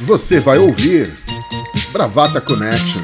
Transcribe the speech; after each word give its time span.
Você 0.00 0.40
vai 0.40 0.58
ouvir 0.58 1.12
Bravata 1.92 2.40
Connection. 2.40 3.00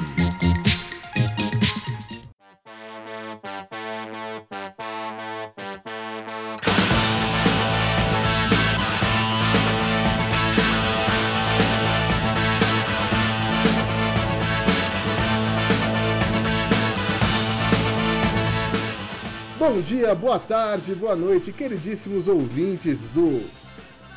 Bom 19.59 19.81
dia, 19.81 20.15
boa 20.15 20.39
tarde, 20.39 20.95
boa 20.95 21.17
noite, 21.17 21.53
queridíssimos 21.53 22.29
ouvintes 22.29 23.09
do 23.09 23.43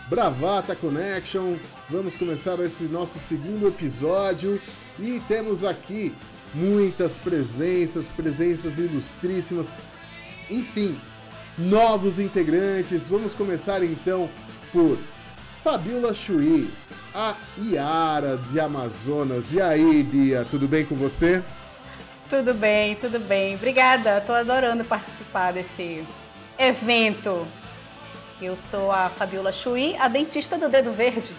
Bravata 0.09 0.75
Connection. 0.75 1.55
Vamos 1.87 2.17
começar 2.17 2.59
esse 2.59 2.85
nosso 2.85 3.19
segundo 3.19 3.67
episódio 3.67 4.59
e 4.97 5.21
temos 5.27 5.63
aqui 5.63 6.15
muitas 6.53 7.19
presenças, 7.19 8.11
presenças 8.11 8.79
ilustríssimas, 8.79 9.71
enfim, 10.49 10.99
novos 11.55 12.17
integrantes. 12.17 13.07
Vamos 13.07 13.35
começar 13.35 13.83
então 13.83 14.27
por 14.71 14.97
Fabiola 15.63 16.11
Chui, 16.11 16.71
a 17.13 17.35
Iara 17.55 18.37
de 18.37 18.59
Amazonas. 18.59 19.53
E 19.53 19.61
aí, 19.61 20.01
Bia, 20.01 20.43
tudo 20.43 20.67
bem 20.67 20.83
com 20.85 20.95
você? 20.95 21.43
Tudo 22.31 22.55
bem, 22.55 22.95
tudo 22.95 23.19
bem. 23.19 23.55
Obrigada, 23.55 24.17
estou 24.17 24.33
adorando 24.33 24.83
participar 24.83 25.53
desse 25.53 26.03
evento. 26.57 27.45
Eu 28.41 28.55
sou 28.55 28.89
a 28.89 29.09
Fabiola 29.09 29.51
Chui, 29.51 29.97
a 29.97 30.07
dentista 30.07 30.57
do 30.57 30.69
Dedo 30.69 30.93
Verde. 30.93 31.35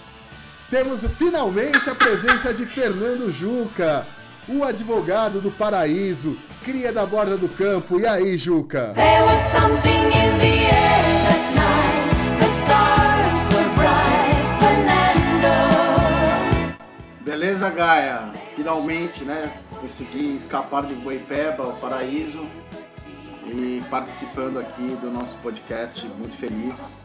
Temos 0.69 1.03
finalmente 1.17 1.89
a 1.89 1.95
presença 1.95 2.53
de 2.53 2.67
Fernando 2.67 3.31
Juca, 3.33 4.07
o 4.47 4.63
advogado 4.63 5.41
do 5.41 5.51
paraíso, 5.51 6.37
cria 6.63 6.93
da 6.93 7.07
borda 7.07 7.39
do 7.39 7.49
campo. 7.49 7.99
E 7.99 8.07
aí, 8.07 8.37
Juca? 8.37 8.93
There 8.95 9.23
was 9.23 9.41
something 9.51 10.09
in 10.09 10.39
the 10.39 10.67
air 10.67 11.25
that 11.25 11.55
night. 11.55 12.39
The 12.39 12.47
stars 12.47 13.49
were 13.55 13.71
bright, 13.77 14.45
Fernando. 14.61 15.55
Beleza, 17.25 17.71
Gaia? 17.71 18.31
Finalmente, 18.55 19.25
né? 19.25 19.51
consegui 19.81 20.37
escapar 20.37 20.85
de 20.85 20.95
Boipeba 20.95 21.65
ao 21.65 21.73
paraíso 21.73 22.45
e 23.53 23.83
participando 23.91 24.59
aqui 24.59 24.97
do 25.01 25.11
nosso 25.11 25.37
podcast, 25.39 26.07
muito 26.19 26.37
feliz. 26.37 26.97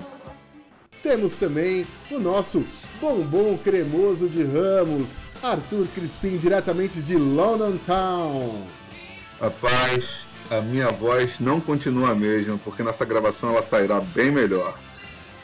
Temos 1.01 1.35
também 1.35 1.85
o 2.09 2.19
nosso 2.19 2.65
bombom 2.99 3.57
cremoso 3.57 4.27
de 4.27 4.43
Ramos, 4.43 5.19
Arthur 5.41 5.87
Crispim, 5.93 6.37
diretamente 6.37 7.01
de 7.01 7.15
London 7.15 7.77
Town. 7.77 8.63
Rapaz, 9.39 10.05
a 10.49 10.61
minha 10.61 10.89
voz 10.89 11.39
não 11.39 11.59
continua 11.59 12.11
a 12.11 12.15
mesma, 12.15 12.59
porque 12.63 12.81
nessa 12.81 13.05
gravação 13.05 13.49
ela 13.49 13.65
sairá 13.67 13.99
bem 13.99 14.31
melhor. 14.31 14.75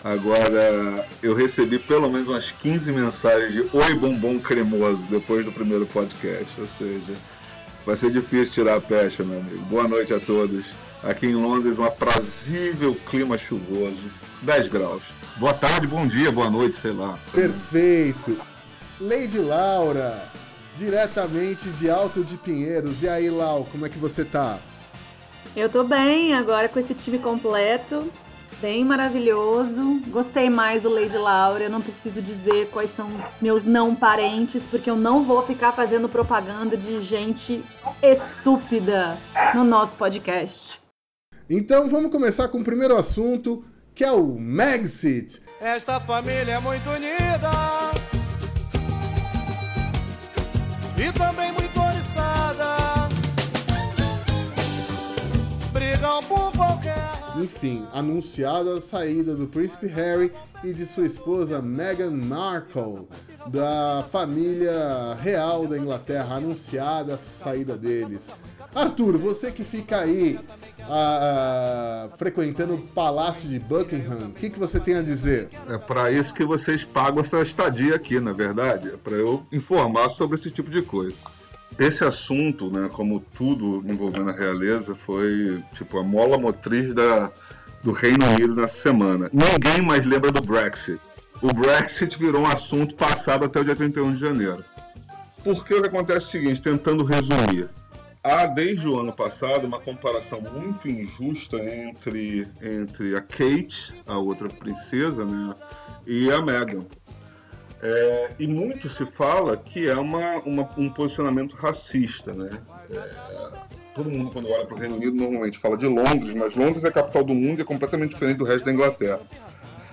Agora, 0.03 1.07
eu 1.21 1.35
recebi 1.35 1.77
pelo 1.77 2.09
menos 2.09 2.27
umas 2.27 2.49
15 2.49 2.91
mensagens 2.91 3.53
de 3.53 3.77
Oi 3.77 3.93
Bombom 3.93 4.39
Cremoso 4.39 5.01
depois 5.11 5.45
do 5.45 5.51
primeiro 5.51 5.85
podcast. 5.85 6.49
Ou 6.59 6.67
seja, 6.79 7.13
vai 7.85 7.95
ser 7.97 8.11
difícil 8.11 8.51
tirar 8.51 8.77
a 8.77 8.81
pecha, 8.81 9.23
meu 9.23 9.39
amigo. 9.39 9.63
Boa 9.65 9.87
noite 9.87 10.11
a 10.11 10.19
todos. 10.19 10.65
Aqui 11.03 11.25
em 11.25 11.35
Londres, 11.35 11.79
um 11.79 11.83
aprazível 11.83 12.95
clima 13.09 13.35
chuvoso, 13.35 14.11
10 14.43 14.67
graus. 14.67 15.01
Boa 15.37 15.53
tarde, 15.53 15.87
bom 15.87 16.05
dia, 16.05 16.31
boa 16.31 16.49
noite, 16.49 16.79
sei 16.79 16.91
lá. 16.91 17.17
Perfeito. 17.31 18.39
Lady 18.99 19.39
Laura, 19.39 20.29
diretamente 20.77 21.69
de 21.69 21.89
Alto 21.89 22.23
de 22.23 22.37
Pinheiros. 22.37 23.01
E 23.01 23.09
aí, 23.09 23.31
Lau, 23.31 23.67
como 23.71 23.85
é 23.85 23.89
que 23.89 23.97
você 23.97 24.23
tá? 24.23 24.59
Eu 25.55 25.69
tô 25.69 25.83
bem, 25.83 26.35
agora 26.35 26.69
com 26.69 26.77
esse 26.77 26.93
time 26.93 27.17
completo. 27.17 28.11
Bem 28.61 28.85
maravilhoso. 28.85 30.03
Gostei 30.09 30.51
mais 30.51 30.83
do 30.83 30.89
Lady 30.89 31.17
Laura. 31.17 31.63
Eu 31.63 31.69
não 31.71 31.81
preciso 31.81 32.21
dizer 32.21 32.67
quais 32.67 32.91
são 32.91 33.07
os 33.15 33.39
meus 33.41 33.63
não 33.63 33.95
parentes, 33.95 34.61
porque 34.69 34.87
eu 34.87 34.95
não 34.95 35.23
vou 35.23 35.41
ficar 35.41 35.71
fazendo 35.71 36.07
propaganda 36.07 36.77
de 36.77 37.01
gente 37.01 37.63
estúpida 38.03 39.17
no 39.55 39.63
nosso 39.63 39.95
podcast. 39.95 40.80
Então 41.53 41.89
vamos 41.89 42.09
começar 42.09 42.47
com 42.47 42.59
o 42.59 42.63
primeiro 42.63 42.95
assunto, 42.95 43.61
que 43.93 44.05
é 44.05 44.11
o 44.13 44.39
Megxit. 44.39 45.41
Esta 45.59 45.99
família 45.99 46.53
é 46.53 46.59
muito 46.61 46.89
unida 46.89 47.51
e 50.97 51.11
também 51.11 51.51
muito 51.51 51.77
oriçada. 51.77 52.77
Brigam 55.73 56.23
por 56.23 56.53
qualquer 56.53 57.11
enfim, 57.37 57.87
anunciada 57.93 58.75
a 58.75 58.81
saída 58.81 59.35
do 59.35 59.47
príncipe 59.47 59.87
Harry 59.87 60.31
e 60.63 60.73
de 60.73 60.85
sua 60.85 61.05
esposa 61.05 61.61
Meghan 61.61 62.11
Markle 62.11 63.07
da 63.47 64.05
família 64.11 65.15
real 65.15 65.65
da 65.65 65.77
Inglaterra, 65.77 66.35
anunciada 66.35 67.15
a 67.15 67.17
saída 67.17 67.77
deles. 67.77 68.29
Arthur, 68.75 69.17
você 69.17 69.51
que 69.51 69.63
fica 69.63 69.99
aí 69.99 70.39
frequentando 72.17 72.75
o 72.75 72.77
Palácio 72.77 73.49
de 73.49 73.59
Buckingham, 73.59 74.27
o 74.29 74.33
que, 74.33 74.49
que 74.49 74.59
você 74.59 74.79
tem 74.79 74.95
a 74.95 75.01
dizer? 75.01 75.49
É 75.69 75.77
para 75.77 76.11
isso 76.11 76.33
que 76.33 76.45
vocês 76.45 76.83
pagam 76.83 77.23
essa 77.23 77.41
estadia 77.41 77.95
aqui, 77.95 78.19
na 78.19 78.33
verdade, 78.33 78.89
é 78.89 78.97
para 78.97 79.13
eu 79.13 79.45
informar 79.51 80.09
sobre 80.11 80.39
esse 80.39 80.49
tipo 80.49 80.69
de 80.69 80.81
coisa. 80.81 81.15
Esse 81.79 82.03
assunto, 82.03 82.69
né, 82.69 82.89
como 82.91 83.19
tudo 83.35 83.83
envolvendo 83.87 84.29
a 84.29 84.33
realeza, 84.33 84.93
foi 84.93 85.63
tipo 85.77 85.97
a 85.97 86.03
mola 86.03 86.37
motriz 86.37 86.93
da, 86.93 87.31
do 87.83 87.91
Reino 87.91 88.25
Unido 88.25 88.55
nessa 88.55 88.81
semana. 88.81 89.29
Ninguém 89.31 89.81
mais 89.81 90.05
lembra 90.05 90.31
do 90.31 90.41
Brexit. 90.41 90.99
O 91.41 91.51
Brexit 91.53 92.17
virou 92.19 92.41
um 92.41 92.47
assunto 92.47 92.93
passado 92.95 93.45
até 93.45 93.59
o 93.59 93.63
dia 93.63 93.75
31 93.75 94.13
de 94.13 94.19
janeiro. 94.19 94.63
Porque 95.43 95.73
o 95.73 95.81
que 95.81 95.87
acontece 95.87 96.25
é 96.25 96.27
o 96.27 96.31
seguinte, 96.31 96.61
tentando 96.61 97.03
resumir. 97.03 97.67
Há 98.23 98.45
desde 98.45 98.87
o 98.87 98.99
ano 98.99 99.11
passado 99.11 99.65
uma 99.65 99.79
comparação 99.79 100.39
muito 100.41 100.87
injusta 100.87 101.57
entre, 101.57 102.47
entre 102.61 103.15
a 103.15 103.21
Kate, 103.21 103.95
a 104.05 104.17
outra 104.17 104.47
princesa, 104.47 105.25
né, 105.25 105.55
e 106.05 106.31
a 106.31 106.39
Meghan. 106.39 106.85
É, 107.81 108.29
e 108.37 108.45
muito 108.45 108.91
se 108.91 109.03
fala 109.13 109.57
que 109.57 109.87
é 109.87 109.95
uma, 109.95 110.37
uma 110.45 110.69
um 110.77 110.87
posicionamento 110.91 111.55
racista, 111.55 112.31
né? 112.31 112.61
É, 112.91 113.51
todo 113.95 114.07
mundo 114.07 114.29
quando 114.31 114.51
olha 114.51 114.67
para 114.67 114.75
o 114.75 114.79
Reino 114.79 114.97
Unido 114.97 115.15
normalmente 115.15 115.57
fala 115.59 115.75
de 115.75 115.87
Londres, 115.87 116.35
mas 116.35 116.55
Londres 116.55 116.83
é 116.83 116.89
a 116.89 116.91
capital 116.91 117.23
do 117.23 117.33
mundo 117.33 117.57
e 117.57 117.61
é 117.63 117.65
completamente 117.65 118.11
diferente 118.11 118.37
do 118.37 118.45
resto 118.45 118.65
da 118.65 118.71
Inglaterra. 118.71 119.19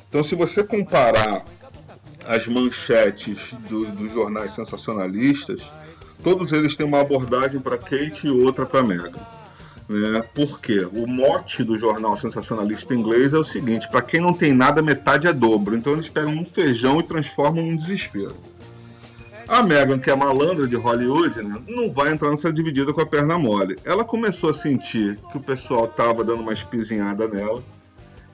Então, 0.06 0.22
se 0.24 0.34
você 0.34 0.62
comparar 0.62 1.46
as 2.26 2.46
manchetes 2.46 3.38
do, 3.70 3.86
dos 3.86 4.12
jornais 4.12 4.54
sensacionalistas, 4.54 5.62
todos 6.22 6.52
eles 6.52 6.76
têm 6.76 6.86
uma 6.86 7.00
abordagem 7.00 7.60
para 7.60 7.78
Kate 7.78 8.26
e 8.26 8.30
outra 8.30 8.66
para 8.66 8.82
Meghan. 8.82 9.12
Né? 9.88 10.22
Porque 10.34 10.80
o 10.80 11.06
mote 11.06 11.64
do 11.64 11.78
jornal 11.78 12.20
sensacionalista 12.20 12.94
inglês 12.94 13.32
é 13.32 13.38
o 13.38 13.44
seguinte: 13.44 13.88
para 13.88 14.02
quem 14.02 14.20
não 14.20 14.34
tem 14.34 14.52
nada, 14.52 14.82
metade 14.82 15.26
é 15.26 15.32
dobro. 15.32 15.74
Então 15.74 15.94
eles 15.94 16.08
pegam 16.08 16.32
um 16.32 16.44
feijão 16.44 17.00
e 17.00 17.02
transformam 17.02 17.64
num 17.64 17.76
desespero. 17.76 18.36
A 19.48 19.62
Megan, 19.62 19.98
que 19.98 20.10
é 20.10 20.14
malandra 20.14 20.66
de 20.66 20.76
Hollywood, 20.76 21.42
né, 21.42 21.56
não 21.66 21.90
vai 21.90 22.12
entrar 22.12 22.30
nessa 22.30 22.52
dividida 22.52 22.92
com 22.92 23.00
a 23.00 23.06
perna 23.06 23.38
mole. 23.38 23.78
Ela 23.82 24.04
começou 24.04 24.50
a 24.50 24.54
sentir 24.54 25.18
que 25.32 25.38
o 25.38 25.40
pessoal 25.40 25.86
estava 25.86 26.22
dando 26.22 26.42
uma 26.42 26.52
espizinhada 26.52 27.26
nela 27.26 27.62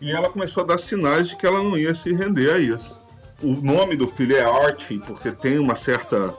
e 0.01 0.11
ela 0.11 0.29
começou 0.29 0.65
a 0.65 0.67
dar 0.67 0.79
sinais 0.81 1.29
de 1.29 1.37
que 1.37 1.47
ela 1.47 1.63
não 1.63 1.79
ia 1.79 1.95
se 1.95 2.13
render 2.13 2.51
a 2.51 2.59
isso. 2.59 3.01
O 3.41 3.53
nome 3.53 3.97
do 3.97 4.09
filho 4.09 4.37
é 4.37 4.43
Archie, 4.43 4.99
porque 4.99 5.31
tem 5.31 5.57
uma 5.57 5.77
certa 5.77 6.35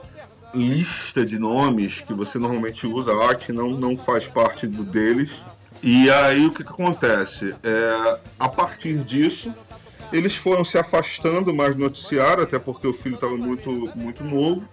lista 0.56 1.24
de 1.24 1.38
nomes 1.38 2.00
que 2.00 2.14
você 2.14 2.38
normalmente 2.38 2.86
usa, 2.86 3.12
a 3.12 3.28
arte 3.28 3.52
não, 3.52 3.70
não 3.70 3.96
faz 3.96 4.26
parte 4.26 4.66
do 4.66 4.82
deles. 4.84 5.30
E 5.82 6.10
aí 6.10 6.46
o 6.46 6.50
que, 6.50 6.64
que 6.64 6.70
acontece? 6.70 7.54
É, 7.62 8.18
a 8.38 8.48
partir 8.48 8.98
disso, 8.98 9.52
eles 10.12 10.34
foram 10.36 10.64
se 10.64 10.78
afastando 10.78 11.52
mais 11.52 11.74
do 11.76 11.82
noticiário, 11.82 12.42
até 12.42 12.58
porque 12.58 12.86
o 12.86 12.94
filho 12.94 13.16
estava 13.16 13.36
muito, 13.36 13.70
muito 13.94 14.24
novo, 14.24 14.66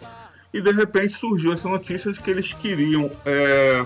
e 0.54 0.62
de 0.62 0.72
repente 0.72 1.20
surgiu 1.20 1.54
essa 1.54 1.68
notícia 1.68 2.12
de 2.12 2.20
que 2.20 2.30
eles 2.30 2.54
queriam 2.54 3.10
é, 3.26 3.86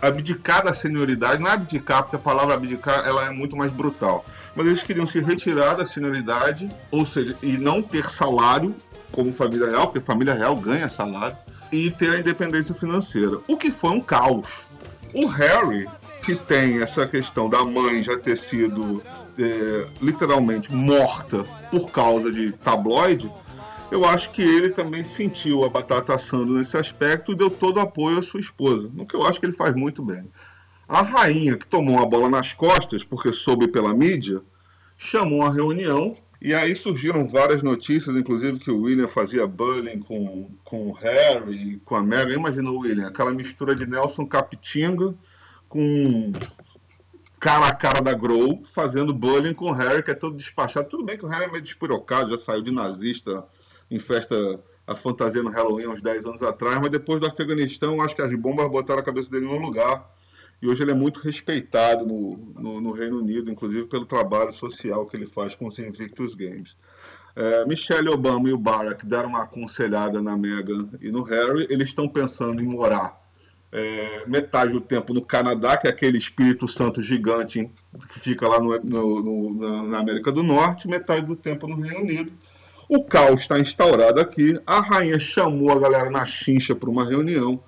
abdicar 0.00 0.64
da 0.64 0.74
senioridade, 0.74 1.40
não 1.40 1.50
é 1.50 1.54
abdicar, 1.54 2.02
porque 2.02 2.16
a 2.16 2.18
palavra 2.18 2.54
abdicar 2.54 3.06
ela 3.06 3.26
é 3.26 3.30
muito 3.30 3.56
mais 3.56 3.70
brutal, 3.70 4.24
mas 4.54 4.66
eles 4.66 4.82
queriam 4.82 5.06
se 5.06 5.20
retirar 5.20 5.74
da 5.74 5.86
senioridade, 5.86 6.68
ou 6.90 7.06
seja, 7.06 7.36
e 7.42 7.52
não 7.52 7.82
ter 7.82 8.08
salário 8.10 8.74
como 9.16 9.32
família 9.32 9.70
real, 9.70 9.86
porque 9.86 10.00
família 10.00 10.34
real 10.34 10.54
ganha 10.54 10.88
salário, 10.90 11.36
e 11.72 11.90
ter 11.90 12.10
a 12.10 12.20
independência 12.20 12.74
financeira. 12.74 13.40
O 13.48 13.56
que 13.56 13.72
foi 13.72 13.90
um 13.90 14.00
caos. 14.00 14.46
O 15.14 15.26
Harry, 15.26 15.88
que 16.22 16.36
tem 16.36 16.82
essa 16.82 17.06
questão 17.06 17.48
da 17.48 17.64
mãe 17.64 18.04
já 18.04 18.18
ter 18.18 18.38
sido 18.38 19.02
é, 19.38 19.86
literalmente 20.02 20.72
morta 20.72 21.42
por 21.70 21.90
causa 21.90 22.30
de 22.30 22.52
tabloide, 22.52 23.32
eu 23.90 24.04
acho 24.04 24.30
que 24.32 24.42
ele 24.42 24.70
também 24.70 25.04
sentiu 25.14 25.64
a 25.64 25.68
batata 25.70 26.14
assando 26.14 26.58
nesse 26.58 26.76
aspecto 26.76 27.32
e 27.32 27.36
deu 27.36 27.48
todo 27.48 27.78
o 27.78 27.80
apoio 27.80 28.18
à 28.18 28.22
sua 28.22 28.40
esposa, 28.40 28.90
no 28.92 29.06
que 29.06 29.16
eu 29.16 29.24
acho 29.26 29.40
que 29.40 29.46
ele 29.46 29.56
faz 29.56 29.74
muito 29.74 30.02
bem. 30.02 30.24
A 30.86 31.02
rainha, 31.02 31.56
que 31.56 31.66
tomou 31.66 32.00
a 32.00 32.06
bola 32.06 32.28
nas 32.28 32.52
costas, 32.52 33.02
porque 33.02 33.32
soube 33.32 33.68
pela 33.68 33.94
mídia, 33.94 34.42
chamou 34.98 35.42
a 35.42 35.52
reunião 35.52 36.16
e 36.46 36.54
aí 36.54 36.76
surgiram 36.76 37.26
várias 37.26 37.60
notícias, 37.60 38.14
inclusive 38.14 38.60
que 38.60 38.70
o 38.70 38.82
William 38.82 39.08
fazia 39.08 39.44
bullying 39.48 39.98
com, 39.98 40.48
com 40.64 40.90
o 40.90 40.92
Harry, 40.92 41.82
com 41.84 41.96
a 41.96 42.00
Meghan. 42.00 42.34
Imagina 42.34 42.70
o 42.70 42.78
William, 42.78 43.08
aquela 43.08 43.32
mistura 43.32 43.74
de 43.74 43.84
Nelson 43.84 44.24
Capitinga 44.24 45.12
com 45.68 46.32
cara 47.40 47.66
a 47.66 47.74
cara 47.74 48.00
da 48.00 48.14
Grow, 48.14 48.62
fazendo 48.72 49.12
bullying 49.12 49.54
com 49.54 49.64
o 49.64 49.72
Harry, 49.72 50.04
que 50.04 50.12
é 50.12 50.14
todo 50.14 50.36
despachado. 50.36 50.88
Tudo 50.88 51.04
bem 51.04 51.18
que 51.18 51.26
o 51.26 51.28
Harry 51.28 51.46
é 51.46 51.50
meio 51.50 51.64
despirocado, 51.64 52.30
já 52.30 52.38
saiu 52.38 52.62
de 52.62 52.70
nazista 52.70 53.42
em 53.90 53.98
festa 53.98 54.36
a 54.86 54.94
fantasia 54.94 55.42
no 55.42 55.50
Halloween 55.50 55.88
uns 55.88 56.00
10 56.00 56.26
anos 56.26 56.44
atrás, 56.44 56.78
mas 56.80 56.92
depois 56.92 57.20
do 57.20 57.26
Afeganistão, 57.26 58.00
acho 58.00 58.14
que 58.14 58.22
as 58.22 58.32
bombas 58.38 58.70
botaram 58.70 59.00
a 59.00 59.04
cabeça 59.04 59.28
dele 59.28 59.46
no 59.46 59.58
lugar. 59.58 60.08
E 60.60 60.66
hoje 60.66 60.82
ele 60.82 60.90
é 60.90 60.94
muito 60.94 61.20
respeitado 61.20 62.06
no, 62.06 62.36
no, 62.58 62.80
no 62.80 62.92
Reino 62.92 63.18
Unido, 63.18 63.50
inclusive 63.50 63.86
pelo 63.86 64.06
trabalho 64.06 64.52
social 64.54 65.06
que 65.06 65.16
ele 65.16 65.26
faz 65.26 65.54
com 65.54 65.66
os 65.66 65.78
Invictus 65.78 66.34
Games. 66.34 66.74
É, 67.34 67.66
Michelle 67.66 68.08
Obama 68.08 68.48
e 68.48 68.52
o 68.52 68.58
Barack 68.58 69.04
deram 69.06 69.28
uma 69.28 69.42
aconselhada 69.42 70.22
na 70.22 70.36
Meghan 70.36 70.90
e 71.02 71.10
no 71.10 71.22
Harry. 71.22 71.66
Eles 71.68 71.88
estão 71.88 72.08
pensando 72.08 72.62
em 72.62 72.66
morar 72.66 73.20
é, 73.70 74.22
metade 74.26 74.72
do 74.72 74.80
tempo 74.80 75.12
no 75.12 75.20
Canadá, 75.20 75.76
que 75.76 75.86
é 75.86 75.90
aquele 75.90 76.16
Espírito 76.16 76.66
Santo 76.66 77.02
gigante 77.02 77.70
que 78.12 78.20
fica 78.20 78.48
lá 78.48 78.58
no, 78.58 78.78
no, 78.82 79.88
na 79.88 79.98
América 79.98 80.32
do 80.32 80.42
Norte, 80.42 80.88
metade 80.88 81.26
do 81.26 81.36
tempo 81.36 81.66
no 81.66 81.80
Reino 81.80 82.00
Unido. 82.00 82.32
O 82.88 83.04
caos 83.04 83.40
está 83.40 83.58
instaurado 83.58 84.20
aqui. 84.20 84.58
A 84.66 84.80
rainha 84.80 85.18
chamou 85.18 85.70
a 85.72 85.78
galera 85.78 86.08
na 86.08 86.24
chincha 86.24 86.74
para 86.74 86.88
uma 86.88 87.04
reunião 87.04 87.60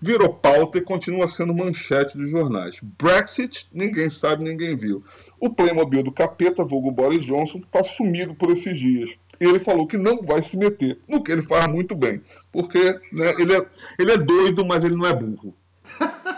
virou 0.00 0.34
pauta 0.34 0.78
e 0.78 0.82
continua 0.82 1.28
sendo 1.28 1.54
manchete 1.54 2.16
dos 2.16 2.30
jornais. 2.30 2.76
Brexit, 2.82 3.66
ninguém 3.72 4.10
sabe, 4.10 4.44
ninguém 4.44 4.76
viu. 4.76 5.02
O 5.40 5.50
Playmobil 5.50 6.02
do 6.02 6.12
capeta, 6.12 6.64
vulgo 6.64 6.90
Boris 6.90 7.24
Johnson, 7.24 7.58
está 7.58 7.84
sumido 7.96 8.34
por 8.34 8.50
esses 8.50 8.78
dias. 8.78 9.10
Ele 9.40 9.60
falou 9.60 9.86
que 9.86 9.96
não 9.96 10.22
vai 10.22 10.48
se 10.48 10.56
meter, 10.56 10.98
no 11.08 11.22
que 11.22 11.32
ele 11.32 11.42
faz 11.42 11.66
muito 11.66 11.94
bem. 11.94 12.22
Porque 12.52 12.82
né, 13.12 13.34
ele, 13.38 13.54
é, 13.54 13.66
ele 13.98 14.12
é 14.12 14.16
doido, 14.16 14.64
mas 14.64 14.84
ele 14.84 14.96
não 14.96 15.06
é 15.06 15.14
burro. 15.14 15.54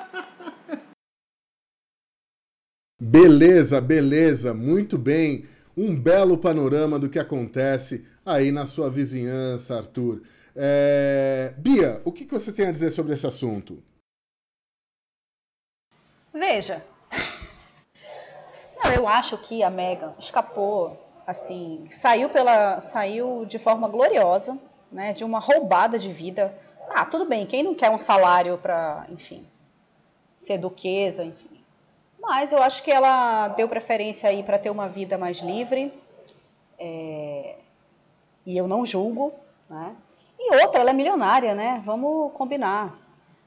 Beleza, 2.98 3.78
beleza, 3.78 4.54
muito 4.54 4.96
bem. 4.96 5.44
Um 5.76 5.94
belo 5.94 6.38
panorama 6.38 6.98
do 6.98 7.10
que 7.10 7.18
acontece 7.18 8.06
aí 8.24 8.50
na 8.50 8.64
sua 8.64 8.88
vizinhança, 8.88 9.76
Arthur. 9.76 10.22
É... 10.56 11.54
Bia, 11.58 12.00
o 12.04 12.10
que 12.10 12.24
você 12.24 12.52
tem 12.52 12.66
a 12.66 12.72
dizer 12.72 12.90
sobre 12.90 13.12
esse 13.12 13.26
assunto? 13.26 13.82
Veja, 16.32 16.84
não, 18.82 18.92
eu 18.92 19.06
acho 19.06 19.38
que 19.38 19.62
a 19.62 19.70
Megan 19.70 20.14
escapou, 20.18 20.98
assim, 21.26 21.84
saiu 21.90 22.28
pela, 22.28 22.80
saiu 22.80 23.44
de 23.44 23.58
forma 23.58 23.88
gloriosa, 23.88 24.58
né, 24.90 25.12
de 25.12 25.24
uma 25.24 25.38
roubada 25.38 25.98
de 25.98 26.10
vida. 26.10 26.54
Ah, 26.90 27.04
tudo 27.04 27.26
bem, 27.26 27.46
quem 27.46 27.62
não 27.62 27.74
quer 27.74 27.90
um 27.90 27.98
salário 27.98 28.58
para, 28.58 29.06
enfim, 29.10 29.46
ser 30.38 30.58
duquesa, 30.58 31.24
enfim. 31.24 31.56
Mas 32.18 32.52
eu 32.52 32.62
acho 32.62 32.82
que 32.82 32.90
ela 32.90 33.48
deu 33.48 33.68
preferência 33.68 34.28
aí 34.28 34.42
para 34.42 34.58
ter 34.58 34.70
uma 34.70 34.88
vida 34.88 35.16
mais 35.16 35.38
livre. 35.38 35.92
É... 36.78 37.56
E 38.44 38.56
eu 38.56 38.66
não 38.66 38.84
julgo, 38.84 39.32
né? 39.68 39.94
E 40.38 40.54
outra, 40.62 40.80
ela 40.80 40.90
é 40.90 40.92
milionária, 40.92 41.54
né? 41.54 41.80
Vamos 41.84 42.32
combinar. 42.32 42.96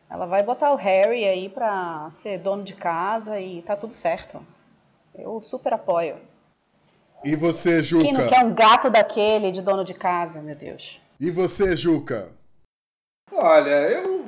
Ela 0.09 0.25
vai 0.25 0.41
botar 0.41 0.71
o 0.71 0.75
Harry 0.75 1.23
aí 1.25 1.49
pra 1.49 2.09
ser 2.11 2.39
dono 2.39 2.63
de 2.63 2.73
casa 2.73 3.39
e 3.39 3.61
tá 3.61 3.75
tudo 3.75 3.93
certo. 3.93 4.43
Eu 5.13 5.39
super 5.39 5.73
apoio. 5.73 6.17
E 7.23 7.35
você, 7.35 7.83
Juca? 7.83 8.05
Quem 8.05 8.13
não 8.13 8.27
quer 8.27 8.43
um 8.43 8.53
gato 8.53 8.89
daquele 8.89 9.51
de 9.51 9.61
dono 9.61 9.83
de 9.83 9.93
casa, 9.93 10.41
meu 10.41 10.55
Deus? 10.55 10.99
E 11.19 11.29
você, 11.29 11.75
Juca? 11.75 12.31
Olha, 13.31 13.89
eu 13.89 14.25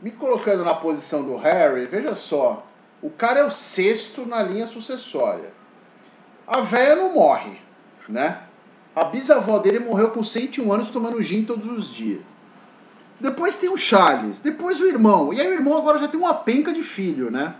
me 0.00 0.10
colocando 0.10 0.64
na 0.64 0.74
posição 0.74 1.24
do 1.24 1.36
Harry, 1.36 1.86
veja 1.86 2.14
só. 2.14 2.64
O 3.02 3.10
cara 3.10 3.40
é 3.40 3.44
o 3.44 3.50
sexto 3.50 4.24
na 4.24 4.42
linha 4.42 4.66
sucessória. 4.66 5.52
A 6.46 6.60
véia 6.60 6.96
não 6.96 7.14
morre, 7.14 7.60
né? 8.08 8.42
A 8.94 9.04
bisavó 9.04 9.58
dele 9.58 9.78
morreu 9.78 10.10
com 10.10 10.22
101 10.22 10.72
anos 10.72 10.90
tomando 10.90 11.22
gin 11.22 11.44
todos 11.44 11.66
os 11.66 11.90
dias. 11.92 12.20
Depois 13.18 13.56
tem 13.56 13.70
o 13.70 13.76
Charles, 13.76 14.40
depois 14.40 14.80
o 14.80 14.86
irmão. 14.86 15.32
E 15.32 15.40
aí 15.40 15.48
o 15.48 15.52
irmão 15.52 15.76
agora 15.76 15.98
já 15.98 16.08
tem 16.08 16.20
uma 16.20 16.34
penca 16.34 16.72
de 16.72 16.82
filho, 16.82 17.30
né? 17.30 17.54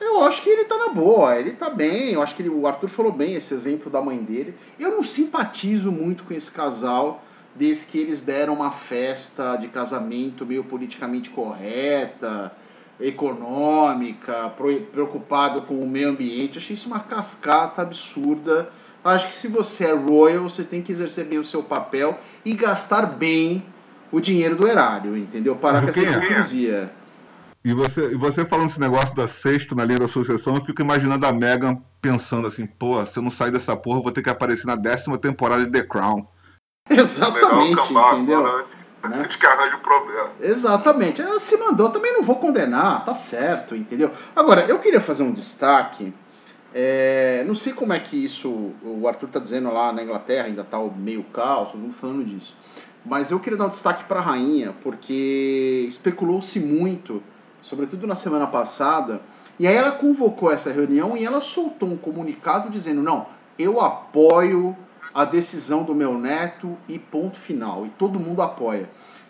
Eu 0.00 0.24
acho 0.24 0.42
que 0.42 0.48
ele 0.48 0.64
tá 0.64 0.76
na 0.76 0.88
boa, 0.88 1.36
ele 1.38 1.52
tá 1.52 1.68
bem. 1.68 2.12
Eu 2.12 2.22
acho 2.22 2.34
que 2.34 2.42
ele, 2.42 2.48
o 2.48 2.66
Arthur 2.66 2.88
falou 2.88 3.12
bem 3.12 3.34
esse 3.34 3.52
exemplo 3.52 3.90
da 3.90 4.00
mãe 4.00 4.18
dele. 4.18 4.54
Eu 4.78 4.90
não 4.92 5.02
simpatizo 5.02 5.92
muito 5.92 6.24
com 6.24 6.32
esse 6.32 6.50
casal 6.50 7.22
desde 7.54 7.86
que 7.86 7.98
eles 7.98 8.22
deram 8.22 8.54
uma 8.54 8.70
festa 8.70 9.56
de 9.56 9.68
casamento 9.68 10.46
meio 10.46 10.64
politicamente 10.64 11.28
correta, 11.30 12.52
econômica, 12.98 14.52
preocupado 14.90 15.62
com 15.62 15.82
o 15.82 15.88
meio 15.88 16.10
ambiente. 16.10 16.56
Eu 16.56 16.62
achei 16.62 16.74
isso 16.74 16.86
uma 16.86 17.00
cascata 17.00 17.82
absurda 17.82 18.70
Acho 19.04 19.26
que 19.26 19.34
se 19.34 19.48
você 19.48 19.86
é 19.86 19.94
royal, 19.94 20.44
você 20.44 20.62
tem 20.62 20.80
que 20.80 20.92
exercer 20.92 21.24
bem 21.24 21.38
o 21.38 21.44
seu 21.44 21.62
papel 21.62 22.18
e 22.44 22.54
gastar 22.54 23.06
bem 23.06 23.64
o 24.12 24.20
dinheiro 24.20 24.54
do 24.54 24.66
erário, 24.66 25.16
entendeu? 25.16 25.56
Parar 25.56 25.82
com 25.82 25.88
essa 25.88 26.00
hipocrisia. 26.00 26.92
E 27.64 27.72
você, 27.72 28.12
e 28.12 28.16
você 28.16 28.44
falando 28.44 28.70
esse 28.70 28.80
negócio 28.80 29.14
da 29.14 29.28
sexta 29.28 29.74
na 29.74 29.84
linha 29.84 30.00
da 30.00 30.08
sucessão, 30.08 30.56
eu 30.56 30.64
fico 30.64 30.82
imaginando 30.82 31.24
a 31.26 31.32
Megan 31.32 31.78
pensando 32.00 32.48
assim, 32.48 32.66
pô, 32.66 33.04
se 33.06 33.16
eu 33.16 33.22
não 33.22 33.30
sair 33.32 33.52
dessa 33.52 33.76
porra, 33.76 33.98
eu 33.98 34.02
vou 34.02 34.12
ter 34.12 34.22
que 34.22 34.30
aparecer 34.30 34.66
na 34.66 34.74
décima 34.74 35.16
temporada 35.16 35.64
de 35.64 35.70
The 35.70 35.82
Crown. 35.82 36.26
Exatamente, 36.90 37.92
entendeu? 37.92 38.40
Agora, 38.40 38.64
né? 39.08 39.16
A 39.18 39.22
gente 39.22 39.38
que 39.38 39.46
arranja 39.46 39.76
o 39.76 39.80
problema. 39.80 40.30
Exatamente. 40.40 41.22
Ela 41.22 41.38
se 41.38 41.56
mandou, 41.56 41.90
também 41.90 42.12
não 42.12 42.22
vou 42.22 42.36
condenar, 42.36 43.04
tá 43.04 43.14
certo, 43.14 43.74
entendeu? 43.74 44.10
Agora, 44.34 44.62
eu 44.62 44.78
queria 44.78 45.00
fazer 45.00 45.22
um 45.22 45.32
destaque 45.32 46.12
é, 46.74 47.44
não 47.46 47.54
sei 47.54 47.72
como 47.72 47.92
é 47.92 48.00
que 48.00 48.16
isso, 48.16 48.72
o 48.82 49.06
Arthur 49.06 49.26
está 49.26 49.40
dizendo 49.40 49.72
lá 49.72 49.92
na 49.92 50.02
Inglaterra, 50.02 50.46
ainda 50.46 50.62
está 50.62 50.78
meio 50.78 51.22
caos, 51.24 51.70
todo 51.70 51.80
mundo 51.80 51.94
falando 51.94 52.24
disso. 52.24 52.56
Mas 53.04 53.30
eu 53.30 53.40
queria 53.40 53.58
dar 53.58 53.66
um 53.66 53.70
destaque 53.70 54.04
para 54.04 54.20
a 54.20 54.22
rainha, 54.22 54.74
porque 54.82 55.84
especulou-se 55.88 56.58
muito, 56.60 57.22
sobretudo 57.60 58.06
na 58.06 58.14
semana 58.14 58.46
passada, 58.46 59.20
e 59.58 59.66
aí 59.66 59.74
ela 59.74 59.92
convocou 59.92 60.50
essa 60.50 60.72
reunião 60.72 61.16
e 61.16 61.24
ela 61.24 61.40
soltou 61.40 61.88
um 61.88 61.96
comunicado 61.96 62.70
dizendo: 62.70 63.02
não, 63.02 63.26
eu 63.58 63.80
apoio 63.80 64.76
a 65.14 65.24
decisão 65.24 65.84
do 65.84 65.94
meu 65.94 66.18
neto 66.18 66.76
e 66.88 66.98
ponto 66.98 67.38
final. 67.38 67.86
E 67.86 67.90
todo 67.90 68.18
mundo 68.18 68.42
apoia. 68.42 68.88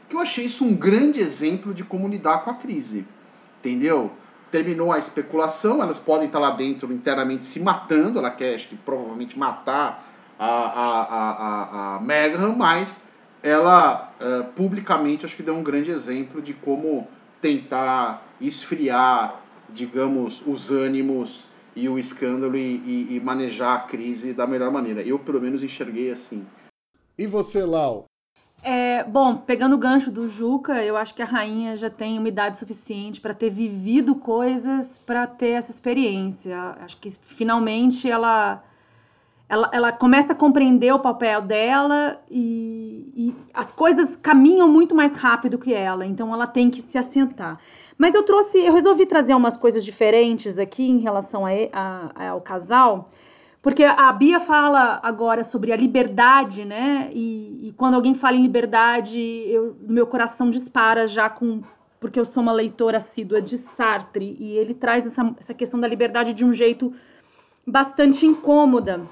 Que 0.09 0.17
eu 0.17 0.21
achei 0.21 0.45
isso 0.45 0.65
um 0.65 0.75
grande 0.75 1.21
exemplo 1.21 1.75
de 1.75 1.83
como 1.83 2.09
lidar 2.09 2.45
com 2.45 2.51
a 2.51 2.55
crise. 2.55 3.07
Entendeu? 3.59 4.13
Terminou 4.53 4.93
a 4.93 4.99
especulação, 4.99 5.83
elas 5.83 5.99
podem 5.99 6.27
estar 6.27 6.39
lá 6.39 6.51
dentro 6.51 6.93
internamente 6.93 7.47
se 7.47 7.59
matando, 7.59 8.19
ela 8.19 8.31
quer 8.31 8.55
acho 8.55 8.69
que 8.69 8.77
provavelmente 8.77 9.37
matar 9.37 10.07
a, 10.39 10.47
a, 10.47 11.03
a, 11.03 11.31
a, 11.31 11.97
a 11.97 12.01
Meghan, 12.01 12.55
mas 12.55 13.01
ela 13.43 14.13
uh, 14.21 14.45
publicamente 14.53 15.25
acho 15.25 15.35
que 15.35 15.43
deu 15.43 15.55
um 15.55 15.63
grande 15.63 15.91
exemplo 15.91 16.43
de 16.43 16.53
como 16.53 17.09
tentar 17.41 18.25
esfriar, 18.41 19.41
digamos, 19.71 20.43
os 20.47 20.71
ânimos 20.71 21.45
e 21.75 21.89
o 21.89 21.99
escândalo 21.99 22.57
e, 22.57 22.61
e, 22.61 23.17
e 23.17 23.21
manejar 23.21 23.75
a 23.75 23.81
crise 23.81 24.35
da 24.35 24.47
melhor 24.47 24.71
maneira. 24.71 25.01
Eu 25.01 25.19
pelo 25.19 25.41
menos 25.41 25.63
enxerguei 25.65 26.13
assim. 26.13 26.47
E 27.19 27.27
você, 27.27 27.65
Lau? 27.65 28.05
É, 28.65 29.03
bom, 29.03 29.37
pegando 29.37 29.75
o 29.75 29.79
gancho 29.79 30.11
do 30.11 30.29
Juca, 30.29 30.85
eu 30.85 30.97
acho 30.97 31.13
que 31.15 31.23
a 31.23 31.25
rainha 31.27 31.75
já 31.75 31.91
tem 31.91 32.17
uma 32.17 32.29
idade 32.29 32.59
suficiente 32.59 33.21
para 33.21 33.35
ter 33.35 33.51
vivido 33.51 34.15
coisas 34.15 34.99
para 35.05 35.27
ter 35.27 35.51
essa 35.51 35.73
experiência. 35.73 36.77
Acho 36.81 36.97
que 36.99 37.11
finalmente 37.11 38.09
ela, 38.09 38.63
ela, 39.49 39.69
ela 39.73 39.93
começa 39.93 40.33
a 40.33 40.37
compreender 40.37 40.93
o 40.93 41.01
papel 41.01 41.43
dela 41.43 42.23
e, 42.31 43.13
e 43.17 43.37
as 43.53 43.73
coisas 43.73 44.15
caminham 44.15 44.69
muito 44.69 44.95
mais 44.95 45.15
rápido 45.15 45.59
que 45.59 45.75
ela, 45.75 46.07
então 46.07 46.33
ela 46.33 46.47
tem 46.47 46.71
que 46.71 46.81
se 46.81 46.97
assentar. 46.97 47.59
Mas 47.99 48.15
eu 48.15 48.23
trouxe, 48.23 48.59
eu 48.59 48.73
resolvi 48.73 49.07
trazer 49.07 49.35
umas 49.35 49.57
coisas 49.57 49.85
diferentes 49.85 50.57
aqui 50.57 50.89
em 50.89 51.01
relação 51.01 51.45
a, 51.45 51.51
a, 52.15 52.29
ao 52.29 52.41
casal. 52.41 53.07
Porque 53.63 53.85
a 53.85 54.13
Bia 54.13 54.41
fala 54.41 54.99
agora 55.05 55.45
sobre 55.45 55.73
a 55.73 55.77
liberdade, 55.77 56.65
né? 56.65 57.09
E, 57.13 57.69
e 57.69 57.73
quando 57.77 57.95
alguém 57.95 58.13
fala 58.13 58.37
em 58.37 58.43
liberdade, 58.43 59.21
eu, 59.21 59.77
meu 59.83 60.05
coração 60.05 60.51
dispara 60.51 61.07
já 61.07 61.31
com. 61.31 61.63
Porque 62.01 62.19
eu 62.19 62.25
sou 62.25 62.43
uma 62.43 62.51
leitora 62.51 62.97
assídua 62.97 63.41
de 63.41 63.57
Sartre 63.57 64.37
e 64.41 64.57
ele 64.57 64.75
traz 64.75 65.07
essa, 65.07 65.33
essa 65.39 65.55
questão 65.55 65.79
da 65.79 65.87
liberdade 65.87 66.33
de 66.33 66.45
um 66.45 66.53
jeito 66.53 66.93
bastante 67.65 68.27
incômoda. 68.27 69.03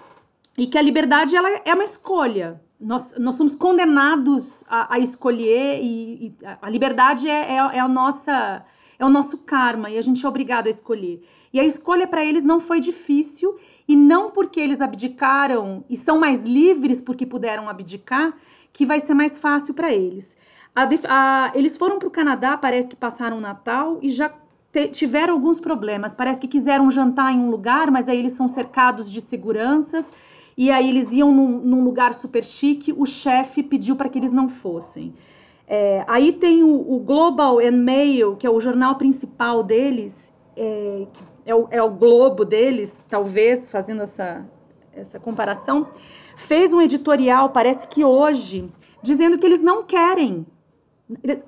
E 0.59 0.66
que 0.66 0.76
a 0.76 0.83
liberdade 0.83 1.37
ela 1.37 1.49
é 1.64 1.73
uma 1.73 1.85
escolha. 1.85 2.61
nós, 2.80 3.16
nós 3.21 3.37
somos 3.37 3.54
condenados 3.54 4.64
a, 4.69 4.95
a 4.95 4.99
escolher 4.99 5.78
e, 5.80 6.26
e, 6.26 6.37
a 6.61 6.69
liberdade 6.69 7.30
é, 7.30 7.52
é, 7.52 7.57
é, 7.57 7.78
a 7.78 7.87
nossa 7.87 8.64
é 8.99 9.04
o 9.04 9.09
nosso 9.09 9.38
karma 9.38 9.88
e 9.88 9.97
a 9.97 10.02
gente 10.02 10.25
é 10.25 10.28
obrigado 10.28 10.66
a 10.66 10.71
escolher. 10.71 11.23
E 11.54 11.59
a 11.59 11.64
escolha 11.64 12.07
para 12.07 12.23
eles 12.23 12.42
não 12.42 12.61
foi 12.61 12.80
difícil 12.80 13.57
e 13.90 13.97
não 13.97 14.30
porque 14.30 14.61
eles 14.61 14.80
abdicaram 14.80 15.85
e 15.90 15.97
são 15.97 16.20
mais 16.20 16.44
livres 16.44 17.00
porque 17.00 17.26
puderam 17.26 17.68
abdicar 17.68 18.32
que 18.73 18.87
vai 18.87 19.00
ser 19.00 19.14
mais 19.14 19.40
fácil 19.40 19.75
para 19.75 19.92
eles. 19.92 20.37
A, 20.76 20.88
a, 21.09 21.52
eles 21.56 21.76
foram 21.76 21.99
para 21.99 22.06
o 22.06 22.11
Canadá, 22.11 22.56
parece 22.56 22.88
que 22.88 22.94
passaram 22.94 23.38
o 23.38 23.40
Natal 23.40 23.99
e 24.00 24.09
já 24.09 24.32
te, 24.70 24.87
tiveram 24.87 25.35
alguns 25.35 25.59
problemas. 25.59 26.14
Parece 26.14 26.40
que 26.40 26.47
quiseram 26.47 26.88
jantar 26.88 27.32
em 27.32 27.40
um 27.40 27.50
lugar, 27.50 27.90
mas 27.90 28.09
aí 28.09 28.16
eles 28.16 28.35
são 28.35 28.47
cercados 28.47 29.11
de 29.11 29.20
seguranças 29.20 30.06
e 30.56 30.70
aí 30.70 30.88
eles 30.88 31.11
iam 31.11 31.35
num, 31.35 31.59
num 31.59 31.82
lugar 31.82 32.14
super 32.14 32.44
chique. 32.44 32.94
O 32.97 33.04
chefe 33.04 33.61
pediu 33.61 33.97
para 33.97 34.09
que 34.09 34.20
eles 34.20 34.30
não 34.30 34.49
fossem. 34.49 35.12
É, 35.66 36.04
aí 36.06 36.32
tem 36.32 36.62
o, 36.62 36.94
o, 36.94 37.00
Global 37.00 37.59
and 37.59 37.82
Mail, 37.82 38.37
que 38.37 38.47
é 38.47 38.50
o 38.50 38.61
jornal 38.61 38.94
principal 38.94 39.64
deles, 39.64 40.32
é, 40.56 41.09
é, 41.44 41.54
o, 41.54 41.68
é 41.70 41.82
o 41.82 41.90
Globo 41.90 42.44
deles, 42.44 43.04
talvez, 43.09 43.70
fazendo 43.70 44.02
essa, 44.02 44.47
essa 44.92 45.20
comparação, 45.20 45.88
fez 46.37 46.73
um 46.73 46.80
editorial, 46.80 47.50
parece 47.50 47.87
que 47.88 48.04
hoje, 48.04 48.70
dizendo 49.02 49.38
que 49.38 49.47
eles 49.47 49.61
não 49.61 49.82
querem 49.82 50.47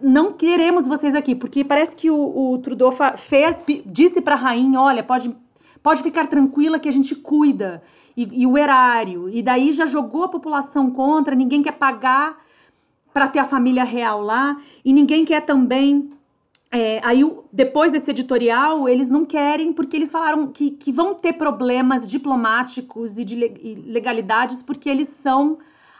não 0.00 0.32
queremos 0.32 0.88
vocês 0.88 1.14
aqui, 1.14 1.36
porque 1.36 1.62
parece 1.62 1.94
que 1.94 2.10
o, 2.10 2.52
o 2.52 2.58
Trudeau 2.58 2.90
fez, 3.16 3.64
disse 3.86 4.20
para 4.20 4.34
a 4.34 4.38
rainha, 4.38 4.80
olha, 4.80 5.04
pode, 5.04 5.32
pode 5.80 6.02
ficar 6.02 6.26
tranquila 6.26 6.80
que 6.80 6.88
a 6.88 6.92
gente 6.92 7.14
cuida, 7.14 7.80
e, 8.16 8.42
e, 8.42 8.46
o 8.46 8.58
erário, 8.58 9.28
e 9.28 9.40
daí 9.40 9.70
já 9.70 9.86
jogou 9.86 10.24
a 10.24 10.28
população 10.28 10.90
contra, 10.90 11.36
ninguém 11.36 11.62
quer 11.62 11.78
pagar 11.78 12.36
para 13.12 13.28
ter 13.28 13.38
a 13.38 13.44
família 13.44 13.84
real 13.84 14.20
lá 14.20 14.56
e 14.84 14.92
ninguém 14.92 15.24
quer 15.24 15.42
também. 15.42 16.10
É, 16.74 17.00
aí, 17.04 17.22
depois 17.52 17.92
desse 17.92 18.10
editorial, 18.10 18.88
eles 18.88 19.10
não 19.10 19.26
querem 19.26 19.74
porque 19.74 19.94
eles 19.94 20.10
falaram 20.10 20.46
que, 20.46 20.70
que 20.70 20.90
vão 20.90 21.12
ter 21.14 21.34
problemas 21.34 22.10
diplomáticos 22.10 23.18
e 23.18 23.24
de 23.24 23.36
legalidades 23.86 24.62
porque 24.62 24.88
eles 24.88 25.08
são 25.08 25.58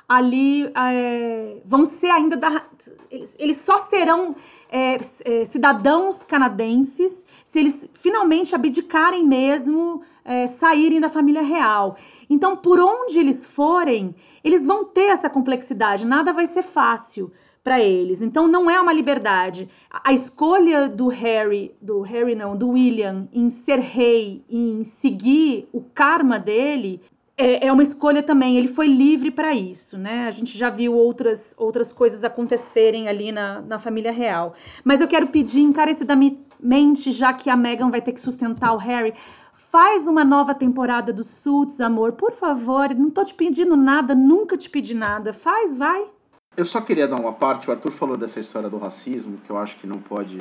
ali 0.09 0.71
é, 0.75 1.61
vão 1.65 1.85
ser 1.85 2.09
ainda 2.11 2.37
da, 2.37 2.65
eles, 3.11 3.37
eles 3.39 3.57
só 3.59 3.79
serão 3.85 4.35
é, 4.71 4.99
é, 5.25 5.45
cidadãos 5.45 6.23
canadenses 6.23 7.27
se 7.45 7.59
eles 7.59 7.91
finalmente 7.95 8.55
abdicarem 8.55 9.27
mesmo, 9.27 10.01
é, 10.25 10.47
saírem 10.47 11.01
da 11.01 11.11
família 11.11 11.43
real. 11.43 11.97
Então, 12.31 12.57
por 12.57 12.81
onde 12.81 13.19
eles 13.19 13.45
forem, 13.45 14.15
eles 14.43 14.67
vão 14.67 14.87
ter 14.87 15.09
essa 15.11 15.29
complexidade. 15.29 16.07
Nada 16.07 16.33
vai 16.33 16.47
ser 16.47 16.63
fácil 16.63 17.31
para 17.63 17.81
eles. 17.81 18.21
Então, 18.21 18.49
não 18.49 18.71
é 18.71 18.81
uma 18.81 18.93
liberdade. 18.93 19.69
A 19.91 20.13
escolha 20.13 20.89
do 20.89 21.09
Harry, 21.09 21.75
do 21.81 22.01
Harry 22.01 22.35
não, 22.35 22.57
do 22.57 22.71
William, 22.71 23.29
em 23.33 23.49
ser 23.51 23.79
rei, 23.79 24.45
em 24.51 24.83
seguir 24.83 25.69
o 25.73 25.81
karma 25.81 26.39
dele, 26.39 27.01
é, 27.37 27.67
é 27.67 27.73
uma 27.73 27.83
escolha 27.83 28.23
também. 28.23 28.57
Ele 28.57 28.69
foi 28.69 28.87
livre 28.87 29.31
para 29.31 29.55
isso, 29.55 29.97
né? 29.97 30.27
A 30.27 30.31
gente 30.31 30.57
já 30.57 30.69
viu 30.69 30.95
outras, 30.95 31.55
outras 31.59 31.93
coisas 31.93 32.25
acontecerem 32.25 33.09
ali 33.09 33.33
na, 33.33 33.61
na 33.63 33.79
família 33.79 34.13
real. 34.13 34.55
Mas 34.85 35.01
eu 35.01 35.09
quero 35.09 35.29
pedir 35.29 35.61
encarecidamente, 35.61 37.11
já 37.11 37.33
que 37.33 37.49
a 37.49 37.57
Meghan 37.57 37.91
vai 37.91 38.03
ter 38.03 38.13
que 38.13 38.21
sustentar 38.21 38.73
o 38.75 38.79
Harry, 38.79 39.15
faz 39.53 40.07
uma 40.07 40.25
nova 40.25 40.55
temporada 40.55 41.13
do 41.13 41.25
Suits, 41.25 41.81
amor, 41.81 42.13
por 42.13 42.33
favor. 42.33 42.95
Não 42.95 43.11
tô 43.11 43.25
te 43.25 43.35
pedindo 43.35 43.77
nada, 43.77 44.15
nunca 44.15 44.57
te 44.57 44.69
pedi 44.69 44.95
nada. 44.95 45.33
Faz, 45.33 45.79
vai. 45.79 46.12
Eu 46.55 46.67
só 46.67 46.83
queria 46.83 47.09
dar 47.09 47.17
uma 47.17 47.33
parte. 47.33 47.69
O 47.69 47.73
Arthur 47.73 47.93
falou 47.93 48.17
dessa 48.17 48.39
história 48.39 48.69
do 48.69 48.77
racismo, 48.77 49.39
que 49.45 49.51
eu 49.51 49.57
acho 49.57 49.77
que 49.79 49.87
não 49.87 49.99
pode 49.99 50.41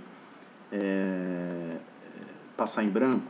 é, 0.72 1.77
passar 2.58 2.84
em 2.84 2.89
branco. 2.89 3.25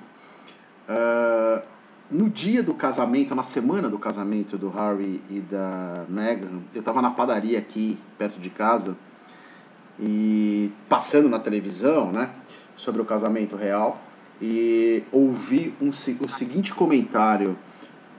Uh, 0.90 1.62
no 2.10 2.30
dia 2.30 2.64
do 2.64 2.74
casamento, 2.74 3.36
na 3.36 3.44
semana 3.44 3.88
do 3.88 4.00
casamento 4.00 4.58
do 4.58 4.70
Harry 4.70 5.22
e 5.30 5.40
da 5.40 6.06
Meghan, 6.10 6.62
eu 6.74 6.80
estava 6.80 7.02
na 7.02 7.12
padaria 7.12 7.58
aqui, 7.58 7.98
perto 8.18 8.40
de 8.40 8.50
casa, 8.50 8.98
e 10.00 10.74
passando 10.90 11.30
na 11.30 11.40
televisão, 11.40 12.12
né, 12.12 12.32
sobre 12.76 13.02
o 13.02 13.06
casamento 13.06 13.56
real, 13.56 14.02
e 14.42 15.04
ouvi 15.12 15.74
um, 15.80 15.90
o 15.90 16.30
seguinte 16.30 16.74
comentário: 16.74 17.56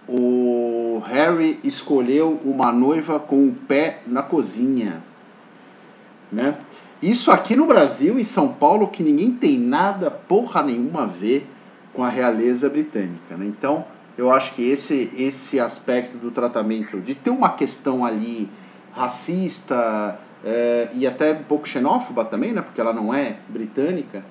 o 0.09 1.03
Harry 1.07 1.61
escolheu 1.63 2.41
uma 2.45 2.73
noiva 2.73 3.21
com 3.21 3.49
o 3.49 3.53
pé 3.53 4.03
na 4.07 4.23
cozinha, 4.23 5.03
né? 6.31 6.57
Isso 7.03 7.33
aqui 7.33 7.57
no 7.57 7.67
Brasil, 7.67 8.17
em 8.19 8.25
São 8.25 8.49
Paulo, 8.49 8.87
que 8.87 9.03
ninguém 9.03 9.33
tem 9.33 9.59
nada, 9.59 10.09
porra 10.09 10.63
nenhuma 10.63 11.03
a 11.03 11.07
ver 11.07 11.49
com 11.93 12.05
a 12.05 12.09
realeza 12.09 12.71
britânica. 12.71 13.37
Né? 13.37 13.47
Então, 13.47 13.85
eu 14.17 14.31
acho 14.31 14.53
que 14.53 14.63
esse, 14.63 15.11
esse 15.17 15.59
aspecto 15.59 16.17
do 16.17 16.31
tratamento, 16.31 17.01
de 17.01 17.17
ter 17.17 17.31
uma 17.31 17.51
questão 17.51 18.05
ali 18.05 18.49
racista 18.95 20.17
é, 20.45 20.91
e 20.95 21.05
até 21.05 21.33
um 21.33 21.43
pouco 21.43 21.67
xenófoba 21.67 22.25
também, 22.25 22.53
né? 22.53 22.63
porque 22.63 22.81
ela 22.81 22.93
não 22.93 23.13
é 23.13 23.39
britânica, 23.49 24.25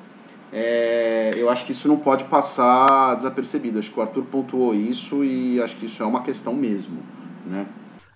é, 0.51 1.34
eu 1.38 1.50
acho 1.50 1.65
que 1.65 1.72
isso 1.72 1.88
não 1.88 1.98
pode 1.98 2.25
passar 2.25 3.15
desapercebido. 3.15 3.79
Acho 3.79 3.91
que 3.91 4.00
o 4.00 4.01
Arthur 4.01 4.24
pontuou 4.25 4.75
isso 4.75 5.24
e 5.24 5.62
acho 5.62 5.77
que 5.77 5.86
isso 5.86 6.03
é 6.03 6.05
uma 6.05 6.22
questão 6.22 6.53
mesmo. 6.53 7.01
Né? 7.46 7.65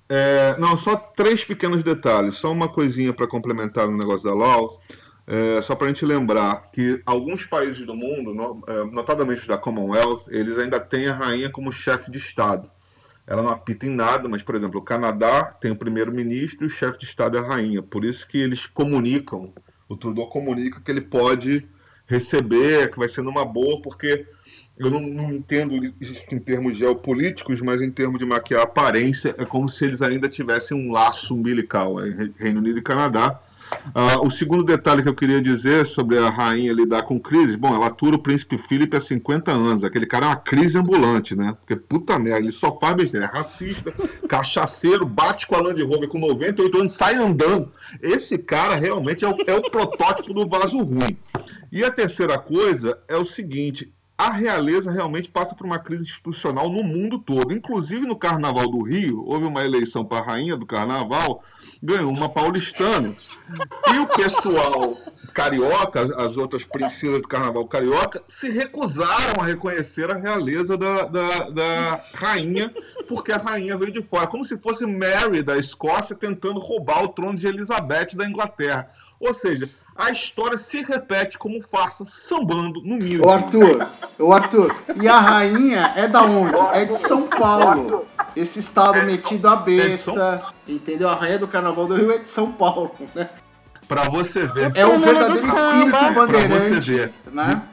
É, 0.09 0.57
não, 0.59 0.77
só 0.79 0.95
três 0.95 1.43
pequenos 1.45 1.83
detalhes. 1.83 2.37
Só 2.37 2.51
uma 2.51 2.67
coisinha 2.67 3.13
para 3.13 3.27
complementar 3.27 3.87
no 3.87 3.97
negócio 3.97 4.23
da 4.23 4.33
LOL. 4.33 4.81
É, 5.27 5.61
só 5.63 5.75
para 5.75 5.87
a 5.87 5.89
gente 5.89 6.05
lembrar 6.05 6.69
que 6.71 7.01
alguns 7.05 7.43
países 7.45 7.85
do 7.85 7.95
mundo, 7.95 8.61
é, 8.67 8.83
notadamente 8.85 9.47
da 9.47 9.57
Commonwealth, 9.57 10.25
eles 10.27 10.57
ainda 10.59 10.79
têm 10.79 11.07
a 11.07 11.15
rainha 11.15 11.49
como 11.49 11.71
chefe 11.71 12.11
de 12.11 12.19
Estado. 12.19 12.69
Ela 13.25 13.41
não 13.41 13.49
apita 13.49 13.87
em 13.87 13.89
nada, 13.89 14.29
mas, 14.29 14.43
por 14.43 14.53
exemplo, 14.53 14.79
o 14.79 14.83
Canadá 14.83 15.45
tem 15.59 15.71
o 15.71 15.75
primeiro-ministro 15.75 16.65
e 16.65 16.67
o 16.67 16.69
chefe 16.69 16.99
de 16.99 17.05
Estado 17.05 17.37
é 17.37 17.39
a 17.39 17.43
rainha. 17.43 17.81
Por 17.81 18.05
isso 18.05 18.27
que 18.27 18.37
eles 18.37 18.67
comunicam, 18.67 19.51
o 19.89 19.97
Trudeau 19.97 20.27
comunica 20.27 20.79
que 20.79 20.91
ele 20.91 21.01
pode 21.01 21.67
receber, 22.07 22.91
que 22.91 22.99
vai 22.99 23.09
ser 23.09 23.21
numa 23.21 23.45
boa, 23.45 23.81
porque 23.81 24.25
eu 24.77 24.89
não, 24.89 24.99
não 24.99 25.33
entendo 25.33 25.73
em 26.31 26.39
termos 26.39 26.77
geopolíticos, 26.77 27.61
mas 27.61 27.81
em 27.81 27.91
termos 27.91 28.19
de 28.19 28.25
maquiar 28.25 28.63
aparência, 28.63 29.33
é 29.37 29.45
como 29.45 29.69
se 29.69 29.85
eles 29.85 30.01
ainda 30.01 30.27
tivessem 30.27 30.77
um 30.77 30.91
laço 30.91 31.33
umbilical, 31.33 32.03
é, 32.03 32.29
Reino 32.37 32.59
Unido 32.59 32.79
e 32.79 32.83
Canadá 32.83 33.41
Uh, 33.87 34.27
o 34.27 34.31
segundo 34.31 34.63
detalhe 34.63 35.03
que 35.03 35.09
eu 35.09 35.15
queria 35.15 35.41
dizer 35.41 35.85
sobre 35.87 36.17
a 36.17 36.29
rainha 36.29 36.73
lidar 36.73 37.03
com 37.03 37.19
crise, 37.19 37.55
bom, 37.55 37.73
ela 37.73 37.87
atura 37.87 38.15
o 38.15 38.21
príncipe 38.21 38.57
Felipe 38.67 38.97
há 38.97 39.01
50 39.01 39.51
anos. 39.51 39.83
Aquele 39.83 40.05
cara 40.05 40.25
é 40.25 40.29
uma 40.29 40.35
crise 40.35 40.77
ambulante, 40.77 41.35
né? 41.35 41.55
Porque 41.59 41.75
puta 41.75 42.17
merda, 42.19 42.39
ele 42.39 42.51
só 42.53 42.77
faz 42.79 42.95
besteira, 42.95 43.25
é 43.25 43.29
racista, 43.29 43.91
cachaceiro, 44.27 45.05
bate 45.05 45.47
com 45.47 45.55
a 45.55 45.61
Land 45.61 45.81
Rover 45.83 46.09
com 46.09 46.19
98 46.19 46.79
anos, 46.79 46.97
sai 46.97 47.15
andando. 47.15 47.71
Esse 48.01 48.37
cara 48.37 48.75
realmente 48.75 49.23
é 49.23 49.29
o, 49.29 49.35
é 49.47 49.53
o 49.53 49.61
protótipo 49.61 50.33
do 50.33 50.47
vaso 50.47 50.77
ruim. 50.77 51.17
E 51.71 51.83
a 51.83 51.91
terceira 51.91 52.37
coisa 52.37 52.97
é 53.07 53.17
o 53.17 53.25
seguinte: 53.25 53.91
a 54.17 54.31
realeza 54.31 54.91
realmente 54.91 55.29
passa 55.29 55.53
por 55.55 55.65
uma 55.65 55.79
crise 55.79 56.03
institucional 56.03 56.69
no 56.69 56.83
mundo 56.83 57.19
todo. 57.19 57.53
Inclusive 57.53 58.07
no 58.07 58.15
Carnaval 58.15 58.69
do 58.69 58.81
Rio, 58.81 59.25
houve 59.25 59.45
uma 59.45 59.65
eleição 59.65 60.05
para 60.05 60.19
a 60.19 60.25
rainha 60.25 60.55
do 60.55 60.65
Carnaval 60.65 61.43
ganhou 61.85 62.11
uma 62.11 62.29
paulistana. 62.29 63.15
E 63.93 63.99
o 63.99 64.07
pessoal 64.07 64.97
carioca, 65.33 66.01
as 66.01 66.37
outras 66.37 66.63
princesas 66.63 67.21
do 67.21 67.27
carnaval 67.27 67.67
carioca, 67.67 68.23
se 68.39 68.49
recusaram 68.49 69.41
a 69.41 69.45
reconhecer 69.45 70.09
a 70.09 70.15
realeza 70.15 70.77
da, 70.77 71.03
da, 71.03 71.49
da 71.49 72.03
rainha, 72.13 72.73
porque 73.07 73.33
a 73.33 73.37
rainha 73.37 73.77
veio 73.77 73.91
de 73.91 74.01
fora. 74.03 74.27
Como 74.27 74.45
se 74.45 74.57
fosse 74.57 74.85
Mary 74.85 75.43
da 75.43 75.57
Escócia 75.57 76.15
tentando 76.15 76.59
roubar 76.59 77.03
o 77.03 77.09
trono 77.09 77.37
de 77.37 77.47
Elizabeth 77.47 78.15
da 78.15 78.25
Inglaterra. 78.25 78.89
Ou 79.19 79.35
seja, 79.35 79.69
a 79.95 80.09
história 80.11 80.59
se 80.69 80.81
repete 80.81 81.37
como 81.37 81.63
farsa, 81.71 82.05
sambando 82.27 82.81
no 82.81 82.97
mínimo. 82.97 83.25
Ô 83.25 83.31
Arthur, 83.31 83.89
ô 84.19 84.33
Arthur, 84.33 84.75
e 85.01 85.07
a 85.07 85.19
rainha 85.19 85.93
é 85.95 86.07
da 86.07 86.21
onde? 86.23 86.55
É 86.73 86.85
de 86.85 86.97
São 86.97 87.27
Paulo. 87.27 88.05
Esse 88.35 88.59
estado 88.59 89.03
metido 89.03 89.47
a 89.47 89.55
besta, 89.55 90.53
entendeu? 90.67 91.07
A 91.07 91.15
rainha 91.15 91.39
do 91.39 91.47
Carnaval 91.47 91.87
do 91.87 91.95
Rio 91.95 92.11
é 92.11 92.17
de 92.17 92.27
São 92.27 92.51
Paulo, 92.51 92.91
né? 93.15 93.29
Pra 93.87 94.09
você 94.09 94.45
ver. 94.47 94.73
É 94.75 94.85
o 94.85 94.99
verdadeiro 94.99 95.47
espírito 95.47 96.13
bandeirante, 96.13 97.13
né? 97.31 97.63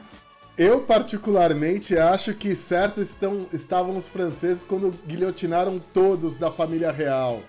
Eu 0.57 0.81
particularmente 0.81 1.97
acho 1.97 2.33
que 2.35 2.55
certo 2.55 3.01
estão, 3.01 3.47
estavam 3.51 3.97
os 3.97 4.07
franceses 4.07 4.63
quando 4.63 4.93
guilhotinaram 5.05 5.79
todos 5.79 6.37
da 6.37 6.51
família 6.51 6.91
real. 6.91 7.41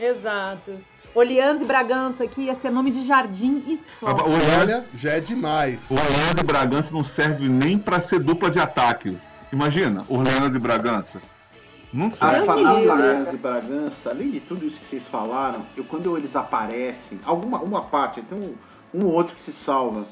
Exato. 0.00 0.72
Orleans 1.14 1.62
e 1.62 1.64
Bragança 1.64 2.24
aqui 2.24 2.42
ia 2.42 2.54
ser 2.54 2.70
nome 2.70 2.90
de 2.90 3.04
jardim 3.04 3.62
e 3.66 3.76
só. 3.76 4.06
Olha, 4.60 4.86
já 4.94 5.12
é 5.12 5.20
demais. 5.20 5.90
Orleans 5.90 6.40
e 6.40 6.44
Bragança 6.44 6.90
não 6.90 7.04
serve 7.04 7.48
nem 7.48 7.78
para 7.78 8.00
ser 8.06 8.20
dupla 8.20 8.50
de 8.50 8.58
ataque. 8.58 9.18
Imagina, 9.52 10.04
Orleans 10.08 10.54
e 10.54 10.58
Bragança. 10.58 11.20
Não 11.92 12.10
sei. 12.10 12.18
A 12.20 12.32
Deus 12.32 12.46
me 12.46 12.54
Fernanda 12.54 12.74
livre. 12.74 12.88
Magalhães 12.88 13.32
e 13.32 13.36
Bragança, 13.36 14.10
além 14.10 14.30
de 14.30 14.40
tudo 14.40 14.66
isso 14.66 14.80
que 14.80 14.86
vocês 14.86 15.08
falaram, 15.08 15.64
eu 15.76 15.84
quando 15.84 16.16
eles 16.16 16.36
aparecem, 16.36 17.18
alguma 17.24 17.58
uma 17.58 17.82
parte, 17.82 18.20
tem 18.22 18.38
um, 18.38 18.54
um 18.92 19.06
ou 19.06 19.12
outro 19.12 19.34
que 19.34 19.40
se 19.40 19.52
salva. 19.52 20.04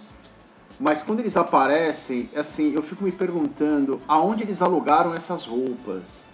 Mas 0.79 1.03
quando 1.03 1.21
eles 1.21 1.37
aparecem, 1.37 2.29
assim, 2.37 2.75
eu 2.75 2.83
fico 2.83 3.05
me 3.05 3.13
perguntando 3.13 4.01
aonde 4.07 4.43
eles 4.43 4.61
alugaram 4.61 5.15
essas 5.15 5.47
roupas. 5.47 6.26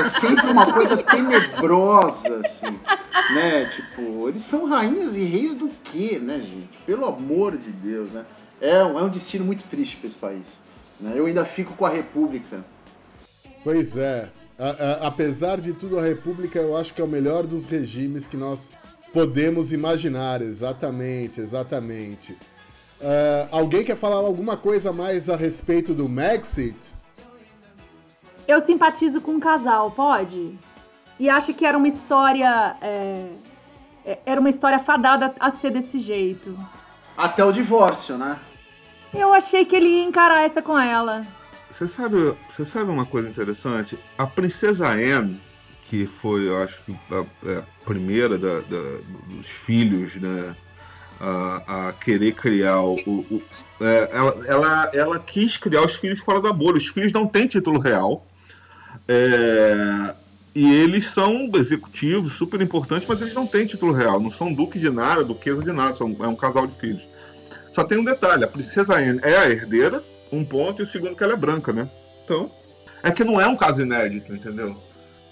É 0.00 0.04
sempre 0.04 0.50
uma 0.50 0.72
coisa 0.72 1.02
tenebrosa, 1.02 2.40
assim, 2.44 2.78
né? 3.34 3.66
Tipo, 3.66 4.28
eles 4.28 4.42
são 4.42 4.66
rainhas 4.66 5.16
e 5.16 5.24
reis 5.24 5.54
do 5.54 5.68
quê, 5.84 6.18
né, 6.20 6.38
gente? 6.38 6.68
Pelo 6.86 7.06
amor 7.06 7.56
de 7.56 7.70
Deus, 7.70 8.12
né? 8.12 8.24
É 8.60 8.82
um, 8.84 8.98
é 8.98 9.02
um 9.02 9.08
destino 9.08 9.44
muito 9.44 9.64
triste 9.64 9.96
para 9.96 10.06
esse 10.06 10.16
país. 10.16 10.46
Né? 11.00 11.12
Eu 11.14 11.26
ainda 11.26 11.44
fico 11.44 11.74
com 11.74 11.84
a 11.84 11.90
República. 11.90 12.64
Pois 13.62 13.96
é. 13.96 14.30
A- 14.58 14.70
a- 15.02 15.06
apesar 15.08 15.60
de 15.60 15.74
tudo, 15.74 15.98
a 15.98 16.02
República 16.02 16.58
eu 16.58 16.74
acho 16.76 16.94
que 16.94 17.00
é 17.00 17.04
o 17.04 17.08
melhor 17.08 17.46
dos 17.46 17.66
regimes 17.66 18.26
que 18.26 18.36
nós 18.36 18.72
podemos 19.12 19.72
imaginar. 19.72 20.40
Exatamente, 20.40 21.40
exatamente. 21.40 22.36
Ah, 23.00 23.48
alguém 23.50 23.84
quer 23.84 23.96
falar 23.96 24.16
alguma 24.16 24.56
coisa 24.56 24.90
mais 24.92 25.28
a 25.28 25.36
respeito 25.36 25.92
do 25.92 26.08
Maxit? 26.08 26.94
Eu 28.46 28.60
simpatizo 28.60 29.20
com 29.20 29.32
um 29.32 29.40
casal, 29.40 29.90
pode? 29.90 30.52
E 31.18 31.28
acho 31.28 31.52
que 31.54 31.64
era 31.66 31.76
uma 31.76 31.88
história. 31.88 32.76
é, 32.80 33.26
é, 34.04 34.18
era 34.24 34.40
uma 34.40 34.48
história 34.50 34.78
fadada 34.78 35.34
a 35.40 35.50
ser 35.50 35.70
desse 35.70 35.98
jeito. 35.98 36.56
Até 37.16 37.44
o 37.44 37.50
divórcio, 37.52 38.16
né? 38.16 38.38
Eu 39.12 39.32
achei 39.32 39.64
que 39.64 39.74
ele 39.74 39.88
ia 39.88 40.04
encarar 40.04 40.42
essa 40.42 40.60
com 40.62 40.78
ela. 40.78 41.26
Você 41.72 41.88
sabe, 41.88 42.34
você 42.56 42.64
sabe 42.66 42.90
uma 42.90 43.04
coisa 43.06 43.28
interessante? 43.28 43.98
A 44.16 44.26
princesa 44.26 44.88
Anne, 44.88 45.40
que 45.88 46.06
foi, 46.20 46.46
eu 46.48 46.62
acho 46.62 46.82
que 46.84 46.96
a, 47.10 47.50
é, 47.50 47.58
a 47.58 47.84
primeira 47.84 48.36
da- 48.38 48.60
da- 48.60 48.98
dos 49.28 49.46
filhos, 49.64 50.14
né, 50.20 50.54
a, 51.20 51.88
a 51.88 51.92
querer 51.94 52.32
criar 52.32 52.80
o, 52.80 52.94
o- 53.06 53.42
é, 53.80 54.08
ela, 54.12 54.44
ela, 54.46 54.90
ela 54.94 55.18
quis 55.18 55.56
criar 55.58 55.82
os 55.84 55.96
filhos 55.96 56.18
fora 56.20 56.40
da 56.40 56.52
bolha. 56.52 56.78
Os 56.78 56.88
filhos 56.88 57.12
não 57.12 57.26
têm 57.26 57.46
título 57.48 57.78
real. 57.80 58.24
É, 59.08 60.14
e 60.54 60.72
eles 60.72 61.12
são 61.12 61.50
executivos, 61.54 62.36
super 62.38 62.60
importantes, 62.60 63.06
mas 63.06 63.20
eles 63.20 63.34
não 63.34 63.46
têm 63.46 63.66
título 63.66 63.92
real. 63.92 64.18
Não 64.18 64.32
são 64.32 64.52
duque 64.52 64.78
de 64.78 64.90
nada, 64.90 65.22
duquesa 65.22 65.62
de 65.62 65.72
nada. 65.72 65.96
São, 65.96 66.16
é 66.20 66.26
um 66.26 66.34
casal 66.34 66.66
de 66.66 66.74
filhos. 66.78 67.02
Só 67.74 67.84
tem 67.84 67.98
um 67.98 68.04
detalhe: 68.04 68.44
a 68.44 68.48
princesa 68.48 68.94
Anne 68.96 69.20
é 69.22 69.36
a 69.36 69.50
herdeira, 69.50 70.02
um 70.32 70.44
ponto, 70.44 70.80
e 70.80 70.84
o 70.84 70.90
segundo 70.90 71.14
que 71.14 71.22
ela 71.22 71.34
é 71.34 71.36
branca, 71.36 71.72
né? 71.72 71.88
Então, 72.24 72.50
é 73.02 73.10
que 73.10 73.22
não 73.22 73.40
é 73.40 73.46
um 73.46 73.56
caso 73.56 73.82
inédito, 73.82 74.34
entendeu? 74.34 74.74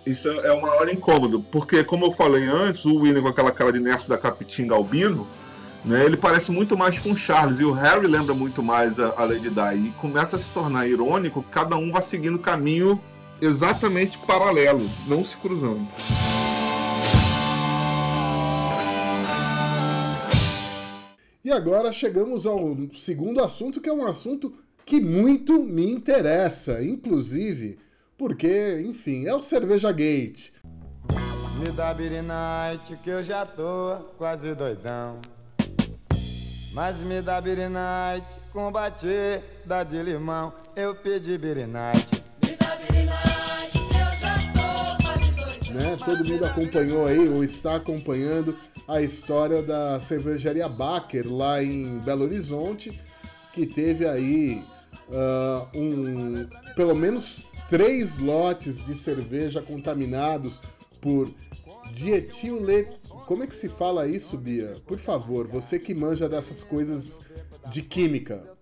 Isso 0.06 0.28
é 0.28 0.52
o 0.52 0.60
maior 0.60 0.86
incômodo, 0.90 1.40
porque, 1.50 1.82
como 1.82 2.04
eu 2.04 2.12
falei 2.12 2.44
antes, 2.44 2.84
o 2.84 2.96
William 2.96 3.22
com 3.22 3.28
aquela 3.28 3.50
cara 3.50 3.72
de 3.72 3.80
Nerso 3.80 4.06
da 4.06 4.18
Capitinga 4.18 4.74
albino, 4.74 5.26
né, 5.82 6.04
ele 6.04 6.18
parece 6.18 6.52
muito 6.52 6.76
mais 6.76 6.98
com 7.00 7.12
o 7.12 7.16
Charles, 7.16 7.58
e 7.58 7.64
o 7.64 7.72
Harry 7.72 8.06
lembra 8.06 8.34
muito 8.34 8.62
mais 8.62 8.98
a, 9.00 9.14
a 9.16 9.24
Lady 9.24 9.48
Di, 9.48 9.88
e 9.88 9.92
começa 9.98 10.36
a 10.36 10.38
se 10.38 10.52
tornar 10.52 10.86
irônico 10.86 11.42
cada 11.50 11.76
um 11.76 11.90
vai 11.90 12.06
seguindo 12.10 12.38
caminho 12.38 13.00
exatamente 13.44 14.18
paralelo, 14.18 14.88
não 15.06 15.24
se 15.24 15.36
cruzando. 15.36 15.86
E 21.44 21.52
agora 21.52 21.92
chegamos 21.92 22.46
ao 22.46 22.76
segundo 22.94 23.42
assunto, 23.42 23.80
que 23.80 23.88
é 23.88 23.92
um 23.92 24.06
assunto 24.06 24.54
que 24.86 25.00
muito 25.00 25.62
me 25.62 25.90
interessa, 25.90 26.82
inclusive 26.82 27.78
porque, 28.16 28.82
enfim, 28.86 29.26
é 29.26 29.34
o 29.34 29.42
Cerveja 29.42 29.92
Gate. 29.92 30.52
Me 31.58 31.70
dá 31.72 31.94
Night 31.94 32.96
que 33.02 33.10
eu 33.10 33.22
já 33.22 33.44
tô 33.44 33.96
quase 34.16 34.54
doidão. 34.54 35.20
Mas 36.72 37.00
me 37.02 37.20
dá 37.22 37.40
Night 37.40 38.40
com 38.52 38.72
batida 38.72 39.85
de 39.88 40.02
limão. 40.02 40.52
Eu 40.74 40.94
pedi 40.94 41.37
Beer 41.38 41.68
né? 45.74 45.98
Todo 46.02 46.24
mundo 46.24 46.44
acompanhou 46.44 47.06
aí, 47.06 47.28
ou 47.28 47.42
está 47.42 47.74
acompanhando, 47.74 48.56
a 48.87 49.02
história 49.02 49.62
da 49.62 49.98
cervejaria 49.98 50.68
Baker 50.68 51.26
lá 51.26 51.62
em 51.62 51.98
Belo 51.98 52.24
Horizonte, 52.24 52.98
que 53.52 53.66
teve 53.66 54.06
aí 54.06 54.64
ah, 55.10 55.66
um, 55.74 56.46
pelo 56.76 56.94
menos 56.94 57.42
três 57.68 58.18
lotes 58.18 58.82
de 58.82 58.94
cerveja 58.94 59.60
contaminados 59.60 60.62
por 61.00 61.34
dietilene... 61.90 62.88
Como 63.26 63.42
é 63.42 63.46
que 63.46 63.56
se 63.56 63.70
fala 63.70 64.06
isso, 64.06 64.37
Bia? 64.37 64.76
Por 64.87 64.98
favor, 64.98 65.46
você 65.46 65.78
que 65.78 65.94
manja 65.94 66.28
dessas 66.28 66.62
coisas 66.62 67.20
de 67.70 67.80
química. 67.80 68.53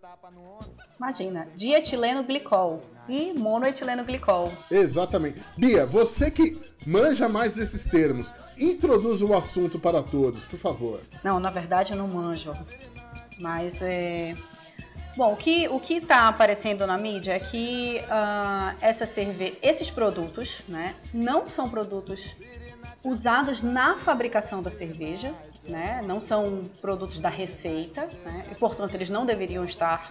Imagina, 1.03 1.49
dietileno 1.57 2.23
glicol 2.23 2.81
e 3.09 3.33
monoetileno 3.33 4.05
glicol. 4.05 4.53
Exatamente. 4.71 5.43
Bia, 5.57 5.85
você 5.85 6.31
que 6.31 6.57
manja 6.87 7.29
mais 7.29 7.57
desses 7.57 7.85
termos, 7.85 8.33
introduza 8.57 9.27
o 9.27 9.37
assunto 9.37 9.81
para 9.81 10.01
todos, 10.01 10.45
por 10.45 10.57
favor. 10.57 11.01
Não, 11.25 11.41
na 11.41 11.51
verdade 11.51 11.93
eu 11.93 11.99
não 11.99 12.07
manjo. 12.07 12.55
Mas 13.37 13.83
é. 13.83 14.37
Bom, 15.17 15.33
o 15.33 15.37
que 15.37 15.67
o 15.67 15.81
que 15.81 15.95
está 15.95 16.29
aparecendo 16.29 16.87
na 16.87 16.97
mídia 16.97 17.33
é 17.33 17.41
que 17.41 17.99
ah, 18.09 18.77
essa 18.81 19.05
cerve... 19.05 19.59
esses 19.61 19.91
produtos, 19.91 20.62
né, 20.69 20.95
não 21.12 21.49
são 21.49 21.69
produtos 21.69 22.37
usados 23.03 23.61
na 23.61 23.99
fabricação 23.99 24.62
da 24.62 24.71
cerveja, 24.71 25.35
né, 25.65 26.01
não 26.07 26.21
são 26.21 26.71
produtos 26.81 27.19
da 27.19 27.29
receita, 27.29 28.09
né, 28.25 28.47
e 28.53 28.55
portanto 28.55 28.95
eles 28.95 29.11
não 29.11 29.27
deveriam 29.27 29.65
estar 29.65 30.09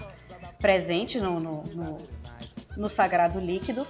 presentes 0.62 1.22
no, 1.22 1.40
no, 1.40 1.64
no, 1.64 1.98
no 2.78 2.90
sagrado 2.90 3.40
líquido. 3.40 3.86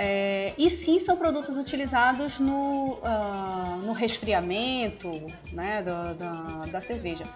É, 0.00 0.54
e 0.56 0.70
sim 0.70 0.98
são 1.00 1.16
produtos 1.16 1.56
utilizados 1.56 2.38
no, 2.38 2.98
ah, 3.02 3.78
no 3.82 3.92
resfriamento 3.92 5.10
né, 5.52 5.82
da, 5.82 6.12
da, 6.12 6.32
da 6.66 6.80
cerveja. 6.80 7.26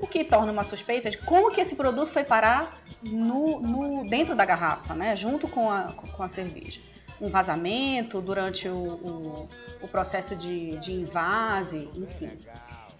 O 0.00 0.06
que 0.06 0.24
torna 0.24 0.50
uma 0.50 0.64
suspeita 0.64 1.10
de 1.10 1.18
como 1.18 1.52
que 1.52 1.60
esse 1.60 1.76
produto 1.76 2.08
foi 2.08 2.24
parar 2.24 2.80
no, 3.02 3.60
no- 3.60 4.08
dentro 4.08 4.34
da 4.34 4.44
garrafa, 4.44 4.94
né, 4.94 5.14
junto 5.14 5.46
com 5.46 5.70
a, 5.70 5.92
com 5.92 6.22
a 6.22 6.28
cerveja. 6.28 6.80
Um 7.20 7.30
vazamento 7.30 8.20
durante 8.20 8.68
o, 8.68 8.74
o, 8.76 9.48
o 9.82 9.88
processo 9.88 10.34
de, 10.34 10.76
de 10.78 10.92
invase, 10.92 11.88
enfim. 11.94 12.30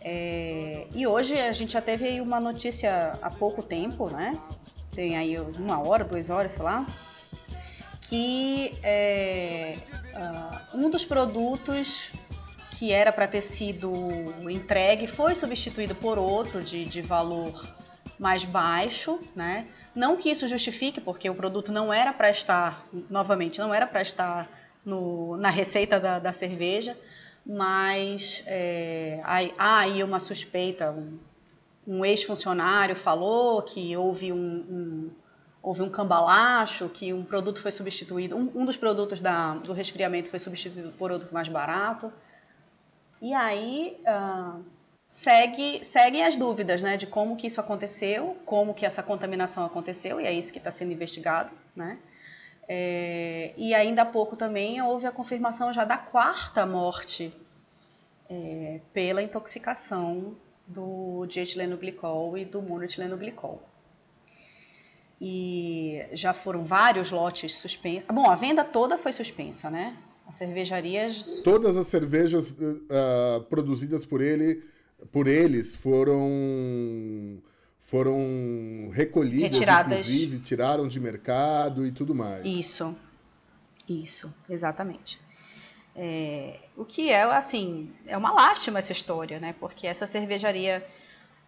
É, 0.01 0.87
e 0.95 1.07
hoje 1.09 1.39
a 1.41 1.53
gente 1.53 1.73
já 1.73 1.81
teve 1.83 2.21
uma 2.21 2.39
notícia 2.39 3.19
há 3.21 3.31
pouco 3.31 3.63
tempo, 3.65 4.09
né? 4.09 4.39
Tem 4.99 5.17
aí 5.17 5.39
uma 5.39 5.79
hora, 5.81 6.03
duas 6.03 6.29
horas, 6.29 6.51
sei 6.51 6.61
lá, 6.65 6.85
que 8.01 8.77
é, 8.83 9.79
ah, 10.13 10.63
um 10.75 10.91
dos 10.91 11.05
produtos 11.05 12.11
que 12.73 12.91
era 12.93 13.13
para 13.13 13.29
ter 13.29 13.43
sido 13.43 13.93
entregue 14.51 15.07
foi 15.07 15.37
substituído 15.37 15.95
por 15.95 16.19
outro 16.19 16.65
de, 16.65 16.85
de 16.85 17.01
valor 17.01 17.65
mais 18.19 18.43
baixo, 18.43 19.21
né? 19.37 19.69
Não 19.95 20.17
que 20.17 20.31
isso 20.33 20.49
justifique, 20.49 21.01
porque 21.01 21.31
o 21.31 21.35
produto 21.37 21.71
não 21.71 21.93
era 21.93 22.13
para 22.13 22.29
estar, 22.31 22.85
novamente, 23.09 23.61
não 23.61 23.73
era 23.73 23.87
para 23.87 24.03
estar 24.03 24.51
no- 24.85 25.37
na 25.37 25.49
receita 25.49 26.01
da, 26.01 26.19
da 26.19 26.33
cerveja, 26.33 26.99
mas 27.47 28.43
é, 28.49 29.21
há 29.57 29.79
aí 29.79 30.03
uma 30.03 30.19
suspeita, 30.19 30.91
um, 30.91 31.21
um 31.89 32.05
ex-funcionário 32.05 32.95
falou 32.95 33.63
que 33.63 33.97
houve 33.97 34.31
um, 34.31 34.37
um- 34.39 35.11
houve 35.63 35.83
um 35.83 35.89
cambalacho, 35.91 36.89
que 36.91 37.13
um 37.15 37.25
produto 37.25 37.61
foi 37.61 37.73
substituído, 37.73 38.37
um, 38.37 38.51
um 38.55 38.65
dos 38.65 38.77
produtos 38.77 39.21
da- 39.21 39.55
do 39.55 39.73
resfriamento 39.73 40.29
foi 40.29 40.39
substituído 40.39 40.93
por 40.99 41.11
outro 41.11 41.29
mais 41.33 41.49
barato. 41.49 42.13
E 43.21 43.33
aí 43.35 43.99
ah, 44.07 44.59
segue, 45.09 45.85
seguem 45.85 46.25
as 46.25 46.37
dúvidas 46.37 46.83
né, 46.83 46.97
de 46.97 47.07
como 47.07 47.37
que 47.37 47.47
isso 47.47 47.61
aconteceu, 47.61 48.37
como 48.45 48.75
que 48.75 48.85
essa 48.87 49.03
contaminação 49.03 49.65
aconteceu, 49.65 50.21
e 50.21 50.27
é 50.27 50.33
isso 50.33 50.53
que 50.53 50.59
está 50.59 50.71
sendo 50.71 50.93
investigado. 50.93 51.51
Né? 51.75 51.99
É, 52.69 53.53
e 53.57 53.75
ainda 53.75 54.03
há 54.03 54.07
pouco 54.07 54.37
também 54.37 54.81
houve 54.83 55.07
a 55.07 55.11
confirmação 55.11 55.73
já 55.73 55.85
da 55.87 55.97
quarta 55.97 56.67
morte 56.67 57.33
é, 58.29 58.81
pela 58.93 59.23
intoxicação 59.23 60.37
do 60.69 61.27
dietileno 61.27 61.77
glicol 61.77 62.37
e 62.37 62.45
do 62.45 62.61
monoetileno 62.61 63.17
glicol. 63.17 63.63
E 65.21 66.05
já 66.13 66.33
foram 66.33 66.65
vários 66.65 67.11
lotes 67.11 67.55
suspensos. 67.55 68.07
Bom, 68.09 68.31
a 68.31 68.37
venda 68.37 68.63
toda 68.63 68.97
foi 68.97 69.13
suspensa, 69.13 69.69
né? 69.69 69.97
As 70.27 70.37
cervejarias 70.37 71.41
Todas 71.43 71.77
as 71.77 71.87
cervejas 71.87 72.55
ah, 72.91 73.41
produzidas 73.49 74.05
por 74.05 74.21
ele, 74.21 74.63
por 75.11 75.27
eles 75.27 75.75
foram 75.75 77.43
foram 77.81 78.91
recolhidas, 78.93 79.57
Retiradas. 79.57 80.01
inclusive, 80.01 80.41
tiraram 80.41 80.87
de 80.87 81.01
mercado 81.01 81.87
e 81.87 81.91
tudo 81.93 82.15
mais. 82.15 82.45
Isso. 82.45 82.95
Isso, 83.89 84.33
exatamente. 84.51 85.19
É, 86.01 86.61
o 86.77 86.85
que 86.85 87.11
é, 87.11 87.23
assim, 87.25 87.93
é 88.07 88.17
uma 88.17 88.31
lástima 88.31 88.79
essa 88.79 88.93
história, 88.93 89.41
né? 89.41 89.53
Porque 89.59 89.85
essa 89.85 90.07
cervejaria 90.07 90.87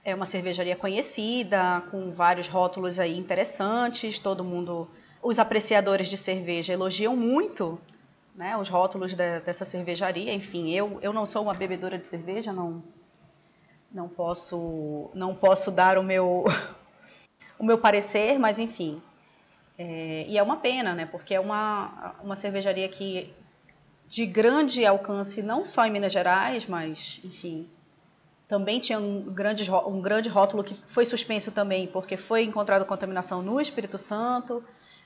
é 0.05 0.13
uma 0.13 0.27
cervejaria 0.27 0.75
conhecida, 0.75 1.85
com 1.89 2.11
vários 2.11 2.49
rótulos 2.49 2.99
aí 2.99 3.17
interessantes, 3.17 4.19
todo 4.19 4.43
mundo, 4.43 4.91
os 5.23 5.39
apreciadores 5.39 6.09
de 6.09 6.19
cerveja 6.19 6.73
elogiam 6.73 7.15
muito, 7.17 7.81
né, 8.35 8.57
os 8.57 8.69
rótulos 8.69 9.15
de, 9.15 9.41
dessa 9.41 9.65
cervejaria. 9.65 10.33
Enfim, 10.35 10.75
eu, 10.75 10.99
eu 11.01 11.13
não 11.13 11.27
sou 11.27 11.43
uma 11.43 11.55
bebedora 11.55 11.97
de 11.97 12.05
cerveja, 12.05 12.53
não 12.53 12.83
não 13.93 14.09
posso 14.09 15.11
não 15.15 15.35
posso 15.35 15.71
dar 15.71 15.97
o 15.97 16.03
meu 16.03 16.45
o 17.57 17.65
meu 17.65 17.79
parecer, 17.79 18.37
mas 18.37 18.59
enfim. 18.59 19.01
É, 19.79 20.27
e 20.29 20.37
é 20.37 20.43
uma 20.43 20.57
pena, 20.57 20.93
né? 20.93 21.07
Porque 21.07 21.35
é 21.35 21.41
uma, 21.41 22.15
uma 22.23 22.37
cervejaria 22.37 22.89
que 22.89 23.33
de 24.11 24.27
grande 24.27 24.85
alcance, 24.85 25.41
não 25.41 25.65
só 25.65 25.87
em 25.87 25.91
Minas 25.93 26.13
Gerais, 26.13 26.67
mas, 26.67 27.21
enfim, 27.25 27.69
também 28.49 28.81
tinha 28.81 28.99
um 28.99 29.23
grande, 29.23 29.71
um 29.71 30.01
grande 30.01 30.29
rótulo 30.29 30.65
que 30.65 30.75
foi 30.75 31.07
suspenso 31.07 31.53
também, 31.53 31.87
porque 31.87 32.17
foi 32.17 32.43
encontrado 32.43 32.85
contaminação 32.85 33.41
no 33.41 33.61
Espírito 33.61 33.97
Santo. 33.99 34.65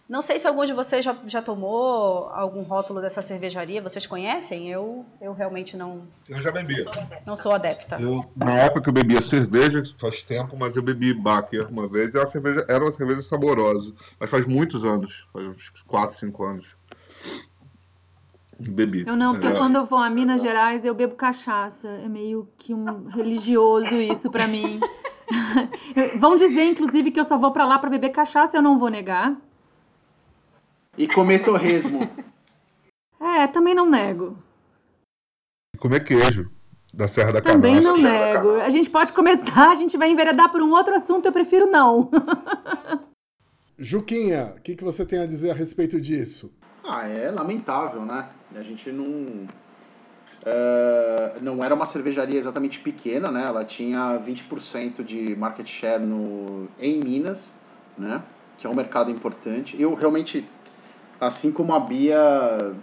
Não 0.09 0.23
sei 0.23 0.38
se 0.38 0.47
algum 0.47 0.64
de 0.64 0.73
vocês 0.73 1.05
já, 1.05 1.14
já 1.27 1.43
tomou 1.43 2.29
algum 2.31 2.62
rótulo 2.62 3.03
dessa 3.03 3.21
cervejaria. 3.21 3.83
Vocês 3.83 4.07
conhecem? 4.07 4.71
Eu, 4.71 5.05
eu 5.21 5.35
realmente 5.35 5.77
não. 5.77 6.07
Eu 6.27 6.40
já 6.40 6.51
bebi. 6.51 6.83
Não 7.27 7.37
sou 7.37 7.53
adepta. 7.53 8.01
Eu, 8.01 8.25
na 8.35 8.53
época 8.53 8.83
que 8.83 8.88
eu 8.88 8.93
bebia 8.93 9.23
cerveja, 9.29 9.83
faz 10.01 10.23
tempo, 10.23 10.57
mas 10.59 10.77
eu 10.77 10.83
bebi 10.83 11.12
Baker 11.12 11.69
uma 11.71 11.87
vez. 11.87 12.14
Era 12.14 12.25
uma 12.25 12.33
cerveja, 12.33 12.67
era 12.69 12.85
uma 12.85 12.93
cerveja 12.93 13.23
saborosa. 13.25 13.93
Mas 14.19 14.31
faz 14.31 14.47
muitos 14.47 14.83
anos 14.83 15.27
faz 15.31 15.47
uns 15.47 15.71
4, 15.87 16.19
5 16.19 16.45
anos. 16.45 16.67
Bebi. 18.59 19.05
Eu 19.07 19.17
não, 19.17 19.33
porque 19.33 19.49
é. 19.49 19.57
quando 19.57 19.77
eu 19.77 19.85
vou 19.85 19.99
a 19.99 20.09
Minas 20.09 20.40
Gerais 20.40 20.85
eu 20.85 20.95
bebo 20.95 21.14
cachaça. 21.14 21.88
É 22.05 22.09
meio 22.09 22.49
que 22.57 22.73
um 22.73 23.09
religioso 23.09 23.95
isso 23.95 24.31
para 24.31 24.47
mim. 24.47 24.81
Vão 26.19 26.35
dizer, 26.35 26.64
inclusive, 26.64 27.11
que 27.11 27.19
eu 27.19 27.25
só 27.25 27.37
vou 27.37 27.51
para 27.51 27.64
lá 27.64 27.79
para 27.79 27.90
beber 27.90 28.11
cachaça, 28.11 28.57
eu 28.57 28.62
não 28.62 28.77
vou 28.77 28.88
negar. 28.88 29.37
E 30.97 31.09
comer 31.09 31.40
torresmo. 31.40 32.09
É, 33.21 33.47
também 33.47 33.75
não 33.75 33.88
nego. 33.88 34.38
E 35.75 35.79
comer 35.79 36.05
queijo 36.05 36.51
da 36.93 37.09
Serra 37.09 37.33
da 37.33 37.40
Também 37.40 37.81
não 37.81 37.97
nego. 37.97 38.61
A 38.61 38.69
gente 38.69 38.88
pode 38.88 39.12
começar, 39.12 39.71
a 39.71 39.75
gente 39.75 39.97
vai 39.97 40.11
enveredar 40.11 40.51
por 40.51 40.62
um 40.62 40.73
outro 40.73 40.95
assunto, 40.95 41.27
eu 41.27 41.33
prefiro 41.33 41.67
não. 41.67 42.11
Juquinha, 43.77 44.55
o 44.57 44.61
que, 44.61 44.77
que 44.77 44.85
você 44.85 45.05
tem 45.05 45.19
a 45.19 45.27
dizer 45.27 45.51
a 45.51 45.55
respeito 45.55 46.01
disso? 46.01 46.53
Ah, 46.87 47.09
é 47.09 47.31
lamentável, 47.31 48.03
né? 48.03 48.27
A 48.55 48.62
gente 48.62 48.92
não. 48.92 49.49
Uh, 50.47 51.40
não 51.40 51.64
era 51.64 51.75
uma 51.75 51.87
cervejaria 51.87 52.38
exatamente 52.38 52.79
pequena, 52.79 53.31
né? 53.31 53.44
Ela 53.47 53.64
tinha 53.64 54.20
20% 54.25 55.03
de 55.03 55.35
market 55.35 55.66
share 55.66 56.03
no, 56.03 56.68
em 56.79 57.01
Minas, 57.01 57.53
né? 57.97 58.23
Que 58.59 58.66
é 58.66 58.70
um 58.70 58.75
mercado 58.75 59.11
importante. 59.11 59.81
Eu 59.81 59.94
realmente, 59.94 60.47
assim 61.18 61.51
como 61.51 61.75
a 61.75 61.81
Bia, 61.81 62.18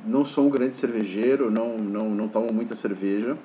não 0.03 0.25
sou 0.25 0.47
um 0.47 0.49
grande 0.49 0.75
cervejeiro, 0.75 1.51
não, 1.51 1.77
não, 1.77 2.09
não 2.09 2.27
tomo 2.27 2.51
muita 2.51 2.73
cerveja. 2.73 3.37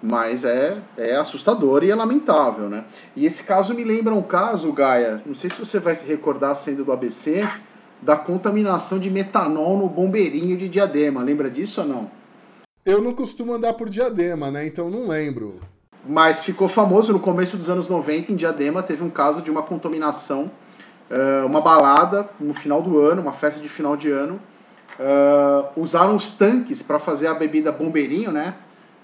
Mas 0.00 0.44
é, 0.44 0.80
é 0.96 1.16
assustador 1.16 1.82
e 1.82 1.90
é 1.90 1.94
lamentável, 1.94 2.68
né? 2.68 2.84
E 3.16 3.26
esse 3.26 3.42
caso 3.42 3.74
me 3.74 3.82
lembra 3.82 4.14
um 4.14 4.22
caso, 4.22 4.72
Gaia, 4.72 5.22
não 5.26 5.34
sei 5.34 5.50
se 5.50 5.58
você 5.58 5.80
vai 5.80 5.94
se 5.94 6.06
recordar 6.06 6.54
sendo 6.54 6.84
do 6.84 6.92
ABC, 6.92 7.48
da 8.02 8.16
contaminação 8.16 8.98
de 8.98 9.08
metanol 9.08 9.78
no 9.78 9.88
bombeirinho 9.88 10.56
de 10.58 10.68
Diadema. 10.68 11.22
Lembra 11.22 11.48
disso 11.48 11.80
ou 11.80 11.86
não? 11.86 12.10
Eu 12.84 13.00
não 13.00 13.14
costumo 13.14 13.54
andar 13.54 13.74
por 13.74 13.88
Diadema, 13.88 14.50
né? 14.50 14.66
Então 14.66 14.90
não 14.90 15.06
lembro. 15.06 15.60
Mas 16.04 16.42
ficou 16.42 16.68
famoso 16.68 17.12
no 17.12 17.20
começo 17.20 17.56
dos 17.56 17.70
anos 17.70 17.88
90 17.88 18.32
em 18.32 18.36
Diadema, 18.36 18.82
teve 18.82 19.04
um 19.04 19.10
caso 19.10 19.40
de 19.40 19.52
uma 19.52 19.62
contaminação, 19.62 20.50
uh, 21.08 21.46
uma 21.46 21.60
balada 21.60 22.28
no 22.40 22.52
final 22.52 22.82
do 22.82 22.98
ano, 22.98 23.22
uma 23.22 23.32
festa 23.32 23.60
de 23.60 23.68
final 23.68 23.96
de 23.96 24.10
ano. 24.10 24.40
Uh, 24.98 25.80
usaram 25.80 26.16
os 26.16 26.32
tanques 26.32 26.82
para 26.82 26.98
fazer 26.98 27.28
a 27.28 27.34
bebida 27.34 27.70
bombeirinho, 27.70 28.32
né? 28.32 28.56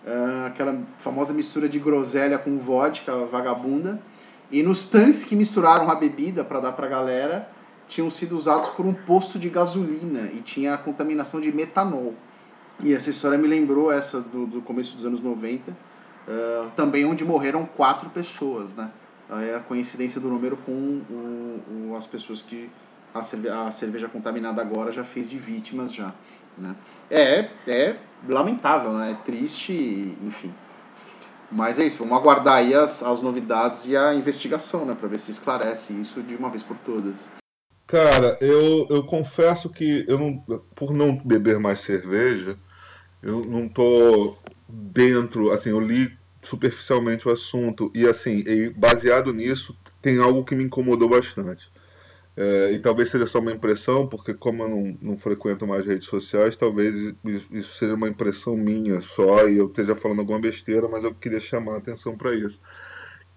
Uh, 0.04 0.46
aquela 0.46 0.76
famosa 0.98 1.32
mistura 1.32 1.68
de 1.68 1.78
groselha 1.78 2.37
com 2.37 2.58
vodka 2.58 3.14
vagabunda. 3.26 4.00
E 4.50 4.61
nos 4.61 4.84
tanques 4.84 5.22
que 5.22 5.37
misturaram 5.37 5.88
a 5.88 5.94
bebida 5.94 6.42
para 6.42 6.58
dar 6.58 6.72
para 6.72 6.87
a 6.87 6.90
galera, 6.90 7.48
tinham 7.88 8.11
sido 8.11 8.37
usados 8.37 8.68
por 8.68 8.87
um 8.87 8.92
posto 8.92 9.38
de 9.38 9.48
gasolina 9.48 10.31
e 10.33 10.40
tinha 10.40 10.74
a 10.74 10.79
contaminação 10.79 11.40
de 11.40 11.51
metanol. 11.51 12.14
E 12.85 12.92
essa 12.92 13.11
história 13.11 13.37
me 13.37 13.48
lembrou 13.48 13.90
essa 13.90 14.20
do, 14.20 14.46
do 14.46 14.62
começo 14.62 14.94
dos 14.94 15.05
anos 15.05 15.20
90, 15.20 15.72
uh, 15.72 15.74
eh, 16.29 16.66
também 16.77 17.05
onde 17.05 17.24
morreram 17.24 17.66
quatro 17.66 18.09
pessoas, 18.11 18.77
né? 18.77 18.90
É 19.31 19.57
a 19.57 19.61
coincidência 19.61 20.20
do 20.20 20.29
número 20.29 20.57
com 20.57 20.72
o, 20.72 21.90
o, 21.90 21.96
as 21.96 22.07
pessoas 22.07 22.40
que 22.40 22.70
a, 23.12 23.66
a 23.66 23.70
cerveja 23.70 24.09
contaminada 24.09 24.62
agora 24.62 24.90
já 24.90 25.05
fez 25.05 25.29
de 25.29 25.38
vítimas 25.38 25.92
já, 25.92 26.14
né? 26.57 26.77
É, 27.11 27.51
é 27.66 27.96
lamentável, 28.29 28.92
né? 28.92 29.11
É 29.11 29.14
triste, 29.14 30.16
enfim. 30.22 30.55
Mas 31.51 31.79
é 31.79 31.85
isso, 31.85 31.98
vamos 31.98 32.16
aguardar 32.16 32.57
aí 32.57 32.74
as, 32.74 33.03
as 33.03 33.22
novidades 33.22 33.87
e 33.87 33.96
a 33.96 34.14
investigação, 34.14 34.85
né? 34.85 34.94
Para 34.94 35.09
ver 35.09 35.18
se 35.18 35.31
esclarece 35.31 35.92
isso 35.94 36.22
de 36.22 36.37
uma 36.37 36.48
vez 36.48 36.62
por 36.62 36.77
todas. 36.79 37.16
Cara, 37.88 38.37
eu, 38.42 38.87
eu 38.90 39.03
confesso 39.05 39.70
que 39.70 40.05
eu 40.07 40.18
não, 40.18 40.44
por 40.77 40.92
não 40.92 41.16
beber 41.16 41.59
mais 41.59 41.83
cerveja, 41.87 42.55
eu 43.22 43.42
não 43.46 43.66
tô 43.66 44.37
dentro, 44.68 45.51
assim, 45.53 45.70
eu 45.70 45.81
li 45.81 46.12
superficialmente 46.44 47.27
o 47.27 47.33
assunto 47.33 47.90
e 47.94 48.07
assim, 48.07 48.44
e 48.46 48.68
baseado 48.68 49.33
nisso, 49.33 49.74
tem 50.03 50.18
algo 50.18 50.44
que 50.44 50.55
me 50.55 50.64
incomodou 50.64 51.09
bastante. 51.09 51.66
É, 52.37 52.72
e 52.72 52.79
talvez 52.79 53.11
seja 53.11 53.27
só 53.27 53.38
uma 53.38 53.53
impressão, 53.53 54.07
porque 54.07 54.35
como 54.35 54.64
eu 54.64 54.68
não, 54.68 54.98
não 55.01 55.18
frequento 55.18 55.66
mais 55.66 55.87
redes 55.87 56.09
sociais, 56.09 56.59
talvez 56.59 56.94
isso 57.24 57.79
seja 57.79 57.94
uma 57.94 58.09
impressão 58.09 58.55
minha 58.55 59.01
só 59.16 59.48
e 59.48 59.57
eu 59.57 59.66
esteja 59.66 59.96
falando 59.96 60.20
alguma 60.20 60.38
besteira, 60.38 60.87
mas 60.88 61.03
eu 61.05 61.14
queria 61.14 61.40
chamar 61.40 61.77
a 61.77 61.79
atenção 61.79 62.18
para 62.18 62.35
isso 62.35 62.61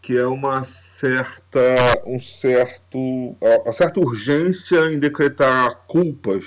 que 0.01 0.17
é 0.17 0.25
uma 0.25 0.65
certa, 1.01 2.03
um 2.05 2.19
certo, 2.39 3.35
uma 3.41 3.73
certa 3.73 3.99
urgência 3.99 4.93
em 4.93 4.99
decretar 4.99 5.85
culpas, 5.87 6.43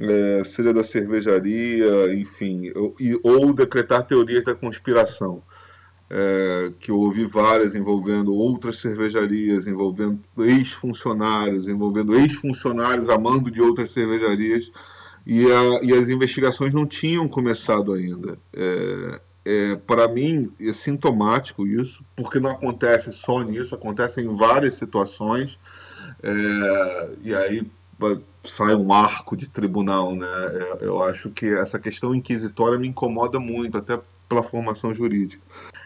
é, 0.00 0.42
seja 0.56 0.72
da 0.72 0.82
cervejaria, 0.84 2.14
enfim, 2.14 2.72
ou, 2.74 2.96
ou 3.22 3.52
decretar 3.52 4.06
teorias 4.06 4.44
da 4.44 4.54
conspiração. 4.54 5.42
É, 6.12 6.72
que 6.80 6.90
eu 6.90 6.96
ouvi 6.96 7.24
várias 7.26 7.72
envolvendo 7.72 8.34
outras 8.34 8.80
cervejarias, 8.80 9.68
envolvendo 9.68 10.18
ex-funcionários, 10.38 11.68
envolvendo 11.68 12.16
ex-funcionários 12.16 13.08
amando 13.08 13.48
de 13.48 13.60
outras 13.60 13.92
cervejarias, 13.92 14.64
e, 15.24 15.44
a, 15.44 15.84
e, 15.84 15.92
as 15.92 16.08
investigações 16.08 16.74
não 16.74 16.84
tinham 16.84 17.28
começado 17.28 17.92
ainda. 17.92 18.36
É, 18.52 19.20
é, 19.44 19.76
para 19.76 20.06
mim, 20.08 20.52
é 20.60 20.72
sintomático 20.74 21.66
isso, 21.66 22.04
porque 22.16 22.38
não 22.38 22.50
acontece 22.50 23.12
só 23.24 23.42
nisso, 23.42 23.74
acontece 23.74 24.20
em 24.20 24.36
várias 24.36 24.78
situações, 24.78 25.58
é, 26.22 27.10
e 27.22 27.34
aí 27.34 27.66
sai 28.56 28.74
um 28.74 28.92
arco 28.92 29.36
de 29.36 29.48
tribunal, 29.48 30.14
né? 30.14 30.26
É, 30.26 30.84
eu 30.84 31.02
acho 31.02 31.30
que 31.30 31.46
essa 31.46 31.78
questão 31.78 32.14
inquisitória 32.14 32.78
me 32.78 32.88
incomoda 32.88 33.38
muito, 33.38 33.76
até 33.78 33.98
pela 34.28 34.42
formação 34.44 34.94
jurídica. 34.94 35.42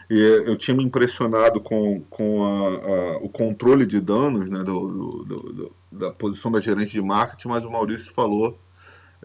E 0.09 0.19
eu 0.19 0.55
tinha 0.57 0.77
me 0.77 0.83
impressionado 0.83 1.59
com, 1.59 2.01
com 2.09 2.45
a, 2.45 2.67
a, 2.69 3.17
o 3.17 3.29
controle 3.29 3.87
de 3.87 3.99
danos 3.99 4.47
né, 4.49 4.59
do, 4.59 5.23
do, 5.23 5.23
do, 5.23 5.71
da 5.91 6.11
posição 6.11 6.51
da 6.51 6.59
gerente 6.59 6.91
de 6.91 7.01
marketing, 7.01 7.47
mas 7.47 7.65
o 7.65 7.71
Maurício 7.71 8.13
falou, 8.13 8.55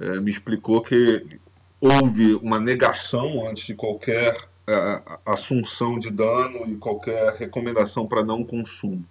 é, 0.01 0.19
me 0.21 0.31
explicou 0.31 0.81
que 0.81 1.39
houve 1.81 2.35
uma 2.35 2.61
negação 2.61 3.49
antes 3.49 3.67
de 3.67 3.75
qualquer 3.75 4.37
é, 4.67 5.03
assunção 5.25 5.99
de 5.99 6.11
dano 6.11 6.71
e 6.71 6.77
qualquer 6.77 7.35
recomendação 7.35 8.07
para 8.07 8.23
não 8.23 8.45
consumo. 8.45 9.05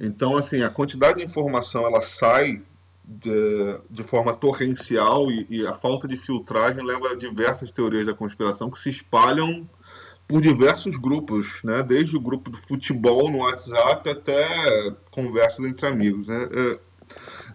Então, 0.00 0.36
assim, 0.36 0.62
a 0.62 0.70
quantidade 0.70 1.18
de 1.18 1.24
informação 1.24 1.86
ela 1.86 2.02
sai 2.20 2.62
de, 3.04 3.78
de 3.90 4.04
forma 4.04 4.34
torrencial 4.34 5.30
e, 5.30 5.46
e, 5.48 5.66
a 5.66 5.74
falta 5.74 6.06
de 6.06 6.18
filtragem 6.18 6.84
leva 6.84 7.08
a 7.08 7.16
diversas 7.16 7.72
teorias 7.72 8.06
da 8.06 8.14
conspiração 8.14 8.70
que 8.70 8.80
se 8.82 8.90
espalham 8.90 9.68
por 10.28 10.42
diversos 10.42 10.94
grupos, 10.98 11.46
né? 11.64 11.82
desde 11.82 12.14
o 12.14 12.20
grupo 12.20 12.50
do 12.50 12.58
futebol 12.68 13.30
no 13.30 13.38
WhatsApp 13.38 14.10
até 14.10 14.94
conversas 15.10 15.64
entre 15.64 15.86
amigos. 15.86 16.28
Né? 16.28 16.48
É, 16.52 16.78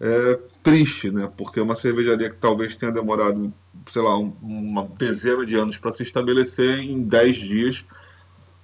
é 0.01 0.39
triste, 0.63 1.11
né? 1.11 1.31
porque 1.37 1.59
é 1.59 1.63
uma 1.63 1.75
cervejaria 1.75 2.29
que 2.29 2.37
talvez 2.37 2.75
tenha 2.75 2.91
demorado 2.91 3.53
sei 3.91 4.01
lá, 4.01 4.17
um, 4.17 4.33
uma 4.41 4.87
dezena 4.97 5.45
de 5.45 5.55
anos 5.55 5.77
para 5.77 5.93
se 5.93 6.03
estabelecer 6.03 6.79
em 6.79 7.03
10 7.03 7.37
dias, 7.37 7.85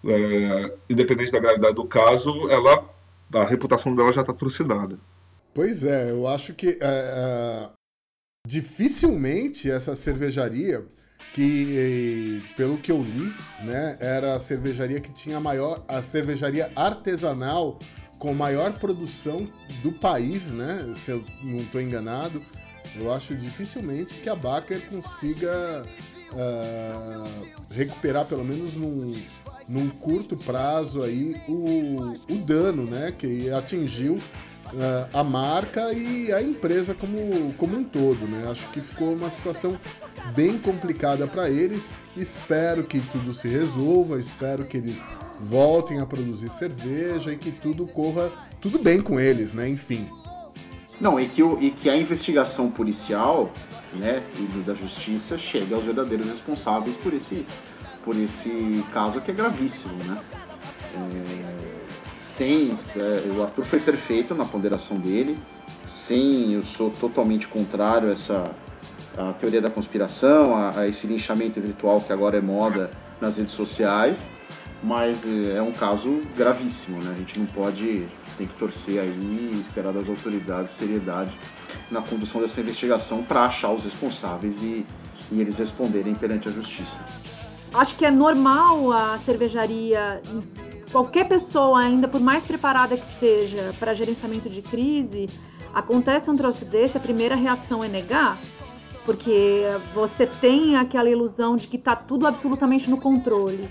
é, 0.05 0.73
independente 0.89 1.31
da 1.31 1.39
gravidade 1.39 1.75
do 1.75 1.85
caso, 1.85 2.49
ela, 2.49 2.89
a 3.33 3.43
reputação 3.45 3.95
dela 3.95 4.13
já 4.13 4.21
está 4.21 4.33
trucidada. 4.33 4.97
Pois 5.53 5.83
é, 5.83 6.11
eu 6.11 6.27
acho 6.27 6.53
que 6.53 6.67
é, 6.67 6.77
é 6.81 7.69
dificilmente 8.47 9.69
essa 9.69 9.95
cervejaria 9.95 10.85
que 11.33 12.41
pelo 12.55 12.77
que 12.77 12.91
eu 12.91 13.01
li, 13.01 13.33
né, 13.63 13.97
era 13.99 14.35
a 14.35 14.39
cervejaria 14.39 14.99
que 14.99 15.11
tinha 15.11 15.37
a 15.37 15.41
maior 15.41 15.83
a 15.87 16.01
cervejaria 16.01 16.71
artesanal 16.75 17.77
com 18.19 18.33
maior 18.33 18.73
produção 18.73 19.47
do 19.81 19.91
país, 19.91 20.53
né? 20.53 20.91
Se 20.93 21.11
eu 21.11 21.23
não 21.41 21.59
estou 21.59 21.81
enganado, 21.81 22.43
eu 22.95 23.11
acho 23.11 23.33
dificilmente 23.33 24.15
que 24.15 24.29
a 24.29 24.35
Baker 24.35 24.81
consiga 24.89 25.85
uh, 26.33 27.47
recuperar 27.71 28.25
pelo 28.25 28.43
menos 28.43 28.75
num, 28.75 29.15
num 29.67 29.89
curto 29.89 30.35
prazo 30.35 31.01
aí 31.01 31.41
o, 31.47 32.15
o 32.29 32.35
dano, 32.45 32.83
né? 32.83 33.13
Que 33.17 33.49
atingiu 33.51 34.19
uh, 34.73 35.09
a 35.13 35.23
marca 35.23 35.93
e 35.93 36.31
a 36.31 36.41
empresa 36.41 36.93
como, 36.93 37.53
como 37.53 37.77
um 37.77 37.83
todo, 37.83 38.27
né? 38.27 38.47
Acho 38.49 38.69
que 38.69 38.81
ficou 38.81 39.13
uma 39.13 39.29
situação 39.29 39.77
bem 40.35 40.57
complicada 40.57 41.27
para 41.27 41.49
eles. 41.49 41.91
Espero 42.15 42.83
que 42.83 42.99
tudo 42.99 43.33
se 43.33 43.47
resolva, 43.47 44.19
espero 44.19 44.65
que 44.65 44.77
eles 44.77 45.05
voltem 45.39 45.99
a 45.99 46.05
produzir 46.05 46.49
cerveja 46.49 47.31
e 47.31 47.37
que 47.37 47.51
tudo 47.51 47.87
corra 47.87 48.31
tudo 48.61 48.77
bem 48.77 49.01
com 49.01 49.19
eles, 49.19 49.53
né? 49.53 49.67
Enfim. 49.69 50.07
Não, 50.99 51.19
e 51.19 51.27
que, 51.27 51.41
o, 51.41 51.57
e 51.61 51.71
que 51.71 51.89
a 51.89 51.95
investigação 51.95 52.69
policial 52.69 53.49
né, 53.93 54.21
e 54.37 54.59
da 54.63 54.73
justiça 54.73 55.37
chegue 55.37 55.73
aos 55.73 55.85
verdadeiros 55.85 56.27
responsáveis 56.27 56.97
por 56.97 57.13
esse, 57.13 57.45
por 58.03 58.17
esse 58.17 58.83
caso 58.91 59.21
que 59.21 59.31
é 59.31 59.33
gravíssimo, 59.33 59.93
né? 60.03 60.21
É, 60.93 61.68
sem, 62.21 62.73
é, 62.95 63.31
o 63.35 63.43
Arthur 63.43 63.65
foi 63.65 63.79
perfeito 63.79 64.35
na 64.35 64.45
ponderação 64.45 64.97
dele, 64.97 65.37
sem, 65.85 66.53
eu 66.53 66.63
sou 66.63 66.89
totalmente 66.91 67.47
contrário 67.47 68.09
a 68.09 68.11
essa 68.11 68.51
a 69.17 69.33
teoria 69.33 69.61
da 69.61 69.69
conspiração, 69.69 70.55
a, 70.55 70.79
a 70.79 70.87
esse 70.87 71.05
linchamento 71.05 71.59
virtual 71.59 71.99
que 71.99 72.13
agora 72.13 72.37
é 72.37 72.41
moda 72.41 72.89
nas 73.19 73.37
redes 73.37 73.53
sociais, 73.53 74.25
mas 74.81 75.27
é, 75.27 75.57
é 75.57 75.61
um 75.61 75.73
caso 75.73 76.21
gravíssimo, 76.37 77.01
né? 77.01 77.11
A 77.13 77.17
gente 77.17 77.37
não 77.37 77.45
pode, 77.45 78.07
tem 78.37 78.47
que 78.47 78.53
torcer 78.53 78.99
aí 79.01 79.09
e 79.09 79.59
esperar 79.59 79.91
das 79.91 80.07
autoridades 80.07 80.71
seriedade 80.71 81.37
na 81.91 82.01
condução 82.01 82.39
dessa 82.39 82.61
investigação 82.61 83.23
para 83.23 83.43
achar 83.43 83.71
os 83.71 83.83
responsáveis 83.83 84.61
e, 84.61 84.85
e 85.31 85.41
eles 85.41 85.57
responderem 85.57 86.15
perante 86.15 86.47
a 86.47 86.51
justiça. 86.51 86.97
Acho 87.73 87.95
que 87.97 88.05
é 88.05 88.11
normal 88.11 88.91
a 88.93 89.17
cervejaria, 89.17 90.21
qualquer 90.91 91.27
pessoa, 91.27 91.79
ainda 91.79 92.07
por 92.07 92.21
mais 92.21 92.43
preparada 92.43 92.97
que 92.97 93.05
seja 93.05 93.73
para 93.79 93.93
gerenciamento 93.93 94.49
de 94.49 94.61
crise, 94.61 95.29
acontece 95.73 96.29
um 96.29 96.35
troço 96.35 96.65
desse, 96.65 96.97
a 96.97 96.99
primeira 96.99 97.35
reação 97.35 97.83
é 97.83 97.87
negar, 97.87 98.39
porque 99.05 99.63
você 99.93 100.25
tem 100.25 100.75
aquela 100.75 101.09
ilusão 101.09 101.55
de 101.55 101.67
que 101.67 101.77
está 101.77 101.95
tudo 101.95 102.27
absolutamente 102.27 102.89
no 102.89 102.97
controle. 102.97 103.69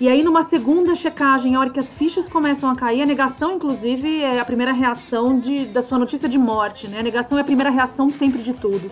E 0.00 0.08
aí, 0.08 0.22
numa 0.22 0.42
segunda 0.44 0.94
checagem, 0.94 1.54
a 1.54 1.60
hora 1.60 1.68
que 1.68 1.78
as 1.78 1.92
fichas 1.92 2.26
começam 2.26 2.70
a 2.70 2.74
cair, 2.74 3.02
a 3.02 3.06
negação, 3.06 3.56
inclusive, 3.56 4.22
é 4.22 4.40
a 4.40 4.44
primeira 4.46 4.72
reação 4.72 5.38
de, 5.38 5.66
da 5.66 5.82
sua 5.82 5.98
notícia 5.98 6.26
de 6.26 6.38
morte, 6.38 6.88
né? 6.88 7.00
A 7.00 7.02
negação 7.02 7.36
é 7.36 7.42
a 7.42 7.44
primeira 7.44 7.68
reação 7.68 8.10
sempre 8.10 8.42
de 8.42 8.54
tudo. 8.54 8.90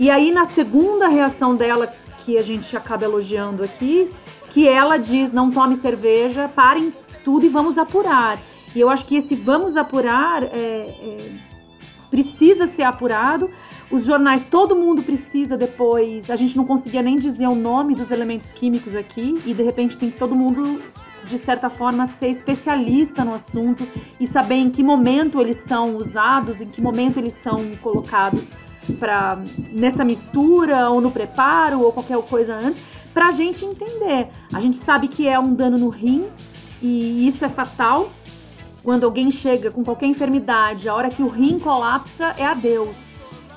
E 0.00 0.10
aí, 0.10 0.32
na 0.32 0.46
segunda 0.46 1.06
reação 1.06 1.54
dela, 1.54 1.94
que 2.18 2.36
a 2.36 2.42
gente 2.42 2.76
acaba 2.76 3.04
elogiando 3.04 3.62
aqui, 3.62 4.10
que 4.50 4.68
ela 4.68 4.96
diz: 4.96 5.32
não 5.32 5.52
tome 5.52 5.76
cerveja, 5.76 6.48
parem 6.48 6.92
tudo 7.24 7.46
e 7.46 7.48
vamos 7.48 7.78
apurar. 7.78 8.40
E 8.74 8.80
eu 8.80 8.88
acho 8.88 9.04
que 9.06 9.16
esse 9.16 9.34
vamos 9.34 9.76
apurar 9.76 10.42
é, 10.44 10.48
é, 10.52 11.32
precisa 12.10 12.66
ser 12.66 12.82
apurado. 12.82 13.50
Os 13.90 14.04
jornais, 14.04 14.44
todo 14.50 14.76
mundo 14.76 15.02
precisa 15.02 15.56
depois. 15.56 16.30
A 16.30 16.36
gente 16.36 16.56
não 16.56 16.64
conseguia 16.64 17.02
nem 17.02 17.18
dizer 17.18 17.46
o 17.46 17.54
nome 17.54 17.94
dos 17.94 18.10
elementos 18.10 18.52
químicos 18.52 18.94
aqui, 18.94 19.40
e 19.46 19.54
de 19.54 19.62
repente 19.62 19.96
tem 19.96 20.10
que 20.10 20.18
todo 20.18 20.34
mundo, 20.34 20.80
de 21.24 21.36
certa 21.38 21.68
forma, 21.68 22.06
ser 22.06 22.28
especialista 22.28 23.24
no 23.24 23.34
assunto 23.34 23.86
e 24.18 24.26
saber 24.26 24.56
em 24.56 24.70
que 24.70 24.82
momento 24.82 25.40
eles 25.40 25.56
são 25.58 25.96
usados, 25.96 26.60
em 26.60 26.66
que 26.66 26.80
momento 26.80 27.18
eles 27.18 27.32
são 27.32 27.72
colocados 27.82 28.52
para 28.98 29.38
nessa 29.70 30.04
mistura 30.04 30.90
ou 30.90 31.00
no 31.00 31.10
preparo 31.10 31.80
ou 31.80 31.92
qualquer 31.92 32.18
coisa 32.22 32.54
antes, 32.54 32.80
para 33.12 33.28
a 33.28 33.30
gente 33.32 33.64
entender. 33.64 34.28
A 34.52 34.60
gente 34.60 34.76
sabe 34.76 35.08
que 35.08 35.28
é 35.28 35.38
um 35.38 35.54
dano 35.54 35.78
no 35.78 35.88
rim 35.88 36.26
e 36.82 37.26
isso 37.26 37.44
é 37.44 37.48
fatal. 37.48 38.10
Quando 38.82 39.04
alguém 39.04 39.30
chega 39.30 39.70
com 39.70 39.84
qualquer 39.84 40.06
enfermidade, 40.06 40.88
a 40.88 40.94
hora 40.94 41.10
que 41.10 41.22
o 41.22 41.28
rim 41.28 41.58
colapsa 41.58 42.34
é 42.38 42.46
adeus. 42.46 42.96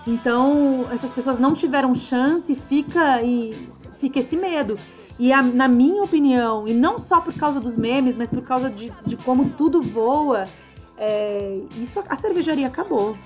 Então, 0.06 0.86
essas 0.92 1.12
pessoas 1.12 1.40
não 1.40 1.54
tiveram 1.54 1.96
chance, 1.96 2.54
fica 2.56 3.22
e 3.22 3.70
fica 3.94 4.20
esse 4.20 4.36
medo. 4.36 4.78
E 5.18 5.32
a, 5.32 5.42
na 5.42 5.68
minha 5.68 6.04
opinião, 6.04 6.68
e 6.68 6.74
não 6.74 6.98
só 6.98 7.22
por 7.22 7.34
causa 7.36 7.60
dos 7.60 7.78
memes, 7.78 8.18
mas 8.18 8.30
por 8.30 8.42
causa 8.42 8.70
de, 8.70 8.92
de 9.06 9.16
como 9.16 9.52
tudo 9.52 9.82
voa, 9.82 10.46
é, 10.98 11.62
isso 11.78 12.04
a 12.10 12.16
cervejaria 12.16 12.68
acabou. 12.68 13.18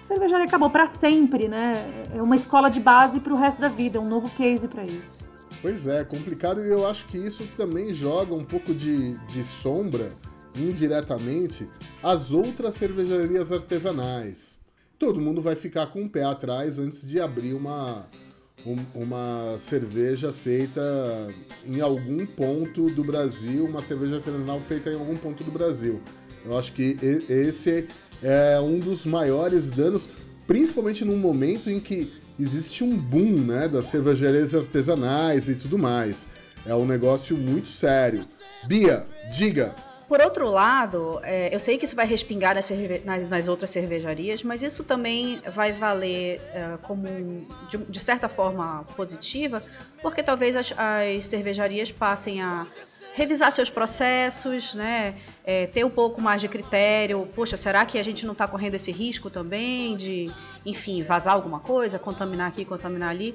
A 0.00 0.04
cervejaria 0.04 0.46
acabou 0.46 0.70
para 0.70 0.86
sempre, 0.86 1.46
né? 1.46 2.08
É 2.14 2.20
uma 2.20 2.34
escola 2.34 2.68
de 2.68 2.80
base 2.80 3.20
para 3.20 3.32
o 3.32 3.36
resto 3.36 3.60
da 3.60 3.68
vida, 3.68 3.98
é 3.98 4.00
um 4.00 4.08
novo 4.08 4.28
case 4.30 4.66
para 4.66 4.84
isso. 4.84 5.28
Pois 5.66 5.88
é, 5.88 6.04
complicado 6.04 6.64
e 6.64 6.68
eu 6.68 6.86
acho 6.86 7.06
que 7.06 7.18
isso 7.18 7.44
também 7.56 7.92
joga 7.92 8.32
um 8.32 8.44
pouco 8.44 8.72
de, 8.72 9.18
de 9.26 9.42
sombra, 9.42 10.12
indiretamente, 10.54 11.68
às 12.00 12.30
outras 12.30 12.74
cervejarias 12.74 13.50
artesanais 13.50 14.60
todo 14.96 15.20
mundo 15.20 15.42
vai 15.42 15.56
ficar 15.56 15.86
com 15.88 16.04
o 16.04 16.08
pé 16.08 16.22
atrás 16.22 16.78
antes 16.78 17.04
de 17.04 17.20
abrir 17.20 17.52
uma, 17.52 18.08
um, 18.64 18.76
uma 18.94 19.58
cerveja 19.58 20.32
feita 20.32 20.80
em 21.64 21.80
algum 21.80 22.24
ponto 22.24 22.88
do 22.90 23.04
Brasil, 23.04 23.64
uma 23.66 23.82
cerveja 23.82 24.16
artesanal 24.16 24.60
feita 24.60 24.90
em 24.90 24.94
algum 24.94 25.16
ponto 25.16 25.44
do 25.44 25.50
Brasil. 25.50 26.00
Eu 26.44 26.56
acho 26.56 26.72
que 26.74 26.96
esse 27.28 27.88
é 28.22 28.60
um 28.60 28.78
dos 28.78 29.04
maiores 29.04 29.70
danos, 29.70 30.08
principalmente 30.46 31.04
num 31.04 31.18
momento 31.18 31.68
em 31.68 31.80
que 31.80 32.12
existe 32.38 32.84
um 32.84 32.96
boom 32.96 33.40
né, 33.44 33.68
das 33.68 33.86
cervejarias 33.86 34.54
artesanais 34.54 35.48
e 35.48 35.54
tudo 35.54 35.78
mais. 35.78 36.28
É 36.64 36.74
um 36.74 36.86
negócio 36.86 37.36
muito 37.36 37.68
sério. 37.68 38.24
Bia, 38.66 39.06
diga, 39.30 39.74
por 40.08 40.20
outro 40.20 40.48
lado, 40.48 41.18
é, 41.24 41.52
eu 41.52 41.58
sei 41.58 41.76
que 41.76 41.84
isso 41.84 41.96
vai 41.96 42.06
respingar 42.06 42.54
nas, 42.54 42.70
nas, 43.04 43.28
nas, 43.28 43.48
outras 43.48 43.70
cervejarias, 43.70 44.40
mas 44.44 44.62
isso 44.62 44.84
também 44.84 45.40
vai 45.50 45.72
valer 45.72 46.40
é, 46.54 46.78
como, 46.82 47.06
de, 47.68 47.76
de, 47.78 48.00
certa 48.00 48.28
forma, 48.28 48.84
positiva, 48.96 49.60
porque 50.00 50.22
talvez 50.22 50.54
as, 50.54 50.72
as 50.76 51.26
cervejarias 51.26 51.90
passem 51.90 52.40
a 52.40 52.68
revisar 53.16 53.50
seus 53.50 53.70
processos, 53.70 54.74
né? 54.74 55.14
É, 55.42 55.66
ter 55.66 55.84
um 55.84 55.90
pouco 55.90 56.20
mais 56.20 56.42
de 56.42 56.48
critério. 56.48 57.26
Poxa, 57.34 57.56
será 57.56 57.86
que 57.86 57.98
a 57.98 58.02
gente 58.02 58.26
não 58.26 58.32
está 58.32 58.46
correndo 58.46 58.74
esse 58.74 58.92
risco 58.92 59.30
também 59.30 59.96
de, 59.96 60.30
enfim, 60.66 61.02
vazar 61.02 61.32
alguma 61.32 61.58
coisa, 61.58 61.98
contaminar 61.98 62.48
aqui, 62.48 62.62
contaminar 62.64 63.08
ali? 63.08 63.34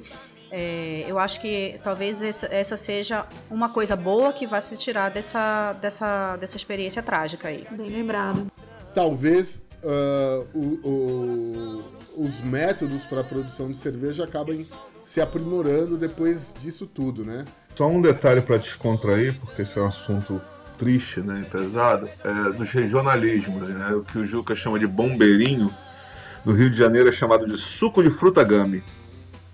É, 0.52 1.04
eu 1.08 1.18
acho 1.18 1.42
que 1.42 1.80
talvez 1.84 2.22
essa, 2.22 2.46
essa, 2.48 2.78
seja 2.78 3.26
uma 3.50 3.70
coisa 3.70 3.96
boa 3.96 4.32
que 4.32 4.46
vai 4.46 4.62
se 4.62 4.78
tirar 4.78 5.10
dessa, 5.10 5.74
dessa, 5.82 6.38
dessa 6.38 6.58
experiência 6.58 7.02
trágica 7.02 7.48
aí. 7.48 7.66
Bem 7.72 7.90
lembrado. 7.90 8.52
Talvez 8.94 9.64
uh, 9.84 10.48
o, 10.54 10.88
o, 10.88 12.24
os 12.24 12.42
métodos 12.42 13.04
para 13.06 13.22
a 13.22 13.24
produção 13.24 13.72
de 13.72 13.78
cerveja 13.78 14.26
acabem 14.26 14.68
se 15.02 15.22
aprimorando 15.22 15.98
depois 15.98 16.54
disso 16.58 16.88
tudo, 16.88 17.24
né? 17.24 17.46
Só 17.76 17.88
um 17.88 18.02
detalhe 18.02 18.42
para 18.42 18.58
descontrair, 18.58 19.36
porque 19.40 19.62
esse 19.62 19.78
é 19.78 19.82
um 19.82 19.88
assunto 19.88 20.42
triste, 20.78 21.20
né, 21.20 21.46
pesado, 21.52 22.10
é 22.24 22.52
dos 22.54 22.70
regionalismos, 22.72 23.70
né? 23.70 23.94
O 23.94 24.04
que 24.04 24.18
o 24.18 24.28
Juca 24.28 24.56
chama 24.56 24.80
de 24.80 24.88
bombeirinho, 24.88 25.72
no 26.44 26.54
Rio 26.54 26.72
de 26.72 26.78
Janeiro 26.78 27.10
é 27.10 27.14
chamado 27.14 27.46
de 27.46 27.56
suco 27.78 28.02
de 28.02 28.10
fruta 28.18 28.44
gami 28.44 28.84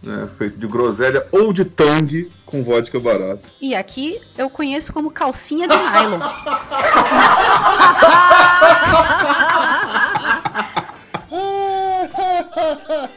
né, 0.02 0.28
feito 0.38 0.58
de 0.58 0.68
groselha 0.68 1.28
ou 1.32 1.52
de 1.52 1.66
tangue 1.66 2.32
com 2.46 2.64
vodka 2.64 3.00
barato. 3.00 3.50
E 3.60 3.76
aqui 3.76 4.22
eu 4.38 4.50
conheço 4.50 4.94
como 4.94 5.12
calcinha 5.12 5.68
de 5.68 5.76
nylon. 5.76 6.20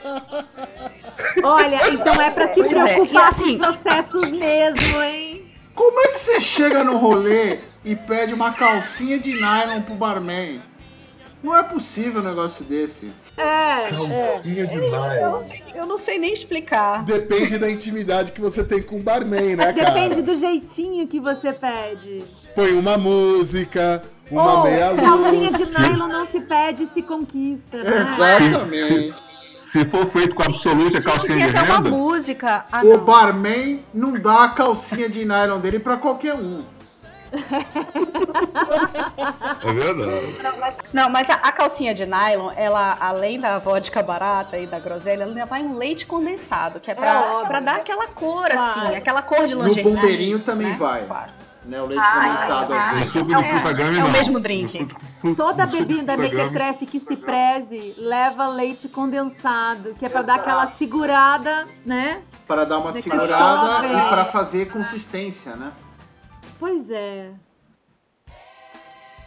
Olha, 1.43 1.81
então 1.93 2.15
é 2.15 2.31
pra 2.31 2.49
se 2.49 2.55
pois 2.55 2.73
é, 2.73 2.95
preocupar 2.95 3.25
é. 3.25 3.29
assim, 3.29 3.59
com 3.59 3.69
os 3.69 3.77
processos 3.77 4.31
mesmo, 4.31 5.03
hein? 5.03 5.45
Como 5.75 6.01
é 6.01 6.09
que 6.09 6.21
você 6.21 6.41
chega 6.41 6.85
no 6.85 6.97
rolê 6.97 7.59
e 7.85 7.97
pede 7.97 8.35
uma 8.35 8.53
calcinha 8.53 9.19
de 9.19 9.33
nylon 9.33 9.83
pro 9.83 9.95
barman? 9.95 10.63
Não 11.43 11.57
é 11.57 11.63
possível 11.63 12.21
um 12.21 12.25
negócio 12.25 12.65
desse. 12.65 13.11
É. 13.37 13.91
Calcinha 13.91 14.65
é. 14.65 14.67
demais. 14.67 15.23
Eu, 15.23 15.47
eu, 15.75 15.87
não 15.87 15.97
sei 15.97 16.19
nem 16.19 16.33
explicar. 16.35 17.03
Depende 17.03 17.57
da 17.57 17.71
intimidade 17.71 18.33
que 18.33 18.41
você 18.41 18.63
tem 18.63 18.83
com 18.83 18.97
o 18.97 19.03
barman, 19.03 19.57
né, 19.57 19.73
cara? 19.73 19.91
Depende 19.91 20.21
do 20.21 20.35
jeitinho 20.35 21.07
que 21.09 21.19
você 21.19 21.53
pede. 21.53 22.23
Põe 22.55 22.73
uma 22.73 22.99
música, 22.99 24.03
uma 24.31 24.61
oh, 24.61 24.65
meia 24.65 24.91
luz. 24.91 25.01
Calcinha 25.01 25.51
de 25.53 25.79
nylon 25.79 26.09
não 26.09 26.27
se 26.27 26.41
pede, 26.41 26.87
se 26.93 27.01
conquista. 27.01 27.83
Né? 27.83 28.01
Exatamente. 28.03 29.30
Se 29.73 29.85
for 29.85 30.11
feito 30.11 30.35
com 30.35 30.43
absoluta 30.43 31.01
Gente, 31.01 31.05
calcinha 31.05 31.37
de 31.51 31.57
até 31.57 31.69
uma 31.71 31.77
renda, 31.77 31.91
música. 31.91 32.65
Ah, 32.73 32.81
O 32.83 32.97
não. 32.97 33.05
barman 33.05 33.85
não 33.95 34.13
dá 34.19 34.45
a 34.45 34.49
calcinha 34.49 35.09
de 35.09 35.25
nylon 35.25 35.61
dele 35.61 35.79
pra 35.79 35.97
qualquer 35.97 36.35
um. 36.35 36.65
é 39.63 39.73
verdade. 39.73 40.37
Não, 40.93 41.09
mas 41.09 41.31
a, 41.31 41.35
a 41.35 41.53
calcinha 41.53 41.95
de 41.95 42.05
nylon, 42.05 42.51
ela, 42.57 42.97
além 43.01 43.39
da 43.39 43.61
vodka 43.61 44.03
barata 44.03 44.59
e 44.59 44.67
da 44.67 44.81
groselha, 44.81 45.23
ela 45.23 45.33
ainda 45.33 45.47
vai 45.47 45.63
um 45.63 45.77
leite 45.77 46.07
condensado, 46.07 46.81
que 46.81 46.91
é 46.91 46.95
pra, 46.95 47.21
óbvio. 47.21 47.47
pra 47.49 47.61
dar 47.61 47.77
aquela 47.77 48.09
cor, 48.09 48.49
Claro. 48.51 48.81
assim, 48.81 48.97
aquela 48.97 49.23
cor 49.23 49.47
de 49.47 49.55
No 49.55 49.63
lingerie. 49.65 49.89
bombeirinho 49.95 50.39
também 50.41 50.69
né? 50.71 50.77
vai. 50.77 51.05
Claro. 51.05 51.31
Né? 51.71 51.81
O 51.81 51.87
leite 51.87 52.03
Ah, 52.05 52.15
condensado 52.25 52.75
às 52.75 52.83
ah, 52.83 52.93
vezes. 52.95 53.13
Suco 53.13 53.31
é, 53.31 53.35
é 53.35 53.89
o 53.89 53.93
não. 53.93 54.11
mesmo 54.11 54.41
drink. 54.41 54.89
Toda 55.37 55.67
bebida 55.67 56.15
Frutagame- 56.15 56.35
mequetrefe 56.35 56.85
que 56.85 56.99
se 56.99 57.17
preze 57.17 57.95
leva 57.97 58.49
leite 58.49 58.89
condensado, 58.89 59.95
que 59.95 60.05
é 60.05 60.09
pra 60.09 60.23
dar 60.23 60.35
aquela 60.35 60.67
segurada, 60.73 61.69
né? 61.87 62.23
Para 62.49 62.67
dar 62.67 62.79
uma 62.79 62.91
segurada 62.93 63.87
e 63.87 64.09
para 64.09 64.25
fazer 64.25 64.69
consistência, 64.73 65.55
né? 65.55 65.73
Pois 66.59 66.91
é. 66.91 67.31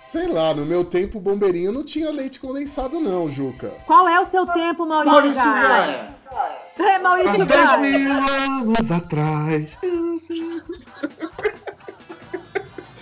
Sei 0.02 0.28
lá, 0.28 0.54
no 0.54 0.66
meu 0.66 0.84
tempo, 0.84 1.20
o 1.20 1.22
bombeirinho 1.22 1.72
não 1.72 1.84
tinha 1.86 2.12
leite 2.12 2.42
condensado, 2.42 3.00
não, 3.00 3.30
Juca. 3.30 3.70
Qual 3.88 4.06
é 4.08 4.20
o 4.20 4.26
seu 4.26 4.46
tempo, 4.48 4.86
Maurício, 4.86 5.14
Maurício 5.14 5.44
Gaia? 5.54 6.14
Gaia. 6.30 6.94
É, 6.96 7.00
Maurício 7.00 7.46
Gaia. 7.46 7.78
mil 7.78 8.12
anos 8.12 8.92
atrás. 8.92 9.78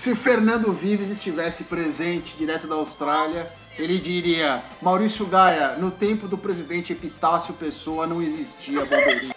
Se 0.01 0.15
Fernando 0.15 0.73
Vives 0.73 1.11
estivesse 1.11 1.65
presente 1.65 2.35
direto 2.35 2.65
da 2.65 2.73
Austrália, 2.73 3.51
ele 3.77 3.99
diria: 3.99 4.63
Maurício 4.81 5.27
Gaia, 5.27 5.77
no 5.77 5.91
tempo 5.91 6.27
do 6.27 6.39
presidente 6.39 6.91
Epitácio 6.91 7.53
Pessoa 7.53 8.07
não 8.07 8.19
existia 8.19 8.83
bombeirinho. 8.83 9.35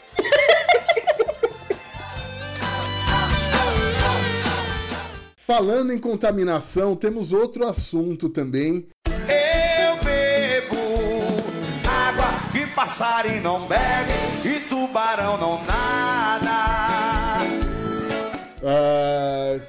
Falando 5.37 5.93
em 5.93 5.99
contaminação, 5.99 6.97
temos 6.97 7.31
outro 7.31 7.67
assunto 7.67 8.31
também. 8.31 8.89
Eu 9.07 10.03
bebo 10.03 10.77
água 11.87 12.25
que 12.53 12.67
passarinho 12.69 13.43
não 13.43 13.67
bebe 13.67 14.15
e 14.43 14.61
tubarão 14.61 15.37
não 15.37 15.63
nada. 15.67 15.94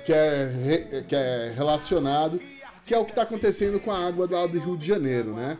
Que, 0.06 0.14
é 0.14 1.04
que 1.08 1.16
é 1.16 1.54
relacionado, 1.56 2.40
que 2.86 2.94
é 2.94 2.98
o 3.00 3.06
que 3.06 3.12
está 3.12 3.24
acontecendo 3.24 3.80
com 3.80 3.92
a 3.92 4.08
água 4.08 4.28
lá 4.30 4.46
do 4.46 4.60
Rio 4.60 4.78
de 4.78 4.88
Janeiro, 4.88 5.34
né? 5.34 5.58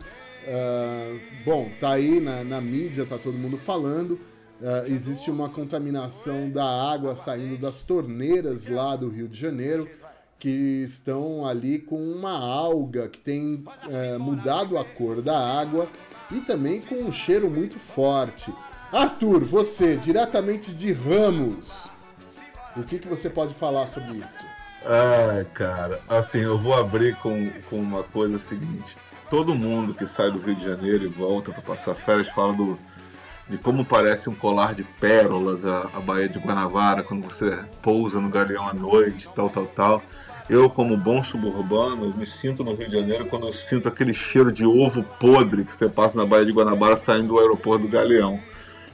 Ah, 0.48 1.18
bom, 1.44 1.68
tá 1.80 1.90
aí 1.90 2.20
na, 2.20 2.44
na 2.44 2.60
mídia, 2.60 3.04
tá 3.04 3.18
todo 3.18 3.36
mundo 3.36 3.58
falando. 3.58 4.18
Ah, 4.62 4.84
existe 4.86 5.30
uma 5.30 5.48
contaminação 5.48 6.48
da 6.50 6.64
água 6.64 7.14
saindo 7.14 7.58
das 7.58 7.82
torneiras 7.82 8.66
lá 8.66 8.96
do 8.96 9.08
Rio 9.08 9.28
de 9.28 9.38
Janeiro, 9.38 9.88
que 10.38 10.48
estão 10.48 11.46
ali 11.46 11.78
com 11.78 12.00
uma 12.00 12.38
alga 12.38 13.08
que 13.08 13.18
tem 13.18 13.64
eh, 13.90 14.18
mudado 14.18 14.76
a 14.76 14.84
cor 14.84 15.22
da 15.22 15.36
água 15.58 15.88
e 16.30 16.40
também 16.40 16.80
com 16.80 16.96
um 16.96 17.10
cheiro 17.10 17.50
muito 17.50 17.78
forte. 17.78 18.52
Arthur, 18.92 19.44
você, 19.44 19.96
diretamente 19.96 20.74
de 20.74 20.92
Ramos, 20.92 21.90
o 22.76 22.82
que, 22.82 22.98
que 22.98 23.08
você 23.08 23.30
pode 23.30 23.54
falar 23.54 23.86
sobre 23.86 24.16
isso? 24.18 24.44
Ai, 24.84 25.44
cara, 25.54 26.00
assim, 26.08 26.38
eu 26.38 26.58
vou 26.58 26.74
abrir 26.74 27.16
com, 27.16 27.50
com 27.68 27.76
uma 27.76 28.02
coisa 28.04 28.38
seguinte. 28.48 28.96
Todo 29.28 29.54
mundo 29.54 29.94
que 29.94 30.06
sai 30.08 30.30
do 30.30 30.38
Rio 30.38 30.54
de 30.54 30.64
Janeiro 30.64 31.04
e 31.04 31.08
volta 31.08 31.50
para 31.50 31.62
passar 31.62 31.94
férias 31.94 32.28
fala 32.30 32.52
do, 32.52 32.78
de 33.48 33.58
como 33.58 33.84
parece 33.84 34.28
um 34.28 34.34
colar 34.34 34.74
de 34.74 34.84
pérolas 34.84 35.64
a, 35.64 35.88
a 35.94 36.00
Baía 36.00 36.28
de 36.28 36.38
Guanabara 36.38 37.02
quando 37.02 37.24
você 37.24 37.58
pousa 37.82 38.20
no 38.20 38.28
galeão 38.28 38.68
à 38.68 38.74
noite, 38.74 39.28
tal, 39.34 39.50
tal, 39.50 39.66
tal. 39.66 40.02
Eu, 40.48 40.70
como 40.70 40.96
bom 40.96 41.24
suburbano, 41.24 42.14
me 42.16 42.26
sinto 42.40 42.62
no 42.62 42.74
Rio 42.74 42.88
de 42.88 42.96
Janeiro 42.96 43.26
quando 43.26 43.48
eu 43.48 43.54
sinto 43.68 43.88
aquele 43.88 44.14
cheiro 44.14 44.52
de 44.52 44.64
ovo 44.64 45.02
podre 45.18 45.64
que 45.64 45.76
você 45.76 45.88
passa 45.88 46.16
na 46.16 46.24
Baía 46.24 46.46
de 46.46 46.52
Guanabara 46.52 47.02
saindo 47.04 47.28
do 47.28 47.40
aeroporto 47.40 47.86
do 47.86 47.90
Galeão, 47.90 48.40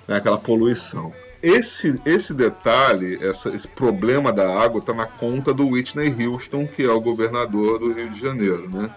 né, 0.08 0.16
aquela 0.16 0.38
poluição. 0.38 1.12
Esse, 1.42 1.94
esse 2.06 2.32
detalhe, 2.32 3.18
essa- 3.20 3.48
esse 3.50 3.66
problema 3.68 4.32
da 4.32 4.48
água 4.62 4.78
está 4.78 4.94
na 4.94 5.06
conta 5.06 5.52
do 5.52 5.66
Whitney 5.68 6.14
Houston, 6.26 6.66
que 6.66 6.84
é 6.84 6.90
o 6.90 7.00
governador 7.00 7.78
do 7.80 7.92
Rio 7.92 8.10
de 8.10 8.20
Janeiro, 8.20 8.70
né? 8.70 8.90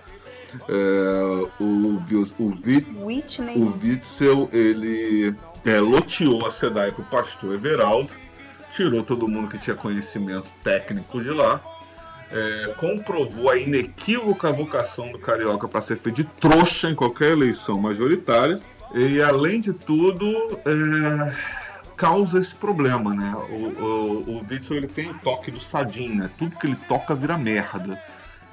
É, 0.70 1.44
o, 1.60 2.00
o, 2.40 3.06
Whitney. 3.06 3.58
o 3.58 3.74
Witzel, 3.84 4.50
ele 4.54 5.36
é, 5.66 5.80
loteou 5.80 6.46
a 6.46 6.52
SEDAI 6.54 6.92
para 6.92 7.02
o 7.02 7.06
pastor 7.06 7.56
Everaldo, 7.56 8.10
tirou 8.76 9.04
todo 9.04 9.28
mundo 9.28 9.50
que 9.50 9.58
tinha 9.58 9.76
conhecimento 9.76 10.48
técnico 10.64 11.22
de 11.22 11.30
lá, 11.30 11.62
é, 12.32 12.74
comprovou 12.78 13.50
a 13.50 13.58
inequívoca 13.58 14.52
vocação 14.52 15.12
do 15.12 15.20
Carioca 15.20 15.68
para 15.68 15.82
ser 15.82 15.98
feito 15.98 16.16
de 16.16 16.24
trouxa 16.40 16.90
em 16.90 16.96
qualquer 16.96 17.32
eleição 17.32 17.78
majoritária, 17.78 18.60
e 18.94 19.22
além 19.22 19.60
de 19.60 19.74
tudo, 19.74 20.28
é, 20.66 21.65
causa 21.96 22.40
esse 22.40 22.54
problema, 22.56 23.14
né? 23.14 23.34
O, 23.50 23.54
o, 23.54 24.22
o 24.28 24.46
Witzel 24.50 24.78
ele 24.78 24.88
tem 24.88 25.10
o 25.10 25.14
toque 25.16 25.52
do 25.52 25.62
Sadim, 25.64 26.10
né? 26.10 26.30
Tudo 26.38 26.56
que 26.58 26.68
ele 26.68 26.78
toca 26.88 27.14
vira 27.16 27.38
merda. 27.38 28.00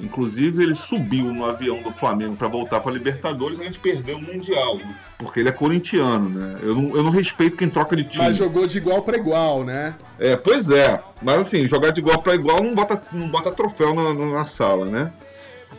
Inclusive, 0.01 0.63
ele 0.65 0.75
subiu 0.89 1.27
no 1.33 1.45
avião 1.45 1.81
do 1.83 1.93
Flamengo 1.93 2.35
para 2.35 2.49
voltar 2.49 2.81
para 2.81 2.91
Libertadores 2.91 3.59
e 3.59 3.63
a 3.63 3.65
gente 3.67 3.79
perdeu 3.79 4.17
o 4.17 4.23
Mundial. 4.23 4.79
Porque 5.19 5.39
ele 5.41 5.51
é 5.51 5.53
corintiano, 5.53 6.29
né? 6.29 6.59
Eu 6.63 6.75
não, 6.75 6.97
eu 6.97 7.03
não 7.05 7.11
respeito 7.11 7.57
quem 7.57 7.69
troca 7.71 7.95
de 7.95 8.05
time. 8.05 8.19
Mas 8.19 8.37
jogou 8.39 8.67
de 8.67 8.79
igual 8.79 9.03
para 9.03 9.17
igual, 9.17 9.63
né? 9.65 9.95
É, 10.19 10.35
pois 10.35 10.69
é. 10.71 11.01
Mas 11.21 11.47
assim, 11.47 11.69
jogar 11.69 11.91
de 11.93 12.01
igual 12.01 12.21
para 12.21 12.35
igual 12.35 12.63
não 12.63 12.75
bota, 12.75 13.01
não 13.13 13.29
bota 13.29 13.53
troféu 13.53 13.95
na- 13.95 14.15
na 14.15 14.47
sala, 14.51 14.87
né? 14.87 15.13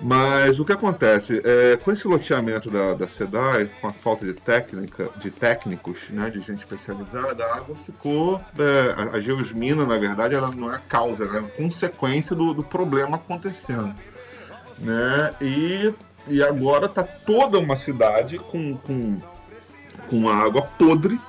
Mas 0.01 0.59
o 0.59 0.65
que 0.65 0.73
acontece? 0.73 1.41
É, 1.43 1.77
com 1.77 1.91
esse 1.91 2.07
loteamento 2.07 2.69
da, 2.69 2.93
da 2.93 3.07
SEDAI, 3.07 3.69
com 3.79 3.87
a 3.87 3.93
falta 3.93 4.25
de 4.25 4.33
técnica, 4.33 5.09
de 5.17 5.31
técnicos, 5.31 5.97
né, 6.09 6.29
de 6.29 6.41
gente 6.41 6.63
especializada, 6.63 7.45
a 7.45 7.57
água 7.57 7.75
ficou. 7.85 8.41
é, 8.57 8.93
a, 8.97 9.17
a 9.17 9.21
geosmina, 9.21 9.85
na 9.85 9.97
verdade, 9.97 10.35
ela 10.35 10.51
não 10.51 10.71
é 10.71 10.75
a 10.75 10.79
causa, 10.79 11.23
ela 11.23 11.37
é 11.37 11.39
a 11.39 11.43
consequência 11.43 12.35
do, 12.35 12.53
do 12.53 12.63
problema 12.63 13.15
acontecendo. 13.15 13.93
Né? 14.79 15.33
E, 15.41 15.93
e 16.27 16.43
agora 16.43 16.89
tá 16.89 17.03
toda 17.03 17.59
uma 17.59 17.77
cidade 17.77 18.37
com, 18.37 18.75
com, 18.77 19.21
com 20.09 20.29
água 20.29 20.63
podre 20.77 21.19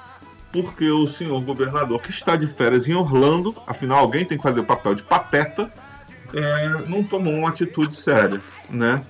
porque 0.63 0.89
o 0.89 1.11
senhor 1.15 1.43
governador 1.43 2.01
que 2.01 2.11
está 2.11 2.37
de 2.37 2.47
férias 2.55 2.87
em 2.87 2.95
Orlando, 2.95 3.57
afinal 3.67 3.99
alguém 3.99 4.25
tem 4.25 4.39
que 4.39 4.43
fazer 4.45 4.61
o 4.61 4.65
papel 4.65 4.95
de 4.95 5.03
pateta, 5.03 5.69
é, 6.35 6.89
não 6.89 7.03
tomou 7.03 7.33
uma 7.33 7.51
atitude 7.51 8.01
séria, 8.03 8.41
né? 8.69 9.05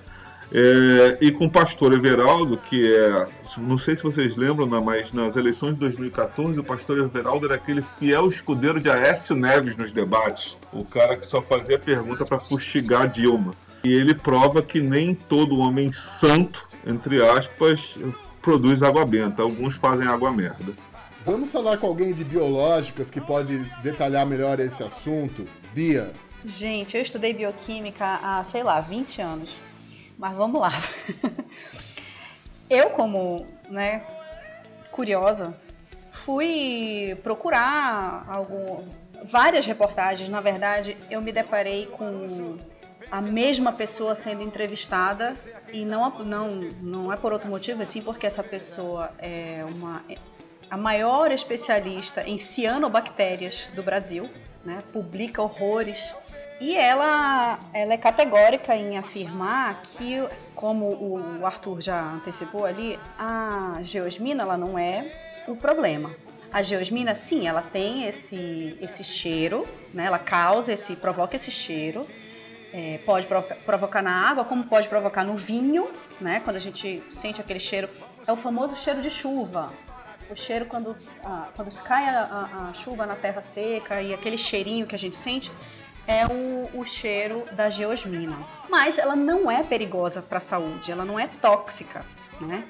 É, 0.51 1.17
e 1.21 1.31
com 1.31 1.45
o 1.45 1.51
pastor 1.51 1.93
Everaldo, 1.93 2.57
que 2.57 2.95
é, 2.95 3.27
não 3.57 3.77
sei 3.79 3.95
se 3.95 4.03
vocês 4.03 4.35
lembram, 4.35 4.67
né, 4.67 4.79
mas 4.83 5.11
nas 5.11 5.35
eleições 5.35 5.73
de 5.73 5.79
2014 5.79 6.59
o 6.59 6.63
pastor 6.63 6.99
Everaldo 6.99 7.47
era 7.47 7.55
aquele 7.55 7.83
fiel 7.97 8.27
escudeiro 8.27 8.79
de 8.79 8.89
Aécio 8.89 9.35
Neves 9.35 9.75
nos 9.75 9.91
debates, 9.91 10.55
o 10.71 10.85
cara 10.85 11.17
que 11.17 11.25
só 11.27 11.41
fazia 11.41 11.79
pergunta 11.79 12.25
para 12.25 12.39
fustigar 12.39 13.09
Dilma. 13.09 13.53
E 13.83 13.91
ele 13.91 14.13
prova 14.13 14.61
que 14.61 14.79
nem 14.79 15.15
todo 15.15 15.59
homem 15.59 15.91
santo, 16.19 16.63
entre 16.85 17.23
aspas, 17.23 17.79
produz 18.41 18.81
água 18.83 19.05
benta, 19.05 19.41
alguns 19.41 19.75
fazem 19.77 20.07
água 20.07 20.31
merda. 20.31 20.73
Vamos 21.25 21.51
falar 21.51 21.77
com 21.77 21.87
alguém 21.87 22.13
de 22.13 22.23
biológicas 22.23 23.09
que 23.09 23.19
pode 23.19 23.57
detalhar 23.81 24.27
melhor 24.27 24.59
esse 24.59 24.83
assunto? 24.83 25.47
Bia, 25.73 26.13
Gente, 26.45 26.95
eu 26.95 27.01
estudei 27.01 27.33
bioquímica 27.33 28.05
há, 28.21 28.43
sei 28.43 28.61
lá, 28.61 28.79
20 28.79 29.21
anos. 29.21 29.49
Mas 30.17 30.35
vamos 30.35 30.61
lá. 30.61 30.71
Eu, 32.69 32.89
como, 32.91 33.45
né, 33.69 34.03
curiosa, 34.91 35.55
fui 36.11 37.15
procurar 37.21 38.25
algum, 38.27 38.83
várias 39.23 39.65
reportagens. 39.65 40.29
Na 40.29 40.41
verdade, 40.41 40.97
eu 41.11 41.21
me 41.21 41.31
deparei 41.31 41.85
com 41.85 42.57
a 43.11 43.21
mesma 43.21 43.71
pessoa 43.71 44.15
sendo 44.15 44.41
entrevistada 44.41 45.35
e 45.71 45.85
não, 45.85 46.09
não, 46.23 46.47
não 46.81 47.13
é 47.13 47.17
por 47.17 47.33
outro 47.33 47.49
motivo, 47.49 47.83
assim, 47.83 48.01
porque 48.01 48.25
essa 48.25 48.41
pessoa 48.41 49.11
é 49.19 49.63
uma 49.63 50.03
a 50.69 50.77
maior 50.77 51.31
especialista 51.31 52.27
em 52.27 52.39
cianobactérias 52.39 53.69
do 53.75 53.83
Brasil, 53.83 54.27
né? 54.63 54.83
Publica 54.91 55.39
horrores 55.39 56.15
e 56.59 56.75
ela, 56.75 57.59
ela 57.73 57.93
é 57.93 57.97
categórica 57.97 58.75
em 58.75 58.97
afirmar 58.97 59.81
que, 59.83 60.23
como 60.53 60.85
o 60.85 61.45
Arthur 61.45 61.81
já 61.81 62.01
antecipou 62.01 62.65
ali, 62.65 62.97
a 63.17 63.79
geosmina 63.81 64.43
ela 64.43 64.57
não 64.57 64.79
é 64.79 65.11
o 65.47 65.55
problema. 65.55 66.15
A 66.51 66.61
geosmina, 66.61 67.13
sim, 67.13 67.47
ela 67.47 67.61
tem 67.61 68.07
esse, 68.07 68.77
esse 68.79 69.03
cheiro, 69.03 69.67
né? 69.93 70.05
ela 70.05 70.17
causa 70.17 70.71
esse, 70.71 70.95
provoca 70.95 71.35
esse 71.35 71.51
cheiro, 71.51 72.07
é, 72.71 72.99
pode 73.05 73.27
provoca- 73.27 73.55
provocar 73.65 74.01
na 74.01 74.29
água, 74.29 74.45
como 74.45 74.63
pode 74.63 74.87
provocar 74.87 75.25
no 75.25 75.35
vinho, 75.35 75.89
né? 76.21 76.39
quando 76.45 76.55
a 76.55 76.59
gente 76.59 77.03
sente 77.09 77.41
aquele 77.41 77.59
cheiro, 77.59 77.89
é 78.25 78.31
o 78.31 78.37
famoso 78.37 78.77
cheiro 78.77 79.01
de 79.01 79.09
chuva. 79.09 79.73
O 80.29 80.35
cheiro 80.35 80.65
quando, 80.65 80.95
ah, 81.23 81.49
quando 81.55 81.69
cai 81.83 82.09
a, 82.09 82.23
a, 82.23 82.69
a, 82.69 82.73
chuva 82.73 83.05
na 83.05 83.15
terra 83.15 83.41
seca 83.41 84.01
e 84.01 84.13
aquele 84.13 84.37
cheirinho 84.37 84.87
que 84.87 84.95
a 84.95 84.97
gente 84.97 85.15
sente 85.15 85.51
é 86.07 86.25
o, 86.25 86.79
o 86.79 86.85
cheiro 86.85 87.45
da 87.51 87.69
geosmina. 87.69 88.37
Mas 88.69 88.97
ela 88.97 89.15
não 89.15 89.49
é 89.49 89.63
perigosa 89.63 90.21
para 90.21 90.37
a 90.37 90.41
saúde, 90.41 90.91
ela 90.91 91.05
não 91.05 91.19
é 91.19 91.27
tóxica, 91.27 92.05
né? 92.41 92.65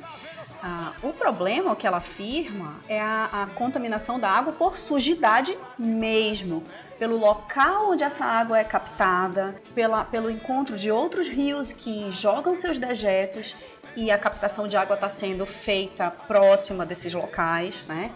Ah, 0.68 0.94
o 1.04 1.14
problema, 1.14 1.76
que 1.76 1.86
ela 1.86 1.98
afirma, 1.98 2.74
é 2.90 3.00
a, 3.00 3.30
a, 3.44 3.48
contaminação 3.48 4.20
da 4.20 4.30
água 4.30 4.52
por 4.52 4.78
sujidade 4.78 5.56
mesmo, 5.78 6.64
pelo 6.98 7.18
local 7.18 7.92
onde 7.92 8.04
essa 8.04 8.26
água 8.26 8.58
é 8.58 8.64
captada, 8.64 9.62
pela, 9.76 10.04
pelo 10.06 10.30
encontro 10.30 10.76
de 10.76 10.90
outros 10.90 11.28
rios 11.28 11.72
que 11.72 12.12
jogam 12.12 12.56
seus 12.56 12.80
dejetos 12.80 13.56
e 13.96 14.10
a 14.10 14.18
captação 14.18 14.68
de 14.68 14.76
água 14.76 14.96
está 14.96 15.08
sendo 15.08 15.46
feita 15.46 16.10
próxima 16.10 16.86
desses 16.86 17.14
locais, 17.14 17.76
né? 17.88 18.12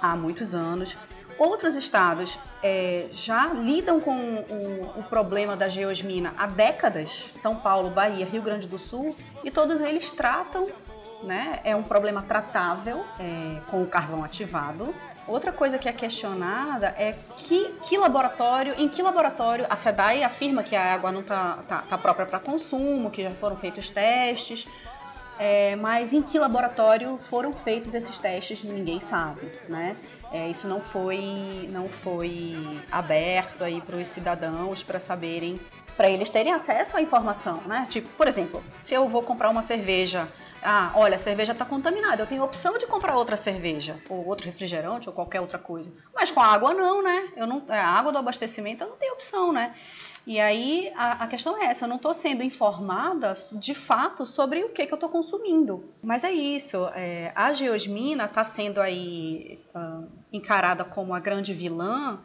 Há 0.00 0.14
muitos 0.14 0.54
anos. 0.54 0.96
Outros 1.38 1.74
estados 1.74 2.38
é, 2.62 3.08
já 3.12 3.48
lidam 3.48 4.00
com 4.00 4.14
o, 4.14 5.00
o, 5.00 5.02
problema 5.04 5.56
da 5.56 5.68
geosmina 5.68 6.32
há 6.36 6.46
décadas. 6.46 7.24
São 7.42 7.56
Paulo, 7.56 7.90
Bahia, 7.90 8.24
Rio 8.24 8.42
Grande 8.42 8.68
do 8.68 8.78
Sul, 8.78 9.16
e 9.42 9.50
todos 9.50 9.80
eles 9.80 10.10
tratam, 10.12 10.68
né? 11.22 11.60
É 11.64 11.74
um 11.74 11.82
problema 11.82 12.22
tratável 12.22 13.04
é, 13.18 13.60
com 13.70 13.82
o 13.82 13.86
carvão 13.86 14.22
ativado. 14.22 14.94
Outra 15.26 15.50
coisa 15.50 15.78
que 15.78 15.88
é 15.88 15.92
questionada 15.92 16.94
é 16.98 17.14
que, 17.38 17.70
que 17.82 17.96
laboratório, 17.96 18.74
em 18.76 18.88
que 18.88 19.02
laboratório 19.02 19.66
a 19.70 19.76
SEDAI 19.76 20.22
afirma 20.22 20.62
que 20.62 20.76
a 20.76 20.94
água 20.94 21.10
não 21.10 21.20
está 21.20 21.58
tá, 21.66 21.82
tá 21.88 21.98
própria 21.98 22.26
para 22.26 22.38
consumo, 22.38 23.10
que 23.10 23.22
já 23.22 23.30
foram 23.30 23.56
feitos 23.56 23.88
testes, 23.88 24.68
é, 25.38 25.74
mas 25.76 26.12
em 26.12 26.22
que 26.22 26.38
laboratório 26.38 27.18
foram 27.18 27.52
feitos 27.52 27.94
esses 27.94 28.18
testes 28.18 28.62
ninguém 28.62 29.00
sabe, 29.00 29.50
né? 29.68 29.96
É, 30.34 30.50
isso 30.50 30.66
não 30.66 30.80
foi, 30.80 31.68
não 31.70 31.88
foi 31.88 32.56
aberto 32.90 33.62
aí 33.62 33.80
para 33.80 33.94
os 33.94 34.08
cidadãos 34.08 34.82
para 34.82 34.98
saberem, 34.98 35.60
para 35.96 36.10
eles 36.10 36.28
terem 36.28 36.52
acesso 36.52 36.96
à 36.96 37.00
informação, 37.00 37.60
né? 37.66 37.86
Tipo, 37.88 38.08
por 38.16 38.26
exemplo, 38.26 38.60
se 38.80 38.92
eu 38.92 39.08
vou 39.08 39.22
comprar 39.22 39.48
uma 39.48 39.62
cerveja, 39.62 40.26
ah, 40.60 40.90
olha, 40.96 41.14
a 41.14 41.20
cerveja 41.20 41.52
está 41.52 41.64
contaminada, 41.64 42.20
eu 42.20 42.26
tenho 42.26 42.42
a 42.42 42.46
opção 42.46 42.76
de 42.76 42.84
comprar 42.84 43.14
outra 43.14 43.36
cerveja, 43.36 43.96
ou 44.08 44.26
outro 44.26 44.46
refrigerante, 44.46 45.08
ou 45.08 45.14
qualquer 45.14 45.40
outra 45.40 45.56
coisa. 45.56 45.92
Mas 46.12 46.32
com 46.32 46.40
a 46.40 46.46
água 46.46 46.74
não, 46.74 47.00
né? 47.00 47.28
Eu 47.36 47.46
não, 47.46 47.62
a 47.68 47.96
água 47.96 48.10
do 48.10 48.18
abastecimento 48.18 48.82
eu 48.82 48.88
não 48.88 48.96
tenho 48.96 49.12
opção, 49.12 49.52
né? 49.52 49.72
E 50.26 50.40
aí 50.40 50.90
a, 50.96 51.24
a 51.24 51.26
questão 51.26 51.60
é 51.62 51.66
essa, 51.66 51.84
eu 51.84 51.88
não 51.88 51.96
estou 51.96 52.14
sendo 52.14 52.42
informada 52.42 53.34
de 53.52 53.74
fato 53.74 54.26
sobre 54.26 54.64
o 54.64 54.70
que, 54.70 54.86
que 54.86 54.92
eu 54.92 54.96
estou 54.96 55.08
consumindo. 55.08 55.84
Mas 56.02 56.24
é 56.24 56.32
isso, 56.32 56.88
é, 56.94 57.32
a 57.34 57.52
geosmina 57.52 58.24
está 58.24 58.42
sendo 58.42 58.80
aí 58.80 59.58
uh, 59.74 60.06
encarada 60.32 60.84
como 60.84 61.14
a 61.14 61.20
grande 61.20 61.52
vilã, 61.52 62.18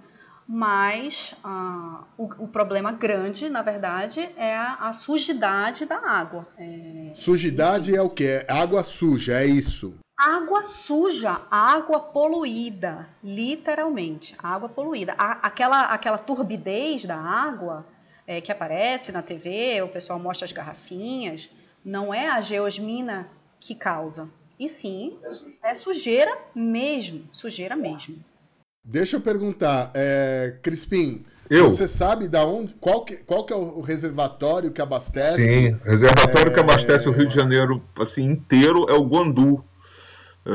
mas 0.47 1.35
uh, 1.45 2.03
o, 2.17 2.45
o, 2.45 2.47
problema 2.47 2.91
grande, 2.91 3.47
na 3.49 3.61
verdade, 3.61 4.27
é 4.35 4.55
a, 4.55 4.77
a 4.81 4.93
sujidade 4.93 5.85
da 5.85 5.97
água. 5.97 6.47
É, 6.57 7.11
sujidade 7.13 7.95
é 7.95 8.01
o 8.01 8.09
que? 8.09 8.25
É 8.25 8.45
água 8.49 8.83
suja, 8.83 9.33
é 9.33 9.45
isso. 9.45 9.99
Água 10.19 10.65
suja, 10.65 11.43
água 11.49 11.97
poluída, 11.97 13.07
literalmente, 13.23 14.35
água 14.37 14.67
poluída. 14.67 15.15
A, 15.17 15.47
aquela, 15.47 15.83
aquela 15.83 16.17
turbidez 16.17 17.05
da 17.05 17.15
água 17.15 17.85
é, 18.27 18.41
que 18.41 18.51
aparece 18.51 19.13
na 19.13 19.21
TV, 19.21 19.81
o 19.81 19.87
pessoal 19.87 20.19
mostra 20.19 20.43
as 20.43 20.51
garrafinhas, 20.51 21.49
não 21.85 22.13
é 22.13 22.27
a 22.27 22.41
geosmina 22.41 23.29
que 23.61 23.73
causa. 23.73 24.27
E 24.59 24.67
sim, 24.67 25.17
é 25.63 25.73
sujeira 25.73 26.37
mesmo, 26.53 27.23
sujeira 27.31 27.77
mesmo. 27.77 28.21
Deixa 28.83 29.15
eu 29.15 29.21
perguntar, 29.21 29.89
é, 29.93 30.57
Crispim, 30.61 31.25
eu? 31.49 31.71
você 31.71 31.87
sabe 31.87 32.27
da 32.27 32.45
onde, 32.45 32.73
qual 32.73 33.05
que, 33.05 33.17
qual 33.23 33.45
que 33.45 33.53
é 33.53 33.55
o 33.55 33.79
reservatório 33.79 34.71
que 34.71 34.81
abastece? 34.81 35.47
Sim, 35.47 35.73
o 35.73 35.89
reservatório 35.91 36.51
é... 36.51 36.53
que 36.53 36.59
abastece 36.59 37.07
o 37.07 37.11
Rio 37.11 37.29
de 37.29 37.35
Janeiro 37.35 37.81
assim 37.97 38.23
inteiro 38.23 38.85
é 38.89 38.93
o 38.93 39.03
Guandu, 39.03 39.63
é 39.63 39.68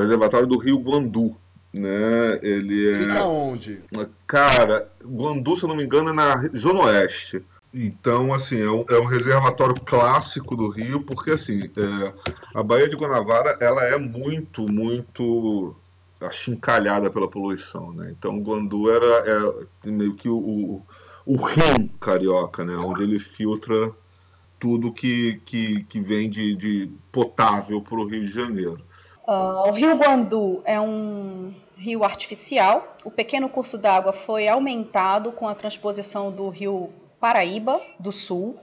reservatório 0.01 0.47
do 0.47 0.59
Rio 0.59 0.79
Guandu. 0.79 1.37
Né? 1.73 2.39
Ele 2.43 2.91
é... 2.91 2.99
Fica 2.99 3.25
onde? 3.25 3.83
Cara, 4.27 4.89
Guandu, 5.05 5.57
se 5.57 5.65
eu 5.65 5.69
não 5.69 5.77
me 5.77 5.85
engano, 5.85 6.11
é 6.11 6.13
na 6.13 6.49
Zona 6.57 6.85
Oeste. 6.85 7.43
Então, 7.75 8.33
assim, 8.33 8.61
é 8.61 8.71
um, 8.71 8.85
é 8.89 8.99
um, 9.01 9.05
reservatório 9.05 9.75
clássico 9.81 10.55
do 10.55 10.69
Rio, 10.69 11.03
porque, 11.03 11.33
assim, 11.33 11.65
é, 11.77 12.15
a 12.55 12.63
Baía 12.63 12.89
de 12.89 12.95
Guanabara, 12.95 13.59
ela 13.61 13.83
é 13.83 13.99
muito, 13.99 14.63
muito 14.71 15.75
achincalhada 16.21 17.11
pela 17.11 17.29
poluição, 17.29 17.93
né? 17.93 18.15
Então, 18.17 18.41
Guandu 18.41 18.89
era 18.89 19.07
é, 19.85 19.91
meio 19.91 20.15
que 20.15 20.29
o, 20.29 20.37
o, 20.37 20.87
o 21.27 21.37
rio 21.37 21.89
carioca, 22.01 22.65
né? 22.65 22.77
Onde 22.77 23.03
ele 23.03 23.19
filtra 23.19 23.91
tudo 24.61 24.93
que, 24.93 25.41
que, 25.45 25.83
que 25.85 26.01
vem 26.01 26.31
de, 26.31 26.55
de 26.55 26.91
potável 27.11 27.83
para 27.83 27.99
o 27.99 28.07
Rio 28.07 28.25
de 28.25 28.33
Janeiro. 28.33 28.81
Uh, 29.27 29.69
o 29.69 29.71
Rio 29.73 29.97
Guandu 29.97 30.63
é 30.65 30.81
um 30.81 31.53
rio 31.77 32.05
artificial. 32.05 32.97
O 33.05 33.11
pequeno 33.11 33.49
curso 33.49 33.79
d'água 33.79 34.13
foi 34.13 34.49
aumentado 34.49 35.33
com 35.33 35.49
a 35.49 35.55
transposição 35.55 36.31
do 36.31 36.49
rio 36.49 36.91
Paraíba 37.19 37.81
do 37.99 38.13
Sul. 38.13 38.57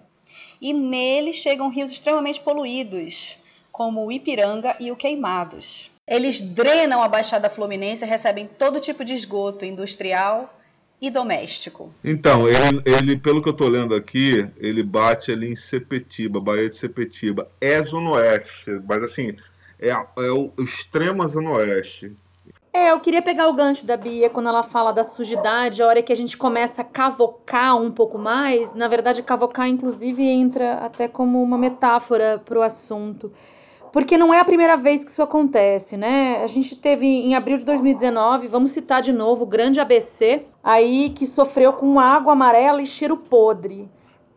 E 0.62 0.74
nele 0.74 1.34
chegam 1.34 1.70
rios 1.70 1.92
extremamente 1.92 2.40
poluídos, 2.40 3.38
como 3.72 4.06
o 4.06 4.12
Ipiranga 4.12 4.76
e 4.80 4.92
o 4.92 4.96
Queimados. 4.96 5.92
Eles 6.08 6.40
drenam 6.40 7.02
a 7.02 7.08
Baixada 7.08 7.50
Fluminense 7.50 8.06
e 8.06 8.08
recebem 8.08 8.48
todo 8.48 8.80
tipo 8.80 9.04
de 9.04 9.14
esgoto 9.14 9.66
industrial 9.66 10.54
e 11.02 11.10
doméstico. 11.10 11.92
Então, 12.04 12.48
ele, 12.48 12.82
ele 12.86 13.18
pelo 13.18 13.42
que 13.42 13.50
eu 13.50 13.54
estou 13.54 13.68
lendo 13.68 13.96
aqui, 13.96 14.48
ele 14.58 14.84
bate 14.84 15.32
ali 15.32 15.52
em 15.52 15.56
Sepetiba, 15.56 16.40
Baía 16.40 16.70
de 16.70 16.78
Sepetiba. 16.78 17.50
É 17.60 17.84
Zona 17.84 18.12
Oeste, 18.12 18.82
mas 18.88 19.02
assim, 19.04 19.36
é, 19.82 19.90
é 19.90 20.32
o 20.32 20.52
extremo 20.60 21.28
Zona 21.28 21.52
Oeste. 21.52 22.16
É, 22.74 22.92
eu 22.92 23.02
queria 23.02 23.22
pegar 23.22 23.50
o 23.50 23.54
gancho 23.54 23.86
da 23.86 23.98
Bia 23.98 24.30
quando 24.30 24.48
ela 24.48 24.64
fala 24.64 24.94
da 24.94 25.04
sujidade, 25.04 25.82
a 25.82 25.88
hora 25.88 26.02
que 26.02 26.14
a 26.14 26.16
gente 26.16 26.38
começa 26.38 26.82
a 26.82 26.86
cavocar 26.86 27.76
um 27.76 27.92
pouco 27.92 28.18
mais. 28.18 28.74
Na 28.76 28.88
verdade, 28.88 29.22
cavocar, 29.24 29.68
inclusive, 29.68 30.24
entra 30.24 30.76
até 30.76 31.08
como 31.08 31.44
uma 31.44 31.58
metáfora 31.58 32.42
para 32.46 32.58
o 32.58 32.62
assunto. 32.62 33.30
Porque 33.92 34.18
não 34.18 34.34
é 34.34 34.40
a 34.40 34.46
primeira 34.46 34.78
vez 34.78 35.04
que 35.04 35.12
isso 35.12 35.22
acontece, 35.22 35.98
né? 35.98 36.42
A 36.42 36.48
gente 36.48 36.78
teve 36.78 37.06
em 37.06 37.36
abril 37.36 37.58
de 37.58 37.66
2019, 37.66 38.48
vamos 38.48 38.72
citar 38.72 39.02
de 39.02 39.12
novo, 39.12 39.44
o 39.44 39.48
grande 39.48 39.82
ABC, 39.82 40.46
aí 40.64 41.10
que 41.10 41.26
sofreu 41.26 41.74
com 41.74 42.00
água 42.00 42.32
amarela 42.32 42.82
e 42.82 42.86
cheiro 42.86 43.18
podre. 43.18 43.90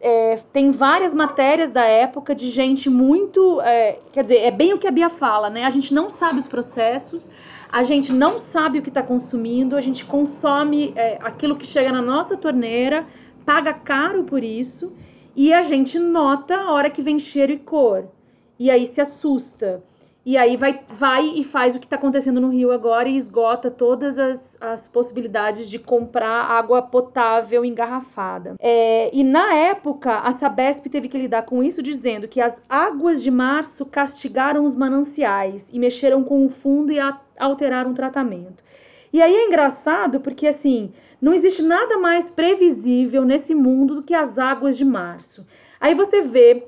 É, 0.07 0.37
tem 0.53 0.71
várias 0.71 1.15
matérias 1.15 1.71
da 1.71 1.83
época 1.83 2.35
de 2.35 2.51
gente 2.51 2.91
muito. 2.91 3.59
É, 3.63 3.99
quer 4.13 4.21
dizer, 4.21 4.37
é 4.41 4.51
bem 4.51 4.75
o 4.75 4.79
que 4.79 4.87
a 4.87 4.91
Bia 4.91 5.09
fala, 5.09 5.49
né? 5.49 5.65
A 5.65 5.71
gente 5.71 5.95
não 5.95 6.11
sabe 6.11 6.41
os 6.41 6.47
processos, 6.47 7.23
a 7.73 7.83
gente 7.83 8.13
não 8.13 8.39
sabe 8.39 8.81
o 8.81 8.83
que 8.83 8.91
está 8.91 9.03
consumindo, 9.03 9.75
a 9.75 9.81
gente 9.81 10.05
consome 10.05 10.93
é, 10.95 11.17
aquilo 11.23 11.57
que 11.57 11.65
chega 11.67 11.91
na 11.91 12.03
nossa 12.03 12.37
torneira, 12.37 13.07
paga 13.47 13.73
caro 13.73 14.25
por 14.25 14.45
isso, 14.45 14.93
e 15.35 15.55
a 15.55 15.63
gente 15.63 15.99
nota 15.99 16.55
a 16.55 16.71
hora 16.71 16.91
que 16.91 17.01
vem 17.01 17.19
cheiro 17.19 17.53
e 17.53 17.59
cor. 17.59 18.07
E 18.59 18.71
aí 18.71 18.85
se 18.85 19.01
assusta. 19.01 19.83
E 20.27 20.39
aí 20.39 20.57
vai, 20.57 20.81
vai 20.89 21.27
e 21.37 21.45
faz 21.45 21.75
o 21.75 21.79
que 21.79 21.85
está 21.85 21.97
acontecendo 21.97 22.41
no 22.41 22.49
Rio 22.49 22.73
agora 22.73 23.07
e 23.07 23.17
esgota 23.17 23.71
todas 23.71 24.19
as, 24.19 24.57
as 24.59 24.89
possibilidades 24.89 25.69
de 25.69 25.79
comprar 25.79 26.51
água 26.51 26.81
potável 26.81 27.63
engarrafada. 27.63 28.55
É, 28.59 29.11
e 29.13 29.23
na 29.23 29.55
época, 29.55 30.21
a 30.21 30.33
Sabesp 30.33 30.89
teve 30.89 31.09
que 31.09 31.19
lidar 31.19 31.43
com 31.43 31.63
isso, 31.63 31.83
dizendo 31.83 32.27
que 32.27 32.41
as 32.41 32.65
águas 32.71 33.23
de 33.23 33.31
março 33.31 33.85
castigaram 33.85 34.65
os 34.65 34.75
mananciais 34.75 35.69
e 35.73 35.79
mexeram 35.79 36.25
com 36.25 36.47
o 36.47 36.49
fundo 36.49 36.91
e 36.91 36.99
alteraram 37.39 37.91
o 37.91 37.95
tratamento. 37.95 38.65
E 39.13 39.21
aí 39.21 39.33
é 39.33 39.47
engraçado 39.47 40.21
porque, 40.21 40.47
assim, 40.47 40.91
não 41.21 41.35
existe 41.35 41.63
nada 41.63 41.99
mais 41.99 42.31
previsível 42.31 43.25
nesse 43.25 43.55
mundo 43.55 43.97
do 43.97 44.03
que 44.03 44.15
as 44.15 44.39
águas 44.39 44.77
de 44.77 44.85
março. 44.85 45.47
Aí 45.79 45.95
você 45.95 46.23
vê 46.23 46.67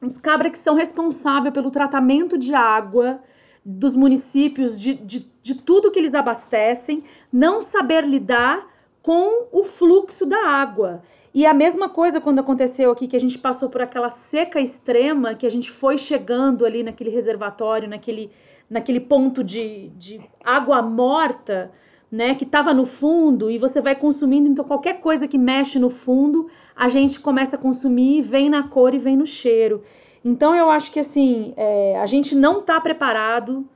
os 0.00 0.16
cabras 0.16 0.52
que 0.52 0.58
são 0.58 0.74
responsáveis 0.74 1.52
pelo 1.52 1.70
tratamento 1.70 2.38
de 2.38 2.54
água 2.54 3.20
dos 3.64 3.94
municípios, 3.94 4.80
de, 4.80 4.94
de, 4.94 5.26
de 5.42 5.54
tudo 5.56 5.90
que 5.90 5.98
eles 5.98 6.14
abastecem, 6.14 7.02
não 7.32 7.60
saber 7.60 8.04
lidar 8.04 8.66
com 9.02 9.48
o 9.52 9.62
fluxo 9.62 10.24
da 10.24 10.48
água. 10.48 11.02
E 11.34 11.44
a 11.46 11.52
mesma 11.52 11.88
coisa 11.88 12.20
quando 12.20 12.38
aconteceu 12.38 12.90
aqui, 12.90 13.06
que 13.06 13.16
a 13.16 13.20
gente 13.20 13.38
passou 13.38 13.68
por 13.68 13.82
aquela 13.82 14.10
seca 14.10 14.60
extrema, 14.60 15.34
que 15.34 15.46
a 15.46 15.50
gente 15.50 15.70
foi 15.70 15.98
chegando 15.98 16.64
ali 16.64 16.82
naquele 16.82 17.10
reservatório, 17.10 17.88
naquele, 17.88 18.30
naquele 18.68 19.00
ponto 19.00 19.44
de, 19.44 19.90
de 19.90 20.20
água 20.42 20.80
morta 20.80 21.70
né, 22.10 22.34
que 22.34 22.44
estava 22.44 22.72
no 22.72 22.86
fundo 22.86 23.50
e 23.50 23.58
você 23.58 23.80
vai 23.80 23.94
consumindo, 23.94 24.48
então 24.48 24.64
qualquer 24.64 25.00
coisa 25.00 25.28
que 25.28 25.36
mexe 25.36 25.78
no 25.78 25.90
fundo, 25.90 26.46
a 26.74 26.88
gente 26.88 27.20
começa 27.20 27.56
a 27.56 27.58
consumir, 27.58 28.22
vem 28.22 28.48
na 28.48 28.62
cor 28.62 28.94
e 28.94 28.98
vem 28.98 29.16
no 29.16 29.26
cheiro. 29.26 29.82
Então 30.24 30.54
eu 30.54 30.70
acho 30.70 30.90
que 30.90 31.00
assim, 31.00 31.52
é, 31.56 31.98
a 32.00 32.06
gente 32.06 32.34
não 32.34 32.60
está 32.60 32.80
preparado 32.80 33.68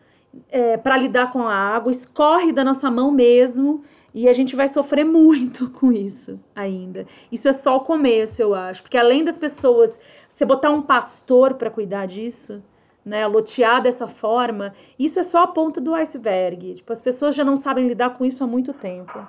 é, 0.50 0.76
para 0.76 0.96
lidar 0.96 1.30
com 1.30 1.42
a 1.42 1.54
água, 1.54 1.90
escorre 1.90 2.52
da 2.52 2.64
nossa 2.64 2.90
mão 2.90 3.10
mesmo. 3.10 3.82
E 4.14 4.28
a 4.28 4.32
gente 4.34 4.54
vai 4.54 4.68
sofrer 4.68 5.04
muito 5.06 5.70
com 5.70 5.90
isso 5.90 6.38
ainda. 6.54 7.06
Isso 7.30 7.48
é 7.48 7.52
só 7.52 7.76
o 7.76 7.80
começo, 7.80 8.42
eu 8.42 8.54
acho. 8.54 8.82
Porque 8.82 8.98
além 8.98 9.24
das 9.24 9.38
pessoas, 9.38 9.98
você 10.28 10.44
botar 10.44 10.70
um 10.70 10.82
pastor 10.82 11.54
para 11.54 11.70
cuidar 11.70 12.06
disso, 12.06 12.62
né, 13.04 13.26
lotear 13.26 13.82
dessa 13.82 14.06
forma, 14.06 14.72
isso 14.98 15.18
é 15.18 15.22
só 15.22 15.44
a 15.44 15.46
ponta 15.46 15.80
do 15.80 15.94
iceberg. 15.94 16.74
Tipo, 16.74 16.92
as 16.92 17.00
pessoas 17.00 17.34
já 17.34 17.44
não 17.44 17.56
sabem 17.56 17.86
lidar 17.86 18.10
com 18.10 18.24
isso 18.24 18.42
há 18.42 18.46
muito 18.46 18.72
tempo. 18.72 19.26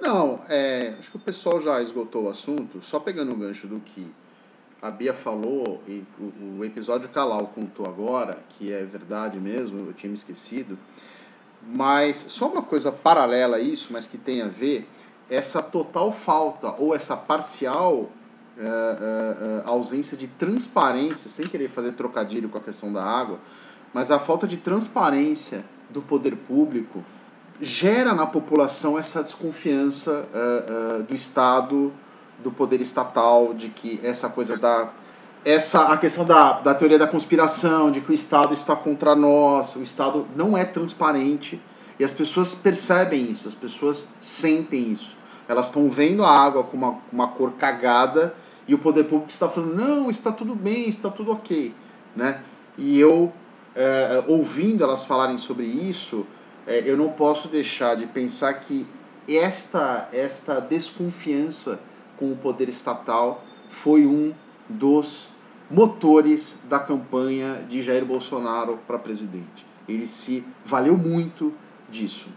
Não, 0.00 0.40
é, 0.48 0.94
acho 0.98 1.10
que 1.10 1.16
o 1.16 1.20
pessoal 1.20 1.60
já 1.60 1.80
esgotou 1.82 2.24
o 2.24 2.28
assunto. 2.28 2.80
Só 2.80 3.00
pegando 3.00 3.32
o 3.32 3.36
gancho 3.36 3.66
do 3.66 3.80
que 3.80 4.06
a 4.80 4.90
Bia 4.90 5.14
falou 5.14 5.80
e 5.88 6.04
o, 6.20 6.58
o 6.58 6.64
episódio 6.64 7.08
Calau 7.08 7.50
contou 7.54 7.86
agora, 7.86 8.38
que 8.50 8.72
é 8.72 8.84
verdade 8.84 9.38
mesmo, 9.38 9.86
eu 9.86 9.92
tinha 9.92 10.08
me 10.08 10.16
esquecido. 10.16 10.78
Mas 11.62 12.26
só 12.28 12.48
uma 12.48 12.62
coisa 12.62 12.92
paralela 12.92 13.56
a 13.56 13.60
isso, 13.60 13.88
mas 13.90 14.06
que 14.06 14.18
tem 14.18 14.42
a 14.42 14.46
ver, 14.46 14.88
essa 15.28 15.62
total 15.62 16.12
falta 16.12 16.72
ou 16.78 16.94
essa 16.94 17.16
parcial 17.16 18.08
uh, 18.56 18.60
uh, 18.60 19.66
uh, 19.66 19.68
ausência 19.68 20.16
de 20.16 20.26
transparência, 20.26 21.28
sem 21.28 21.46
querer 21.46 21.68
fazer 21.68 21.92
trocadilho 21.92 22.48
com 22.48 22.58
a 22.58 22.60
questão 22.60 22.92
da 22.92 23.04
água, 23.04 23.38
mas 23.92 24.10
a 24.10 24.18
falta 24.18 24.46
de 24.46 24.56
transparência 24.56 25.64
do 25.90 26.02
poder 26.02 26.36
público 26.36 27.04
gera 27.60 28.14
na 28.14 28.26
população 28.26 28.98
essa 28.98 29.22
desconfiança 29.22 30.28
do 31.08 31.14
Estado, 31.14 31.90
do 32.42 32.52
poder 32.52 32.82
estatal, 32.82 33.54
de 33.54 33.70
que 33.70 33.98
essa 34.02 34.28
coisa 34.28 34.58
da 34.58 34.90
essa 35.42 35.92
a 35.92 35.96
questão 35.96 36.26
da, 36.26 36.54
da 36.54 36.74
teoria 36.74 36.98
da 36.98 37.06
conspiração, 37.06 37.90
de 37.90 38.00
que 38.00 38.10
o 38.10 38.12
Estado 38.12 38.52
está 38.52 38.74
contra 38.74 39.14
nós, 39.14 39.76
o 39.76 39.82
Estado 39.82 40.26
não 40.34 40.58
é 40.58 40.64
transparente 40.64 41.58
e 41.98 42.04
as 42.04 42.12
pessoas 42.12 42.52
percebem 42.52 43.30
isso, 43.30 43.48
as 43.48 43.54
pessoas 43.54 44.08
sentem 44.20 44.92
isso. 44.92 45.16
Elas 45.48 45.66
estão 45.66 45.88
vendo 45.88 46.24
a 46.24 46.30
água 46.30 46.64
com 46.64 46.76
uma, 46.76 46.98
uma 47.12 47.28
cor 47.28 47.52
cagada 47.52 48.34
e 48.68 48.74
o 48.74 48.78
poder 48.78 49.04
público 49.04 49.30
está 49.30 49.48
falando, 49.48 49.74
não, 49.74 50.10
está 50.10 50.32
tudo 50.32 50.54
bem, 50.54 50.88
está 50.88 51.10
tudo 51.10 51.32
ok. 51.32 51.74
Né? 52.14 52.42
E 52.76 52.98
eu, 52.98 53.32
é, 53.74 54.24
ouvindo 54.26 54.82
elas 54.82 55.04
falarem 55.04 55.38
sobre 55.38 55.64
isso, 55.64 56.26
é, 56.66 56.82
eu 56.84 56.96
não 56.96 57.10
posso 57.10 57.48
deixar 57.48 57.94
de 57.94 58.06
pensar 58.06 58.54
que 58.54 58.86
esta, 59.28 60.08
esta 60.12 60.60
desconfiança 60.60 61.80
com 62.16 62.32
o 62.32 62.36
poder 62.36 62.68
estatal 62.68 63.44
foi 63.68 64.06
um 64.06 64.32
dos 64.68 65.28
motores 65.70 66.58
da 66.68 66.78
campanha 66.78 67.64
de 67.68 67.82
Jair 67.82 68.04
Bolsonaro 68.04 68.78
para 68.86 68.98
presidente. 68.98 69.66
Ele 69.88 70.06
se 70.06 70.44
valeu 70.64 70.96
muito 70.96 71.52
disso. 71.88 72.28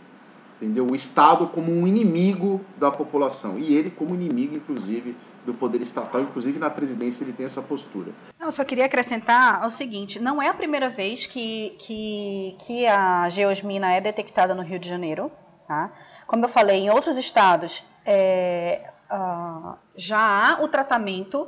Entendeu? 0.57 0.88
O 0.88 0.95
Estado 0.95 1.47
como 1.47 1.71
um 1.71 1.88
inimigo 1.88 2.59
da 2.77 2.91
população 2.91 3.57
e 3.57 3.73
ele 3.73 3.89
como 3.89 4.13
inimigo, 4.13 4.55
inclusive, 4.55 5.15
do 5.45 5.53
poder 5.53 5.81
estatal, 5.81 6.21
inclusive 6.21 6.59
na 6.59 6.69
presidência 6.69 7.23
ele 7.23 7.33
tem 7.33 7.45
essa 7.45 7.61
postura. 7.61 8.11
Eu 8.39 8.51
só 8.51 8.63
queria 8.63 8.85
acrescentar 8.85 9.65
o 9.65 9.69
seguinte: 9.69 10.19
não 10.19 10.41
é 10.41 10.47
a 10.47 10.53
primeira 10.53 10.89
vez 10.89 11.25
que, 11.25 11.75
que, 11.79 12.55
que 12.59 12.87
a 12.87 13.29
geosmina 13.29 13.93
é 13.93 14.01
detectada 14.01 14.53
no 14.53 14.61
Rio 14.63 14.79
de 14.79 14.87
Janeiro. 14.87 15.31
Tá? 15.67 15.91
Como 16.25 16.43
eu 16.43 16.49
falei, 16.49 16.79
em 16.79 16.89
outros 16.89 17.17
estados 17.17 17.83
é, 18.05 18.89
uh, 19.11 19.77
já 19.95 20.17
há 20.19 20.63
o 20.63 20.67
tratamento 20.67 21.47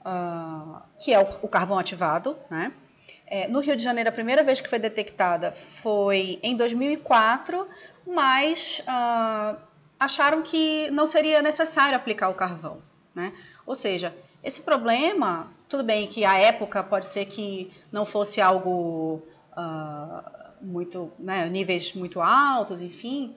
uh, 0.00 0.80
que 1.00 1.12
é 1.12 1.18
o, 1.18 1.26
o, 1.42 1.48
carvão 1.48 1.78
ativado. 1.78 2.36
Né? 2.50 2.72
É, 3.26 3.48
no 3.48 3.60
Rio 3.60 3.76
de 3.76 3.82
Janeiro, 3.82 4.08
a 4.08 4.12
primeira 4.12 4.42
vez 4.42 4.60
que 4.60 4.68
foi 4.68 4.78
detectada 4.78 5.50
foi 5.52 6.38
em 6.42 6.56
2004, 6.56 7.66
mas 8.06 8.80
uh, 8.84 9.58
acharam 9.98 10.42
que 10.42 10.90
não 10.90 11.06
seria 11.06 11.42
necessário 11.42 11.96
aplicar 11.96 12.28
o 12.28 12.34
carvão. 12.34 12.80
Né? 13.18 13.32
Ou 13.66 13.74
seja, 13.74 14.14
esse 14.44 14.60
problema, 14.60 15.48
tudo 15.68 15.82
bem 15.82 16.06
que 16.06 16.24
a 16.24 16.38
época 16.38 16.84
pode 16.84 17.06
ser 17.06 17.24
que 17.24 17.68
não 17.90 18.04
fosse 18.04 18.40
algo 18.40 19.20
uh, 19.56 20.22
muito, 20.60 21.10
né, 21.18 21.48
níveis 21.48 21.92
muito 21.94 22.20
altos, 22.20 22.80
enfim, 22.80 23.34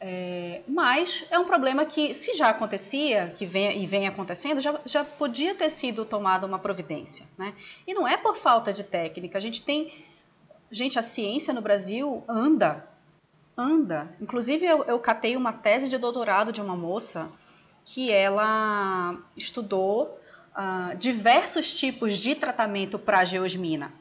é, 0.00 0.62
mas 0.66 1.24
é 1.30 1.38
um 1.38 1.44
problema 1.44 1.86
que, 1.86 2.16
se 2.16 2.34
já 2.34 2.48
acontecia, 2.48 3.28
que 3.28 3.46
vem, 3.46 3.80
e 3.80 3.86
vem 3.86 4.08
acontecendo, 4.08 4.60
já, 4.60 4.80
já 4.84 5.04
podia 5.04 5.54
ter 5.54 5.70
sido 5.70 6.04
tomada 6.04 6.44
uma 6.44 6.58
providência. 6.58 7.24
Né? 7.38 7.54
E 7.86 7.94
não 7.94 8.08
é 8.08 8.16
por 8.16 8.36
falta 8.36 8.72
de 8.72 8.82
técnica. 8.82 9.38
A 9.38 9.40
gente 9.40 9.62
tem. 9.62 10.04
Gente, 10.68 10.98
a 10.98 11.02
ciência 11.02 11.54
no 11.54 11.62
Brasil 11.62 12.24
anda. 12.26 12.84
Anda. 13.56 14.12
Inclusive, 14.20 14.66
eu, 14.66 14.82
eu 14.82 14.98
catei 14.98 15.36
uma 15.36 15.52
tese 15.52 15.88
de 15.88 15.96
doutorado 15.96 16.50
de 16.50 16.60
uma 16.60 16.74
moça 16.74 17.30
que 17.84 18.10
ela 18.10 19.16
estudou 19.36 20.18
uh, 20.56 20.96
diversos 20.96 21.74
tipos 21.74 22.16
de 22.16 22.34
tratamento 22.34 22.98
para 22.98 23.24
geosmina 23.24 23.92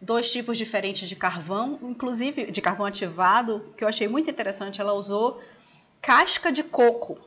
dois 0.00 0.30
tipos 0.30 0.58
diferentes 0.58 1.08
de 1.08 1.16
carvão, 1.16 1.78
inclusive 1.82 2.50
de 2.50 2.60
carvão 2.60 2.86
ativado, 2.86 3.72
que 3.76 3.84
eu 3.84 3.88
achei 3.88 4.08
muito 4.08 4.30
interessante. 4.30 4.80
Ela 4.80 4.92
usou 4.92 5.40
casca 6.00 6.52
de 6.52 6.62
coco 6.62 7.18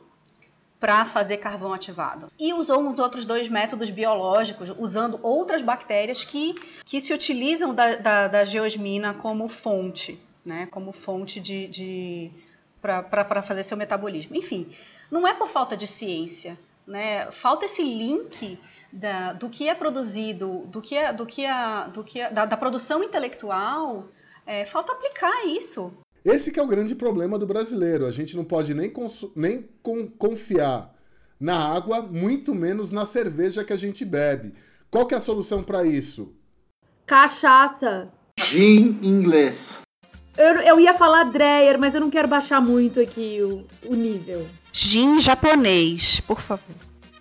para 0.78 1.04
fazer 1.04 1.36
carvão 1.36 1.74
ativado. 1.74 2.32
E 2.38 2.54
usou 2.54 2.80
uns 2.80 2.98
outros 2.98 3.26
dois 3.26 3.48
métodos 3.48 3.90
biológicos, 3.90 4.72
usando 4.78 5.20
outras 5.22 5.60
bactérias 5.60 6.24
que, 6.24 6.54
que 6.86 7.00
se 7.00 7.12
utilizam 7.12 7.74
da, 7.74 7.96
da, 7.96 8.28
da 8.28 8.44
geosmina 8.44 9.12
como 9.12 9.46
fonte, 9.48 10.18
né? 10.42 10.66
como 10.70 10.92
fonte 10.92 11.38
de, 11.38 11.66
de 11.68 12.30
para 12.80 13.42
fazer 13.42 13.62
seu 13.62 13.76
metabolismo. 13.76 14.34
Enfim, 14.34 14.74
não 15.10 15.26
é 15.26 15.34
por 15.34 15.48
falta 15.48 15.76
de 15.76 15.86
ciência, 15.86 16.58
né? 16.86 17.30
falta 17.30 17.64
esse 17.64 17.82
link 17.82 18.58
da, 18.92 19.32
do 19.32 19.48
que 19.48 19.68
é 19.68 19.74
produzido, 19.74 20.66
do 20.66 20.80
que 20.80 20.96
é, 20.96 21.12
do 21.12 21.26
que 21.26 21.44
é, 21.44 21.88
do 21.92 22.04
que 22.04 22.20
é, 22.20 22.30
da, 22.30 22.44
da 22.44 22.56
produção 22.56 23.02
intelectual, 23.02 24.08
é, 24.46 24.64
falta 24.64 24.92
aplicar 24.92 25.46
isso. 25.46 25.92
Esse 26.24 26.52
que 26.52 26.60
é 26.60 26.62
o 26.62 26.66
grande 26.66 26.94
problema 26.94 27.38
do 27.38 27.46
brasileiro. 27.46 28.06
A 28.06 28.10
gente 28.10 28.36
não 28.36 28.44
pode 28.44 28.74
nem, 28.74 28.92
nem 29.34 29.62
confiar 30.18 30.94
na 31.38 31.56
água, 31.56 32.02
muito 32.02 32.54
menos 32.54 32.92
na 32.92 33.06
cerveja 33.06 33.64
que 33.64 33.72
a 33.72 33.76
gente 33.76 34.04
bebe. 34.04 34.54
Qual 34.90 35.06
que 35.06 35.14
é 35.14 35.16
a 35.16 35.20
solução 35.20 35.62
para 35.62 35.84
isso? 35.84 36.34
Cachaça. 37.06 38.12
Gin 38.38 38.98
inglês. 39.02 39.80
Eu, 40.36 40.54
eu 40.60 40.80
ia 40.80 40.92
falar 40.92 41.24
Dreyer, 41.24 41.78
mas 41.78 41.94
eu 41.94 42.00
não 42.00 42.10
quero 42.10 42.28
baixar 42.28 42.60
muito 42.60 43.00
aqui 43.00 43.40
o, 43.42 43.66
o 43.90 43.94
nível. 43.94 44.46
Gin 44.72 45.18
japonês, 45.18 46.20
por 46.20 46.40
favor. 46.40 46.74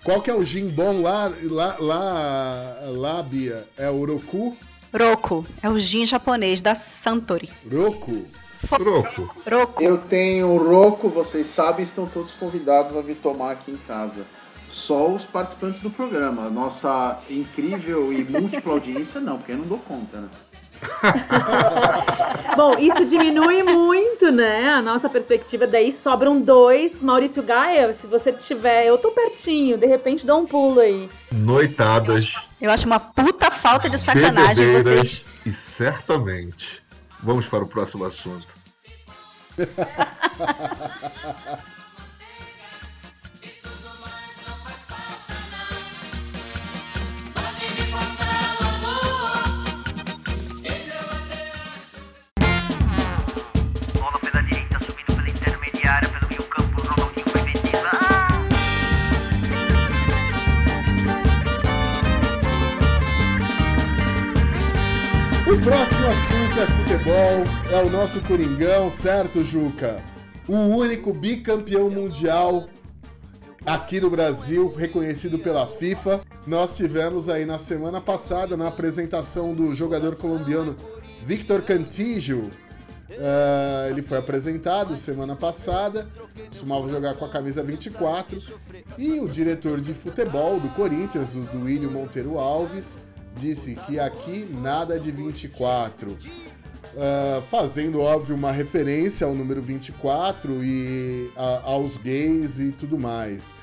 Qual 0.03 0.21
que 0.21 0.29
é 0.29 0.33
o 0.33 0.43
gin 0.43 0.69
bom 0.69 1.01
lá, 1.01 1.31
lá, 1.43 1.75
lá, 1.79 2.75
lá 2.87 3.23
Bia? 3.23 3.67
É 3.77 3.89
o 3.89 4.05
Roku? 4.05 4.55
Roku. 4.93 5.45
É 5.61 5.69
o 5.69 5.77
gin 5.77 6.05
japonês 6.05 6.61
da 6.61 6.73
Santori. 6.75 7.49
Roku? 7.69 8.25
Roku. 8.69 9.35
Roku. 9.49 9.83
Eu 9.83 9.97
tenho 9.97 10.57
Roku, 10.57 11.09
vocês 11.09 11.47
sabem, 11.47 11.83
estão 11.83 12.05
todos 12.05 12.33
convidados 12.33 12.95
a 12.95 13.01
vir 13.01 13.15
tomar 13.15 13.51
aqui 13.51 13.71
em 13.71 13.77
casa. 13.77 14.25
Só 14.69 15.09
os 15.09 15.25
participantes 15.25 15.79
do 15.79 15.89
programa. 15.89 16.49
Nossa 16.49 17.19
incrível 17.29 18.13
e 18.13 18.23
múltipla 18.23 18.73
audiência, 18.73 19.19
não, 19.19 19.37
porque 19.37 19.53
eu 19.53 19.57
não 19.57 19.67
dou 19.67 19.79
conta, 19.79 20.21
né? 20.21 20.29
Bom, 22.55 22.77
isso 22.77 23.05
diminui 23.05 23.63
muito, 23.63 24.31
né? 24.31 24.69
A 24.69 24.81
nossa 24.81 25.09
perspectiva. 25.09 25.67
Daí 25.67 25.91
sobram 25.91 26.41
dois. 26.41 27.01
Maurício 27.01 27.43
Gaia, 27.43 27.91
se 27.93 28.07
você 28.07 28.31
tiver, 28.31 28.87
eu 28.87 28.97
tô 28.97 29.11
pertinho, 29.11 29.77
de 29.77 29.85
repente 29.85 30.25
dá 30.25 30.35
um 30.35 30.45
pulo 30.45 30.79
aí. 30.79 31.09
Noitadas. 31.31 32.25
Eu 32.59 32.71
acho 32.71 32.85
uma 32.85 32.99
puta 32.99 33.49
falta 33.49 33.89
de 33.89 33.97
sacanagem 33.97 34.73
vocês. 34.73 35.23
E 35.45 35.53
certamente. 35.77 36.81
Vamos 37.21 37.45
para 37.47 37.63
o 37.63 37.67
próximo 37.67 38.05
assunto. 38.05 38.47
futebol, 67.09 67.71
é 67.71 67.83
o 67.83 67.89
nosso 67.89 68.21
Coringão, 68.21 68.89
certo, 68.91 69.43
Juca? 69.43 70.03
O 70.47 70.55
único 70.55 71.11
bicampeão 71.11 71.89
mundial 71.89 72.67
aqui 73.65 73.99
no 73.99 74.09
Brasil, 74.09 74.71
reconhecido 74.75 75.39
pela 75.39 75.65
FIFA. 75.65 76.21
Nós 76.45 76.77
tivemos 76.77 77.27
aí 77.27 77.45
na 77.45 77.57
semana 77.57 77.99
passada, 77.99 78.55
na 78.55 78.67
apresentação 78.67 79.53
do 79.55 79.75
jogador 79.75 80.15
colombiano 80.17 80.75
Victor 81.23 81.61
Cantillo, 81.63 82.51
Uh, 83.09 83.89
ele 83.89 84.03
foi 84.03 84.19
apresentado 84.19 84.95
semana 84.95 85.35
passada, 85.35 86.07
costumava 86.47 86.87
jogar 86.87 87.15
com 87.15 87.25
a 87.25 87.29
camisa 87.29 87.63
24, 87.63 88.39
e 88.99 89.19
o 89.19 89.27
diretor 89.27 89.81
de 89.81 89.95
futebol 89.95 90.59
do 90.59 90.69
Corinthians, 90.69 91.33
o 91.33 91.41
Duílio 91.41 91.89
Monteiro 91.89 92.37
Alves, 92.37 92.99
disse 93.35 93.73
que 93.87 93.99
aqui 93.99 94.47
nada 94.51 94.99
de 94.99 95.11
24. 95.11 96.15
Uh, 96.93 97.41
fazendo, 97.43 98.01
óbvio, 98.01 98.35
uma 98.35 98.51
referência 98.51 99.27
ao 99.27 99.35
número 99.35 99.61
24 99.61 100.63
e 100.63 101.31
a, 101.35 101.61
aos 101.65 101.97
gays 101.97 102.59
e 102.59 102.71
tudo 102.71 102.97
mais. 102.97 103.53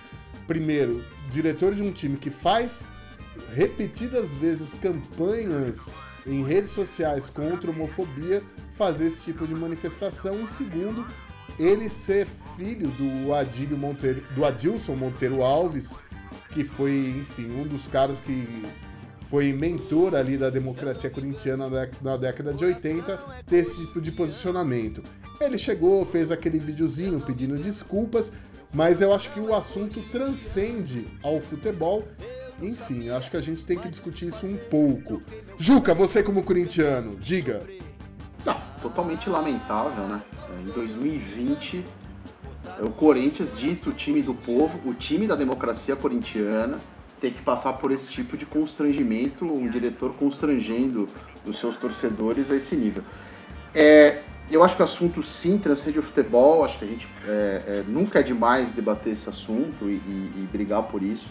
Primeiro, 0.47 1.05
diretor 1.29 1.75
de 1.75 1.83
um 1.83 1.91
time 1.91 2.17
que 2.17 2.31
faz 2.31 2.93
repetidas 3.53 4.35
vezes 4.35 4.75
campanhas 4.75 5.91
em 6.27 6.43
redes 6.45 6.71
sociais 6.71 7.29
contra 7.29 7.71
homofobia 7.71 8.43
fazer 8.73 9.07
esse 9.07 9.23
tipo 9.23 9.47
de 9.47 9.55
manifestação. 9.55 10.41
E 10.41 10.47
segundo, 10.47 11.07
ele 11.59 11.89
ser 11.89 12.27
filho 12.57 12.89
do 12.89 13.77
Monteiro, 13.77 14.23
do 14.35 14.45
Adilson 14.45 14.95
Monteiro 14.95 15.43
Alves, 15.43 15.95
que 16.51 16.65
foi, 16.65 17.15
enfim, 17.19 17.51
um 17.61 17.67
dos 17.67 17.87
caras 17.87 18.21
que 18.21 18.47
foi 19.29 19.53
mentor 19.53 20.15
ali 20.15 20.37
da 20.37 20.51
democracia 20.51 21.11
corintiana 21.11 21.69
na 22.01 22.17
década 22.17 22.55
de 22.55 22.65
80, 22.65 23.19
ter 23.47 23.57
esse 23.57 23.77
tipo 23.79 24.01
de 24.01 24.13
posicionamento. 24.13 25.03
Ele 25.41 25.59
chegou, 25.59 26.05
fez 26.05 26.31
aquele 26.31 26.59
videozinho 26.59 27.21
pedindo 27.21 27.59
desculpas, 27.59 28.33
mas 28.73 29.01
eu 29.01 29.13
acho 29.13 29.33
que 29.33 29.41
o 29.41 29.55
assunto 29.55 30.01
transcende 30.11 31.07
ao 31.23 31.41
futebol. 31.41 32.07
Enfim, 32.63 33.11
acho 33.11 33.31
que 33.31 33.37
a 33.37 33.41
gente 33.41 33.65
tem 33.65 33.79
que 33.79 33.89
discutir 33.89 34.29
isso 34.29 34.47
um 34.47 34.57
pouco. 34.57 35.23
Juca, 35.59 35.93
você 35.93 36.23
como 36.23 36.43
corintiano, 36.43 37.17
diga. 37.17 37.63
Não, 38.45 38.57
totalmente 38.81 39.29
lamentável, 39.29 40.07
né? 40.07 40.23
Em 40.63 40.71
2020, 40.71 41.85
o 42.81 42.91
Corinthians, 42.91 43.53
dito 43.53 43.93
time 43.93 44.23
do 44.23 44.35
povo, 44.35 44.81
o 44.89 44.95
time 44.95 45.27
da 45.27 45.35
democracia 45.35 45.97
corintiana, 45.97 46.79
ter 47.21 47.33
que 47.33 47.43
passar 47.43 47.75
por 47.75 47.91
esse 47.91 48.09
tipo 48.09 48.37
de 48.37 48.45
constrangimento, 48.45 49.45
um 49.45 49.69
diretor 49.69 50.15
constrangendo 50.15 51.09
os 51.45 51.59
seus 51.59 51.77
torcedores 51.77 52.51
a 52.51 52.57
esse 52.57 52.77
nível. 52.77 53.03
É, 53.75 54.23
eu 54.51 54.63
acho 54.63 54.77
que 54.77 54.83
o 54.83 54.85
assunto 54.85 55.23
sim 55.23 55.59
transcende 55.59 55.99
o 55.99 56.03
futebol, 56.03 56.65
acho 56.65 56.79
que 56.79 56.85
a 56.85 56.89
gente 56.89 57.09
é, 57.27 57.63
é, 57.67 57.85
nunca 57.89 58.21
é 58.21 58.23
demais 58.23 58.71
debater 58.71 59.13
esse 59.13 59.29
assunto 59.29 59.89
e, 59.89 59.95
e, 59.95 60.33
e, 60.37 60.49
brigar 60.51 60.83
por 60.85 61.03
isso. 61.03 61.29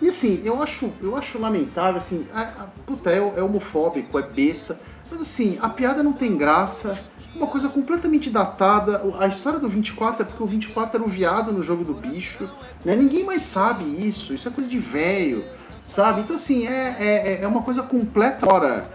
E 0.00 0.08
assim, 0.08 0.42
eu 0.44 0.62
acho, 0.62 0.92
eu 1.00 1.16
acho 1.16 1.38
lamentável, 1.38 1.96
assim, 1.96 2.26
a, 2.32 2.42
a, 2.42 2.66
puta, 2.86 3.10
é, 3.10 3.16
é 3.16 3.42
homofóbico, 3.42 4.18
é 4.18 4.22
besta, 4.22 4.78
mas 5.10 5.20
assim, 5.20 5.58
a 5.60 5.68
piada 5.68 6.02
não 6.02 6.12
tem 6.12 6.36
graça, 6.36 6.98
uma 7.38 7.46
coisa 7.46 7.68
completamente 7.68 8.28
datada. 8.28 9.02
A 9.18 9.26
história 9.26 9.58
do 9.58 9.68
24 9.68 10.22
é 10.22 10.24
porque 10.24 10.42
o 10.42 10.46
24 10.46 10.96
era 10.96 11.04
o 11.04 11.08
viado 11.08 11.52
no 11.52 11.62
jogo 11.62 11.84
do 11.84 11.94
bicho, 11.94 12.50
né? 12.84 12.94
Ninguém 12.94 13.24
mais 13.24 13.44
sabe 13.44 13.84
isso, 13.84 14.34
isso 14.34 14.48
é 14.48 14.50
coisa 14.50 14.68
de 14.68 14.78
velho, 14.78 15.44
sabe? 15.82 16.20
Então 16.20 16.36
assim, 16.36 16.66
é, 16.66 16.96
é, 16.98 17.42
é 17.42 17.46
uma 17.46 17.62
coisa 17.62 17.82
completa 17.82 18.44
fora 18.44 18.90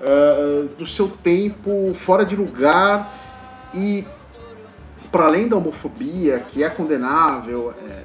uh, 0.00 0.68
do 0.76 0.84
seu 0.84 1.08
tempo, 1.08 1.94
fora 1.94 2.24
de 2.24 2.36
lugar 2.36 3.10
e 3.72 4.04
para 5.10 5.26
além 5.26 5.46
da 5.46 5.56
homofobia, 5.56 6.40
que 6.40 6.64
é 6.64 6.68
condenável, 6.68 7.72
é, 7.80 8.04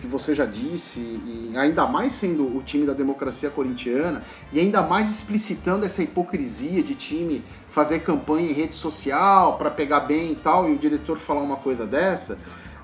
que 0.00 0.06
você 0.06 0.34
já 0.34 0.46
disse, 0.46 0.98
e 0.98 1.52
ainda 1.56 1.86
mais 1.86 2.14
sendo 2.14 2.56
o 2.56 2.62
time 2.62 2.86
da 2.86 2.94
democracia 2.94 3.50
corintiana, 3.50 4.22
e 4.52 4.58
ainda 4.58 4.80
mais 4.82 5.10
explicitando 5.10 5.84
essa 5.84 6.02
hipocrisia 6.02 6.82
de 6.82 6.94
time 6.94 7.44
fazer 7.70 8.00
campanha 8.00 8.50
em 8.50 8.52
rede 8.52 8.74
social 8.74 9.56
para 9.56 9.70
pegar 9.70 10.00
bem 10.00 10.32
e 10.32 10.36
tal, 10.36 10.68
e 10.68 10.74
o 10.74 10.78
diretor 10.78 11.18
falar 11.18 11.40
uma 11.40 11.56
coisa 11.56 11.86
dessa. 11.86 12.38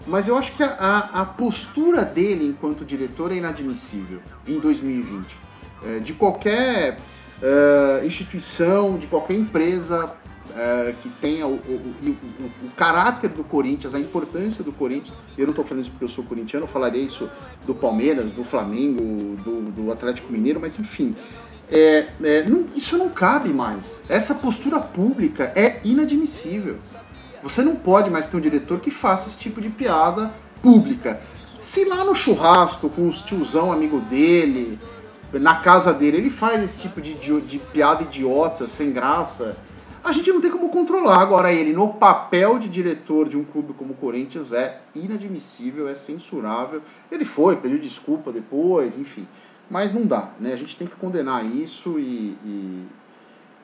Mas 0.07 0.29
eu 0.29 0.39
acho 0.39 0.53
que 0.53 0.63
a, 0.63 1.11
a 1.13 1.25
postura 1.25 2.05
dele 2.05 2.47
enquanto 2.47 2.85
diretor 2.85 3.33
é 3.33 3.37
inadmissível 3.37 4.21
em 4.47 4.59
2020. 4.59 5.37
É, 5.85 5.99
de 5.99 6.15
qualquer 6.15 6.99
é, 7.43 8.07
instituição, 8.07 8.97
de 8.97 9.07
qualquer 9.07 9.35
empresa 9.35 10.15
é, 10.57 10.95
que 11.03 11.09
tenha 11.09 11.47
o, 11.47 11.55
o, 11.55 11.95
o, 12.03 12.67
o, 12.67 12.71
caráter 12.77 13.29
do 13.29 13.45
Corinthians, 13.45 13.95
a 13.95 14.01
importância 14.01 14.65
do 14.65 14.73
Corinthians. 14.73 15.17
Eu 15.37 15.45
não 15.45 15.51
estou 15.51 15.65
falando 15.65 15.83
isso 15.83 15.91
porque 15.91 16.05
eu 16.05 16.09
sou 16.09 16.25
corintiano, 16.25 16.65
eu 16.65 16.69
falaria 16.69 17.03
isso 17.03 17.29
do 17.67 17.75
Palmeiras, 17.75 18.31
do 18.31 18.43
Flamengo, 18.43 19.37
do, 19.43 19.71
do 19.71 19.93
Atlético 19.93 20.33
Mineiro, 20.33 20.61
mas 20.61 20.79
enfim. 20.79 21.15
É, 21.71 22.07
é, 22.23 22.43
não, 22.45 22.67
isso 22.75 22.97
não 22.97 23.09
cabe 23.09 23.51
mais. 23.51 24.01
Essa 24.09 24.35
postura 24.35 24.79
pública 24.79 25.53
é 25.57 25.81
inadmissível. 25.85 26.79
Você 27.43 27.63
não 27.63 27.77
pode 27.77 28.11
mais 28.11 28.27
ter 28.27 28.37
um 28.37 28.41
diretor 28.41 28.81
que 28.81 28.91
faça 28.91 29.29
esse 29.29 29.39
tipo 29.39 29.61
de 29.61 29.69
piada 29.69 30.33
pública. 30.63 31.21
Se 31.61 31.85
lá 31.85 32.05
no 32.05 32.15
churrasco, 32.15 32.89
com 32.89 33.09
os 33.09 33.21
tiozão 33.21 33.73
amigo 33.73 34.01
dele, 34.01 34.79
na 35.33 35.57
casa 35.57 35.93
dele, 35.93 36.19
ele 36.19 36.31
faz 36.31 36.63
esse 36.63 36.79
tipo 36.79 37.01
de, 37.01 37.15
de, 37.15 37.41
de 37.41 37.59
piada 37.59 38.03
idiota, 38.03 38.67
sem 38.67 38.93
graça, 38.93 39.57
a 40.07 40.13
gente 40.13 40.31
não 40.31 40.41
tem 40.41 40.51
como 40.51 40.69
controlar. 40.69 41.21
Agora, 41.21 41.53
ele, 41.53 41.73
no 41.73 41.95
papel 41.95 42.61
de 42.61 42.69
diretor 42.69 43.29
de 43.29 43.37
um 43.37 43.43
clube 43.43 43.73
como 43.73 43.93
o 43.93 43.97
Corinthians, 43.97 44.53
é 44.53 44.81
inadmissível, 44.95 45.89
é 45.89 45.95
censurável. 45.95 46.81
Ele 47.11 47.25
foi, 47.25 47.57
pediu 47.57 47.79
desculpa 47.79 48.31
depois, 48.31 48.97
enfim. 48.97 49.27
Mas 49.71 49.93
não 49.93 50.07
dá, 50.07 50.35
né? 50.41 50.53
A 50.53 50.57
gente 50.57 50.77
tem 50.77 50.87
que 50.87 50.97
condenar 50.97 51.45
isso 51.45 51.99
e, 51.99 52.37
e, 52.45 52.87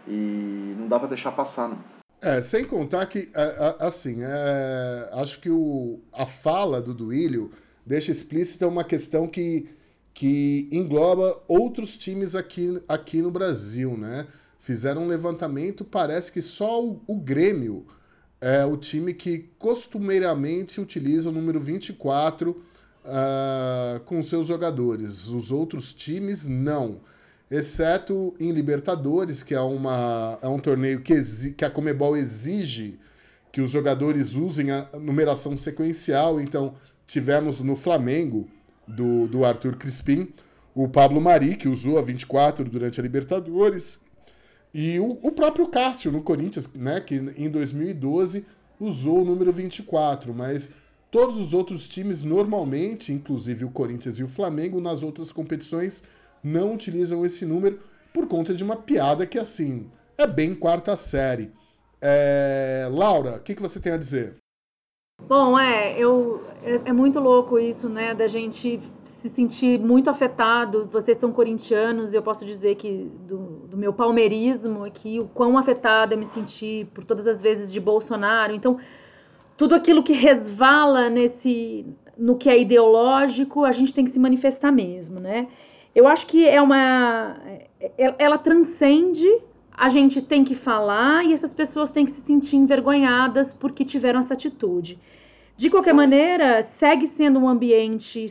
e 0.08 0.76
não 0.78 0.88
dá 0.88 0.98
para 0.98 1.08
deixar 1.08 1.32
passar, 1.32 1.68
não. 1.68 1.78
É, 2.20 2.40
sem 2.40 2.64
contar 2.64 3.06
que, 3.06 3.30
é, 3.34 3.42
é, 3.42 3.76
assim, 3.84 4.18
é, 4.22 5.10
acho 5.14 5.40
que 5.40 5.50
o, 5.50 6.00
a 6.12 6.24
fala 6.24 6.80
do 6.80 6.94
Duílio 6.94 7.50
deixa 7.84 8.12
explícita 8.12 8.68
uma 8.68 8.84
questão 8.84 9.26
que, 9.26 9.68
que 10.14 10.68
engloba 10.70 11.42
outros 11.48 11.96
times 11.96 12.36
aqui, 12.36 12.80
aqui 12.86 13.20
no 13.20 13.30
Brasil, 13.30 13.96
né? 13.96 14.26
Fizeram 14.60 15.02
um 15.02 15.08
levantamento, 15.08 15.84
parece 15.84 16.30
que 16.30 16.40
só 16.40 16.84
o, 16.84 17.02
o 17.08 17.16
Grêmio 17.16 17.86
é 18.40 18.64
o 18.64 18.76
time 18.76 19.12
que 19.14 19.50
costumeiramente 19.58 20.80
utiliza 20.80 21.28
o 21.28 21.32
número 21.32 21.58
24 21.58 22.62
uh, 23.04 24.00
com 24.00 24.22
seus 24.22 24.46
jogadores. 24.46 25.28
Os 25.28 25.50
outros 25.50 25.92
times 25.92 26.46
não. 26.46 27.00
Exceto 27.50 28.34
em 28.40 28.50
Libertadores, 28.50 29.42
que 29.42 29.54
é, 29.54 29.60
uma, 29.60 30.38
é 30.40 30.48
um 30.48 30.58
torneio 30.58 31.00
que, 31.02 31.14
que 31.56 31.64
a 31.64 31.70
Comebol 31.70 32.16
exige 32.16 32.98
que 33.50 33.60
os 33.60 33.70
jogadores 33.70 34.34
usem 34.34 34.70
a 34.70 34.88
numeração 34.98 35.58
sequencial. 35.58 36.40
Então, 36.40 36.74
tivemos 37.06 37.60
no 37.60 37.76
Flamengo, 37.76 38.48
do, 38.86 39.26
do 39.28 39.44
Arthur 39.44 39.76
Crispim, 39.76 40.32
o 40.74 40.88
Pablo 40.88 41.20
Mari, 41.20 41.56
que 41.56 41.68
usou 41.68 41.98
a 41.98 42.02
24 42.02 42.68
durante 42.68 43.00
a 43.00 43.02
Libertadores, 43.02 44.00
e 44.72 44.98
o, 44.98 45.18
o 45.22 45.30
próprio 45.30 45.66
Cássio 45.66 46.10
no 46.10 46.22
Corinthians, 46.22 46.68
né, 46.74 47.00
que 47.00 47.16
em 47.36 47.50
2012 47.50 48.46
usou 48.80 49.20
o 49.20 49.24
número 49.24 49.52
24, 49.52 50.34
mas 50.34 50.70
Todos 51.12 51.36
os 51.36 51.52
outros 51.52 51.86
times, 51.86 52.24
normalmente, 52.24 53.12
inclusive 53.12 53.66
o 53.66 53.70
Corinthians 53.70 54.18
e 54.18 54.24
o 54.24 54.28
Flamengo, 54.28 54.80
nas 54.80 55.02
outras 55.02 55.30
competições, 55.30 56.02
não 56.42 56.72
utilizam 56.72 57.22
esse 57.22 57.44
número 57.44 57.80
por 58.14 58.26
conta 58.26 58.54
de 58.54 58.64
uma 58.64 58.76
piada 58.76 59.26
que, 59.26 59.38
assim, 59.38 59.90
é 60.16 60.26
bem 60.26 60.54
quarta 60.54 60.96
série. 60.96 61.52
É... 62.00 62.88
Laura, 62.90 63.36
o 63.36 63.40
que, 63.40 63.54
que 63.54 63.60
você 63.60 63.78
tem 63.78 63.92
a 63.92 63.98
dizer? 63.98 64.36
Bom, 65.28 65.58
é, 65.58 65.98
eu 65.98 66.42
é, 66.62 66.80
é, 66.86 66.92
muito 66.94 67.20
louco 67.20 67.58
isso, 67.58 67.90
né, 67.90 68.14
da 68.14 68.26
gente 68.26 68.80
se 69.04 69.28
sentir 69.28 69.78
muito 69.78 70.08
afetado. 70.08 70.88
Vocês 70.90 71.18
são 71.18 71.30
corintianos, 71.30 72.14
eu 72.14 72.22
posso 72.22 72.46
dizer 72.46 72.76
que 72.76 73.12
do, 73.20 73.66
do 73.68 73.76
meu 73.76 73.92
palmeirismo 73.92 74.82
aqui, 74.82 75.20
o 75.20 75.28
quão 75.28 75.58
afetada 75.58 76.14
eu 76.14 76.18
me 76.18 76.24
senti 76.24 76.88
por 76.94 77.04
todas 77.04 77.28
as 77.28 77.42
vezes 77.42 77.70
de 77.70 77.78
Bolsonaro. 77.80 78.54
Então, 78.54 78.78
tudo 79.56 79.74
aquilo 79.74 80.02
que 80.02 80.12
resvala 80.12 81.08
nesse 81.08 81.86
no 82.16 82.36
que 82.36 82.48
é 82.48 82.60
ideológico, 82.60 83.64
a 83.64 83.72
gente 83.72 83.92
tem 83.92 84.04
que 84.04 84.10
se 84.10 84.18
manifestar 84.18 84.70
mesmo, 84.70 85.18
né? 85.18 85.48
Eu 85.94 86.06
acho 86.06 86.26
que 86.26 86.46
é 86.46 86.60
uma 86.60 87.36
é, 87.80 88.14
ela 88.18 88.38
transcende, 88.38 89.28
a 89.72 89.88
gente 89.88 90.22
tem 90.22 90.44
que 90.44 90.54
falar 90.54 91.24
e 91.24 91.32
essas 91.32 91.54
pessoas 91.54 91.90
têm 91.90 92.04
que 92.04 92.12
se 92.12 92.20
sentir 92.20 92.56
envergonhadas 92.56 93.52
porque 93.52 93.84
tiveram 93.84 94.20
essa 94.20 94.34
atitude. 94.34 94.98
De 95.56 95.70
qualquer 95.70 95.94
maneira, 95.94 96.62
segue 96.62 97.06
sendo 97.06 97.38
um 97.38 97.48
ambiente 97.48 98.24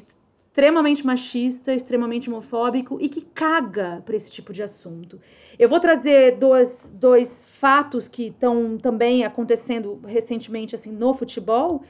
extremamente 0.51 1.05
machista, 1.05 1.73
extremamente 1.73 2.29
homofóbico 2.29 2.97
e 2.99 3.07
que 3.07 3.21
caga 3.21 4.03
para 4.05 4.17
esse 4.17 4.29
tipo 4.29 4.51
de 4.51 4.61
assunto. 4.61 5.17
Eu 5.57 5.69
vou 5.69 5.79
trazer 5.79 6.35
dois, 6.35 6.93
dois 6.99 7.55
fatos 7.57 8.05
que 8.05 8.27
estão 8.27 8.77
também 8.77 9.23
acontecendo 9.23 10.01
recentemente 10.05 10.75
assim 10.75 10.91
no 10.91 11.13
futebol, 11.13 11.83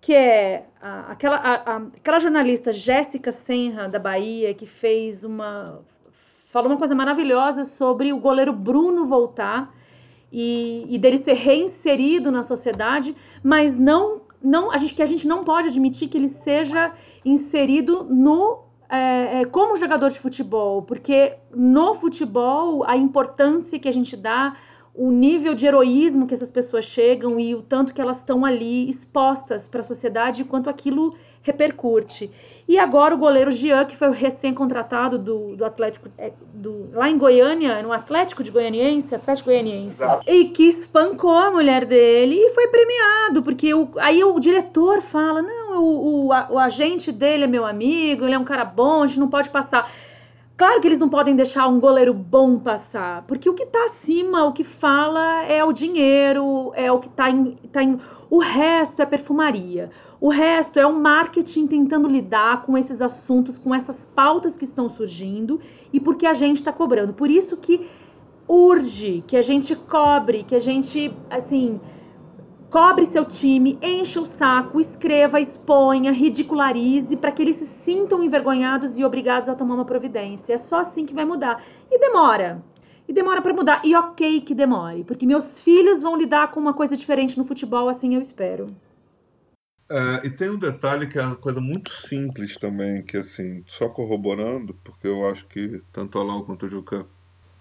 que 0.00 0.12
é 0.12 0.64
a, 0.82 1.12
aquela, 1.12 1.36
a, 1.36 1.54
a, 1.54 1.76
aquela 1.76 2.18
jornalista 2.18 2.72
Jéssica 2.72 3.30
Senra 3.30 3.88
da 3.88 4.00
Bahia 4.00 4.52
que 4.52 4.66
fez 4.66 5.22
uma 5.22 5.80
falou 6.10 6.72
uma 6.72 6.78
coisa 6.78 6.94
maravilhosa 6.94 7.62
sobre 7.62 8.12
o 8.12 8.18
goleiro 8.18 8.52
Bruno 8.52 9.04
voltar 9.04 9.72
e, 10.32 10.86
e 10.88 10.98
dele 10.98 11.18
ser 11.18 11.34
reinserido 11.34 12.32
na 12.32 12.42
sociedade, 12.42 13.14
mas 13.44 13.78
não, 13.78 14.22
não 14.42 14.70
a 14.70 14.76
gente, 14.76 14.94
que 14.94 15.02
a 15.02 15.06
gente 15.06 15.26
não 15.26 15.42
pode 15.42 15.68
admitir 15.68 16.08
que 16.08 16.16
ele 16.16 16.28
seja 16.28 16.92
inserido 17.24 18.04
no 18.04 18.68
é, 18.88 19.40
é, 19.40 19.44
como 19.44 19.76
jogador 19.76 20.10
de 20.10 20.18
futebol, 20.18 20.82
porque 20.82 21.36
no 21.54 21.94
futebol 21.94 22.84
a 22.84 22.96
importância 22.96 23.78
que 23.78 23.88
a 23.88 23.92
gente 23.92 24.16
dá, 24.16 24.56
o 24.94 25.10
nível 25.10 25.54
de 25.54 25.66
heroísmo 25.66 26.26
que 26.26 26.34
essas 26.34 26.50
pessoas 26.50 26.84
chegam 26.84 27.38
e 27.38 27.54
o 27.54 27.62
tanto 27.62 27.94
que 27.94 28.00
elas 28.00 28.18
estão 28.18 28.44
ali 28.44 28.88
expostas 28.88 29.66
para 29.66 29.80
a 29.80 29.84
sociedade 29.84 30.42
e 30.42 30.44
quanto 30.44 30.68
aquilo 30.68 31.14
repercute. 31.42 32.30
E 32.66 32.78
agora 32.78 33.14
o 33.14 33.18
goleiro 33.18 33.50
Jean, 33.50 33.84
que 33.84 33.96
foi 33.96 34.10
recém-contratado 34.10 35.18
do, 35.18 35.56
do 35.56 35.64
Atlético, 35.64 36.08
é, 36.18 36.32
do, 36.52 36.90
lá 36.92 37.08
em 37.08 37.16
Goiânia, 37.16 37.82
no 37.82 37.92
Atlético 37.92 38.42
de 38.42 38.50
Goianiense, 38.50 39.14
Atlético 39.14 39.48
Goianiense, 39.48 40.02
Exato. 40.02 40.30
e 40.30 40.46
que 40.46 40.64
espancou 40.64 41.36
a 41.36 41.50
mulher 41.50 41.84
dele 41.84 42.36
e 42.36 42.50
foi 42.50 42.68
premiado, 42.68 43.42
porque 43.42 43.72
o, 43.72 43.88
aí 43.98 44.22
o 44.22 44.38
diretor 44.38 45.00
fala, 45.00 45.40
não, 45.40 45.82
o, 45.82 46.26
o, 46.26 46.32
a, 46.32 46.48
o 46.50 46.58
agente 46.58 47.10
dele 47.10 47.44
é 47.44 47.46
meu 47.46 47.64
amigo, 47.64 48.24
ele 48.24 48.34
é 48.34 48.38
um 48.38 48.44
cara 48.44 48.64
bom, 48.64 49.02
a 49.02 49.06
gente 49.06 49.20
não 49.20 49.28
pode 49.28 49.48
passar. 49.48 49.90
Claro 50.58 50.80
que 50.80 50.88
eles 50.88 50.98
não 50.98 51.08
podem 51.08 51.36
deixar 51.36 51.68
um 51.68 51.78
goleiro 51.78 52.12
bom 52.12 52.58
passar, 52.58 53.22
porque 53.28 53.48
o 53.48 53.54
que 53.54 53.62
está 53.62 53.84
acima, 53.84 54.44
o 54.44 54.52
que 54.52 54.64
fala 54.64 55.44
é 55.44 55.62
o 55.62 55.72
dinheiro, 55.72 56.72
é 56.74 56.90
o 56.90 56.98
que 56.98 57.06
está 57.06 57.30
em, 57.30 57.52
tá 57.70 57.80
em. 57.80 57.96
O 58.28 58.40
resto 58.40 59.00
é 59.00 59.06
perfumaria. 59.06 59.88
O 60.20 60.30
resto 60.30 60.80
é 60.80 60.84
o 60.84 60.92
marketing 60.92 61.68
tentando 61.68 62.08
lidar 62.08 62.62
com 62.62 62.76
esses 62.76 63.00
assuntos, 63.00 63.56
com 63.56 63.72
essas 63.72 64.06
pautas 64.06 64.56
que 64.56 64.64
estão 64.64 64.88
surgindo 64.88 65.60
e 65.92 66.00
porque 66.00 66.26
a 66.26 66.34
gente 66.34 66.56
está 66.56 66.72
cobrando. 66.72 67.14
Por 67.14 67.30
isso 67.30 67.56
que 67.56 67.88
urge 68.48 69.22
que 69.28 69.36
a 69.36 69.42
gente 69.42 69.76
cobre, 69.76 70.42
que 70.42 70.56
a 70.56 70.60
gente, 70.60 71.14
assim 71.30 71.80
Cobre 72.70 73.06
seu 73.06 73.24
time, 73.24 73.78
encha 73.80 74.20
o 74.20 74.26
saco, 74.26 74.78
escreva, 74.78 75.40
exponha, 75.40 76.12
ridicularize 76.12 77.16
para 77.16 77.32
que 77.32 77.40
eles 77.40 77.56
se 77.56 77.64
sintam 77.64 78.22
envergonhados 78.22 78.98
e 78.98 79.04
obrigados 79.04 79.48
a 79.48 79.54
tomar 79.54 79.76
uma 79.76 79.86
providência. 79.86 80.52
É 80.52 80.58
só 80.58 80.80
assim 80.80 81.06
que 81.06 81.14
vai 81.14 81.24
mudar. 81.24 81.62
E 81.90 81.98
demora. 81.98 82.62
E 83.08 83.12
demora 83.12 83.40
para 83.40 83.54
mudar. 83.54 83.80
E 83.82 83.96
ok 83.96 84.42
que 84.42 84.54
demore, 84.54 85.02
porque 85.02 85.24
meus 85.24 85.62
filhos 85.62 86.02
vão 86.02 86.14
lidar 86.14 86.50
com 86.50 86.60
uma 86.60 86.74
coisa 86.74 86.94
diferente 86.94 87.38
no 87.38 87.44
futebol, 87.44 87.88
assim 87.88 88.14
eu 88.14 88.20
espero. 88.20 88.66
É, 89.90 90.26
e 90.26 90.30
tem 90.30 90.50
um 90.50 90.58
detalhe 90.58 91.06
que 91.06 91.18
é 91.18 91.22
uma 91.22 91.36
coisa 91.36 91.62
muito 91.62 91.90
simples 92.06 92.54
também, 92.58 93.02
que 93.02 93.16
assim, 93.16 93.64
só 93.78 93.88
corroborando, 93.88 94.74
porque 94.84 95.08
eu 95.08 95.26
acho 95.26 95.46
que 95.46 95.80
tanto 95.90 96.18
a 96.18 96.22
Lau 96.22 96.44
quanto 96.44 96.66
o 96.66 96.68
Juca. 96.68 97.06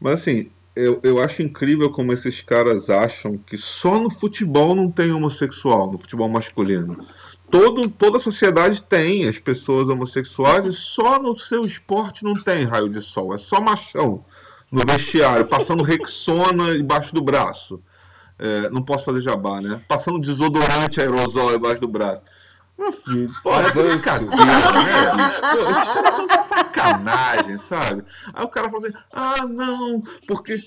Mas 0.01 0.19
assim, 0.19 0.51
eu, 0.77 0.99
eu 1.03 1.19
acho 1.19 1.41
incrível 1.41 1.89
como 1.91 2.13
esses 2.13 2.41
caras 2.41 2.89
acham 2.89 3.37
que 3.37 3.57
só 3.81 3.99
no 3.99 4.11
futebol 4.11 4.75
não 4.75 4.91
tem 4.91 5.11
homossexual, 5.11 5.91
no 5.91 5.97
futebol 5.97 6.29
masculino. 6.29 7.03
Todo, 7.49 7.89
toda 7.89 8.17
a 8.17 8.21
sociedade 8.21 8.83
tem 8.83 9.27
as 9.27 9.39
pessoas 9.39 9.89
homossexuais 9.89 10.65
e 10.65 10.73
só 10.95 11.19
no 11.19 11.37
seu 11.39 11.65
esporte 11.65 12.23
não 12.23 12.35
tem 12.35 12.65
raio 12.65 12.89
de 12.89 13.01
sol. 13.01 13.33
É 13.33 13.37
só 13.39 13.59
machão 13.61 14.23
no 14.71 14.81
vestiário, 14.85 15.47
passando 15.47 15.83
Rexona 15.83 16.75
embaixo 16.75 17.13
do 17.13 17.21
braço. 17.21 17.81
É, 18.37 18.69
não 18.69 18.83
posso 18.83 19.05
fazer 19.05 19.21
jabá, 19.21 19.59
né? 19.59 19.81
Passando 19.87 20.19
desodorante 20.19 21.01
aerosol 21.01 21.55
embaixo 21.55 21.81
do 21.81 21.87
braço. 21.87 22.23
Meu 22.77 22.91
filho, 22.91 23.31
pô, 23.41 23.55
é 23.55 23.71
brincadeira, 23.71 24.35
né? 25.15 25.33
Pô, 25.41 26.46
sacanagem, 26.57 27.59
sabe? 27.67 28.03
Aí 28.33 28.43
o 28.43 28.49
cara 28.49 28.69
fala 28.69 28.87
assim, 28.87 28.97
ah, 29.11 29.45
não, 29.45 30.01
porque 30.27 30.59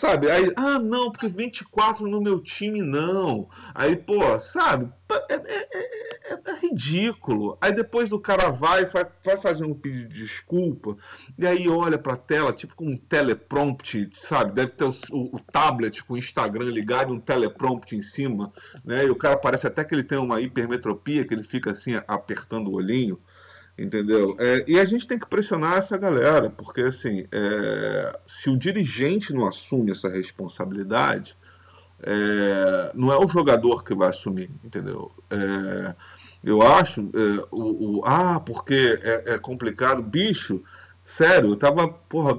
sabe? 0.00 0.30
Aí, 0.30 0.52
ah, 0.56 0.78
não, 0.78 1.10
porque 1.10 1.28
24 1.28 2.06
no 2.06 2.20
meu 2.20 2.40
time 2.40 2.82
não. 2.82 3.48
Aí, 3.74 3.96
pô, 3.96 4.38
sabe? 4.52 4.90
É, 5.28 5.34
é, 5.34 5.68
é, 5.74 6.34
é, 6.34 6.58
ridículo. 6.60 7.58
Aí 7.60 7.72
depois 7.72 8.10
o 8.12 8.18
cara 8.18 8.50
vai, 8.50 8.86
vai, 8.86 9.06
vai 9.24 9.40
fazer 9.40 9.64
um 9.64 9.74
pedido 9.74 10.08
de 10.08 10.22
desculpa, 10.22 10.96
e 11.38 11.46
aí 11.46 11.68
olha 11.68 11.98
pra 11.98 12.16
tela, 12.16 12.52
tipo 12.52 12.74
com 12.74 12.86
um 12.86 12.96
teleprompt, 12.96 14.10
sabe? 14.28 14.52
Deve 14.52 14.72
ter 14.72 14.84
o, 14.84 14.94
o, 15.10 15.36
o 15.36 15.40
tablet 15.52 16.02
com 16.04 16.14
o 16.14 16.18
Instagram 16.18 16.70
ligado 16.70 17.12
e 17.12 17.16
um 17.16 17.20
teleprompt 17.20 17.94
em 17.94 18.02
cima, 18.02 18.52
né? 18.84 19.04
E 19.04 19.10
o 19.10 19.16
cara 19.16 19.36
parece 19.36 19.66
até 19.66 19.84
que 19.84 19.94
ele 19.94 20.04
tem 20.04 20.18
uma 20.18 20.40
hipermetropia, 20.40 21.26
que 21.26 21.34
ele 21.34 21.44
fica 21.44 21.72
assim 21.72 21.92
apertando 22.06 22.68
o 22.68 22.74
olhinho. 22.74 23.18
Entendeu? 23.78 24.36
É, 24.38 24.64
e 24.68 24.78
a 24.78 24.84
gente 24.84 25.06
tem 25.06 25.18
que 25.18 25.26
pressionar 25.26 25.78
essa 25.78 25.96
galera, 25.96 26.50
porque 26.50 26.82
assim, 26.82 27.26
é, 27.32 28.20
se 28.26 28.50
o 28.50 28.58
dirigente 28.58 29.32
não 29.32 29.48
assume 29.48 29.92
essa 29.92 30.08
responsabilidade, 30.08 31.34
é, 32.02 32.92
não 32.94 33.10
é 33.10 33.16
o 33.16 33.28
jogador 33.28 33.82
que 33.82 33.94
vai 33.94 34.10
assumir, 34.10 34.50
entendeu? 34.62 35.10
É, 35.30 35.94
eu 36.44 36.60
acho, 36.60 37.00
é, 37.00 37.46
o, 37.50 38.00
o, 38.00 38.04
ah, 38.04 38.40
porque 38.40 38.98
é, 39.02 39.34
é, 39.34 39.38
complicado, 39.38 40.02
bicho, 40.02 40.62
sério, 41.16 41.50
eu 41.50 41.56
tava, 41.56 41.88
porra, 41.88 42.38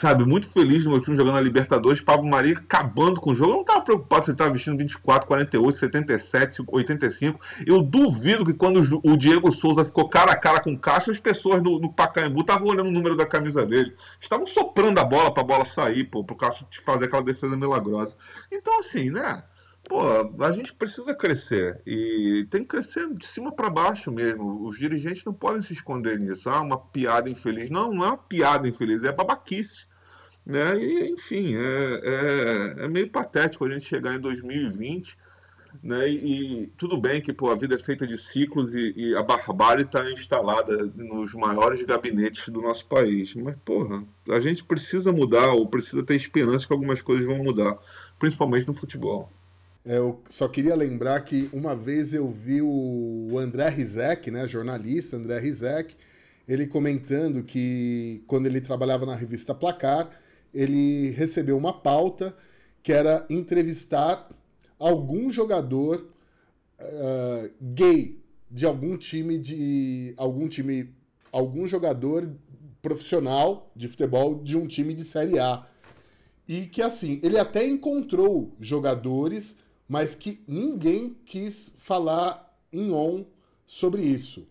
sabe, 0.00 0.24
muito 0.24 0.50
feliz 0.52 0.84
no 0.84 0.90
meu 0.90 1.00
time 1.00 1.16
jogando 1.16 1.34
na 1.34 1.40
Libertadores, 1.40 2.00
Pablo 2.00 2.28
Maria 2.28 2.54
acabando 2.58 3.20
com 3.20 3.32
o 3.32 3.34
jogo. 3.34 3.50
Eu 3.50 3.54
não 3.54 3.60
estava 3.62 3.80
preocupado 3.82 4.24
se 4.24 4.30
ele 4.30 4.34
estava 4.34 4.52
vestindo 4.52 4.78
24, 4.78 5.26
48, 5.26 5.78
77, 5.78 6.62
85. 6.66 7.40
Eu 7.66 7.82
duvido 7.82 8.44
que 8.44 8.54
quando 8.54 9.00
o 9.04 9.16
Diego 9.16 9.52
Souza 9.54 9.84
ficou 9.84 10.08
cara 10.08 10.32
a 10.32 10.36
cara 10.36 10.62
com 10.62 10.72
o 10.72 10.78
Caixa, 10.78 11.10
as 11.10 11.18
pessoas 11.18 11.62
no, 11.62 11.78
no 11.78 11.92
Pacaembu 11.92 12.40
estavam 12.40 12.68
olhando 12.68 12.88
o 12.88 12.92
número 12.92 13.16
da 13.16 13.26
camisa 13.26 13.64
dele. 13.64 13.94
Estavam 14.20 14.46
soprando 14.46 14.98
a 14.98 15.04
bola 15.04 15.32
para 15.32 15.42
a 15.42 15.46
bola 15.46 15.66
sair, 15.66 16.04
pô, 16.04 16.24
pro 16.24 16.36
Caixa 16.36 16.66
fazer 16.84 17.06
aquela 17.06 17.22
defesa 17.22 17.56
milagrosa. 17.56 18.14
Então, 18.50 18.80
assim, 18.80 19.10
né? 19.10 19.42
Pô, 19.88 20.00
a 20.44 20.52
gente 20.52 20.74
precisa 20.74 21.14
crescer 21.14 21.80
e 21.86 22.46
tem 22.50 22.62
que 22.62 22.68
crescer 22.68 23.12
de 23.14 23.26
cima 23.28 23.52
para 23.52 23.70
baixo 23.70 24.10
mesmo. 24.10 24.66
Os 24.66 24.78
dirigentes 24.78 25.24
não 25.24 25.34
podem 25.34 25.62
se 25.62 25.72
esconder 25.72 26.18
nisso. 26.18 26.48
Ah, 26.48 26.60
uma 26.60 26.78
piada 26.78 27.28
infeliz. 27.28 27.70
Não, 27.70 27.92
não 27.92 28.04
é 28.04 28.08
uma 28.08 28.18
piada 28.18 28.68
infeliz, 28.68 29.04
é 29.04 29.12
babaquice. 29.12 29.88
Né? 30.46 30.78
E, 30.82 31.10
enfim, 31.10 31.54
é, 31.54 32.00
é, 32.02 32.84
é 32.84 32.88
meio 32.88 33.10
patético 33.10 33.64
a 33.64 33.70
gente 33.70 33.86
chegar 33.86 34.14
em 34.14 34.20
2020 34.20 35.16
né? 35.82 36.08
E, 36.08 36.62
e, 36.62 36.66
tudo 36.78 36.96
bem 36.96 37.20
que 37.20 37.32
pô, 37.32 37.50
a 37.50 37.54
vida 37.54 37.76
é 37.76 37.78
feita 37.78 38.06
de 38.06 38.18
ciclos 38.32 38.74
e, 38.74 38.92
e 38.96 39.16
a 39.16 39.22
barbárie 39.22 39.84
está 39.84 40.10
instalada 40.10 40.76
nos 40.94 41.32
maiores 41.34 41.84
gabinetes 41.86 42.48
do 42.48 42.60
nosso 42.60 42.84
país. 42.86 43.32
Mas, 43.34 43.56
porra, 43.64 44.02
a 44.28 44.40
gente 44.40 44.64
precisa 44.64 45.12
mudar 45.12 45.52
ou 45.52 45.68
precisa 45.68 46.02
ter 46.02 46.16
esperança 46.16 46.66
que 46.66 46.72
algumas 46.72 47.00
coisas 47.02 47.26
vão 47.26 47.38
mudar, 47.38 47.78
principalmente 48.18 48.66
no 48.66 48.74
futebol. 48.74 49.30
É, 49.84 49.96
eu 49.96 50.22
só 50.28 50.46
queria 50.46 50.74
lembrar 50.74 51.20
que 51.20 51.48
uma 51.52 51.74
vez 51.74 52.12
eu 52.12 52.30
vi 52.30 52.60
o 52.60 53.38
André 53.38 53.68
Rizek, 53.68 54.30
né, 54.30 54.46
jornalista 54.46 55.16
André 55.16 55.38
Rizek, 55.38 55.96
ele 56.46 56.66
comentando 56.66 57.42
que 57.42 58.22
quando 58.26 58.46
ele 58.46 58.60
trabalhava 58.60 59.06
na 59.06 59.14
revista 59.14 59.54
Placar, 59.54 60.10
ele 60.52 61.10
recebeu 61.10 61.56
uma 61.56 61.72
pauta 61.72 62.34
que 62.82 62.92
era 62.92 63.24
entrevistar 63.30 64.28
algum 64.78 65.30
jogador 65.30 66.10
uh, 66.80 67.50
gay 67.60 68.18
de 68.50 68.66
algum 68.66 68.96
time 68.96 69.38
de 69.38 70.12
algum 70.16 70.48
time 70.48 70.92
algum 71.30 71.68
jogador 71.68 72.30
profissional 72.82 73.70
de 73.76 73.86
futebol 73.86 74.42
de 74.42 74.56
um 74.56 74.66
time 74.66 74.92
de 74.92 75.04
série 75.04 75.38
A. 75.38 75.66
E 76.48 76.66
que 76.66 76.82
assim 76.82 77.20
ele 77.22 77.38
até 77.38 77.64
encontrou 77.64 78.56
jogadores 78.58 79.56
mas 79.90 80.14
que 80.14 80.40
ninguém 80.46 81.16
quis 81.26 81.72
falar 81.76 82.56
em 82.72 82.92
on 82.92 83.24
sobre 83.66 84.04
isso. 84.04 84.46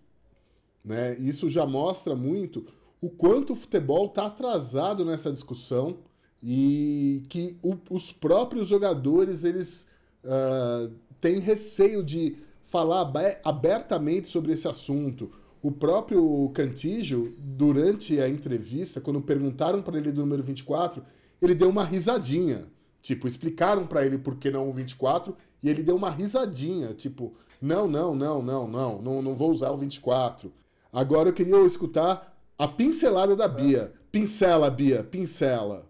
Né? 0.83 1.17
Isso 1.17 1.49
já 1.49 1.65
mostra 1.65 2.13
muito 2.13 2.65
o 2.99 3.09
quanto 3.09 3.53
o 3.53 3.55
futebol 3.55 4.07
está 4.07 4.25
atrasado 4.25 5.05
nessa 5.05 5.31
discussão 5.31 5.99
e 6.43 7.23
que 7.29 7.57
o, 7.63 7.77
os 7.89 8.11
próprios 8.11 8.67
jogadores 8.67 9.45
eles 9.45 9.89
uh, 10.25 10.91
têm 11.21 11.39
receio 11.39 12.03
de 12.03 12.35
falar 12.65 13.09
abertamente 13.41 14.27
sobre 14.27 14.51
esse 14.51 14.67
assunto. 14.67 15.31
O 15.61 15.71
próprio 15.71 16.49
Cantígio, 16.49 17.33
durante 17.37 18.19
a 18.19 18.27
entrevista, 18.27 18.99
quando 18.99 19.21
perguntaram 19.21 19.81
para 19.81 19.97
ele 19.97 20.11
do 20.11 20.19
número 20.19 20.43
24, 20.43 21.01
ele 21.41 21.55
deu 21.55 21.69
uma 21.69 21.85
risadinha. 21.85 22.67
Tipo, 23.09 23.27
explicaram 23.27 23.87
para 23.87 24.05
ele 24.05 24.19
por 24.19 24.35
que 24.35 24.51
não 24.51 24.69
o 24.69 24.71
24 24.71 25.35
e 25.63 25.67
ele 25.67 25.81
deu 25.81 25.95
uma 25.95 26.11
risadinha, 26.11 26.93
tipo, 26.93 27.33
não, 27.59 27.87
não, 27.87 28.13
não, 28.13 28.39
não, 28.39 28.67
não, 28.67 29.01
não, 29.01 29.21
não 29.23 29.35
vou 29.35 29.49
usar 29.49 29.71
o 29.71 29.77
24. 29.77 30.53
Agora 30.93 31.27
eu 31.27 31.33
queria 31.33 31.57
escutar 31.65 32.37
a 32.55 32.67
pincelada 32.67 33.35
da 33.35 33.47
Bia. 33.47 33.91
Pincela, 34.11 34.69
Bia, 34.69 35.03
pincela. 35.03 35.87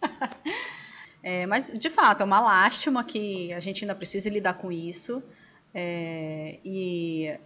é, 1.22 1.44
mas, 1.44 1.70
de 1.70 1.90
fato, 1.90 2.22
é 2.22 2.24
uma 2.24 2.40
lástima 2.40 3.04
que 3.04 3.52
a 3.52 3.60
gente 3.60 3.84
ainda 3.84 3.94
precise 3.94 4.30
lidar 4.30 4.54
com 4.54 4.72
isso. 4.72 5.22
É, 5.74 6.58
e 6.64 7.38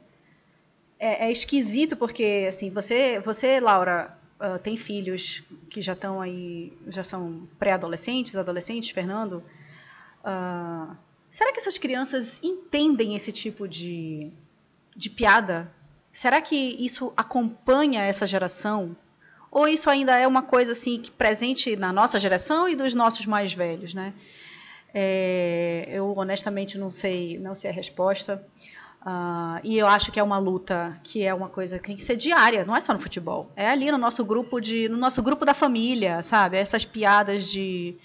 é, 1.01 1.27
é, 1.27 1.33
esquisito 1.33 1.97
porque, 1.97 2.47
assim, 2.49 2.71
você, 2.71 3.19
você, 3.19 3.59
Laura, 3.59 4.17
uh, 4.41 4.59
tem 4.59 4.77
filhos 4.77 5.43
que 5.69 5.81
já 5.81 5.93
estão 5.93 6.21
aí, 6.21 6.73
já 6.89 7.05
são 7.05 7.49
pré-adolescentes, 7.59 8.37
adolescentes, 8.37 8.91
Fernando. 8.91 9.43
Uh, 10.21 10.97
será 11.31 11.53
que 11.53 11.61
essas 11.61 11.79
crianças 11.79 12.41
entendem 12.43 13.15
esse 13.15 13.33
tipo 13.33 13.69
de, 13.69 14.31
de 14.97 15.11
piada? 15.11 15.71
Será 16.13 16.41
que 16.41 16.57
isso 16.57 17.13
acompanha 17.17 18.03
essa 18.03 18.27
geração? 18.27 18.97
Ou 19.51 19.67
isso 19.67 19.89
ainda 19.89 20.17
é 20.17 20.27
uma 20.27 20.43
coisa 20.43 20.73
assim 20.73 21.01
que 21.01 21.11
presente 21.11 21.75
na 21.77 21.93
nossa 21.93 22.19
geração 22.21 22.69
e 22.69 22.77
dos 22.77 22.95
nossos 22.95 23.25
mais 23.25 23.53
velhos, 23.53 23.95
né? 23.95 24.13
É, 24.93 25.87
eu 25.91 26.15
honestamente 26.17 26.79
não 26.79 26.91
sei, 26.91 27.39
não 27.39 27.55
sei 27.55 27.71
a 27.71 27.73
resposta. 27.73 28.45
Uh, 29.09 29.59
e 29.65 29.79
eu 29.79 29.87
acho 29.87 30.13
que 30.13 30.21
é 30.21 30.23
uma 30.23 30.39
luta 30.39 31.01
que 31.03 31.25
é 31.25 31.33
uma 31.33 31.49
coisa 31.49 31.79
que 31.79 31.87
tem 31.87 31.97
que 31.97 32.05
ser 32.05 32.15
diária, 32.15 32.67
não 32.67 32.77
é 32.77 32.81
só 32.83 32.93
no 32.93 32.99
futebol. 32.99 33.51
É 33.57 33.71
ali 33.71 33.91
no 33.91 33.97
nosso 33.97 34.23
grupo 34.23 34.61
de, 34.61 34.87
no 34.87 34.99
nosso 34.99 35.23
grupo 35.23 35.47
da 35.47 35.55
família, 35.55 36.23
sabe? 36.23 36.59
Essas 36.59 36.85
piadas 36.85 37.47
de, 37.49 37.97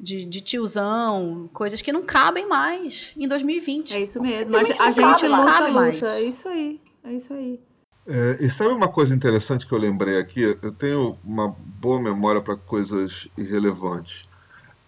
de, 0.00 0.24
de 0.24 0.40
tiozão, 0.40 1.48
coisas 1.52 1.80
que 1.80 1.92
não 1.92 2.02
cabem 2.02 2.44
mais 2.48 3.12
em 3.16 3.28
2020. 3.28 3.94
É 3.94 4.00
isso 4.00 4.20
mesmo. 4.20 4.56
A, 4.56 4.60
a 4.60 4.90
gente 4.90 5.28
luta, 5.28 5.68
luta. 5.68 5.70
Mais. 5.70 6.02
É 6.02 6.20
isso 6.22 6.48
aí. 6.48 6.80
É 7.04 7.12
isso 7.12 7.32
aí. 7.32 7.60
É, 8.08 8.44
e 8.44 8.50
sabe 8.50 8.70
uma 8.70 8.88
coisa 8.88 9.14
interessante 9.14 9.64
que 9.64 9.72
eu 9.72 9.78
lembrei 9.78 10.18
aqui? 10.18 10.58
Eu 10.60 10.72
tenho 10.72 11.16
uma 11.22 11.54
boa 11.80 12.02
memória 12.02 12.40
para 12.40 12.56
coisas 12.56 13.28
irrelevantes. 13.38 14.24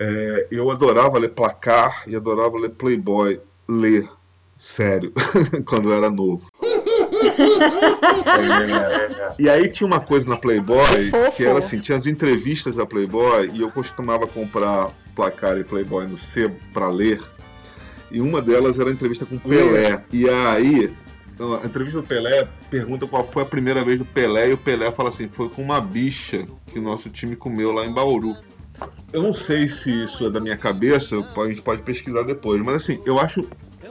É, 0.00 0.48
eu 0.50 0.68
adorava 0.68 1.16
ler 1.16 1.30
placar 1.30 2.02
e 2.08 2.16
adorava 2.16 2.58
ler 2.58 2.70
Playboy, 2.70 3.40
ler, 3.68 4.08
sério, 4.76 5.12
quando 5.66 5.90
eu 5.90 5.96
era 5.96 6.10
novo. 6.10 6.42
é, 8.28 9.36
e 9.42 9.48
aí 9.48 9.68
tinha 9.70 9.86
uma 9.86 10.00
coisa 10.00 10.28
na 10.28 10.36
Playboy 10.36 11.10
que 11.36 11.44
era 11.44 11.64
assim, 11.64 11.80
tinha 11.80 11.98
as 11.98 12.06
entrevistas 12.06 12.76
da 12.76 12.86
Playboy 12.86 13.50
e 13.52 13.60
eu 13.60 13.70
costumava 13.70 14.26
comprar 14.26 14.90
placar 15.14 15.58
e 15.58 15.64
Playboy 15.64 16.06
no 16.06 16.18
sebo 16.18 16.56
para 16.72 16.88
ler. 16.88 17.20
E 18.10 18.20
uma 18.20 18.40
delas 18.40 18.78
era 18.78 18.88
a 18.88 18.92
entrevista 18.92 19.26
com 19.26 19.38
Pelé. 19.38 20.02
E 20.12 20.28
aí 20.28 20.90
a 21.62 21.66
entrevista 21.66 22.00
do 22.00 22.06
Pelé 22.06 22.48
pergunta 22.68 23.06
qual 23.06 23.30
foi 23.30 23.42
a 23.42 23.46
primeira 23.46 23.84
vez 23.84 23.98
do 23.98 24.04
Pelé 24.04 24.48
e 24.48 24.52
o 24.54 24.58
Pelé 24.58 24.90
fala 24.90 25.10
assim: 25.10 25.28
foi 25.28 25.48
com 25.48 25.62
uma 25.62 25.80
bicha 25.80 26.46
que 26.66 26.78
o 26.78 26.82
nosso 26.82 27.08
time 27.10 27.36
comeu 27.36 27.70
lá 27.72 27.86
em 27.86 27.92
Bauru. 27.92 28.36
Eu 29.12 29.22
não 29.22 29.34
sei 29.34 29.68
se 29.68 29.90
isso 30.04 30.26
é 30.26 30.30
da 30.30 30.40
minha 30.40 30.56
cabeça, 30.56 31.16
a 31.16 31.48
gente 31.48 31.62
pode 31.62 31.82
pesquisar 31.82 32.22
depois, 32.22 32.62
mas 32.62 32.82
assim, 32.82 33.00
eu 33.04 33.18
acho 33.18 33.40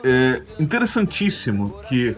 é, 0.04 0.42
interessantíssimo 0.60 1.82
que 1.90 2.16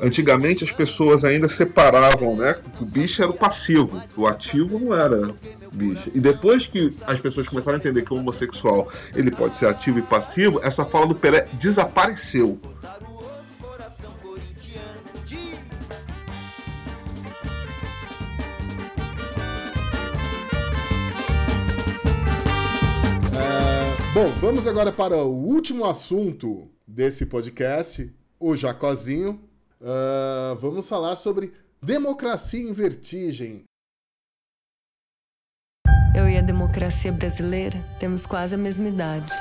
antigamente 0.00 0.64
as 0.64 0.70
pessoas 0.72 1.24
ainda 1.24 1.48
separavam, 1.48 2.36
né? 2.36 2.56
O 2.80 2.86
bicho 2.86 3.22
era 3.22 3.30
o 3.30 3.34
passivo, 3.34 4.02
o 4.16 4.26
ativo 4.26 4.78
não 4.78 4.94
era 4.94 5.34
bicho. 5.72 6.10
E 6.14 6.20
depois 6.20 6.66
que 6.66 6.88
as 7.06 7.20
pessoas 7.20 7.46
começaram 7.48 7.76
a 7.76 7.78
entender 7.78 8.02
que 8.02 8.12
o 8.12 8.16
homossexual 8.16 8.90
ele 9.14 9.30
pode 9.30 9.58
ser 9.58 9.66
ativo 9.66 9.98
e 9.98 10.02
passivo, 10.02 10.60
essa 10.62 10.84
fala 10.84 11.06
do 11.06 11.14
Pelé 11.14 11.46
desapareceu. 11.60 12.58
Bom, 24.12 24.26
vamos 24.38 24.66
agora 24.66 24.90
para 24.90 25.16
o 25.16 25.46
último 25.46 25.84
assunto 25.84 26.69
desse 26.90 27.26
podcast, 27.26 28.12
o 28.38 28.56
Jacozinho. 28.56 29.40
Uh, 29.80 30.56
vamos 30.56 30.88
falar 30.88 31.16
sobre 31.16 31.52
democracia 31.80 32.60
em 32.60 32.72
vertigem. 32.72 33.64
Eu 36.14 36.28
e 36.28 36.36
a 36.36 36.42
democracia 36.42 37.12
brasileira 37.12 37.78
temos 37.98 38.26
quase 38.26 38.54
a 38.54 38.58
mesma 38.58 38.88
idade. 38.88 39.32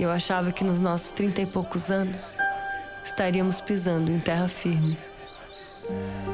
Eu 0.00 0.10
achava 0.10 0.50
que 0.50 0.64
nos 0.64 0.80
nossos 0.80 1.12
trinta 1.12 1.42
e 1.42 1.46
poucos 1.46 1.90
anos 1.90 2.36
estaríamos 3.04 3.60
pisando 3.60 4.10
em 4.10 4.18
terra 4.18 4.48
firme. 4.48 4.98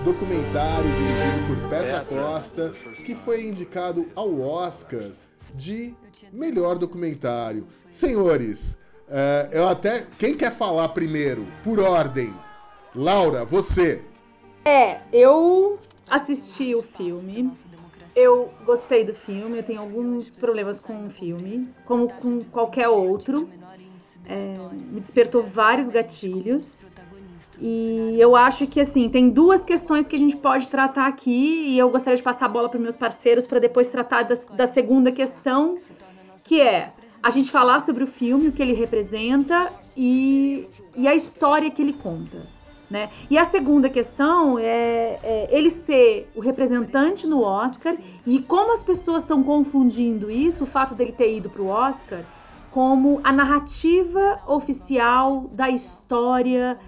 Documentário 0.05 0.91
dirigido 0.91 1.47
por 1.47 1.69
Petra 1.69 2.05
Costa, 2.05 2.73
que 3.05 3.15
foi 3.15 3.47
indicado 3.47 4.09
ao 4.15 4.41
Oscar 4.41 5.11
de 5.55 5.95
melhor 6.33 6.79
documentário. 6.79 7.67
Senhores, 7.91 8.79
uh, 9.09 9.49
eu 9.53 9.69
até. 9.69 10.07
Quem 10.19 10.37
quer 10.37 10.53
falar 10.53 10.89
primeiro? 10.89 11.47
Por 11.63 11.81
ordem. 11.81 12.33
Laura, 12.95 13.45
você. 13.45 14.03
É, 14.65 15.01
eu 15.13 15.79
assisti 16.11 16.75
o 16.75 16.83
filme. 16.83 17.53
Eu 18.15 18.51
gostei 18.67 19.05
do 19.05 19.15
filme, 19.15 19.57
eu 19.57 19.63
tenho 19.63 19.81
alguns 19.81 20.37
problemas 20.37 20.79
com 20.79 21.07
o 21.07 21.11
filme, 21.11 21.71
como 21.87 22.13
com 22.13 22.41
qualquer 22.43 22.89
outro. 22.89 23.49
É, 24.27 24.55
me 24.91 25.01
despertou 25.01 25.43
vários 25.43 25.89
gatilhos. 25.89 26.85
E 27.59 28.17
eu 28.19 28.37
acho 28.37 28.67
que 28.67 28.81
assim, 28.81 29.09
tem 29.09 29.31
duas 29.31 29.65
questões 29.65 30.07
que 30.07 30.17
a 30.17 30.19
gente 30.19 30.37
pode 30.37 30.69
tratar 30.69 31.07
aqui, 31.07 31.69
e 31.69 31.79
eu 31.79 31.89
gostaria 31.91 32.17
de 32.17 32.23
passar 32.23 32.47
a 32.47 32.49
bola 32.49 32.69
para 32.69 32.79
meus 32.79 32.97
parceiros 32.97 33.47
para 33.47 33.59
depois 33.59 33.87
tratar 33.87 34.25
da 34.25 34.67
segunda 34.67 35.11
questão, 35.11 35.77
que 36.45 36.61
é 36.61 36.93
a 37.23 37.31
gente 37.31 37.51
falar 37.51 37.81
sobre 37.81 38.03
o 38.03 38.07
filme, 38.07 38.49
o 38.49 38.53
que 38.53 38.61
ele 38.61 38.73
representa 38.73 39.73
e, 39.97 40.69
e 40.97 41.07
a 41.07 41.15
história 41.15 41.71
que 41.71 41.81
ele 41.81 41.93
conta. 41.93 42.47
Né? 42.91 43.09
E 43.31 43.39
a 43.39 43.45
segunda 43.45 43.89
questão 43.89 44.59
é, 44.59 45.19
é, 45.23 45.49
ele 45.51 45.71
ser 45.71 46.31
o 46.35 46.41
representante 46.41 47.27
no 47.27 47.43
Oscar 47.43 47.97
e 48.27 48.41
como 48.41 48.75
as 48.75 48.83
pessoas 48.83 49.23
estão 49.23 49.43
confundindo 49.43 50.31
isso, 50.31 50.65
o 50.65 50.67
fato 50.67 50.95
dele 50.95 51.13
ter 51.13 51.35
ido 51.35 51.49
para 51.49 51.63
o 51.63 51.69
Oscar, 51.69 52.23
como 52.71 53.21
a 53.25 53.33
narrativa 53.33 54.41
oficial 54.47 55.47
da 55.53 55.71
história 55.71 56.79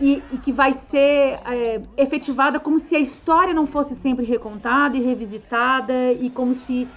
e, 0.00 0.22
e 0.32 0.38
que 0.38 0.52
vai 0.52 0.72
ser 0.72 1.38
é, 1.44 1.82
efetivada 1.98 2.58
como 2.58 2.78
se 2.78 2.96
a 2.96 2.98
história 2.98 3.52
não 3.52 3.66
fosse 3.66 3.94
sempre 3.94 4.24
recontada 4.24 4.96
e 4.96 5.02
revisitada 5.02 6.12
e 6.12 6.30
como 6.30 6.54
se 6.54 6.88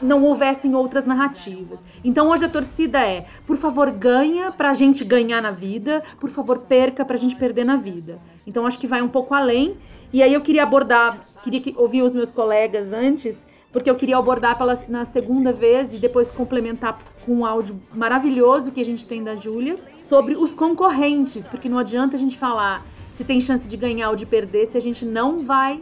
não 0.00 0.24
houvessem 0.24 0.74
outras 0.74 1.04
narrativas. 1.06 1.84
Então 2.04 2.28
hoje 2.28 2.44
a 2.44 2.48
torcida 2.48 3.00
é, 3.00 3.26
por 3.46 3.56
favor, 3.56 3.90
ganha 3.90 4.50
pra 4.50 4.72
gente 4.72 5.04
ganhar 5.04 5.40
na 5.40 5.50
vida, 5.50 6.02
por 6.18 6.30
favor, 6.30 6.60
perca 6.60 7.04
pra 7.04 7.16
gente 7.16 7.36
perder 7.36 7.64
na 7.64 7.76
vida. 7.76 8.18
Então 8.46 8.66
acho 8.66 8.78
que 8.78 8.86
vai 8.86 9.02
um 9.02 9.08
pouco 9.08 9.34
além. 9.34 9.76
E 10.12 10.22
aí 10.22 10.34
eu 10.34 10.40
queria 10.40 10.64
abordar, 10.64 11.20
queria 11.42 11.62
ouvir 11.76 12.02
os 12.02 12.12
meus 12.12 12.30
colegas 12.30 12.92
antes, 12.92 13.46
porque 13.72 13.88
eu 13.88 13.94
queria 13.94 14.16
abordar 14.16 14.58
pela, 14.58 14.74
na 14.88 15.04
segunda 15.04 15.52
vez 15.52 15.94
e 15.94 15.98
depois 15.98 16.30
complementar 16.30 16.98
com 17.24 17.32
um 17.36 17.44
áudio 17.44 17.80
maravilhoso 17.94 18.72
que 18.72 18.80
a 18.80 18.84
gente 18.84 19.06
tem 19.06 19.22
da 19.22 19.36
Júlia 19.36 19.78
sobre 19.96 20.36
os 20.36 20.52
concorrentes, 20.52 21.46
porque 21.46 21.68
não 21.68 21.78
adianta 21.78 22.16
a 22.16 22.18
gente 22.18 22.36
falar 22.36 22.84
se 23.10 23.24
tem 23.24 23.40
chance 23.40 23.68
de 23.68 23.76
ganhar 23.76 24.10
ou 24.10 24.16
de 24.16 24.26
perder 24.26 24.66
se 24.66 24.76
a 24.76 24.80
gente 24.80 25.04
não 25.04 25.38
vai 25.38 25.80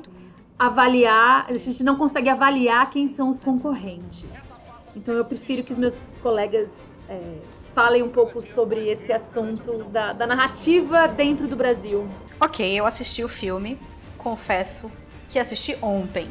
avaliar, 0.58 1.46
a 1.48 1.56
gente 1.56 1.84
não 1.84 1.96
consegue 1.96 2.28
avaliar 2.28 2.90
quem 2.90 3.06
são 3.06 3.28
os 3.28 3.38
concorrentes. 3.38 4.48
Então 4.96 5.14
eu 5.14 5.24
prefiro 5.24 5.62
que 5.62 5.72
os 5.72 5.78
meus 5.78 6.16
colegas 6.20 6.72
é, 7.08 7.38
falem 7.72 8.02
um 8.02 8.08
pouco 8.08 8.40
sobre 8.40 8.88
esse 8.88 9.12
assunto 9.12 9.84
da, 9.84 10.12
da 10.12 10.26
narrativa 10.26 11.06
dentro 11.06 11.46
do 11.46 11.54
Brasil. 11.54 12.08
Ok, 12.40 12.66
eu 12.74 12.84
assisti 12.84 13.22
o 13.22 13.28
filme, 13.28 13.78
confesso 14.16 14.90
que 15.28 15.38
assisti 15.38 15.76
ontem. 15.80 16.26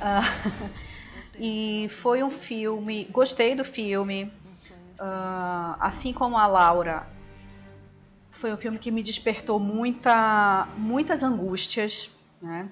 Uh, 0.00 0.70
e 1.38 1.86
foi 1.90 2.22
um 2.22 2.30
filme, 2.30 3.06
gostei 3.10 3.54
do 3.54 3.64
filme, 3.64 4.32
uh, 4.98 5.76
assim 5.80 6.12
como 6.12 6.38
a 6.38 6.46
Laura. 6.46 7.06
Foi 8.30 8.52
um 8.52 8.56
filme 8.56 8.78
que 8.78 8.90
me 8.90 9.02
despertou 9.02 9.58
muita, 9.58 10.66
muitas 10.76 11.22
angústias, 11.22 12.10
né? 12.40 12.68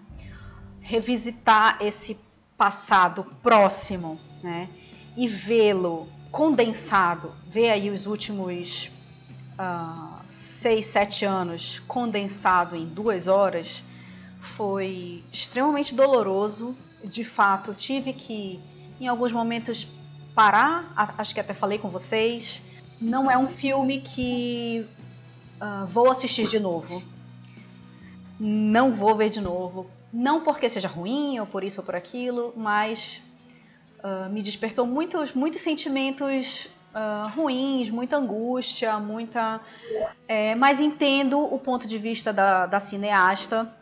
Revisitar 0.83 1.78
esse 1.80 2.18
passado 2.59 3.24
próximo, 3.43 4.20
né? 4.43 4.68
E 5.16 5.26
vê-lo 5.28 6.09
condensado, 6.30 7.33
ver 7.47 7.70
aí 7.70 7.91
os 7.91 8.07
últimos 8.07 8.91
uh, 9.59 10.20
seis, 10.26 10.87
sete 10.87 11.24
anos 11.24 11.80
condensado 11.87 12.74
em 12.74 12.87
duas 12.87 13.28
horas, 13.28 13.85
foi 14.41 15.22
extremamente 15.33 15.95
doloroso. 15.95 16.76
De 17.05 17.24
fato, 17.24 17.74
tive 17.74 18.12
que, 18.12 18.61
em 19.01 19.09
alguns 19.09 19.33
momentos, 19.33 19.87
parar. 20.35 20.93
Acho 21.18 21.35
que 21.35 21.41
até 21.41 21.53
falei 21.53 21.78
com 21.78 21.89
vocês. 21.89 22.62
Não 23.01 23.30
é 23.30 23.37
um 23.37 23.49
filme 23.49 24.01
que 24.01 24.87
uh, 25.61 25.87
vou 25.87 26.11
assistir 26.11 26.47
de 26.47 26.59
novo. 26.59 27.03
Não 28.39 28.95
vou 28.95 29.14
ver 29.14 29.30
de 29.30 29.41
novo 29.41 29.91
não 30.12 30.42
porque 30.42 30.68
seja 30.68 30.88
ruim 30.88 31.40
ou 31.40 31.46
por 31.46 31.64
isso 31.64 31.80
ou 31.80 31.86
por 31.86 31.96
aquilo, 31.96 32.52
mas 32.56 33.22
uh, 34.02 34.28
me 34.30 34.42
despertou 34.42 34.86
muitos, 34.86 35.32
muitos 35.32 35.62
sentimentos 35.62 36.68
uh, 36.94 37.28
ruins, 37.34 37.88
muita 37.88 38.16
angústia, 38.16 38.98
muita. 38.98 39.60
É, 40.28 40.54
mas 40.54 40.80
entendo 40.80 41.40
o 41.40 41.58
ponto 41.58 41.86
de 41.86 41.98
vista 41.98 42.32
da, 42.32 42.66
da 42.66 42.78
cineasta. 42.78 43.72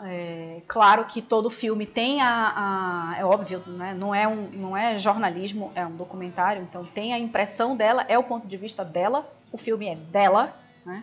é, 0.00 0.62
claro 0.68 1.04
que 1.06 1.20
todo 1.20 1.50
filme 1.50 1.84
tem 1.84 2.20
a, 2.20 3.12
a 3.12 3.18
é 3.18 3.24
óbvio, 3.24 3.62
né? 3.66 3.94
não, 3.94 4.14
é 4.14 4.28
um, 4.28 4.48
não 4.52 4.76
é 4.76 4.98
jornalismo, 4.98 5.72
é 5.74 5.84
um 5.84 5.96
documentário, 5.96 6.62
então 6.62 6.84
tem 6.84 7.12
a 7.12 7.18
impressão 7.18 7.76
dela, 7.76 8.04
é 8.08 8.16
o 8.16 8.22
ponto 8.22 8.46
de 8.46 8.56
vista 8.56 8.84
dela, 8.84 9.28
o 9.50 9.58
filme 9.58 9.88
é 9.88 9.96
dela, 9.96 10.54
né? 10.86 11.02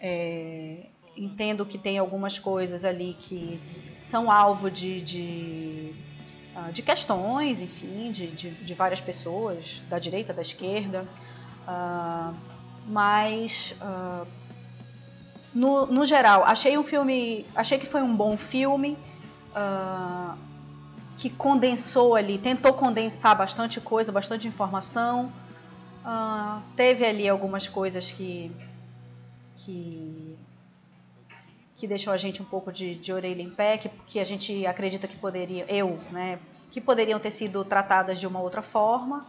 É, 0.00 0.86
entendo 1.16 1.64
que 1.64 1.78
tem 1.78 1.98
algumas 1.98 2.38
coisas 2.38 2.84
ali 2.84 3.16
que 3.18 3.60
são 3.98 4.30
alvo 4.30 4.70
de, 4.70 5.00
de, 5.00 5.92
ah, 6.54 6.70
de 6.70 6.82
questões, 6.82 7.62
enfim, 7.62 8.12
de, 8.12 8.28
de, 8.28 8.50
de, 8.50 8.74
várias 8.74 9.00
pessoas, 9.00 9.82
da 9.88 9.98
direita, 9.98 10.32
da 10.32 10.42
esquerda, 10.42 11.06
uh, 11.66 12.34
mas 12.86 13.74
uh, 13.80 14.26
no, 15.54 15.86
no 15.86 16.04
geral, 16.04 16.44
achei 16.44 16.76
um 16.76 16.84
filme. 16.84 17.46
Achei 17.54 17.78
que 17.78 17.86
foi 17.86 18.02
um 18.02 18.14
bom 18.14 18.36
filme. 18.36 18.98
Uh, 19.52 20.36
que 21.16 21.30
condensou 21.30 22.14
ali, 22.14 22.36
tentou 22.36 22.74
condensar 22.74 23.34
bastante 23.36 23.80
coisa, 23.80 24.12
bastante 24.12 24.46
informação. 24.46 25.32
Teve 26.76 27.04
ali 27.04 27.28
algumas 27.28 27.66
coisas 27.66 28.10
que, 28.10 28.52
que, 29.54 30.36
que 31.76 31.86
deixou 31.86 32.12
a 32.12 32.16
gente 32.16 32.42
um 32.42 32.44
pouco 32.44 32.72
de, 32.72 32.96
de 32.96 33.12
orelha 33.12 33.42
em 33.42 33.50
pé, 33.50 33.78
que, 33.78 33.88
que 34.06 34.18
a 34.18 34.24
gente 34.24 34.66
acredita 34.66 35.06
que 35.06 35.16
poderia, 35.16 35.64
eu, 35.68 35.98
né, 36.10 36.40
que 36.70 36.80
poderiam 36.80 37.20
ter 37.20 37.30
sido 37.30 37.64
tratadas 37.64 38.18
de 38.18 38.26
uma 38.26 38.40
outra 38.40 38.62
forma. 38.62 39.26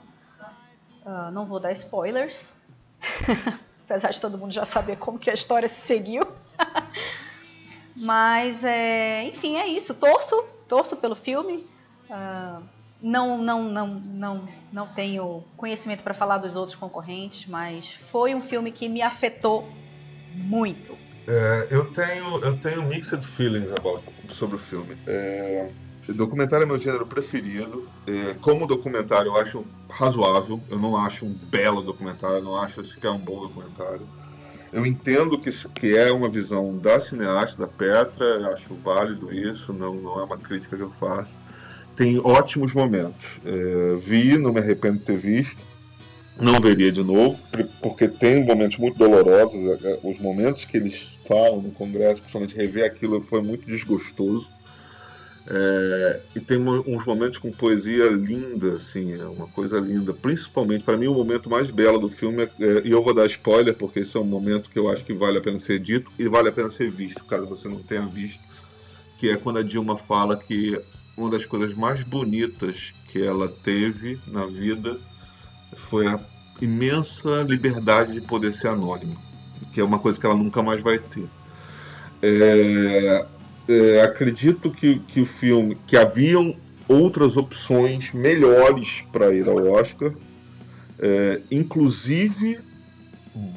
Uh, 1.06 1.32
não 1.32 1.46
vou 1.46 1.60
dar 1.60 1.72
spoilers. 1.74 2.56
apesar 3.88 4.10
de 4.10 4.20
todo 4.20 4.38
mundo 4.38 4.52
já 4.52 4.66
saber 4.66 4.98
como 4.98 5.18
que 5.18 5.30
a 5.30 5.34
história 5.34 5.68
se 5.68 5.80
seguiu. 5.88 6.28
Mas, 7.96 8.64
é, 8.64 9.24
enfim, 9.24 9.56
é 9.56 9.66
isso. 9.66 9.94
Torço, 9.94 10.44
torço 10.68 10.98
pelo 10.98 11.16
filme. 11.16 11.66
Uh, 12.10 12.62
não, 13.02 13.38
não, 13.38 13.64
não, 13.64 13.88
não, 13.88 14.50
não 14.72 14.88
tenho 14.88 15.44
conhecimento 15.56 16.04
para 16.04 16.14
falar 16.14 16.38
dos 16.38 16.56
outros 16.56 16.76
concorrentes, 16.76 17.46
mas 17.46 17.92
foi 17.94 18.34
um 18.34 18.42
filme 18.42 18.72
que 18.72 18.90
me 18.90 19.02
afetou 19.02 19.68
muito. 20.34 20.98
É, 21.28 21.68
eu 21.72 21.86
tenho 21.92 22.40
eu 22.40 22.58
tenho 22.58 22.88
mixed 22.88 23.22
feelings 23.36 23.70
about, 23.72 24.04
sobre 24.40 24.56
o 24.56 24.60
filme. 24.60 24.96
É, 25.06 25.70
documentário 26.14 26.64
é 26.64 26.68
meu 26.68 26.80
gênero 26.80 27.06
preferido. 27.06 27.88
É, 28.08 28.36
como 28.42 28.66
documentário, 28.66 29.28
eu 29.28 29.36
acho 29.36 29.66
razoável. 29.90 30.62
Eu 30.70 30.80
não 30.80 30.96
acho 30.96 31.26
um 31.26 31.34
belo 31.34 31.82
documentário, 31.82 32.38
eu 32.38 32.44
não 32.44 32.56
acho 32.56 32.82
que 32.84 33.06
é 33.06 33.12
um 33.12 33.20
bom 33.20 33.42
documentário. 33.42 34.08
Eu 34.72 34.86
entendo 34.86 35.40
que, 35.40 35.52
que 35.70 35.98
é 35.98 36.12
uma 36.12 36.30
visão 36.30 36.78
da 36.78 37.02
cineasta, 37.02 37.58
da 37.58 37.68
Petra, 37.68 38.54
acho 38.54 38.76
válido 38.76 39.34
isso, 39.34 39.72
não, 39.72 39.96
não 39.96 40.20
é 40.20 40.24
uma 40.24 40.38
crítica 40.38 40.76
que 40.76 40.84
eu 40.84 40.92
faço. 41.00 41.32
Tem 41.96 42.20
ótimos 42.20 42.74
momentos. 42.74 43.26
É, 43.46 43.96
vi, 44.06 44.38
não 44.38 44.54
me 44.54 44.60
arrependo 44.60 45.00
de 45.00 45.06
ter 45.06 45.18
visto. 45.18 45.68
Não 46.40 46.62
veria 46.62 46.92
de 46.92 47.04
novo, 47.04 47.40
porque 47.82 48.08
tem 48.08 48.46
momentos 48.46 48.78
muito 48.78 48.98
dolorosos. 48.98 49.56
É, 49.56 49.92
é, 49.92 50.00
os 50.04 50.20
momentos 50.20 50.64
que 50.66 50.78
eles 50.78 51.17
falam 51.28 51.62
no 51.62 51.72
Congresso, 51.72 52.22
principalmente 52.22 52.56
rever 52.56 52.86
aquilo, 52.86 53.22
foi 53.26 53.42
muito 53.42 53.66
desgostoso 53.66 54.48
é, 55.50 56.20
e 56.36 56.42
tem 56.42 56.58
uns 56.58 57.06
momentos 57.06 57.38
com 57.38 57.50
poesia 57.54 58.10
linda, 58.10 58.74
assim, 58.74 59.14
é 59.14 59.26
uma 59.26 59.48
coisa 59.48 59.80
linda. 59.80 60.14
Principalmente, 60.14 60.84
para 60.84 60.98
mim, 60.98 61.08
o 61.08 61.14
momento 61.14 61.50
mais 61.50 61.72
belo 61.72 62.00
do 62.00 62.10
filme, 62.10 62.44
é, 62.44 62.50
é, 62.60 62.82
e 62.84 62.92
eu 62.92 63.02
vou 63.02 63.14
dar 63.14 63.28
spoiler, 63.28 63.74
porque 63.74 64.02
esse 64.02 64.16
é 64.16 64.20
um 64.20 64.26
momento 64.26 64.70
que 64.70 64.78
eu 64.78 64.92
acho 64.92 65.06
que 65.06 65.14
vale 65.14 65.38
a 65.38 65.42
pena 65.42 65.60
ser 65.62 65.80
dito 65.80 66.12
e 66.20 66.28
vale 66.28 66.50
a 66.50 66.52
pena 66.52 66.70
ser 66.72 66.92
visto, 66.92 67.24
caso 67.24 67.48
você 67.48 67.70
não 67.70 67.82
tenha 67.82 68.06
visto, 68.06 68.40
que 69.18 69.30
é 69.30 69.38
quando 69.38 69.60
a 69.60 69.64
Dilma 69.64 69.98
fala 70.00 70.36
que 70.36 70.78
uma 71.16 71.30
das 71.30 71.46
coisas 71.46 71.74
mais 71.74 72.04
bonitas 72.04 72.76
que 73.10 73.22
ela 73.22 73.48
teve 73.48 74.20
na 74.28 74.46
vida 74.46 75.00
foi 75.90 76.08
a 76.08 76.20
imensa 76.62 77.44
liberdade 77.44 78.14
de 78.14 78.22
poder 78.22 78.54
ser 78.56 78.68
anônima, 78.68 79.16
que 79.74 79.80
é 79.80 79.84
uma 79.84 80.00
coisa 80.00 80.20
que 80.20 80.26
ela 80.26 80.36
nunca 80.36 80.62
mais 80.62 80.82
vai 80.82 81.00
ter. 81.00 81.26
É, 82.22 83.26
é, 83.68 84.02
acredito 84.02 84.72
que, 84.72 85.00
que 85.00 85.22
o 85.22 85.26
filme, 85.26 85.78
que 85.88 85.98
haviam 85.98 86.56
outras 86.88 87.36
opções 87.36 88.12
melhores 88.14 88.88
para 89.12 89.34
ir 89.34 89.48
ao 89.48 89.58
Oscar, 89.72 90.14
é, 91.00 91.42
inclusive 91.52 92.60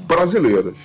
brasileiras. 0.07 0.76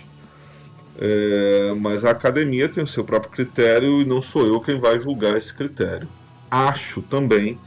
É, 0.97 1.74
mas 1.78 2.05
a 2.05 2.11
academia 2.11 2.70
tem 2.70 2.84
o 2.84 2.88
seu 2.88 3.03
próprio 3.03 3.32
critério 3.32 4.01
e 4.01 4.05
não 4.05 4.22
sou 4.22 4.45
eu 4.47 4.61
quem 4.61 4.80
vai 4.80 4.99
julgar 4.99 5.36
esse 5.38 5.53
critério. 5.53 6.07
Acho 6.49 7.01
também 7.03 7.59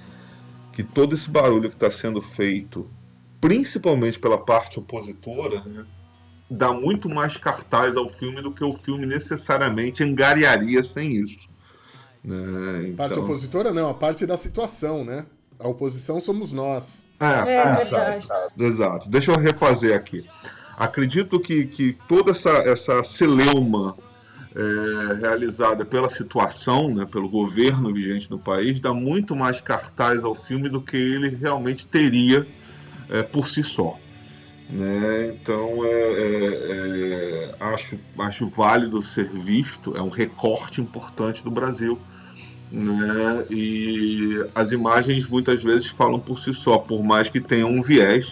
que 0.72 0.82
todo 0.82 1.14
esse 1.14 1.28
barulho 1.28 1.68
que 1.68 1.76
está 1.76 1.90
sendo 1.90 2.22
feito, 2.36 2.88
principalmente 3.40 4.18
pela 4.18 4.38
parte 4.38 4.78
opositora, 4.78 5.60
né, 5.64 5.84
dá 6.50 6.72
muito 6.72 7.08
mais 7.08 7.36
cartaz 7.36 7.96
ao 7.96 8.08
filme 8.10 8.40
do 8.42 8.52
que 8.52 8.64
o 8.64 8.74
filme 8.78 9.06
necessariamente 9.06 10.02
angariaria 10.02 10.82
sem 10.84 11.16
isso. 11.16 11.48
Né? 12.24 12.84
Então... 12.84 12.96
Parte 12.96 13.18
opositora 13.18 13.72
não, 13.72 13.90
a 13.90 13.94
parte 13.94 14.26
da 14.26 14.36
situação, 14.36 15.04
né? 15.04 15.26
A 15.58 15.68
oposição 15.68 16.20
somos 16.20 16.52
nós. 16.52 17.04
É, 17.20 17.26
é 17.26 17.74
verdade. 17.74 18.28
Exato. 18.56 19.08
Deixa 19.08 19.32
eu 19.32 19.38
refazer 19.38 19.94
aqui. 19.94 20.24
Acredito 20.76 21.40
que, 21.40 21.66
que 21.66 21.98
toda 22.08 22.30
essa, 22.30 22.50
essa 22.50 23.04
celeuma 23.18 23.96
é, 24.54 25.14
realizada 25.20 25.84
pela 25.84 26.08
situação, 26.10 26.94
né, 26.94 27.04
pelo 27.10 27.28
governo 27.28 27.92
vigente 27.92 28.30
no 28.30 28.38
país, 28.38 28.80
dá 28.80 28.94
muito 28.94 29.34
mais 29.34 29.60
cartaz 29.60 30.22
ao 30.22 30.34
filme 30.34 30.68
do 30.68 30.80
que 30.80 30.96
ele 30.96 31.30
realmente 31.30 31.86
teria 31.88 32.46
é, 33.10 33.22
por 33.22 33.48
si 33.48 33.62
só. 33.64 33.98
Né? 34.70 35.34
Então 35.34 35.84
é, 35.84 35.90
é, 35.90 36.74
é, 37.10 37.54
acho, 37.58 37.98
acho 38.18 38.48
válido 38.50 39.02
ser 39.14 39.28
visto, 39.30 39.96
é 39.96 40.02
um 40.02 40.10
recorte 40.10 40.80
importante 40.80 41.42
do 41.42 41.50
Brasil. 41.50 41.98
Né? 42.70 43.46
E 43.50 44.44
as 44.54 44.70
imagens 44.70 45.26
muitas 45.26 45.62
vezes 45.62 45.88
falam 45.92 46.20
por 46.20 46.38
si 46.40 46.52
só, 46.54 46.78
por 46.78 47.02
mais 47.02 47.28
que 47.30 47.40
tenham 47.40 47.70
um 47.70 47.82
viés. 47.82 48.26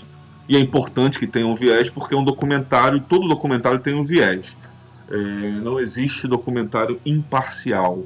E 0.49 0.57
é 0.57 0.61
importante 0.61 1.19
que 1.19 1.27
tenham 1.27 1.51
um 1.51 1.57
viés 1.57 1.91
porque 1.91 2.15
é 2.15 2.19
um 2.19 2.25
documentário, 2.25 3.01
todo 3.09 3.29
documentário 3.29 3.81
tem 3.81 3.95
um 3.95 4.05
viés. 4.05 4.47
É, 5.11 5.17
não 5.17 5.81
existe 5.81 6.29
documentário 6.29 7.01
imparcial. 7.05 8.05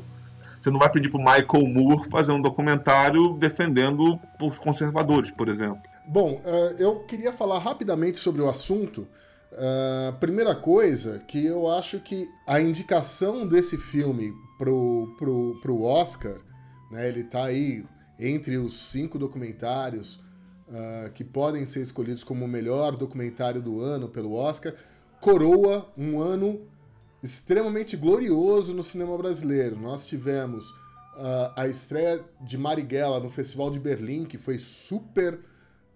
Você 0.62 0.70
não 0.70 0.78
vai 0.78 0.90
pedir 0.90 1.08
para 1.08 1.18
o 1.18 1.24
Michael 1.24 1.66
Moore 1.66 2.08
fazer 2.10 2.32
um 2.32 2.40
documentário 2.40 3.34
defendendo 3.38 4.18
os 4.40 4.58
conservadores, 4.58 5.30
por 5.30 5.48
exemplo. 5.48 5.89
Bom, 6.12 6.42
uh, 6.44 6.74
eu 6.76 7.04
queria 7.04 7.32
falar 7.32 7.60
rapidamente 7.60 8.18
sobre 8.18 8.42
o 8.42 8.48
assunto. 8.48 9.06
Uh, 9.52 10.12
primeira 10.18 10.56
coisa, 10.56 11.20
que 11.20 11.46
eu 11.46 11.68
acho 11.70 12.00
que 12.00 12.28
a 12.48 12.60
indicação 12.60 13.46
desse 13.46 13.78
filme 13.78 14.32
pro, 14.58 15.14
pro, 15.16 15.60
pro 15.62 15.82
Oscar, 15.82 16.36
né, 16.90 17.06
ele 17.06 17.22
tá 17.22 17.44
aí 17.44 17.86
entre 18.18 18.58
os 18.58 18.90
cinco 18.90 19.20
documentários 19.20 20.16
uh, 20.16 21.12
que 21.14 21.22
podem 21.22 21.64
ser 21.64 21.80
escolhidos 21.80 22.24
como 22.24 22.44
o 22.44 22.48
melhor 22.48 22.96
documentário 22.96 23.62
do 23.62 23.80
ano 23.80 24.08
pelo 24.08 24.34
Oscar, 24.34 24.74
coroa 25.20 25.92
um 25.96 26.20
ano 26.20 26.60
extremamente 27.22 27.96
glorioso 27.96 28.74
no 28.74 28.82
cinema 28.82 29.16
brasileiro. 29.16 29.78
Nós 29.78 30.08
tivemos 30.08 30.70
uh, 30.70 31.52
a 31.54 31.68
estreia 31.68 32.20
de 32.40 32.58
Marighella 32.58 33.20
no 33.20 33.30
Festival 33.30 33.70
de 33.70 33.78
Berlim, 33.78 34.24
que 34.24 34.38
foi 34.38 34.58
super 34.58 35.48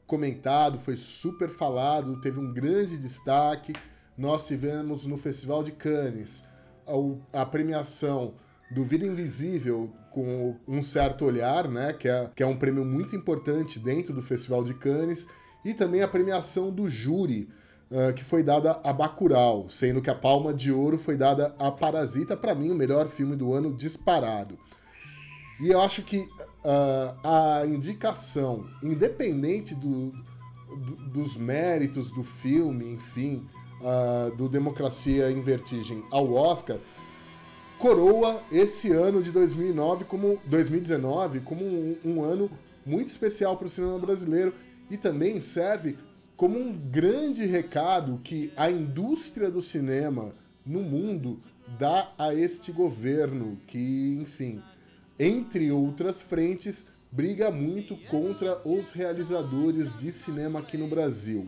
comentado, 0.06 0.78
foi 0.78 0.96
super 0.96 1.48
falado, 1.48 2.20
teve 2.20 2.38
um 2.38 2.52
grande 2.52 2.98
destaque. 2.98 3.72
Nós 4.16 4.46
tivemos 4.46 5.06
no 5.06 5.16
Festival 5.16 5.62
de 5.62 5.72
Cannes 5.72 6.44
a, 7.32 7.46
premiação 7.46 8.34
do 8.70 8.84
Vida 8.84 9.06
Invisível 9.06 9.92
com 10.10 10.56
um 10.68 10.82
certo 10.82 11.24
olhar, 11.24 11.68
né, 11.68 11.92
que 11.92 12.08
é, 12.08 12.30
que 12.34 12.42
é 12.42 12.46
um 12.46 12.56
prêmio 12.56 12.84
muito 12.84 13.16
importante 13.16 13.78
dentro 13.78 14.14
do 14.14 14.22
Festival 14.22 14.62
de 14.62 14.74
Cannes, 14.74 15.26
e 15.64 15.74
também 15.74 16.02
a 16.02 16.08
premiação 16.08 16.70
do 16.70 16.88
júri, 16.88 17.48
uh, 17.90 18.12
que 18.12 18.22
foi 18.22 18.42
dada 18.42 18.80
a 18.84 18.92
Bacurau, 18.92 19.68
sendo 19.68 20.00
que 20.00 20.10
a 20.10 20.14
Palma 20.14 20.52
de 20.52 20.70
Ouro 20.70 20.98
foi 20.98 21.16
dada 21.16 21.54
a 21.58 21.70
Parasita, 21.72 22.36
para 22.36 22.54
mim 22.54 22.70
o 22.70 22.74
melhor 22.74 23.08
filme 23.08 23.34
do 23.34 23.52
ano 23.52 23.74
disparado. 23.74 24.58
E 25.60 25.70
eu 25.70 25.80
acho 25.80 26.02
que 26.02 26.28
uh, 26.64 27.18
a 27.22 27.66
indicação, 27.66 28.66
independente 28.82 29.74
do, 29.74 30.10
do, 30.10 30.96
dos 31.10 31.36
méritos 31.36 32.10
do 32.10 32.24
filme, 32.24 32.92
enfim, 32.94 33.46
uh, 33.80 34.34
do 34.36 34.48
Democracia 34.48 35.30
em 35.30 35.40
Vertigem 35.40 36.02
ao 36.10 36.32
Oscar, 36.32 36.78
coroa 37.78 38.42
esse 38.50 38.90
ano 38.90 39.22
de 39.22 39.30
2009 39.30 40.04
como 40.04 40.40
2019 40.46 41.40
como 41.40 41.64
um, 41.64 41.98
um 42.04 42.22
ano 42.22 42.50
muito 42.86 43.08
especial 43.08 43.56
para 43.56 43.66
o 43.66 43.70
cinema 43.70 43.98
brasileiro 43.98 44.54
e 44.90 44.96
também 44.96 45.40
serve 45.40 45.98
como 46.36 46.58
um 46.58 46.72
grande 46.72 47.44
recado 47.44 48.20
que 48.22 48.52
a 48.56 48.70
indústria 48.70 49.50
do 49.50 49.60
cinema 49.60 50.34
no 50.64 50.82
mundo 50.82 51.40
dá 51.78 52.12
a 52.18 52.34
este 52.34 52.72
governo 52.72 53.58
que, 53.66 54.18
enfim, 54.20 54.62
entre 55.18 55.70
outras 55.70 56.20
frentes, 56.20 56.86
briga 57.10 57.50
muito 57.50 57.96
contra 58.10 58.60
os 58.68 58.92
realizadores 58.92 59.96
de 59.96 60.10
cinema 60.10 60.58
aqui 60.58 60.76
no 60.76 60.88
Brasil. 60.88 61.46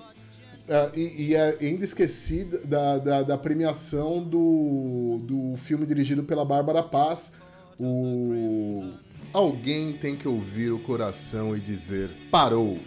Uh, 0.67 0.99
e, 0.99 1.29
e 1.29 1.35
é 1.35 1.57
ainda 1.61 1.85
esqueci 1.85 2.45
da, 2.45 2.99
da, 2.99 3.23
da, 3.23 3.39
premiação 3.39 4.23
do, 4.23 5.21
do 5.23 5.57
filme 5.57 5.87
dirigido 5.87 6.25
pela 6.25 6.45
Bárbara 6.45 6.83
Paz, 6.83 7.33
o 7.79 8.93
Alguém 9.33 9.93
Tem 9.93 10.17
Que 10.17 10.27
Ouvir 10.27 10.73
o 10.73 10.81
Coração 10.81 11.57
e 11.57 11.61
Dizer 11.61 12.11
Parou, 12.33 12.79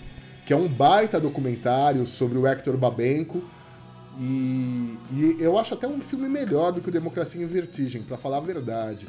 que 0.45 0.51
é 0.51 0.57
um 0.57 0.67
baita 0.67 1.21
documentário 1.21 2.05
sobre 2.05 2.37
o 2.37 2.45
Hector 2.45 2.75
Babenco, 2.75 3.41
e, 4.19 4.97
e 5.13 5.37
eu 5.39 5.57
acho 5.57 5.73
até 5.73 5.87
um 5.87 6.01
filme 6.01 6.27
melhor 6.27 6.73
do 6.73 6.81
que 6.81 6.89
o 6.89 6.91
Democracia 6.91 7.41
em 7.41 7.45
Vertigem, 7.45 8.03
para 8.03 8.17
falar 8.17 8.37
a 8.37 8.41
verdade, 8.41 9.07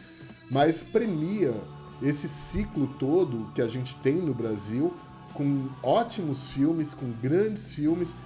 mas 0.50 0.82
premia 0.82 1.54
esse 2.02 2.28
ciclo 2.28 2.86
todo 2.98 3.50
que 3.54 3.62
a 3.62 3.68
gente 3.68 3.94
tem 3.96 4.16
no 4.16 4.34
Brasil, 4.34 4.92
com 5.34 5.68
ótimos 5.82 6.50
filmes, 6.50 6.92
com 6.92 7.10
grandes 7.22 7.74
filmes, 7.74 8.16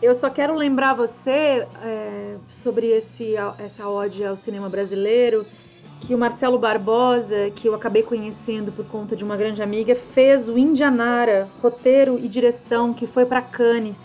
eu 0.00 0.14
só 0.14 0.30
quero 0.30 0.54
lembrar 0.54 0.94
você 0.94 1.66
é, 1.82 2.36
sobre 2.48 2.86
esse, 2.86 3.34
essa 3.58 3.88
ode 3.88 4.24
ao 4.24 4.36
cinema 4.36 4.68
brasileiro, 4.68 5.44
que 6.00 6.14
o 6.14 6.18
Marcelo 6.18 6.56
Barbosa, 6.56 7.50
que 7.50 7.68
eu 7.68 7.74
acabei 7.74 8.04
conhecendo 8.04 8.70
por 8.70 8.84
conta 8.84 9.16
de 9.16 9.24
uma 9.24 9.36
grande 9.36 9.60
amiga, 9.60 9.96
fez 9.96 10.48
o 10.48 10.56
Indianara, 10.56 11.48
roteiro 11.60 12.16
e 12.22 12.28
direção, 12.28 12.94
que 12.94 13.08
foi 13.08 13.26
para 13.26 13.42
Cannes, 13.42 13.96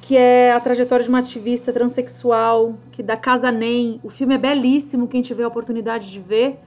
que 0.00 0.16
é 0.16 0.52
a 0.52 0.58
trajetória 0.58 1.04
de 1.04 1.08
uma 1.08 1.20
ativista 1.20 1.72
transexual, 1.72 2.74
que 2.90 3.00
da 3.00 3.16
Casa 3.16 3.52
Nem. 3.52 4.00
O 4.02 4.10
filme 4.10 4.34
é 4.34 4.38
belíssimo, 4.38 5.06
quem 5.06 5.22
tiver 5.22 5.44
a 5.44 5.48
oportunidade 5.48 6.10
de 6.10 6.18
ver. 6.18 6.58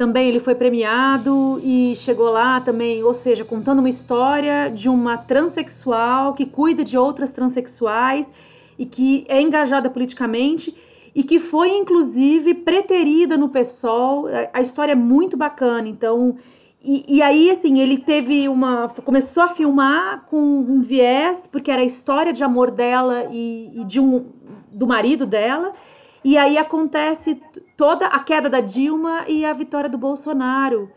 Também 0.00 0.30
ele 0.30 0.40
foi 0.40 0.54
premiado 0.54 1.60
e 1.62 1.94
chegou 1.94 2.30
lá 2.30 2.58
também, 2.58 3.04
ou 3.04 3.12
seja, 3.12 3.44
contando 3.44 3.80
uma 3.80 3.88
história 3.90 4.70
de 4.70 4.88
uma 4.88 5.18
transexual 5.18 6.32
que 6.32 6.46
cuida 6.46 6.82
de 6.82 6.96
outras 6.96 7.28
transexuais 7.28 8.32
e 8.78 8.86
que 8.86 9.26
é 9.28 9.42
engajada 9.42 9.90
politicamente 9.90 10.74
e 11.14 11.22
que 11.22 11.38
foi 11.38 11.76
inclusive 11.76 12.54
preterida 12.54 13.36
no 13.36 13.50
PSOL. 13.50 14.24
A 14.54 14.62
história 14.62 14.92
é 14.92 14.94
muito 14.94 15.36
bacana, 15.36 15.86
então 15.86 16.34
e, 16.82 17.04
e, 17.06 17.20
aí, 17.20 17.50
assim, 17.50 17.78
ele 17.78 17.98
teve 17.98 18.48
uma. 18.48 18.88
começou 19.04 19.42
a 19.42 19.48
filmar 19.48 20.24
com 20.30 20.40
um 20.40 20.80
viés, 20.80 21.46
porque 21.52 21.70
era 21.70 21.82
a 21.82 21.84
história 21.84 22.32
de 22.32 22.42
amor 22.42 22.70
dela 22.70 23.28
e, 23.30 23.82
e 23.82 23.84
de 23.84 24.00
um 24.00 24.24
do 24.72 24.86
marido 24.86 25.26
dela. 25.26 25.74
E 26.22 26.36
aí 26.36 26.58
acontece 26.58 27.40
toda 27.76 28.06
a 28.06 28.18
queda 28.18 28.48
da 28.48 28.60
Dilma 28.60 29.24
e 29.26 29.44
a 29.44 29.52
vitória 29.52 29.88
do 29.88 29.96
Bolsonaro. 29.96 30.90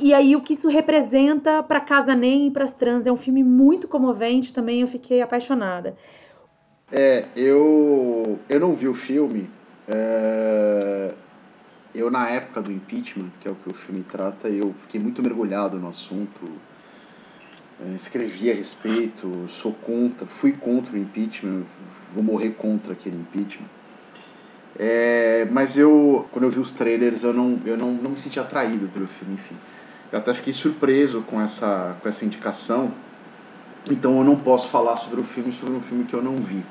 E 0.00 0.12
aí 0.12 0.34
o 0.34 0.40
que 0.40 0.54
isso 0.54 0.68
representa 0.68 1.62
para 1.62 1.80
Casa 1.80 2.14
Nem 2.14 2.48
e 2.48 2.50
para 2.50 2.64
as 2.64 2.72
trans 2.72 3.06
é 3.06 3.12
um 3.12 3.16
filme 3.16 3.44
muito 3.44 3.86
comovente 3.86 4.52
também, 4.52 4.80
eu 4.80 4.88
fiquei 4.88 5.20
apaixonada. 5.22 5.96
É, 6.90 7.26
eu 7.36 8.38
eu 8.48 8.60
não 8.60 8.74
vi 8.74 8.88
o 8.88 8.94
filme. 8.94 9.48
É, 9.86 11.14
eu 11.94 12.10
na 12.10 12.28
época 12.28 12.62
do 12.62 12.72
impeachment, 12.72 13.30
que 13.40 13.46
é 13.46 13.50
o 13.50 13.54
que 13.54 13.70
o 13.70 13.74
filme 13.74 14.02
trata, 14.02 14.48
eu 14.48 14.74
fiquei 14.82 15.00
muito 15.00 15.22
mergulhado 15.22 15.78
no 15.78 15.88
assunto. 15.88 16.50
É, 17.78 17.94
escrevi 17.94 18.50
a 18.50 18.54
respeito, 18.54 19.46
sou 19.48 19.72
contra, 19.72 20.26
fui 20.26 20.52
contra 20.52 20.94
o 20.94 20.98
impeachment, 20.98 21.64
vou 22.12 22.22
morrer 22.22 22.50
contra 22.50 22.92
aquele 22.92 23.16
impeachment. 23.16 23.68
É, 24.78 25.46
mas 25.50 25.76
eu, 25.76 26.26
quando 26.32 26.44
eu 26.44 26.50
vi 26.50 26.58
os 26.58 26.72
trailers, 26.72 27.22
eu 27.22 27.32
não, 27.32 27.58
eu 27.64 27.76
não, 27.76 27.92
não 27.92 28.10
me 28.10 28.18
senti 28.18 28.38
atraído 28.38 28.88
pelo 28.88 29.06
filme, 29.06 29.34
enfim. 29.34 29.56
Eu 30.12 30.18
até 30.18 30.32
fiquei 30.34 30.52
surpreso 30.52 31.22
com 31.22 31.40
essa, 31.40 31.96
com 32.00 32.08
essa 32.08 32.24
indicação, 32.24 32.92
então 33.90 34.18
eu 34.18 34.24
não 34.24 34.36
posso 34.36 34.68
falar 34.68 34.96
sobre 34.96 35.20
o 35.20 35.24
filme, 35.24 35.52
sobre 35.52 35.74
um 35.74 35.80
filme 35.80 36.04
que 36.04 36.14
eu 36.14 36.22
não 36.22 36.36
vi. 36.36 36.64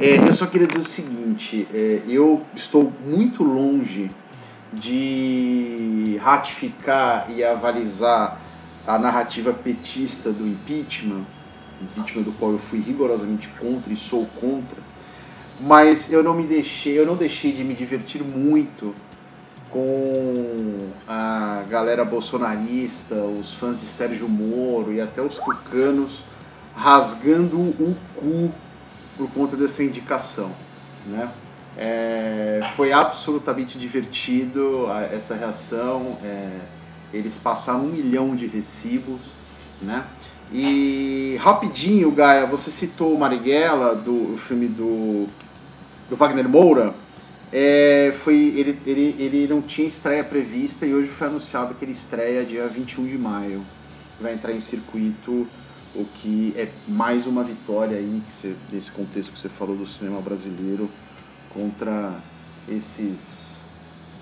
É, 0.00 0.16
eu 0.16 0.34
só 0.34 0.46
queria 0.46 0.66
dizer 0.66 0.80
o 0.80 0.84
seguinte, 0.84 1.66
é, 1.72 2.02
eu 2.08 2.42
estou 2.54 2.92
muito 3.04 3.42
longe 3.42 4.10
de 4.72 6.18
ratificar 6.22 7.26
e 7.30 7.42
avalizar 7.42 8.38
a 8.86 8.98
narrativa 8.98 9.52
petista 9.52 10.30
do 10.30 10.46
impeachment, 10.46 11.24
impeachment 11.82 12.22
do 12.22 12.32
qual 12.32 12.52
eu 12.52 12.58
fui 12.58 12.78
rigorosamente 12.78 13.48
contra 13.60 13.92
e 13.92 13.96
sou 13.96 14.26
contra, 14.40 14.78
mas 15.60 16.12
eu 16.12 16.22
não 16.22 16.34
me 16.34 16.44
deixei, 16.44 16.98
eu 16.98 17.06
não 17.06 17.16
deixei 17.16 17.52
de 17.52 17.64
me 17.64 17.74
divertir 17.74 18.22
muito 18.22 18.94
com 19.70 20.90
a 21.06 21.64
galera 21.68 22.04
bolsonarista, 22.04 23.14
os 23.14 23.54
fãs 23.54 23.78
de 23.78 23.86
Sérgio 23.86 24.28
Moro 24.28 24.92
e 24.92 25.00
até 25.00 25.20
os 25.20 25.38
tucanos 25.38 26.24
rasgando 26.74 27.58
o 27.58 27.96
cu 28.14 28.50
por 29.16 29.30
conta 29.30 29.56
dessa 29.56 29.82
indicação, 29.82 30.52
né? 31.06 31.30
É, 31.76 32.60
foi 32.74 32.92
absolutamente 32.92 33.78
divertido 33.78 34.86
essa 35.12 35.34
reação. 35.34 36.18
É, 36.22 36.50
eles 37.12 37.36
passaram 37.36 37.80
um 37.80 37.88
milhão 37.88 38.34
de 38.34 38.46
recibos, 38.46 39.20
né? 39.80 40.04
E 40.52 41.36
rapidinho, 41.40 42.10
Gaia, 42.12 42.46
você 42.46 42.70
citou 42.70 43.16
Marighella, 43.18 43.94
do 43.94 44.36
filme 44.36 44.68
do 44.68 45.26
do 46.08 46.16
Wagner 46.16 46.48
Moura, 46.48 46.94
é, 47.52 48.12
foi, 48.12 48.34
ele, 48.56 48.78
ele, 48.86 49.16
ele 49.18 49.46
não 49.48 49.62
tinha 49.62 49.86
estreia 49.86 50.24
prevista 50.24 50.84
e 50.84 50.94
hoje 50.94 51.10
foi 51.10 51.28
anunciado 51.28 51.74
que 51.74 51.84
ele 51.84 51.92
estreia 51.92 52.44
dia 52.44 52.66
21 52.66 53.06
de 53.06 53.18
maio. 53.18 53.64
Vai 54.20 54.34
entrar 54.34 54.52
em 54.52 54.60
circuito, 54.60 55.46
o 55.94 56.04
que 56.04 56.54
é 56.56 56.68
mais 56.86 57.26
uma 57.26 57.42
vitória 57.42 57.96
aí 57.96 58.22
que 58.26 58.32
você, 58.32 58.56
desse 58.70 58.90
contexto 58.90 59.32
que 59.32 59.38
você 59.38 59.48
falou 59.48 59.76
do 59.76 59.86
cinema 59.86 60.20
brasileiro 60.20 60.90
contra 61.50 62.12
esses 62.68 63.56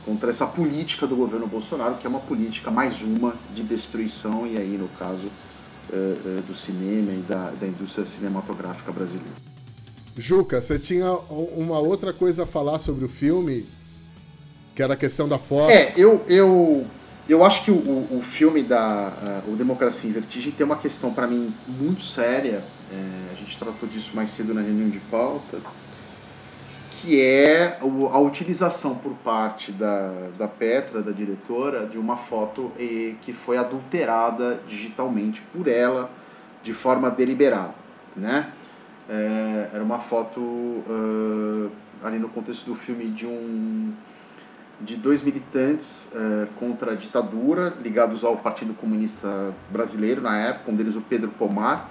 contra 0.04 0.28
essa 0.28 0.46
política 0.46 1.06
do 1.06 1.16
governo 1.16 1.46
Bolsonaro, 1.46 1.94
que 1.94 2.06
é 2.06 2.10
uma 2.10 2.20
política 2.20 2.70
mais 2.70 3.00
uma 3.00 3.34
de 3.54 3.62
destruição, 3.62 4.46
e 4.46 4.58
aí 4.58 4.76
no 4.76 4.86
caso 4.98 5.30
é, 5.90 5.96
é, 5.96 6.42
do 6.46 6.54
cinema 6.54 7.10
e 7.10 7.24
da, 7.26 7.50
da 7.52 7.66
indústria 7.66 8.06
cinematográfica 8.06 8.92
brasileira. 8.92 9.53
Juca, 10.16 10.62
você 10.62 10.78
tinha 10.78 11.10
uma 11.12 11.78
outra 11.78 12.12
coisa 12.12 12.44
a 12.44 12.46
falar 12.46 12.78
sobre 12.78 13.04
o 13.04 13.08
filme, 13.08 13.66
que 14.74 14.82
era 14.82 14.94
a 14.94 14.96
questão 14.96 15.28
da 15.28 15.38
foto. 15.38 15.70
É, 15.70 15.92
eu, 15.96 16.24
eu, 16.28 16.86
eu 17.28 17.44
acho 17.44 17.64
que 17.64 17.70
o, 17.70 18.18
o 18.18 18.22
filme 18.22 18.62
da 18.62 19.42
uh, 19.46 19.52
o 19.52 19.56
Democracia 19.56 20.08
em 20.08 20.12
Vertigem 20.12 20.52
tem 20.52 20.64
uma 20.64 20.76
questão 20.76 21.12
para 21.12 21.26
mim 21.26 21.52
muito 21.66 22.02
séria. 22.02 22.62
É, 22.92 23.32
a 23.32 23.34
gente 23.34 23.58
tratou 23.58 23.88
disso 23.88 24.14
mais 24.14 24.30
cedo 24.30 24.54
na 24.54 24.60
reunião 24.60 24.88
de 24.88 25.00
pauta, 25.00 25.58
que 26.92 27.20
é 27.20 27.78
a 27.80 28.18
utilização 28.18 28.94
por 28.94 29.14
parte 29.14 29.72
da, 29.72 30.30
da 30.38 30.46
Petra, 30.46 31.02
da 31.02 31.10
diretora, 31.10 31.86
de 31.86 31.98
uma 31.98 32.16
foto 32.16 32.72
que 33.20 33.32
foi 33.32 33.58
adulterada 33.58 34.60
digitalmente 34.66 35.42
por 35.52 35.68
ela 35.68 36.10
de 36.62 36.72
forma 36.72 37.10
deliberada, 37.10 37.74
né? 38.16 38.50
É, 39.08 39.68
era 39.74 39.84
uma 39.84 39.98
foto 39.98 40.40
uh, 40.40 41.70
ali 42.02 42.18
no 42.18 42.28
contexto 42.28 42.64
do 42.64 42.74
filme 42.74 43.06
de 43.06 43.26
um 43.26 43.92
de 44.80 44.96
dois 44.96 45.22
militantes 45.22 46.08
uh, 46.12 46.46
contra 46.58 46.92
a 46.92 46.94
ditadura 46.94 47.72
ligados 47.82 48.24
ao 48.24 48.36
Partido 48.36 48.74
Comunista 48.74 49.54
Brasileiro 49.70 50.20
na 50.20 50.36
época, 50.38 50.70
um 50.70 50.74
deles 50.74 50.96
o 50.96 51.00
Pedro 51.00 51.30
Pomar, 51.30 51.88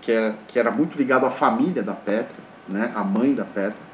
que 0.00 0.12
era, 0.12 0.36
que 0.46 0.58
era 0.58 0.70
muito 0.70 0.96
ligado 0.96 1.26
à 1.26 1.30
família 1.30 1.82
da 1.82 1.94
Petra, 1.94 2.36
né, 2.68 2.92
a 2.94 3.02
mãe 3.02 3.34
da 3.34 3.44
Petra. 3.44 3.90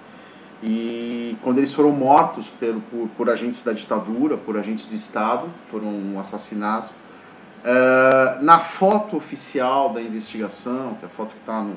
E 0.62 1.36
quando 1.42 1.58
eles 1.58 1.72
foram 1.72 1.90
mortos 1.92 2.48
por, 2.48 2.74
por, 2.90 3.08
por 3.16 3.30
agentes 3.30 3.62
da 3.62 3.72
ditadura, 3.72 4.36
por 4.36 4.56
agentes 4.56 4.86
do 4.86 4.94
Estado, 4.94 5.48
foram 5.70 6.18
assassinados, 6.18 6.90
uh, 6.90 8.42
na 8.42 8.58
foto 8.58 9.16
oficial 9.16 9.92
da 9.92 10.00
investigação, 10.00 10.94
que 10.94 11.04
é 11.04 11.06
a 11.06 11.10
foto 11.10 11.30
que 11.30 11.40
está 11.40 11.60
no, 11.60 11.76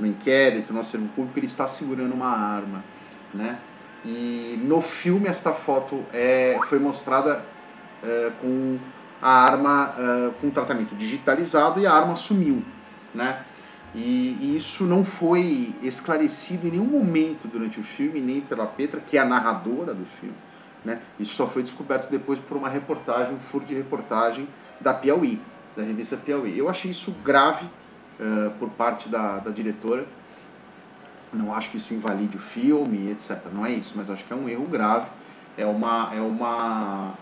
no 0.00 0.06
inquérito, 0.06 0.72
no 0.72 0.80
acervo 0.80 1.06
público, 1.08 1.38
ele 1.38 1.46
está 1.46 1.66
segurando 1.66 2.12
uma 2.12 2.28
arma, 2.28 2.82
né? 3.32 3.58
E 4.04 4.58
no 4.64 4.80
filme 4.80 5.28
esta 5.28 5.52
foto 5.52 6.04
é, 6.12 6.58
foi 6.68 6.78
mostrada 6.78 7.44
é, 8.02 8.32
com 8.40 8.78
a 9.20 9.30
arma 9.30 9.94
é, 9.98 10.30
com 10.40 10.50
tratamento 10.50 10.94
digitalizado 10.94 11.78
e 11.78 11.86
a 11.86 11.92
arma 11.92 12.14
sumiu, 12.14 12.64
né? 13.14 13.44
E, 13.94 14.36
e, 14.40 14.56
isso 14.56 14.84
não 14.84 15.04
foi 15.04 15.74
esclarecido 15.82 16.66
em 16.68 16.70
nenhum 16.70 16.84
momento 16.84 17.48
durante 17.48 17.80
o 17.80 17.82
filme, 17.82 18.20
nem 18.20 18.40
pela 18.40 18.64
Petra, 18.66 19.00
que 19.00 19.18
é 19.18 19.20
a 19.20 19.24
narradora 19.24 19.92
do 19.92 20.06
filme. 20.06 20.36
Né? 20.84 21.00
Isso 21.18 21.34
só 21.34 21.46
foi 21.46 21.62
descoberto 21.62 22.08
depois 22.08 22.38
por 22.38 22.56
uma 22.56 22.68
reportagem, 22.68 23.34
um 23.34 23.40
furo 23.40 23.64
de 23.64 23.74
reportagem 23.74 24.48
da 24.80 24.94
Piauí, 24.94 25.42
da 25.76 25.82
revista 25.82 26.16
Piauí. 26.16 26.56
Eu 26.56 26.68
achei 26.68 26.90
isso 26.90 27.10
grave, 27.24 27.68
uh, 28.20 28.50
por 28.58 28.68
parte 28.70 29.08
da, 29.08 29.38
da 29.38 29.50
diretora. 29.50 30.06
Não 31.32 31.54
acho 31.54 31.70
que 31.70 31.76
isso 31.76 31.94
invalide 31.94 32.36
o 32.36 32.40
filme, 32.40 33.10
etc. 33.10 33.38
Não 33.52 33.64
é 33.64 33.72
isso, 33.72 33.92
mas 33.96 34.10
acho 34.10 34.24
que 34.24 34.32
é 34.32 34.36
um 34.36 34.48
erro 34.48 34.66
grave. 34.66 35.06
é 35.56 35.64
uma 35.64 36.10
é 36.14 36.20
uma 36.20 37.14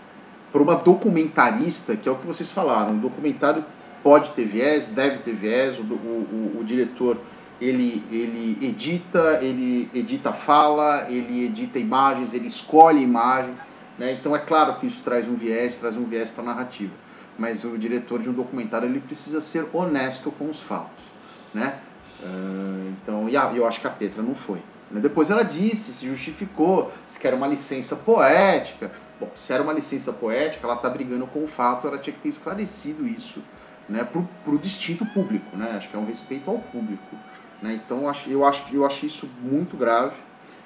para 0.51 0.61
uma 0.61 0.75
documentarista, 0.75 1.95
que 1.95 2.09
é 2.09 2.11
o 2.11 2.15
que 2.15 2.25
vocês 2.25 2.51
falaram, 2.51 2.93
um 2.93 2.99
documentário 2.99 3.63
pode 4.03 4.31
ter 4.31 4.45
viés, 4.45 4.87
deve 4.87 5.19
ter 5.19 5.33
viés, 5.33 5.77
o, 5.77 5.83
o, 5.83 5.85
o, 5.85 6.59
o 6.59 6.63
diretor 6.63 7.17
ele, 7.61 8.03
ele 8.09 8.57
edita, 8.65 9.39
ele 9.41 9.89
edita 9.93 10.31
fala, 10.31 11.07
ele 11.09 11.45
edita 11.45 11.77
imagens, 11.77 12.33
ele 12.33 12.47
escolhe 12.47 13.01
imagens, 13.01 13.59
né? 13.97 14.13
então 14.13 14.35
é 14.35 14.39
claro 14.39 14.75
que 14.75 14.87
isso 14.87 15.03
traz 15.03 15.27
um 15.27 15.35
viés, 15.35 15.77
traz 15.77 15.95
um 15.97 16.05
viés 16.05 16.29
para 16.29 16.43
a 16.43 16.47
narrativa, 16.47 16.93
mas 17.39 17.63
o 17.63 17.77
diretor 17.77 18.21
de 18.21 18.29
um 18.29 18.33
documentário 18.33 18.87
ele 18.87 18.99
precisa 18.99 19.39
ser 19.39 19.67
honesto 19.73 20.31
com 20.31 20.49
os 20.49 20.61
fatos, 20.61 21.05
né? 21.53 21.79
Uh, 22.21 22.93
então, 23.01 23.29
e 23.29 23.37
a, 23.37 23.51
eu 23.53 23.65
acho 23.65 23.79
que 23.79 23.87
a 23.87 23.89
Petra 23.89 24.21
não 24.21 24.35
foi. 24.35 24.61
Né? 24.91 24.99
Depois 24.99 25.29
ela 25.29 25.43
disse, 25.43 25.93
se 25.93 26.05
justificou, 26.05 26.91
se 27.07 27.17
quer 27.17 27.33
uma 27.33 27.47
licença 27.47 27.95
poética. 27.95 28.91
Bom, 29.19 29.31
se 29.35 29.53
era 29.53 29.63
uma 29.63 29.71
licença 29.71 30.11
poética, 30.11 30.67
ela 30.67 30.75
está 30.75 30.89
brigando 30.89 31.25
com 31.27 31.43
o 31.43 31.47
fato, 31.47 31.87
ela 31.87 31.97
tinha 31.97 32.13
que 32.13 32.19
ter 32.19 32.29
esclarecido 32.29 33.07
isso 33.07 33.41
né, 33.87 34.03
para 34.03 34.53
o 34.53 34.57
distinto 34.57 35.05
público. 35.05 35.55
Né? 35.55 35.71
Acho 35.77 35.89
que 35.89 35.95
é 35.95 35.99
um 35.99 36.05
respeito 36.05 36.49
ao 36.49 36.59
público. 36.59 37.15
Né? 37.61 37.79
Então 37.85 38.01
eu 38.01 38.09
acho, 38.09 38.29
eu, 38.29 38.45
acho, 38.45 38.63
eu 38.75 38.85
acho 38.85 39.05
isso 39.05 39.29
muito 39.41 39.77
grave. 39.77 40.17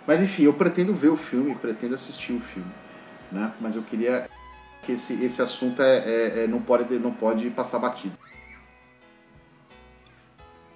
Mas 0.07 0.21
enfim, 0.21 0.43
eu 0.43 0.53
pretendo 0.53 0.93
ver 0.93 1.09
o 1.09 1.15
filme, 1.15 1.53
pretendo 1.55 1.93
assistir 1.93 2.33
o 2.33 2.39
filme. 2.39 2.71
Né? 3.31 3.51
Mas 3.61 3.75
eu 3.75 3.83
queria 3.83 4.27
que 4.83 4.93
esse, 4.93 5.13
esse 5.23 5.41
assunto 5.41 5.81
é, 5.81 5.97
é, 5.97 6.43
é 6.43 6.47
não, 6.47 6.61
pode, 6.61 6.99
não 6.99 7.11
pode 7.11 7.49
passar 7.49 7.79
batido. 7.79 8.17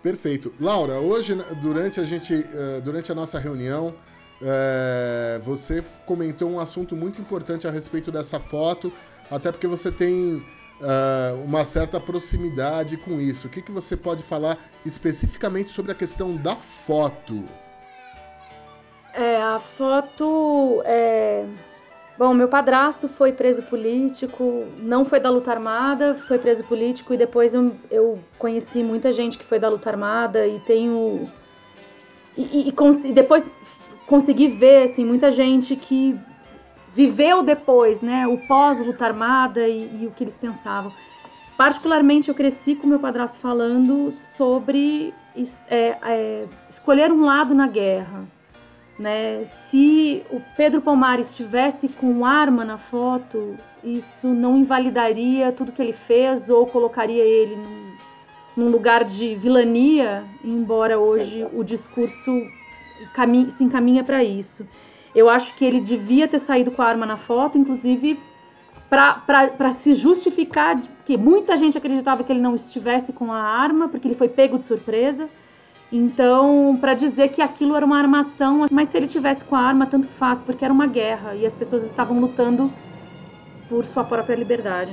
Perfeito. 0.02 0.54
Laura, 0.60 0.94
hoje, 0.94 1.36
durante 1.62 2.00
a, 2.00 2.04
gente, 2.04 2.34
eh, 2.34 2.82
durante 2.82 3.12
a 3.12 3.16
nossa 3.16 3.38
reunião, 3.40 3.94
eh, 4.42 5.42
você 5.44 5.84
comentou 6.06 6.50
um 6.50 6.60
assunto 6.60 6.96
muito 6.96 7.20
importante 7.20 7.68
a 7.68 7.72
respeito 7.72 8.12
dessa 8.12 8.40
foto, 8.40 8.94
até 9.30 9.52
porque 9.52 9.68
você 9.68 9.92
tem 9.92 10.42
uh, 10.82 11.44
uma 11.44 11.66
certa 11.66 12.00
proximidade 12.00 12.98
com 12.98 13.20
isso. 13.20 13.48
O 13.48 13.50
que, 13.50 13.62
que 13.62 13.72
você 13.72 13.96
pode 13.96 14.24
falar 14.24 14.58
especificamente 14.86 15.72
sobre 15.72 15.92
a 15.92 15.96
questão 15.96 16.36
da 16.36 16.56
foto? 16.56 17.44
É, 19.14 19.42
a 19.42 19.60
foto 19.60 20.82
é... 20.86 21.46
Bom, 22.18 22.34
meu 22.34 22.48
padrasto 22.48 23.08
foi 23.08 23.32
preso 23.32 23.62
político, 23.64 24.66
não 24.80 25.06
foi 25.06 25.20
da 25.20 25.30
luta 25.30 25.52
armada, 25.52 26.16
foi 26.16 26.40
preso 26.40 26.64
político 26.64 27.14
e 27.14 27.18
depois 27.18 27.54
eu, 27.54 27.76
eu 27.92 28.20
conheci 28.40 28.82
muita 28.82 29.12
gente 29.12 29.38
que 29.38 29.46
foi 29.46 29.60
da 29.60 29.70
luta 29.70 29.88
armada 29.88 30.48
e 30.48 30.60
tenho. 30.62 31.26
E, 32.36 32.70
e, 32.70 32.74
e 33.06 33.14
depois 33.14 33.46
consegui 34.08 34.48
ver 34.48 34.90
assim, 34.90 35.06
muita 35.06 35.30
gente 35.30 35.76
que 35.76 36.18
viveu 36.92 37.44
depois, 37.44 38.02
né, 38.02 38.26
o 38.26 38.40
pós-luta 38.48 39.06
armada 39.06 39.68
e, 39.68 40.02
e, 40.02 40.08
o 40.08 40.12
que 40.12 40.24
eles 40.24 40.38
pensavam. 40.38 40.92
Particularmente, 41.56 42.30
eu 42.30 42.36
cresci 42.36 42.74
com 42.76 42.88
meu 42.88 43.00
padrasto 43.00 43.38
falando 43.38 44.12
sobre 44.12 45.14
é, 45.70 45.98
é, 46.02 46.46
escolher 46.68 47.12
um 47.12 47.24
lado 47.24 47.54
na 47.54 47.68
guerra. 47.68 48.26
Né? 48.98 49.44
Se 49.44 50.24
o 50.32 50.42
Pedro 50.56 50.82
Palmares 50.82 51.30
estivesse 51.30 51.90
com 51.90 52.26
arma 52.26 52.66
na 52.66 52.78
foto, 52.78 53.56
isso 53.84 54.28
não 54.30 54.58
invalidaria 54.58 55.52
tudo 55.52 55.72
que 55.72 55.82
ele 55.82 55.94
fez 55.94 56.50
ou 56.50 56.66
colocaria 56.66 57.24
ele 57.24 57.56
num, 57.56 57.92
num 58.56 58.70
lugar 58.72 59.04
de 59.04 59.36
vilania, 59.36 60.26
embora 60.44 60.98
hoje 60.98 61.48
o 61.54 61.64
discurso 61.64 62.42
se 63.50 63.64
encaminha 63.64 64.04
para 64.04 64.24
isso. 64.24 64.68
Eu 65.14 65.30
acho 65.30 65.56
que 65.56 65.64
ele 65.64 65.80
devia 65.80 66.28
ter 66.28 66.40
saído 66.40 66.72
com 66.72 66.82
a 66.82 66.86
arma 66.86 67.06
na 67.06 67.18
foto, 67.18 67.58
inclusive 67.58 68.20
para 68.90 69.70
se 69.70 69.94
justificar 69.94 70.82
que 71.06 71.18
muita 71.18 71.56
gente 71.56 71.78
acreditava 71.78 72.24
que 72.24 72.32
ele 72.32 72.42
não 72.42 72.56
estivesse 72.56 73.14
com 73.14 73.32
a 73.32 73.42
arma, 73.42 73.90
porque 73.90 74.08
ele 74.08 74.16
foi 74.16 74.30
pego 74.30 74.58
de 74.58 74.64
surpresa. 74.64 75.30
Então, 75.92 76.78
para 76.82 76.94
dizer 76.94 77.30
que 77.30 77.42
aquilo 77.42 77.76
era 77.76 77.86
uma 77.86 77.98
armação, 77.98 78.68
mas 78.70 78.90
se 78.90 78.98
ele 78.98 79.08
tivesse 79.08 79.44
com 79.44 79.56
a 79.56 79.62
arma, 79.62 79.86
tanto 79.86 80.08
faz, 80.08 80.42
porque 80.42 80.66
era 80.66 80.74
uma 80.74 80.88
guerra 80.88 81.34
e 81.36 81.46
as 81.46 81.56
pessoas 81.56 81.84
estavam 81.84 82.20
lutando 82.20 82.72
por 83.70 83.86
sua 83.86 84.04
própria 84.04 84.36
liberdade. 84.36 84.92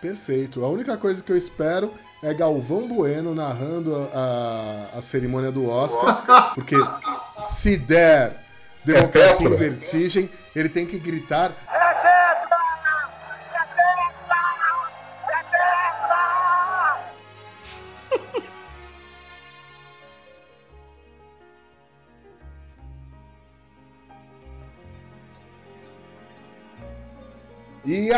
Perfeito. 0.00 0.64
A 0.64 0.68
única 0.68 0.96
coisa 0.96 1.22
que 1.22 1.32
eu 1.32 1.36
espero 1.36 1.90
é 2.22 2.34
Galvão 2.34 2.86
Bueno 2.86 3.34
narrando 3.34 3.94
a, 3.94 4.90
a, 4.94 4.98
a 4.98 5.02
cerimônia 5.02 5.50
do 5.50 5.68
Oscar, 5.68 6.54
porque 6.54 6.76
se 7.36 7.76
der 7.76 8.44
Democracia 8.84 9.46
é 9.46 9.50
em 9.50 9.54
Vertigem, 9.54 10.30
ele 10.54 10.68
tem 10.68 10.86
que 10.86 10.98
gritar. 10.98 11.52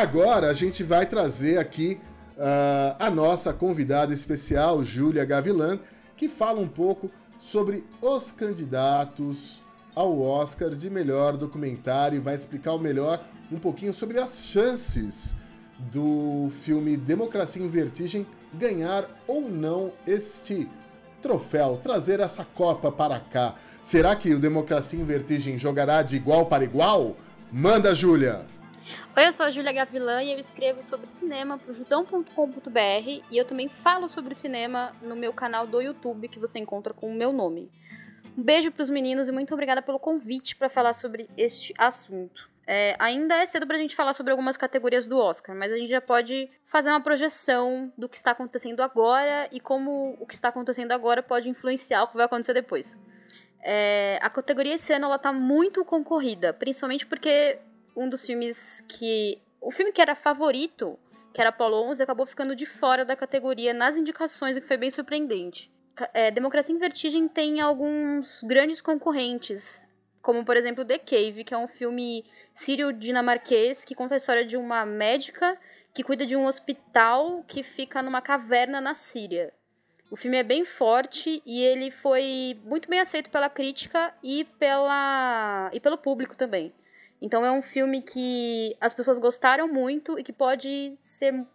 Agora 0.03 0.51
a 0.51 0.53
gente 0.53 0.83
vai 0.83 1.07
trazer 1.07 1.59
aqui 1.59 2.01
uh, 2.37 2.97
a 2.99 3.09
nossa 3.09 3.53
convidada 3.53 4.13
especial, 4.13 4.83
Júlia 4.83 5.25
Gavilan, 5.25 5.79
que 6.17 6.29
fala 6.29 6.59
um 6.59 6.67
pouco 6.67 7.09
sobre 7.39 7.85
os 8.01 8.33
candidatos 8.33 9.63
ao 9.95 10.21
Oscar 10.21 10.71
de 10.71 10.91
melhor 10.91 11.37
documentário 11.37 12.17
e 12.17 12.21
vai 12.21 12.35
explicar 12.35 12.73
o 12.73 12.81
melhor 12.81 13.25
um 13.51 13.61
pouquinho 13.61 13.95
sobre 13.95 14.19
as 14.19 14.45
chances 14.47 15.37
do 15.79 16.51
filme 16.51 16.97
Democracia 16.97 17.65
em 17.65 17.69
Vertigem 17.69 18.27
ganhar 18.53 19.09
ou 19.29 19.49
não 19.49 19.93
este 20.05 20.69
troféu, 21.23 21.77
trazer 21.81 22.19
essa 22.19 22.45
Copa 22.45 22.91
para 22.91 23.21
cá. 23.21 23.55
Será 23.85 24.17
que 24.17 24.35
o 24.35 24.41
Democracia 24.41 25.01
em 25.01 25.05
Vertigem 25.05 25.57
jogará 25.57 26.03
de 26.03 26.17
igual 26.17 26.47
para 26.47 26.65
igual? 26.65 27.17
Manda, 27.53 27.95
Júlia! 27.95 28.52
Oi, 29.15 29.27
eu 29.27 29.33
sou 29.33 29.45
a 29.45 29.51
Júlia 29.51 29.73
Gavilan 29.73 30.23
e 30.23 30.33
eu 30.33 30.39
escrevo 30.39 30.83
sobre 30.83 31.07
cinema 31.07 31.59
para 31.59 31.71
o 31.71 31.75
judão.com.br 31.75 33.23
e 33.31 33.37
eu 33.37 33.45
também 33.45 33.69
falo 33.69 34.09
sobre 34.09 34.35
cinema 34.35 34.97
no 35.03 35.15
meu 35.15 35.33
canal 35.33 35.67
do 35.67 35.81
YouTube 35.81 36.29
que 36.29 36.39
você 36.39 36.59
encontra 36.59 36.95
com 36.95 37.09
o 37.09 37.15
meu 37.15 37.33
nome. 37.33 37.71
Um 38.37 38.43
beijo 38.43 38.73
para 38.73 38.83
os 38.83 38.89
meninos 38.89 39.29
e 39.29 39.33
muito 39.33 39.53
obrigada 39.53 39.83
pelo 39.83 39.99
convite 39.99 40.57
para 40.57 40.71
falar 40.71 40.95
sobre 40.95 41.29
este 41.37 41.75
assunto. 41.77 42.51
É, 42.67 42.97
ainda 42.99 43.37
é 43.37 43.47
cedo 43.47 43.67
para 43.67 43.77
a 43.77 43.79
gente 43.79 43.95
falar 43.95 44.15
sobre 44.15 44.31
algumas 44.31 44.57
categorias 44.57 45.07
do 45.07 45.19
Oscar, 45.19 45.55
mas 45.55 45.73
a 45.73 45.77
gente 45.77 45.91
já 45.91 46.01
pode 46.01 46.51
fazer 46.65 46.91
uma 46.91 47.01
projeção 47.01 47.93
do 47.99 48.09
que 48.09 48.17
está 48.17 48.31
acontecendo 48.31 48.81
agora 48.81 49.49
e 49.53 49.61
como 49.61 50.17
o 50.21 50.27
que 50.27 50.35
está 50.35 50.49
acontecendo 50.49 50.93
agora 50.93 51.23
pode 51.23 51.49
influenciar 51.49 52.05
o 52.05 52.09
que 52.09 52.17
vai 52.17 52.25
acontecer 52.25 52.55
depois. 52.55 52.99
É, 53.63 54.19
a 54.23 54.31
categoria 54.31 54.75
esse 54.75 54.93
ano 54.93 55.07
ela 55.07 55.19
tá 55.19 55.33
muito 55.33 55.85
concorrida, 55.85 56.53
principalmente 56.53 57.07
porque 57.07 57.59
um 57.97 58.09
dos 58.09 58.25
filmes 58.25 58.83
que. 58.89 59.41
O 59.61 59.71
filme 59.71 59.93
que 59.93 60.01
era 60.01 60.15
favorito, 60.15 60.99
que 61.33 61.41
era 61.41 61.51
Apollo 61.51 61.91
11, 61.91 62.03
acabou 62.03 62.27
ficando 62.27 62.57
de 62.57 62.67
fora 62.67 63.05
da 63.05 63.15
categoria 63.15 63.73
nas 63.73 63.97
indicações, 63.97 64.57
o 64.57 64.61
que 64.61 64.67
foi 64.67 64.77
bem 64.77 64.91
surpreendente 64.91 65.73
é, 66.15 66.31
Democracia 66.31 66.75
em 66.75 66.79
Vertigem 66.79 67.29
tem 67.29 67.61
alguns 67.61 68.43
grandes 68.43 68.81
concorrentes, 68.81 69.87
como 70.21 70.45
por 70.45 70.57
exemplo 70.57 70.85
The 70.85 70.99
Cave, 70.99 71.45
que 71.45 71.55
é 71.55 71.59
um 71.59 71.69
filme 71.69 72.25
sírio-dinamarquês 72.55 73.85
que 73.85 73.95
conta 73.95 74.15
a 74.15 74.17
história 74.17 74.45
de 74.45 74.57
uma 74.57 74.87
médica 74.87 75.59
que 75.93 76.03
cuida 76.03 76.25
de 76.25 76.37
um 76.37 76.47
hospital 76.47 77.45
que 77.47 77.63
fica 77.63 78.03
numa 78.03 78.23
caverna 78.23 78.81
na 78.81 78.95
Síria. 78.95 79.53
O 80.11 80.17
filme 80.17 80.37
é 80.37 80.43
bem 80.43 80.65
forte 80.65 81.43
e 81.45 81.63
ele 81.63 81.91
foi 81.91 82.59
muito 82.65 82.89
bem 82.89 83.01
aceito 83.01 83.31
pela 83.31 83.49
crítica 83.49 84.15
e, 84.23 84.45
pela, 84.59 85.71
e 85.73 85.81
pelo 85.81 85.97
público 85.97 86.37
também. 86.37 86.73
Então 87.23 87.47
é 87.47 87.53
um 87.53 87.63
filme 87.63 88.03
que 88.03 88.77
as 88.81 88.93
pessoas 88.93 89.21
gostaram 89.21 89.69
muito 89.69 90.19
e 90.19 90.25
que 90.25 90.33
pode 90.33 90.97
ser, 90.99 91.47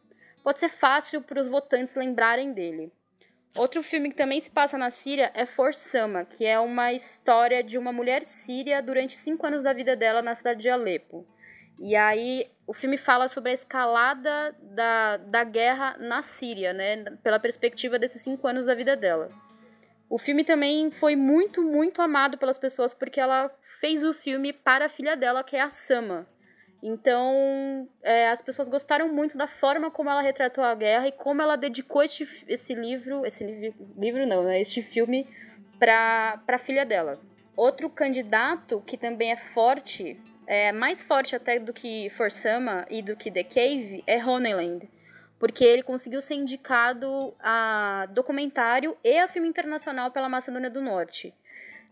pode 0.41 0.61
ser 0.61 0.69
fácil 0.69 1.21
para 1.21 1.41
os 1.41 1.47
votantes 1.49 1.93
lembrarem 1.93 2.53
dele. 2.53 2.89
Outro 3.53 3.83
filme 3.83 4.09
que 4.09 4.15
também 4.15 4.39
se 4.39 4.49
passa 4.49 4.77
na 4.77 4.89
Síria 4.89 5.29
é 5.33 5.45
Forsama, 5.45 6.23
que 6.23 6.45
é 6.45 6.57
uma 6.57 6.93
história 6.93 7.61
de 7.61 7.77
uma 7.77 7.91
mulher 7.91 8.25
síria 8.25 8.81
durante 8.81 9.17
cinco 9.17 9.45
anos 9.45 9.61
da 9.61 9.73
vida 9.73 9.93
dela 9.93 10.21
na 10.21 10.33
cidade 10.33 10.61
de 10.61 10.69
Alepo. 10.69 11.27
E 11.77 11.97
aí 11.97 12.49
o 12.65 12.73
filme 12.73 12.97
fala 12.97 13.27
sobre 13.27 13.51
a 13.51 13.53
escalada 13.53 14.55
da, 14.61 15.17
da 15.17 15.43
guerra 15.43 15.97
na 15.99 16.21
Síria, 16.21 16.71
né? 16.71 17.03
Pela 17.21 17.39
perspectiva 17.39 17.99
desses 17.99 18.21
cinco 18.21 18.47
anos 18.47 18.65
da 18.65 18.73
vida 18.73 18.95
dela. 18.95 19.29
O 20.09 20.17
filme 20.17 20.45
também 20.45 20.89
foi 20.91 21.15
muito, 21.15 21.61
muito 21.61 22.01
amado 22.01 22.37
pelas 22.37 22.57
pessoas 22.57 22.93
porque 22.93 23.19
ela 23.19 23.51
fez 23.79 24.03
o 24.03 24.13
filme 24.13 24.53
para 24.53 24.85
a 24.85 24.89
filha 24.89 25.15
dela, 25.15 25.43
que 25.43 25.55
é 25.55 25.61
a 25.61 25.69
Sama. 25.69 26.27
Então, 26.81 27.89
é, 28.03 28.29
as 28.29 28.41
pessoas 28.41 28.69
gostaram 28.69 29.11
muito 29.11 29.37
da 29.37 29.47
forma 29.47 29.89
como 29.89 30.09
ela 30.09 30.21
retratou 30.21 30.63
a 30.63 30.75
guerra 30.75 31.07
e 31.07 31.11
como 31.11 31.41
ela 31.41 31.55
dedicou 31.55 32.03
este, 32.03 32.27
esse 32.47 32.75
livro, 32.75 33.25
esse 33.25 33.43
livro, 33.97 34.25
não, 34.27 34.43
né, 34.43 34.61
este 34.61 34.81
filme 34.81 35.27
para 35.79 36.39
a 36.47 36.57
filha 36.57 36.85
dela. 36.85 37.19
Outro 37.55 37.89
candidato 37.89 38.81
que 38.85 38.95
também 38.95 39.31
é 39.31 39.35
forte 39.35 40.21
é, 40.47 40.71
mais 40.71 41.03
forte 41.03 41.35
até 41.35 41.59
do 41.59 41.73
que 41.73 42.09
Forsama 42.11 42.85
e 42.89 43.01
do 43.01 43.15
que 43.17 43.29
The 43.29 43.43
Cave 43.43 44.03
é 44.07 44.23
Honeyland. 44.23 44.89
Porque 45.37 45.63
ele 45.63 45.83
conseguiu 45.83 46.21
ser 46.21 46.35
indicado 46.35 47.35
a 47.39 48.07
documentário 48.11 48.97
e 49.03 49.19
a 49.19 49.27
filme 49.27 49.47
internacional 49.47 50.09
pela 50.09 50.29
Macedônia 50.29 50.69
do 50.69 50.81
Norte. 50.81 51.33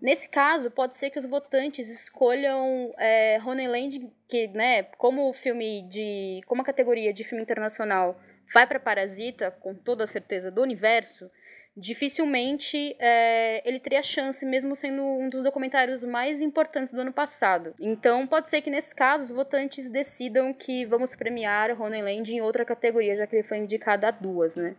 Nesse 0.05 0.29
caso, 0.29 0.69
pode 0.69 0.95
ser 0.95 1.09
que 1.09 1.17
os 1.17 1.25
votantes 1.25 1.89
escolham 1.89 2.93
é, 2.95 3.39
Honeyland, 3.43 4.07
que, 4.27 4.47
né, 4.49 4.83
como 4.99 5.33
filme 5.33 5.81
de. 5.81 6.41
como 6.45 6.61
a 6.61 6.63
categoria 6.63 7.11
de 7.11 7.23
filme 7.23 7.41
internacional 7.41 8.15
vai 8.53 8.67
para 8.67 8.79
Parasita, 8.79 9.49
com 9.49 9.73
toda 9.73 10.03
a 10.03 10.07
certeza 10.07 10.51
do 10.51 10.61
universo, 10.61 11.27
dificilmente 11.75 12.95
é, 12.99 13.67
ele 13.67 13.79
teria 13.79 14.03
chance, 14.03 14.45
mesmo 14.45 14.75
sendo 14.75 15.01
um 15.01 15.27
dos 15.27 15.43
documentários 15.43 16.03
mais 16.03 16.39
importantes 16.39 16.93
do 16.93 17.01
ano 17.01 17.11
passado. 17.11 17.73
Então, 17.79 18.27
pode 18.27 18.51
ser 18.51 18.61
que 18.61 18.69
nesse 18.69 18.93
caso 18.93 19.23
os 19.23 19.31
votantes 19.31 19.89
decidam 19.89 20.53
que 20.53 20.85
vamos 20.85 21.15
premiar 21.15 21.71
Honeyland 21.81 22.31
em 22.31 22.41
outra 22.41 22.63
categoria, 22.63 23.15
já 23.15 23.25
que 23.25 23.37
ele 23.37 23.47
foi 23.47 23.57
indicado 23.57 24.05
a 24.05 24.11
duas, 24.11 24.55
né? 24.55 24.75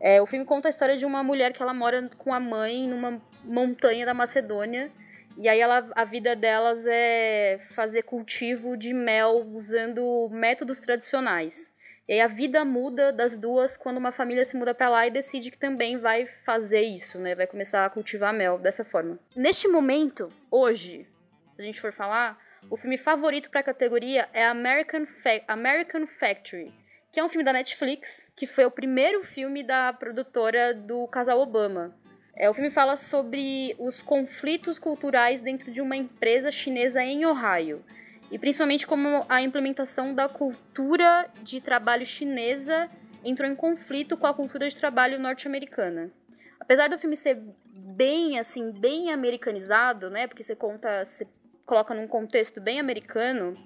É, 0.00 0.22
o 0.22 0.26
filme 0.26 0.46
conta 0.46 0.68
a 0.68 0.70
história 0.70 0.96
de 0.96 1.04
uma 1.04 1.22
mulher 1.22 1.52
que 1.52 1.62
ela 1.62 1.74
mora 1.74 2.08
com 2.16 2.32
a 2.32 2.40
mãe 2.40 2.88
numa 2.88 3.20
montanha 3.44 4.06
da 4.06 4.14
Macedônia. 4.14 4.90
E 5.36 5.48
aí 5.48 5.60
ela, 5.60 5.88
a 5.94 6.04
vida 6.04 6.36
delas 6.36 6.86
é 6.86 7.58
fazer 7.74 8.02
cultivo 8.02 8.76
de 8.76 8.92
mel 8.92 9.46
usando 9.54 10.28
métodos 10.30 10.80
tradicionais. 10.80 11.72
E 12.08 12.14
aí 12.14 12.20
a 12.20 12.26
vida 12.26 12.64
muda 12.64 13.12
das 13.12 13.36
duas 13.36 13.76
quando 13.76 13.96
uma 13.96 14.10
família 14.10 14.44
se 14.44 14.56
muda 14.56 14.74
para 14.74 14.90
lá 14.90 15.06
e 15.06 15.10
decide 15.10 15.50
que 15.50 15.58
também 15.58 15.96
vai 15.96 16.26
fazer 16.26 16.82
isso, 16.82 17.18
né? 17.18 17.36
Vai 17.36 17.46
começar 17.46 17.84
a 17.84 17.90
cultivar 17.90 18.34
mel 18.34 18.58
dessa 18.58 18.84
forma. 18.84 19.18
Neste 19.36 19.68
momento, 19.68 20.32
hoje, 20.50 21.06
se 21.54 21.62
a 21.62 21.64
gente 21.64 21.80
for 21.80 21.92
falar, 21.92 22.36
o 22.68 22.76
filme 22.76 22.98
favorito 22.98 23.48
para 23.48 23.60
a 23.60 23.62
categoria 23.62 24.28
é 24.32 24.44
American, 24.44 25.06
Fa 25.06 25.40
American 25.46 26.06
Factory, 26.06 26.74
que 27.12 27.20
é 27.20 27.24
um 27.24 27.28
filme 27.28 27.44
da 27.44 27.52
Netflix, 27.52 28.28
que 28.34 28.46
foi 28.46 28.64
o 28.64 28.70
primeiro 28.70 29.22
filme 29.22 29.62
da 29.62 29.92
produtora 29.92 30.74
do 30.74 31.06
casal 31.06 31.40
Obama. 31.40 31.94
É, 32.36 32.48
o 32.48 32.54
filme 32.54 32.70
fala 32.70 32.96
sobre 32.96 33.74
os 33.78 34.00
conflitos 34.00 34.78
culturais 34.78 35.40
dentro 35.40 35.70
de 35.70 35.80
uma 35.80 35.96
empresa 35.96 36.50
chinesa 36.50 37.02
em 37.02 37.24
Ohio. 37.26 37.84
E 38.30 38.38
principalmente 38.38 38.86
como 38.86 39.26
a 39.28 39.42
implementação 39.42 40.14
da 40.14 40.28
cultura 40.28 41.28
de 41.42 41.60
trabalho 41.60 42.06
chinesa 42.06 42.88
entrou 43.24 43.48
em 43.48 43.56
conflito 43.56 44.16
com 44.16 44.26
a 44.26 44.34
cultura 44.34 44.68
de 44.68 44.76
trabalho 44.76 45.18
norte-americana. 45.18 46.10
Apesar 46.58 46.88
do 46.88 46.98
filme 46.98 47.16
ser 47.16 47.42
bem 47.74 48.38
assim, 48.38 48.70
bem 48.70 49.10
americanizado, 49.10 50.08
né? 50.08 50.26
Porque 50.26 50.42
você 50.42 50.54
conta, 50.54 51.04
você 51.04 51.26
coloca 51.66 51.92
num 51.92 52.06
contexto 52.06 52.60
bem 52.60 52.78
americano, 52.78 53.56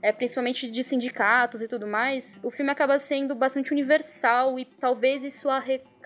é, 0.00 0.12
principalmente 0.12 0.70
de 0.70 0.82
sindicatos 0.82 1.60
e 1.60 1.68
tudo 1.68 1.86
mais, 1.86 2.40
o 2.42 2.50
filme 2.50 2.70
acaba 2.70 2.98
sendo 2.98 3.34
bastante 3.34 3.72
universal 3.72 4.58
e 4.58 4.64
talvez 4.64 5.24
isso 5.24 5.48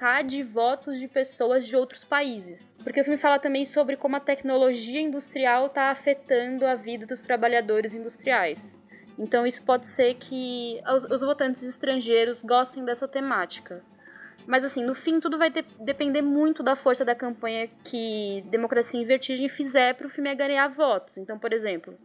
arrecade 0.02 0.42
votos 0.42 0.98
de 0.98 1.06
pessoas 1.06 1.66
de 1.66 1.76
outros 1.76 2.04
países. 2.04 2.74
Porque 2.82 3.00
o 3.00 3.04
filme 3.04 3.18
fala 3.18 3.38
também 3.38 3.64
sobre 3.64 3.96
como 3.96 4.16
a 4.16 4.20
tecnologia 4.20 5.00
industrial 5.00 5.66
está 5.66 5.90
afetando 5.90 6.66
a 6.66 6.74
vida 6.74 7.06
dos 7.06 7.20
trabalhadores 7.20 7.94
industriais. 7.94 8.76
Então 9.16 9.46
isso 9.46 9.62
pode 9.62 9.88
ser 9.88 10.14
que 10.14 10.80
os, 10.92 11.04
os 11.04 11.20
votantes 11.22 11.62
estrangeiros 11.62 12.42
gostem 12.42 12.84
dessa 12.84 13.06
temática. 13.06 13.82
Mas 14.44 14.64
assim, 14.64 14.84
no 14.84 14.94
fim 14.94 15.20
tudo 15.20 15.38
vai 15.38 15.50
de 15.50 15.62
depender 15.78 16.22
muito 16.22 16.64
da 16.64 16.74
força 16.74 17.04
da 17.04 17.14
campanha 17.14 17.68
que 17.84 18.44
Democracia 18.50 19.00
em 19.00 19.04
Vertigem 19.04 19.48
fizer 19.48 19.94
para 19.94 20.08
o 20.08 20.10
filme 20.10 20.34
ganhar 20.34 20.66
votos. 20.68 21.16
Então, 21.16 21.38
por 21.38 21.52
exemplo, 21.52 21.96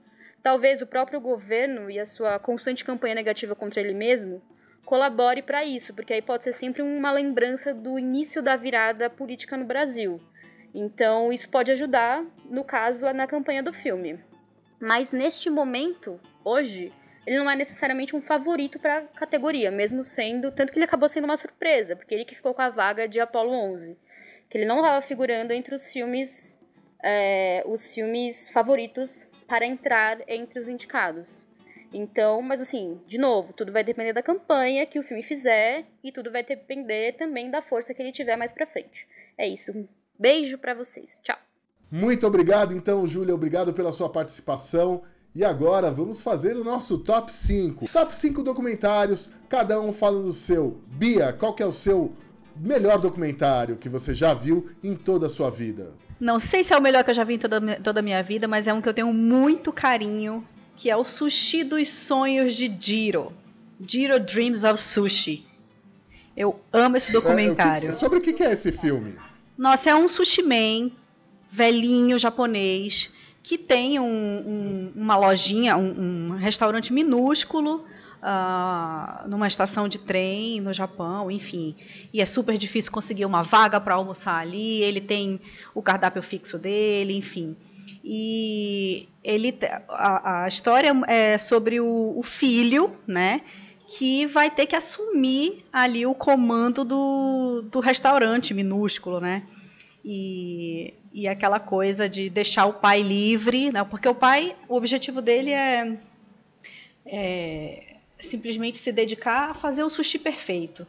Talvez 0.43 0.81
o 0.81 0.87
próprio 0.87 1.19
governo 1.19 1.89
e 1.89 1.99
a 1.99 2.05
sua 2.05 2.39
constante 2.39 2.85
campanha 2.85 3.15
negativa 3.15 3.53
contra 3.55 3.81
ele 3.81 3.93
mesmo 3.93 4.41
colabore 4.87 5.41
para 5.41 5.65
isso, 5.65 5.93
porque 5.93 6.13
aí 6.13 6.21
pode 6.21 6.45
ser 6.45 6.53
sempre 6.53 6.81
uma 6.81 7.11
lembrança 7.11 7.73
do 7.73 7.99
início 7.99 8.41
da 8.41 8.55
virada 8.55 9.09
política 9.09 9.57
no 9.57 9.65
Brasil. 9.65 10.21
Então, 10.73 11.31
isso 11.31 11.49
pode 11.49 11.69
ajudar, 11.73 12.23
no 12.49 12.63
caso, 12.63 13.05
na 13.11 13.27
campanha 13.27 13.61
do 13.61 13.73
filme. 13.73 14.17
Mas 14.79 15.11
neste 15.11 15.49
momento, 15.49 16.17
hoje, 16.41 16.93
ele 17.25 17.37
não 17.37 17.49
é 17.49 17.55
necessariamente 17.55 18.15
um 18.15 18.21
favorito 18.21 18.79
para 18.79 18.99
a 18.99 19.01
categoria, 19.01 19.69
mesmo 19.69 20.05
sendo. 20.05 20.53
Tanto 20.53 20.71
que 20.71 20.77
ele 20.77 20.85
acabou 20.85 21.09
sendo 21.09 21.25
uma 21.25 21.35
surpresa, 21.35 21.93
porque 21.93 22.15
ele 22.15 22.23
que 22.23 22.35
ficou 22.35 22.53
com 22.53 22.61
a 22.61 22.69
vaga 22.69 23.09
de 23.09 23.19
Apollo 23.19 23.51
11. 23.51 23.97
Que 24.49 24.57
ele 24.57 24.65
não 24.65 24.77
estava 24.77 25.01
figurando 25.01 25.51
entre 25.51 25.75
os 25.75 25.91
filmes. 25.91 26.57
É, 27.03 27.61
os 27.65 27.93
filmes 27.93 28.49
favoritos 28.49 29.27
para 29.47 29.65
entrar 29.65 30.19
entre 30.29 30.59
os 30.59 30.69
indicados. 30.69 31.46
Então, 31.93 32.41
mas 32.41 32.61
assim, 32.61 32.99
de 33.07 33.17
novo, 33.17 33.53
tudo 33.53 33.71
vai 33.71 33.83
depender 33.83 34.13
da 34.13 34.21
campanha 34.21 34.85
que 34.85 34.99
o 34.99 35.03
filme 35.03 35.23
fizer 35.23 35.85
e 36.03 36.11
tudo 36.11 36.31
vai 36.31 36.43
depender 36.43 37.13
também 37.13 37.49
da 37.49 37.61
força 37.61 37.93
que 37.93 38.01
ele 38.01 38.11
tiver 38.11 38.35
mais 38.35 38.51
para 38.51 38.67
frente. 38.67 39.07
É 39.37 39.47
isso. 39.47 39.71
Um 39.71 39.87
beijo 40.19 40.57
para 40.57 40.73
vocês. 40.73 41.19
Tchau. 41.23 41.37
Muito 41.89 42.27
obrigado, 42.27 42.73
então, 42.73 43.07
Júlia. 43.07 43.33
Obrigado 43.33 43.73
pela 43.73 43.91
sua 43.91 44.09
participação. 44.09 45.03
E 45.33 45.45
agora 45.45 45.91
vamos 45.91 46.21
fazer 46.21 46.57
o 46.57 46.63
nosso 46.63 46.97
top 46.97 47.31
5. 47.31 47.87
Top 47.91 48.13
5 48.13 48.41
documentários, 48.41 49.29
cada 49.47 49.79
um 49.79 49.93
falando 49.93 50.25
do 50.25 50.33
seu. 50.33 50.81
Bia, 50.87 51.31
qual 51.31 51.53
que 51.53 51.61
é 51.61 51.65
o 51.65 51.71
seu 51.71 52.11
melhor 52.55 52.99
documentário 52.99 53.77
que 53.77 53.87
você 53.87 54.15
já 54.15 54.33
viu 54.33 54.69
em 54.83 54.95
toda 54.95 55.27
a 55.27 55.29
sua 55.29 55.51
vida? 55.51 55.93
Não 56.19 56.39
sei 56.39 56.63
se 56.63 56.73
é 56.73 56.77
o 56.77 56.81
melhor 56.81 57.03
que 57.03 57.11
eu 57.11 57.13
já 57.13 57.23
vi 57.23 57.35
em 57.35 57.39
toda, 57.39 57.79
toda 57.81 57.99
a 57.99 58.03
minha 58.03 58.23
vida, 58.23 58.47
mas 58.47 58.67
é 58.67 58.73
um 58.73 58.81
que 58.81 58.89
eu 58.89 58.93
tenho 58.93 59.13
muito 59.13 59.71
carinho, 59.71 60.43
que 60.77 60.91
é 60.91 60.95
o 60.95 61.03
Sushi 61.03 61.63
dos 61.63 61.89
Sonhos 61.89 62.53
de 62.53 62.73
Jiro. 62.79 63.33
Jiro 63.81 64.19
Dreams 64.19 64.63
of 64.63 64.79
Sushi. 64.79 65.43
Eu 66.35 66.59
amo 66.71 66.97
esse 66.97 67.11
documentário. 67.11 67.87
É, 67.87 67.89
o 67.89 67.93
que, 67.93 67.99
sobre 67.99 68.19
o 68.19 68.21
que 68.21 68.43
é 68.43 68.53
esse 68.53 68.71
filme? 68.71 69.15
Nossa, 69.57 69.89
é 69.89 69.95
um 69.95 70.07
sushi 70.07 70.43
man, 70.43 70.91
velhinho, 71.49 72.19
japonês, 72.19 73.09
que 73.41 73.57
tem 73.57 73.99
um, 73.99 74.05
um, 74.05 74.91
uma 74.95 75.17
lojinha, 75.17 75.75
um, 75.75 76.27
um 76.29 76.35
restaurante 76.35 76.93
minúsculo 76.93 77.83
uh, 78.21 79.27
numa 79.27 79.47
estação 79.47 79.87
de 79.87 79.97
trem 79.97 80.59
no 80.61 80.73
Japão, 80.73 81.29
enfim. 81.31 81.75
E 82.13 82.21
é 82.21 82.25
super 82.25 82.57
difícil 82.57 82.91
conseguir 82.91 83.25
uma 83.25 83.43
vaga 83.43 83.79
para 83.79 83.95
almoçar 83.95 84.39
ali. 84.39 84.81
Ele 84.81 85.01
tem 85.01 85.39
o 85.73 85.81
cardápio 85.81 86.21
fixo 86.21 86.57
dele, 86.57 87.15
enfim. 87.15 87.55
E 88.03 89.07
ele 89.23 89.57
a, 89.89 90.43
a 90.43 90.47
história 90.47 90.93
é 91.07 91.37
sobre 91.37 91.79
o, 91.79 92.13
o 92.17 92.23
filho, 92.23 92.95
né? 93.05 93.41
que 93.87 94.25
vai 94.25 94.51
ter 94.51 94.65
que 94.65 94.75
assumir 94.75 95.65
ali 95.71 96.05
o 96.05 96.13
comando 96.13 96.83
do, 96.83 97.61
do 97.71 97.79
restaurante 97.79 98.53
minúsculo, 98.53 99.21
né? 99.21 99.43
E, 100.03 100.93
e 101.13 101.27
aquela 101.27 101.59
coisa 101.59 102.07
de 102.07 102.29
deixar 102.29 102.65
o 102.65 102.73
pai 102.73 103.01
livre, 103.01 103.71
né? 103.71 103.83
porque 103.83 104.07
o 104.07 104.15
pai, 104.15 104.55
o 104.67 104.75
objetivo 104.75 105.21
dele 105.21 105.51
é, 105.51 105.97
é 107.05 107.86
simplesmente 108.19 108.77
se 108.77 108.91
dedicar 108.91 109.51
a 109.51 109.53
fazer 109.53 109.83
o 109.83 109.89
sushi 109.89 110.19
perfeito. 110.19 110.85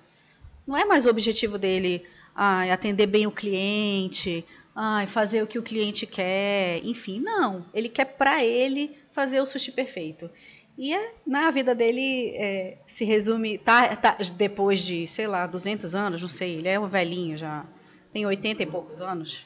Não 0.67 0.77
é 0.77 0.85
mais 0.85 1.07
o 1.07 1.11
objetivo 1.11 1.59
dele 1.59 2.05
ah, 2.35 2.73
atender 2.73 3.07
bem 3.07 3.27
o 3.27 3.33
cliente, 3.33 4.45
ah, 4.75 5.05
fazer 5.07 5.43
o 5.43 5.47
que 5.47 5.59
o 5.59 5.63
cliente 5.63 6.07
quer, 6.07 6.81
enfim, 6.85 7.21
não. 7.21 7.65
Ele 7.73 7.89
quer 7.89 8.05
para 8.05 8.45
ele 8.45 8.97
fazer 9.13 9.41
o 9.41 9.47
sushi 9.47 9.73
perfeito. 9.73 10.31
E 10.79 10.95
é, 10.95 11.13
na 11.27 11.51
vida 11.51 11.75
dele 11.75 12.37
é, 12.37 12.79
se 12.87 13.05
resume, 13.05 13.59
tá, 13.59 13.97
tá, 13.97 14.17
depois 14.37 14.79
de, 14.79 15.09
sei 15.09 15.27
lá, 15.27 15.45
200 15.45 15.93
anos, 15.97 16.21
não 16.21 16.29
sei, 16.29 16.59
ele 16.59 16.69
é 16.69 16.79
um 16.79 16.87
velhinho 16.87 17.37
já, 17.37 17.67
tem 18.13 18.25
80 18.25 18.63
e 18.63 18.67
poucos 18.67 19.01
anos, 19.01 19.45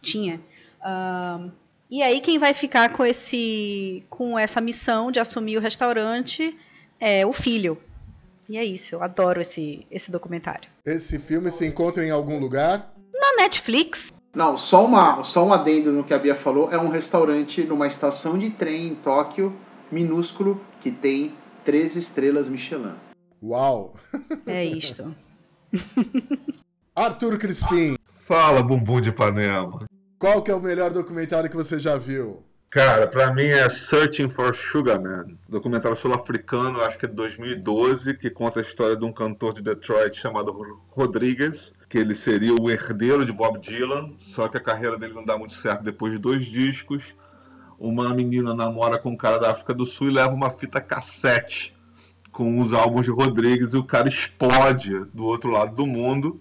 tinha. 0.00 0.40
Um, 0.84 1.50
e 1.90 2.00
aí 2.00 2.20
quem 2.20 2.38
vai 2.38 2.54
ficar 2.54 2.92
com 2.92 3.04
esse, 3.04 4.04
com 4.08 4.38
essa 4.38 4.60
missão 4.60 5.10
de 5.10 5.18
assumir 5.18 5.56
o 5.56 5.60
restaurante 5.60 6.56
é 7.02 7.26
o 7.26 7.32
filho. 7.32 7.76
E 8.48 8.56
é 8.56 8.64
isso, 8.64 8.94
eu 8.94 9.02
adoro 9.02 9.40
esse, 9.40 9.84
esse 9.90 10.10
documentário. 10.10 10.70
Esse 10.86 11.18
filme 11.18 11.50
se 11.50 11.66
encontra 11.66 12.06
em 12.06 12.10
algum 12.10 12.38
lugar? 12.38 12.94
Na 13.12 13.42
Netflix. 13.42 14.12
Não, 14.34 14.56
só, 14.56 14.84
uma, 14.84 15.24
só 15.24 15.44
um 15.44 15.52
adendo 15.52 15.90
no 15.90 16.04
que 16.04 16.14
a 16.14 16.18
Bia 16.18 16.34
falou. 16.34 16.70
É 16.70 16.78
um 16.78 16.88
restaurante 16.88 17.64
numa 17.64 17.88
estação 17.88 18.38
de 18.38 18.50
trem 18.50 18.88
em 18.88 18.94
Tóquio, 18.94 19.54
minúsculo, 19.90 20.60
que 20.80 20.92
tem 20.92 21.34
três 21.64 21.96
estrelas 21.96 22.48
Michelin. 22.48 22.94
Uau! 23.42 23.94
É 24.46 24.64
isto. 24.64 25.14
Arthur 26.94 27.36
Crispim. 27.38 27.96
Fala, 28.26 28.62
bumbum 28.62 29.00
de 29.00 29.10
panela. 29.10 29.86
Qual 30.18 30.40
que 30.40 30.50
é 30.50 30.54
o 30.54 30.60
melhor 30.60 30.92
documentário 30.92 31.50
que 31.50 31.56
você 31.56 31.78
já 31.78 31.96
viu? 31.96 32.44
Cara, 32.72 33.06
pra 33.06 33.34
mim 33.34 33.42
é 33.42 33.68
Searching 33.90 34.30
for 34.30 34.56
Sugar 34.72 34.98
Man, 34.98 35.26
documentário 35.46 35.94
sul-africano, 35.98 36.80
acho 36.80 36.96
que 36.96 37.04
é 37.04 37.08
de 37.08 37.14
2012, 37.14 38.14
que 38.14 38.30
conta 38.30 38.60
a 38.60 38.62
história 38.62 38.96
de 38.96 39.04
um 39.04 39.12
cantor 39.12 39.52
de 39.52 39.60
Detroit 39.60 40.18
chamado 40.18 40.50
Rodrigues, 40.88 41.70
que 41.90 41.98
ele 41.98 42.14
seria 42.14 42.54
o 42.58 42.70
herdeiro 42.70 43.26
de 43.26 43.32
Bob 43.32 43.60
Dylan, 43.60 44.14
só 44.34 44.48
que 44.48 44.56
a 44.56 44.60
carreira 44.62 44.98
dele 44.98 45.12
não 45.12 45.22
dá 45.22 45.36
muito 45.36 45.54
certo 45.56 45.84
depois 45.84 46.14
de 46.14 46.18
dois 46.18 46.46
discos. 46.46 47.04
uma 47.78 48.14
menina 48.14 48.54
namora 48.54 48.96
com 48.96 49.10
um 49.10 49.16
cara 49.18 49.36
da 49.36 49.50
África 49.50 49.74
do 49.74 49.84
Sul 49.84 50.08
e 50.08 50.14
leva 50.14 50.32
uma 50.32 50.52
fita 50.52 50.80
cassete 50.80 51.76
com 52.32 52.58
os 52.62 52.72
álbuns 52.72 53.04
de 53.04 53.10
Rodrigues 53.10 53.74
e 53.74 53.76
o 53.76 53.84
cara 53.84 54.08
explode 54.08 55.04
do 55.12 55.26
outro 55.26 55.50
lado 55.50 55.76
do 55.76 55.86
mundo. 55.86 56.40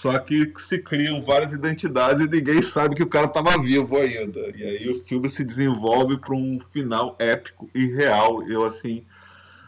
Só 0.00 0.16
que 0.20 0.52
se 0.68 0.78
criam 0.78 1.22
várias 1.22 1.52
identidades 1.52 2.24
e 2.24 2.30
ninguém 2.30 2.62
sabe 2.72 2.94
que 2.94 3.02
o 3.02 3.08
cara 3.08 3.26
estava 3.26 3.60
vivo 3.60 3.96
ainda. 3.96 4.40
E 4.56 4.62
aí 4.62 4.88
o 4.88 5.02
filme 5.04 5.28
se 5.30 5.44
desenvolve 5.44 6.18
para 6.18 6.34
um 6.34 6.60
final 6.72 7.16
épico 7.18 7.68
e 7.74 7.86
real. 7.86 8.48
Eu 8.48 8.64
assim 8.64 9.04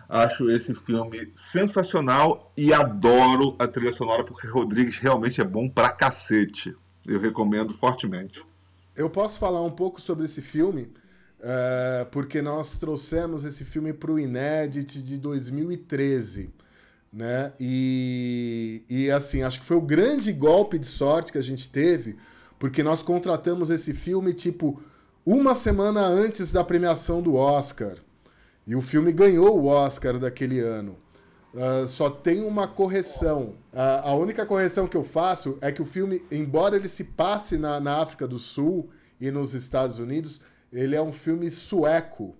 acho 0.08 0.50
esse 0.50 0.74
filme 0.86 1.32
sensacional 1.52 2.52
e 2.56 2.72
adoro 2.72 3.56
a 3.58 3.66
trilha 3.66 3.92
sonora 3.92 4.24
porque 4.24 4.46
Rodrigues 4.46 4.98
realmente 4.98 5.40
é 5.40 5.44
bom 5.44 5.68
pra 5.68 5.88
cacete. 5.88 6.76
Eu 7.06 7.20
recomendo 7.20 7.74
fortemente. 7.78 8.42
Eu 8.94 9.10
posso 9.10 9.38
falar 9.38 9.62
um 9.62 9.70
pouco 9.70 10.00
sobre 10.00 10.24
esse 10.24 10.42
filme, 10.42 10.92
uh, 11.40 12.06
porque 12.12 12.42
nós 12.42 12.76
trouxemos 12.76 13.44
esse 13.44 13.64
filme 13.64 13.92
para 13.92 14.12
o 14.12 14.18
Inédit 14.18 15.02
de 15.02 15.18
2013. 15.18 16.52
Né? 17.12 17.52
E, 17.58 18.84
e 18.88 19.10
assim, 19.10 19.42
acho 19.42 19.60
que 19.60 19.66
foi 19.66 19.76
o 19.76 19.80
grande 19.80 20.32
golpe 20.32 20.78
de 20.78 20.86
sorte 20.86 21.32
que 21.32 21.38
a 21.38 21.42
gente 21.42 21.68
teve, 21.68 22.16
porque 22.58 22.82
nós 22.82 23.02
contratamos 23.02 23.70
esse 23.70 23.92
filme 23.92 24.32
tipo 24.32 24.80
uma 25.26 25.54
semana 25.54 26.06
antes 26.06 26.52
da 26.52 26.62
premiação 26.62 27.20
do 27.20 27.34
Oscar. 27.34 27.96
E 28.66 28.76
o 28.76 28.82
filme 28.82 29.12
ganhou 29.12 29.58
o 29.58 29.66
Oscar 29.66 30.18
daquele 30.18 30.60
ano. 30.60 30.96
Uh, 31.52 31.88
só 31.88 32.08
tem 32.08 32.42
uma 32.42 32.68
correção. 32.68 33.54
Uh, 33.72 34.04
a 34.04 34.14
única 34.14 34.46
correção 34.46 34.86
que 34.86 34.96
eu 34.96 35.02
faço 35.02 35.58
é 35.60 35.72
que 35.72 35.82
o 35.82 35.84
filme, 35.84 36.24
embora 36.30 36.76
ele 36.76 36.88
se 36.88 37.04
passe 37.04 37.58
na, 37.58 37.80
na 37.80 37.98
África 37.98 38.28
do 38.28 38.38
Sul 38.38 38.88
e 39.20 39.30
nos 39.32 39.52
Estados 39.52 39.98
Unidos, 39.98 40.42
ele 40.72 40.94
é 40.94 41.02
um 41.02 41.12
filme 41.12 41.50
sueco. 41.50 42.36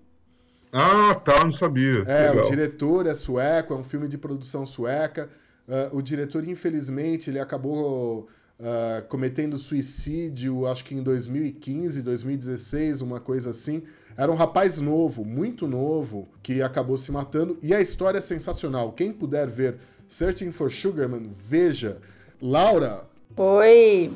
Ah, 0.72 1.14
tá, 1.14 1.44
não 1.44 1.52
sabia. 1.52 2.02
É, 2.06 2.30
Legal. 2.30 2.44
o 2.44 2.51
diretor 2.51 3.06
é 3.06 3.14
sueco, 3.14 3.74
é 3.74 3.76
um 3.76 3.82
filme 3.82 4.09
de 4.09 4.16
produção 4.16 4.64
sueca. 4.64 5.28
Uh, 5.68 5.97
o 5.97 6.02
diretor, 6.02 6.47
infelizmente, 6.47 7.30
ele 7.30 7.40
acabou 7.40 8.28
uh, 8.59 9.06
cometendo 9.09 9.59
suicídio, 9.59 10.66
acho 10.66 10.84
que 10.84 10.94
em 10.94 11.02
2015, 11.02 12.02
2016, 12.02 13.02
uma 13.02 13.20
coisa 13.20 13.51
assim. 13.51 13.82
Era 14.16 14.30
um 14.30 14.34
rapaz 14.34 14.80
novo, 14.80 15.24
muito 15.24 15.66
novo, 15.66 16.28
que 16.42 16.62
acabou 16.62 16.97
se 16.97 17.10
matando. 17.10 17.59
E 17.62 17.74
a 17.74 17.80
história 17.80 18.18
é 18.18 18.20
sensacional. 18.20 18.92
Quem 18.92 19.12
puder 19.12 19.48
ver 19.48 19.76
Searching 20.09 20.52
for 20.52 20.70
Sugarman, 20.70 21.30
veja. 21.48 21.98
Laura. 22.42 23.05
Oi. 23.36 24.10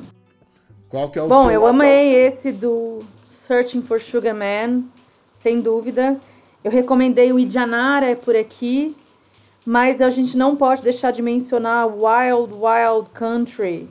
Qual 0.89 1.09
que 1.09 1.19
é 1.19 1.21
o 1.21 1.27
Bom, 1.27 1.43
seu... 1.43 1.51
eu 1.51 1.67
amei 1.67 2.15
esse 2.15 2.51
do 2.51 3.03
Searching 3.17 3.81
for 3.81 3.99
Sugarman, 3.99 4.85
sem 5.25 5.61
dúvida. 5.61 6.19
Eu 6.65 6.71
recomendei 6.71 7.31
o 7.31 7.37
Idianara 7.37 8.07
é 8.09 8.15
por 8.15 8.35
aqui, 8.35 8.97
mas 9.63 10.01
a 10.01 10.09
gente 10.09 10.35
não 10.35 10.55
pode 10.55 10.81
deixar 10.81 11.11
de 11.11 11.21
mencionar 11.21 11.85
Wild 11.85 12.55
Wild 12.55 13.07
Country, 13.13 13.87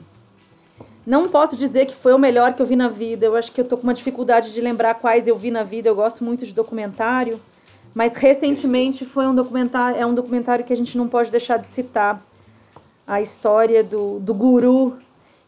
não 1.07 1.29
posso 1.29 1.55
dizer 1.55 1.85
que 1.85 1.95
foi 1.95 2.13
o 2.13 2.19
melhor 2.19 2.53
que 2.53 2.61
eu 2.61 2.65
vi 2.65 2.75
na 2.75 2.89
vida. 2.89 3.25
Eu 3.25 3.37
acho 3.37 3.49
que 3.53 3.61
eu 3.61 3.65
tô 3.65 3.77
com 3.77 3.83
uma 3.83 3.93
dificuldade 3.93 4.51
de 4.51 4.59
lembrar 4.59 4.95
quais 4.95 5.25
eu 5.25 5.37
vi 5.37 5.51
na 5.51 5.63
vida. 5.63 5.87
Eu 5.87 5.95
gosto 5.95 6.21
muito 6.21 6.45
de 6.45 6.53
documentário, 6.53 7.39
mas 7.93 8.13
recentemente 8.13 9.05
foi 9.05 9.25
um 9.25 9.33
documentário, 9.33 9.97
é 9.97 10.05
um 10.05 10.13
documentário 10.13 10.65
que 10.65 10.73
a 10.73 10.75
gente 10.75 10.97
não 10.97 11.07
pode 11.07 11.31
deixar 11.31 11.55
de 11.55 11.67
citar. 11.67 12.21
A 13.07 13.21
história 13.21 13.85
do, 13.85 14.19
do 14.19 14.33
guru 14.33 14.97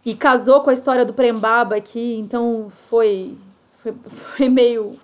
e 0.05 0.15
casou 0.15 0.61
com 0.61 0.69
a 0.69 0.73
história 0.73 1.03
do 1.03 1.11
Prembaba 1.11 1.75
aqui, 1.75 2.17
então 2.17 2.67
foi 2.69 3.37
foi, 3.83 3.93
foi 4.07 4.47
meio 4.47 4.95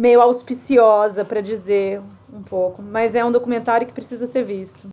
meio 0.00 0.22
auspiciosa 0.22 1.26
para 1.26 1.42
dizer 1.42 2.00
um 2.32 2.42
pouco, 2.42 2.82
mas 2.82 3.14
é 3.14 3.22
um 3.22 3.30
documentário 3.30 3.86
que 3.86 3.92
precisa 3.92 4.26
ser 4.26 4.42
visto. 4.42 4.88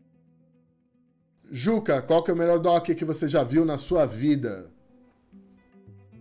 Juca, 1.49 2.01
qual 2.01 2.21
que 2.21 2.29
é 2.29 2.33
o 2.33 2.37
melhor 2.37 2.59
doc 2.59 2.87
que 2.87 3.05
você 3.05 3.25
já 3.25 3.41
viu 3.41 3.63
na 3.63 3.77
sua 3.77 4.05
vida? 4.05 4.65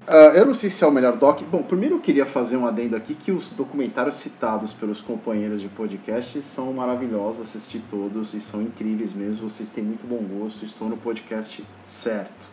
Uh, 0.06 0.36
eu 0.36 0.46
não 0.46 0.54
sei 0.54 0.70
se 0.70 0.84
é 0.84 0.86
o 0.86 0.92
melhor 0.92 1.16
doc. 1.16 1.42
Bom, 1.50 1.64
primeiro 1.64 1.96
eu 1.96 2.00
queria 2.00 2.24
fazer 2.24 2.56
um 2.56 2.64
adendo 2.64 2.94
aqui 2.94 3.16
que 3.16 3.32
os 3.32 3.50
documentários 3.50 4.14
citados 4.14 4.72
pelos 4.72 5.00
companheiros 5.00 5.60
de 5.60 5.66
podcast 5.66 6.40
são 6.44 6.72
maravilhosos, 6.72 7.42
assisti 7.42 7.80
todos 7.90 8.34
e 8.34 8.40
são 8.40 8.62
incríveis 8.62 9.12
mesmo. 9.12 9.50
Vocês 9.50 9.68
têm 9.68 9.82
muito 9.82 10.06
bom 10.06 10.22
gosto, 10.38 10.64
estou 10.64 10.88
no 10.88 10.96
podcast 10.96 11.64
certo. 11.82 12.46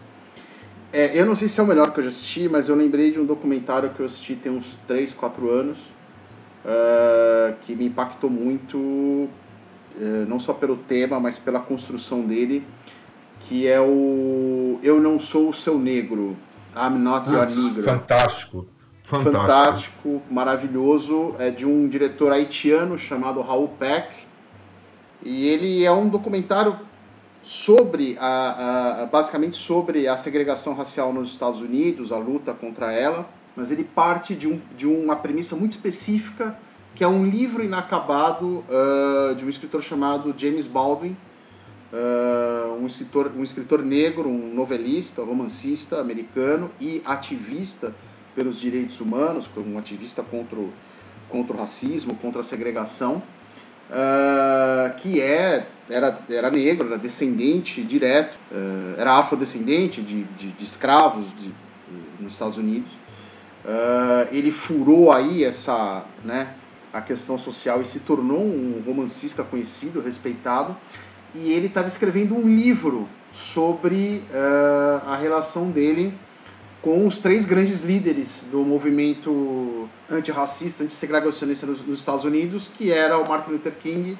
É, 0.91 1.15
eu 1.15 1.27
não 1.27 1.35
sei 1.35 1.47
se 1.47 1.59
é 1.59 1.63
o 1.63 1.67
melhor 1.67 1.93
que 1.93 1.99
eu 1.99 2.03
já 2.05 2.09
assisti, 2.09 2.49
mas 2.49 2.69
eu 2.69 2.75
lembrei 2.75 3.11
de 3.11 3.19
um 3.19 3.25
documentário 3.25 3.91
que 3.91 3.99
eu 3.99 4.07
assisti 4.07 4.35
tem 4.35 4.51
uns 4.51 4.79
3, 4.87 5.13
4 5.13 5.51
anos, 5.51 5.93
uh, 6.65 7.55
que 7.61 7.75
me 7.75 7.85
impactou 7.85 8.29
muito 8.29 9.29
eh, 9.99 10.25
não 10.27 10.39
só 10.39 10.53
pelo 10.53 10.75
tema, 10.75 11.19
mas 11.19 11.37
pela 11.37 11.59
construção 11.59 12.21
dele, 12.21 12.65
que 13.41 13.67
é 13.67 13.79
o 13.79 14.79
Eu 14.81 14.99
Não 14.99 15.19
Sou 15.19 15.49
o 15.49 15.53
Seu 15.53 15.77
Negro, 15.77 16.35
I'm 16.75 16.97
Not 16.97 17.29
Your 17.29 17.43
ah, 17.43 17.45
Negro. 17.45 17.83
Fantástico. 17.83 18.65
Fantástico. 19.03 19.31
Fantástico, 19.31 20.21
maravilhoso. 20.31 21.35
É 21.37 21.51
de 21.51 21.65
um 21.65 21.87
diretor 21.87 22.31
haitiano 22.31 22.97
chamado 22.97 23.41
Raul 23.41 23.67
Peck. 23.67 24.15
E 25.21 25.47
ele 25.47 25.85
é 25.85 25.91
um 25.91 26.09
documentário 26.09 26.79
sobre 27.43 28.17
a, 28.19 29.01
a, 29.01 29.05
basicamente 29.05 29.55
sobre 29.55 30.07
a 30.07 30.17
segregação 30.17 30.73
racial 30.73 31.13
nos 31.13 31.29
Estados 31.29 31.59
Unidos, 31.59 32.11
a 32.11 32.17
luta 32.17 32.53
contra 32.53 32.91
ela, 32.91 33.27
mas 33.55 33.71
ele 33.71 33.83
parte 33.83 34.35
de, 34.35 34.47
um, 34.47 34.59
de 34.75 34.87
uma 34.87 35.15
premissa 35.15 35.55
muito 35.55 35.71
específica 35.71 36.57
que 36.95 37.03
é 37.03 37.07
um 37.07 37.25
livro 37.25 37.63
inacabado 37.63 38.63
uh, 38.69 39.35
de 39.35 39.43
um 39.43 39.49
escritor 39.49 39.81
chamado 39.81 40.33
James 40.37 40.67
Baldwin, 40.67 41.17
uh, 41.91 42.73
um, 42.73 42.85
escritor, 42.85 43.31
um 43.35 43.43
escritor 43.43 43.81
negro, 43.81 44.29
um 44.29 44.53
novelista, 44.53 45.23
romancista 45.23 45.99
americano 45.99 46.69
e 46.79 47.01
ativista 47.03 47.95
pelos 48.35 48.59
direitos 48.59 48.99
humanos, 48.99 49.49
um 49.57 49.77
ativista 49.77 50.21
contra 50.21 50.59
o, 50.59 50.71
contra 51.29 51.55
o 51.55 51.59
racismo, 51.59 52.15
contra 52.15 52.41
a 52.41 52.43
segregação, 52.43 53.23
uh, 53.89 54.95
que 54.97 55.19
é, 55.19 55.67
era, 55.89 56.19
era 56.29 56.51
negro, 56.51 56.87
era 56.87 56.97
descendente 56.97 57.81
direto, 57.83 58.37
era 58.97 59.17
afrodescendente 59.17 60.01
de, 60.01 60.23
de, 60.23 60.51
de 60.51 60.63
escravos 60.63 61.25
de, 61.39 61.51
nos 62.19 62.33
Estados 62.33 62.57
Unidos. 62.57 63.02
Ele 64.31 64.51
furou 64.51 65.11
aí 65.11 65.43
essa, 65.43 66.05
né, 66.23 66.55
a 66.91 67.01
questão 67.01 67.37
social 67.37 67.81
e 67.81 67.85
se 67.85 68.01
tornou 68.01 68.39
um 68.39 68.83
romancista 68.85 69.43
conhecido, 69.43 70.01
respeitado. 70.01 70.77
E 71.33 71.51
ele 71.51 71.67
estava 71.67 71.87
escrevendo 71.87 72.35
um 72.35 72.47
livro 72.47 73.09
sobre 73.31 74.23
uh, 74.29 75.09
a 75.09 75.15
relação 75.15 75.71
dele 75.71 76.13
com 76.83 77.07
os 77.07 77.17
três 77.17 77.45
grandes 77.45 77.81
líderes 77.81 78.43
do 78.51 78.59
movimento 78.59 79.89
antirracista, 80.11 80.83
antissegregacionista 80.83 81.65
nos, 81.65 81.81
nos 81.81 81.99
Estados 81.99 82.25
Unidos, 82.25 82.67
que 82.67 82.91
era 82.91 83.17
o 83.17 83.27
Martin 83.27 83.51
Luther 83.51 83.73
King, 83.73 84.17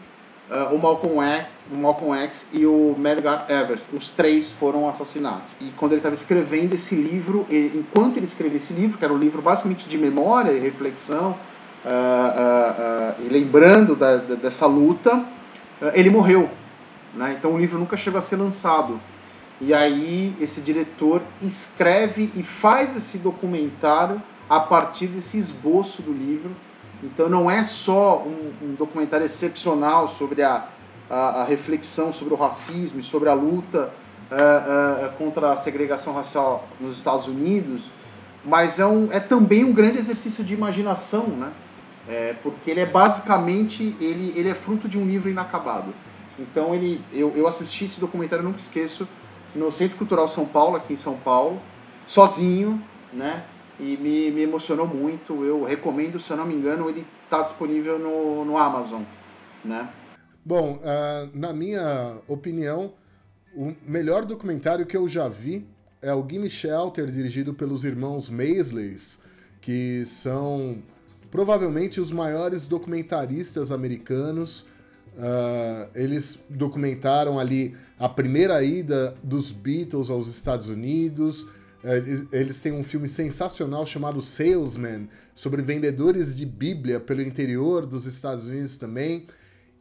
uh, 0.50 0.74
o, 0.74 0.80
Malcolm 0.80 1.22
X, 1.22 1.48
o 1.72 1.76
Malcolm 1.76 2.16
X 2.24 2.48
e 2.54 2.66
o 2.66 2.96
Medgar 2.98 3.46
Evers. 3.50 3.90
Os 3.94 4.10
três 4.10 4.52
foram 4.52 4.88
assassinados. 4.88 5.44
E 5.62 5.66
quando 5.78 5.94
ele 5.94 6.00
estava 6.00 6.16
escrevendo 6.16 6.74
esse 6.74 6.96
livro, 6.96 7.46
enquanto 7.50 8.18
ele 8.18 8.26
escrevia 8.26 8.58
esse 8.58 8.74
livro, 8.74 8.98
que 8.98 9.06
era 9.06 9.14
um 9.14 9.18
livro 9.18 9.42
basicamente 9.42 9.88
de 9.88 9.98
memória 9.98 10.52
e 10.52 10.60
reflexão, 10.60 11.32
uh, 11.86 13.20
uh, 13.20 13.26
e 13.26 13.30
lembrando 13.30 13.96
da, 13.96 14.18
da, 14.18 14.36
dessa 14.36 14.66
luta, 14.66 15.24
ele 15.94 16.10
morreu. 16.10 16.50
Né? 17.14 17.36
Então 17.38 17.54
o 17.54 17.58
livro 17.58 17.78
nunca 17.78 17.98
chegou 17.98 18.18
a 18.18 18.22
ser 18.22 18.38
lançado. 18.38 19.00
E 19.62 19.74
aí 19.74 20.36
esse 20.42 20.62
diretor 20.62 21.22
escreve 21.42 22.32
e 22.36 22.44
faz 22.44 22.96
esse 22.96 23.18
documentário 23.18 24.22
a 24.50 24.60
partir 24.60 25.08
desse 25.08 25.38
esboço 25.38 26.02
do 26.02 26.12
livro. 26.12 26.52
Então 27.04 27.28
não 27.28 27.52
é 27.52 27.64
só 27.64 28.20
um, 28.20 28.54
um 28.62 28.76
documentário 28.76 29.26
excepcional 29.26 30.08
sobre 30.08 30.42
a, 30.42 30.68
a, 31.10 31.42
a, 31.42 31.44
reflexão 31.44 32.14
sobre 32.14 32.34
o 32.34 32.38
racismo 32.38 33.00
e 33.00 33.04
sobre 33.04 33.28
a 33.28 33.34
luta 33.34 33.92
uh, 34.32 35.08
uh, 35.08 35.12
contra 35.18 35.52
a 35.52 35.56
segregação 35.56 36.14
racial 36.14 36.66
nos 36.80 36.96
Estados 36.96 37.28
Unidos, 37.28 37.90
mas 38.46 38.80
é, 38.80 38.86
um, 38.86 39.12
é 39.12 39.20
também 39.20 39.66
um 39.66 39.74
grande 39.74 39.98
exercício 39.98 40.44
de 40.44 40.54
imaginação, 40.54 41.28
né? 41.28 41.52
É, 42.08 42.36
porque 42.44 42.70
ele 42.70 42.82
é 42.82 42.86
basicamente 42.86 43.96
ele, 44.00 44.34
ele 44.36 44.50
é 44.50 44.54
fruto 44.54 44.90
de 44.90 44.98
um 44.98 45.06
livro 45.06 45.30
inacabado. 45.30 45.94
Então 46.38 46.74
ele 46.74 47.02
eu, 47.14 47.34
eu 47.36 47.48
assisti 47.48 47.86
esse 47.86 48.00
documentário, 48.00 48.44
nunca 48.44 48.58
esqueço, 48.58 49.08
no 49.56 49.72
Centro 49.72 49.98
Cultural 49.98 50.28
São 50.28 50.46
Paulo, 50.46 50.76
aqui 50.76 50.94
em 50.94 50.98
São 50.98 51.16
Paulo, 51.16 51.62
sozinho, 52.06 52.82
né? 53.14 53.44
E 53.84 53.98
me, 53.98 54.32
me 54.32 54.42
emocionou 54.44 54.88
muito. 54.88 55.44
Eu 55.44 55.66
recomendo, 55.66 56.18
se 56.18 56.32
eu 56.32 56.38
não 56.38 56.46
me 56.46 56.56
engano, 56.56 56.90
ele 56.90 57.06
está 57.26 57.42
disponível 57.42 58.00
no, 58.00 58.46
no 58.46 58.58
Amazon, 58.58 59.04
né? 59.64 59.92
Bom, 60.46 60.78
uh, 60.78 61.30
na 61.38 61.52
minha 61.52 62.18
opinião, 62.26 62.94
o 63.54 63.76
melhor 63.86 64.24
documentário 64.24 64.86
que 64.86 64.96
eu 64.96 65.06
já 65.06 65.28
vi 65.28 65.68
é 66.02 66.14
o 66.14 66.26
Gimme 66.26 66.50
Shelter, 66.50 67.08
dirigido 67.12 67.54
pelos 67.54 67.84
irmãos 67.84 68.30
Maisleys, 68.30 69.20
que 69.60 70.06
são 70.06 70.78
provavelmente 71.30 72.00
os 72.00 72.10
maiores 72.10 72.66
documentaristas 72.66 73.70
americanos. 73.70 74.62
Uh, 75.18 75.90
eles 75.94 76.40
documentaram 76.50 77.38
ali 77.38 77.76
a 78.00 78.08
primeira 78.08 78.64
ida 78.64 79.14
dos 79.22 79.52
Beatles 79.52 80.10
aos 80.10 80.28
Estados 80.28 80.70
Unidos. 80.70 81.48
Eles, 81.84 82.26
eles 82.32 82.60
têm 82.60 82.72
um 82.72 82.84
filme 82.84 83.08
sensacional 83.08 83.86
chamado 83.86 84.22
Salesman, 84.22 85.10
sobre 85.36 85.62
vendedores 85.62 86.36
de 86.36 86.46
Bíblia 86.46 87.00
pelo 87.00 87.22
interior 87.22 87.86
dos 87.86 88.06
Estados 88.06 88.48
Unidos 88.48 88.78
também. 88.78 89.28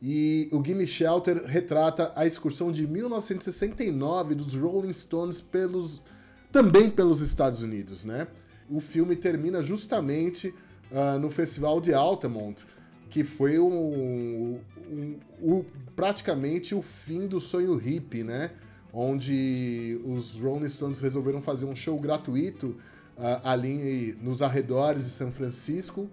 E 0.00 0.48
o 0.50 0.60
Gimme 0.64 0.84
Shelter 0.84 1.44
retrata 1.46 2.12
a 2.16 2.26
excursão 2.26 2.72
de 2.72 2.88
1969 2.88 4.34
dos 4.34 4.54
Rolling 4.54 4.92
Stones 4.92 5.40
pelos 5.40 6.02
também 6.50 6.90
pelos 6.90 7.20
Estados 7.20 7.62
Unidos, 7.62 8.04
né? 8.04 8.26
O 8.68 8.80
filme 8.80 9.16
termina 9.16 9.62
justamente 9.62 10.54
uh, 10.90 11.18
no 11.18 11.30
Festival 11.30 11.80
de 11.80 11.94
Altamont, 11.94 12.66
que 13.08 13.24
foi 13.24 13.58
um, 13.58 14.60
um, 14.90 15.18
um, 15.40 15.64
praticamente 15.96 16.74
o 16.74 16.82
fim 16.82 17.26
do 17.26 17.40
sonho 17.40 17.74
hippie, 17.76 18.22
né? 18.22 18.50
Onde 18.92 20.00
os 20.04 20.36
Rolling 20.36 20.68
Stones 20.68 21.00
resolveram 21.00 21.40
fazer 21.40 21.64
um 21.66 21.74
show 21.74 21.98
gratuito 21.98 22.76
uh, 23.16 23.40
ali 23.42 24.16
nos 24.20 24.42
arredores 24.42 25.04
de 25.04 25.10
São 25.10 25.32
Francisco 25.32 26.10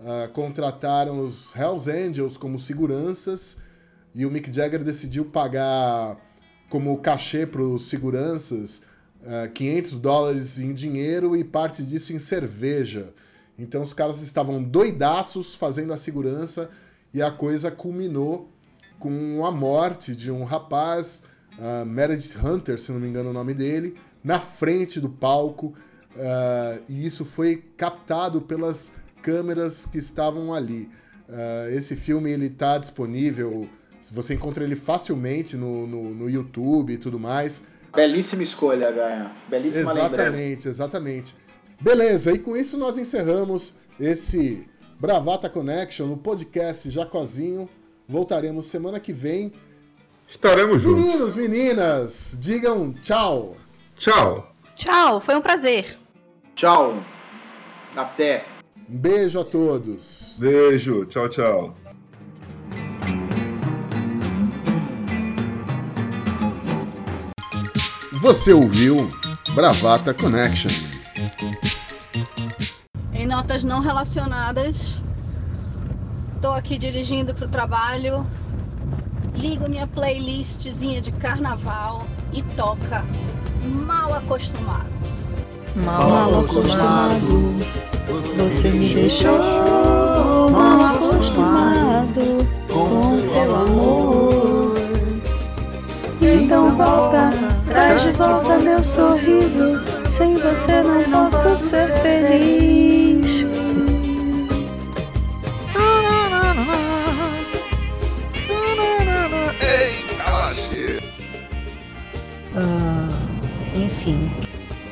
uh, 0.00 0.28
contrataram 0.32 1.22
os 1.22 1.54
Hells 1.54 1.90
Angels 1.90 2.36
como 2.36 2.58
seguranças 2.58 3.58
e 4.14 4.24
o 4.24 4.30
Mick 4.30 4.52
Jagger 4.52 4.82
decidiu 4.82 5.24
pagar 5.26 6.16
como 6.68 6.96
cachê 6.98 7.46
para 7.46 7.62
os 7.62 7.88
seguranças 7.88 8.78
uh, 9.22 9.44
ah, 9.44 9.48
500 9.48 9.92
dólares 9.96 10.58
em 10.58 10.72
dinheiro 10.72 11.36
e 11.36 11.44
parte 11.44 11.82
disso 11.82 12.12
em 12.12 12.18
cerveja. 12.18 13.12
Então 13.58 13.82
os 13.82 13.92
caras 13.92 14.20
estavam 14.20 14.62
doidaços 14.62 15.54
fazendo 15.54 15.92
a 15.92 15.96
segurança 15.96 16.70
e 17.12 17.20
a 17.20 17.30
coisa 17.30 17.70
culminou 17.70 18.48
com 18.98 19.44
a 19.44 19.50
morte 19.50 20.14
de 20.14 20.30
um 20.30 20.44
rapaz, 20.44 21.22
uh, 21.58 21.84
Meredith 21.84 22.36
Hunter, 22.42 22.78
se 22.78 22.92
não 22.92 23.00
me 23.00 23.08
engano 23.08 23.30
o 23.30 23.32
nome 23.32 23.52
dele, 23.54 23.96
na 24.22 24.38
frente 24.38 25.00
do 25.00 25.08
palco. 25.08 25.74
Uh, 26.14 26.82
e 26.88 27.06
isso 27.06 27.24
foi 27.24 27.62
captado 27.76 28.40
pelas 28.40 28.92
câmeras 29.22 29.84
que 29.86 29.98
estavam 29.98 30.52
ali. 30.52 30.90
Uh, 31.28 31.68
esse 31.76 31.94
filme 31.94 32.30
ele 32.30 32.46
está 32.46 32.78
disponível, 32.78 33.68
você 34.10 34.34
encontra 34.34 34.64
ele 34.64 34.74
facilmente 34.74 35.56
no, 35.56 35.86
no, 35.86 36.14
no, 36.14 36.30
YouTube 36.30 36.94
e 36.94 36.96
tudo 36.96 37.18
mais. 37.18 37.62
Belíssima 37.94 38.42
escolha, 38.42 38.90
Gaia. 38.90 39.32
Belíssima 39.48 39.90
Exatamente, 39.90 40.30
lembrança. 40.30 40.68
exatamente. 40.68 41.36
Beleza, 41.80 42.32
e 42.32 42.38
com 42.38 42.56
isso 42.56 42.78
nós 42.78 42.96
encerramos 42.96 43.74
esse 44.00 44.66
Bravata 44.98 45.48
Connection 45.48 46.06
no 46.06 46.16
podcast 46.16 46.88
Jacozinho. 46.90 47.68
Voltaremos 48.06 48.66
semana 48.66 48.98
que 48.98 49.12
vem. 49.12 49.52
Estaremos 50.30 50.82
juntos. 50.82 51.02
Meninos, 51.02 51.34
meninas, 51.34 52.38
digam 52.38 52.92
tchau. 52.92 53.56
Tchau. 53.96 54.52
Tchau, 54.74 55.20
foi 55.20 55.36
um 55.36 55.40
prazer. 55.40 55.98
Tchau. 56.54 57.02
Até. 57.96 58.44
Um 58.88 58.96
beijo 58.98 59.40
a 59.40 59.44
todos. 59.44 60.36
Beijo. 60.38 61.06
Tchau, 61.06 61.28
tchau. 61.30 61.74
Você 68.20 68.52
ouviu 68.52 68.96
Bravata 69.54 70.12
Connection. 70.12 70.70
Em 73.12 73.26
notas 73.26 73.64
não 73.64 73.80
relacionadas, 73.80 75.02
estou 76.34 76.52
aqui 76.52 76.78
dirigindo 76.78 77.34
para 77.34 77.46
o 77.46 77.48
trabalho, 77.48 78.24
ligo 79.38 79.68
minha 79.68 79.86
playlistzinha 79.86 81.00
de 81.00 81.12
carnaval 81.12 82.06
e 82.32 82.42
toca 82.42 83.04
Mal 83.64 84.14
Acostumado. 84.14 84.98
Mal, 85.76 86.08
mal 86.10 86.40
acostumado. 86.40 87.54
Você 88.36 88.70
me 88.70 88.94
deixou 88.94 89.38
mal 90.50 90.96
acostumado 90.96 92.48
com 92.72 93.22
seu 93.22 93.54
amor. 93.54 94.74
Então 96.20 96.76
volta, 96.76 97.30
traz 97.66 98.02
de 98.02 98.12
volta 98.12 98.58
meu 98.58 98.82
sorriso. 98.82 99.76
Sem 100.08 100.34
você 100.38 100.82
não 100.82 101.30
posso 101.30 101.56
ser 101.56 101.92
feliz. 102.00 103.57
Enfim. 114.10 114.30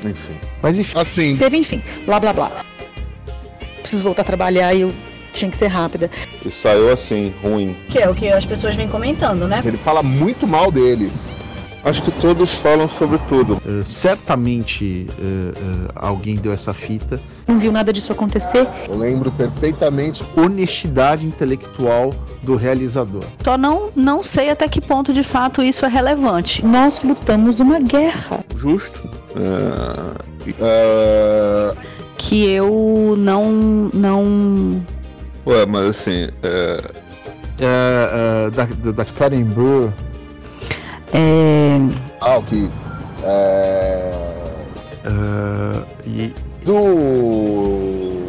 Enfim. 0.04 0.34
Mas 0.62 0.78
enfim. 0.78 0.98
Assim. 0.98 1.36
Teve 1.36 1.56
enfim. 1.56 1.82
Blá 2.04 2.20
blá 2.20 2.32
blá 2.32 2.64
preciso 3.86 4.02
voltar 4.02 4.22
a 4.22 4.24
trabalhar 4.24 4.74
e 4.74 4.80
eu 4.80 4.92
tinha 5.32 5.50
que 5.50 5.56
ser 5.56 5.68
rápida. 5.68 6.10
E 6.44 6.50
saiu 6.50 6.92
assim, 6.92 7.32
ruim. 7.42 7.76
Que 7.88 8.00
é 8.00 8.08
o 8.08 8.14
que 8.14 8.28
as 8.28 8.44
pessoas 8.44 8.74
vêm 8.74 8.88
comentando, 8.88 9.46
né? 9.46 9.60
Ele 9.64 9.78
fala 9.78 10.02
muito 10.02 10.46
mal 10.46 10.72
deles. 10.72 11.36
Acho 11.86 12.02
que 12.02 12.10
todos 12.10 12.52
falam 12.52 12.88
sobre 12.88 13.16
tudo. 13.28 13.62
Uh, 13.64 13.88
certamente 13.88 15.06
uh, 15.08 15.22
uh, 15.22 15.92
alguém 15.94 16.34
deu 16.34 16.52
essa 16.52 16.74
fita. 16.74 17.20
Não 17.46 17.56
viu 17.56 17.70
nada 17.70 17.92
disso 17.92 18.10
acontecer. 18.10 18.66
Eu 18.88 18.98
lembro 18.98 19.30
perfeitamente. 19.30 20.24
Honestidade 20.36 21.24
intelectual 21.24 22.12
do 22.42 22.56
realizador. 22.56 23.22
Só 23.44 23.56
não, 23.56 23.92
não 23.94 24.20
sei 24.20 24.50
até 24.50 24.66
que 24.66 24.80
ponto 24.80 25.12
de 25.12 25.22
fato 25.22 25.62
isso 25.62 25.86
é 25.86 25.88
relevante. 25.88 26.66
Nós 26.66 27.04
lutamos 27.04 27.60
uma 27.60 27.78
guerra. 27.78 28.44
Justo. 28.56 29.08
Uh, 29.36 30.16
que 32.18 32.46
eu 32.46 33.14
não. 33.16 33.90
não. 33.94 34.84
Ué, 35.46 35.64
mas 35.66 35.86
assim. 35.86 36.30
É, 36.42 36.82
é, 37.60 38.50
da, 38.50 38.64
da 38.90 39.04
Karen 39.04 39.44
Brewer. 39.44 39.92
É. 41.12 41.78
Ah, 42.20 42.36
ok. 42.36 42.68
É. 43.22 44.12
Uh, 45.04 45.84
e... 46.06 46.34
Do. 46.64 48.26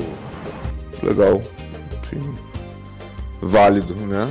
Legal. 1.02 1.41
Sim. 2.10 2.36
Válido, 3.41 3.95
né? 3.95 4.30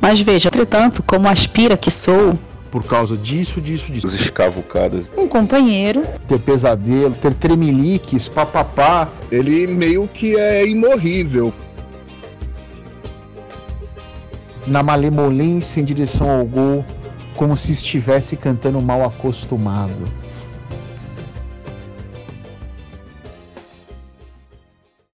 Mas 0.00 0.20
veja, 0.20 0.48
entretanto, 0.48 1.02
como 1.02 1.26
aspira 1.26 1.76
que 1.76 1.90
sou, 1.90 2.38
por 2.70 2.84
causa 2.84 3.16
disso, 3.16 3.60
disso, 3.60 3.90
disso. 3.90 4.06
As 4.06 4.12
escavucadas. 4.12 5.10
Um 5.16 5.26
companheiro. 5.26 6.02
Ter 6.28 6.38
pesadelo, 6.38 7.14
ter 7.14 7.32
tremeliques, 7.34 8.28
papapá. 8.28 9.08
Ele 9.30 9.66
meio 9.68 10.06
que 10.06 10.36
é 10.36 10.66
imorrível. 10.66 11.52
Na 14.66 14.82
malemolência 14.82 15.80
em 15.80 15.84
direção 15.84 16.28
ao 16.28 16.44
gol, 16.44 16.84
como 17.36 17.56
se 17.56 17.72
estivesse 17.72 18.36
cantando 18.36 18.80
mal 18.80 19.02
acostumado. 19.02 20.04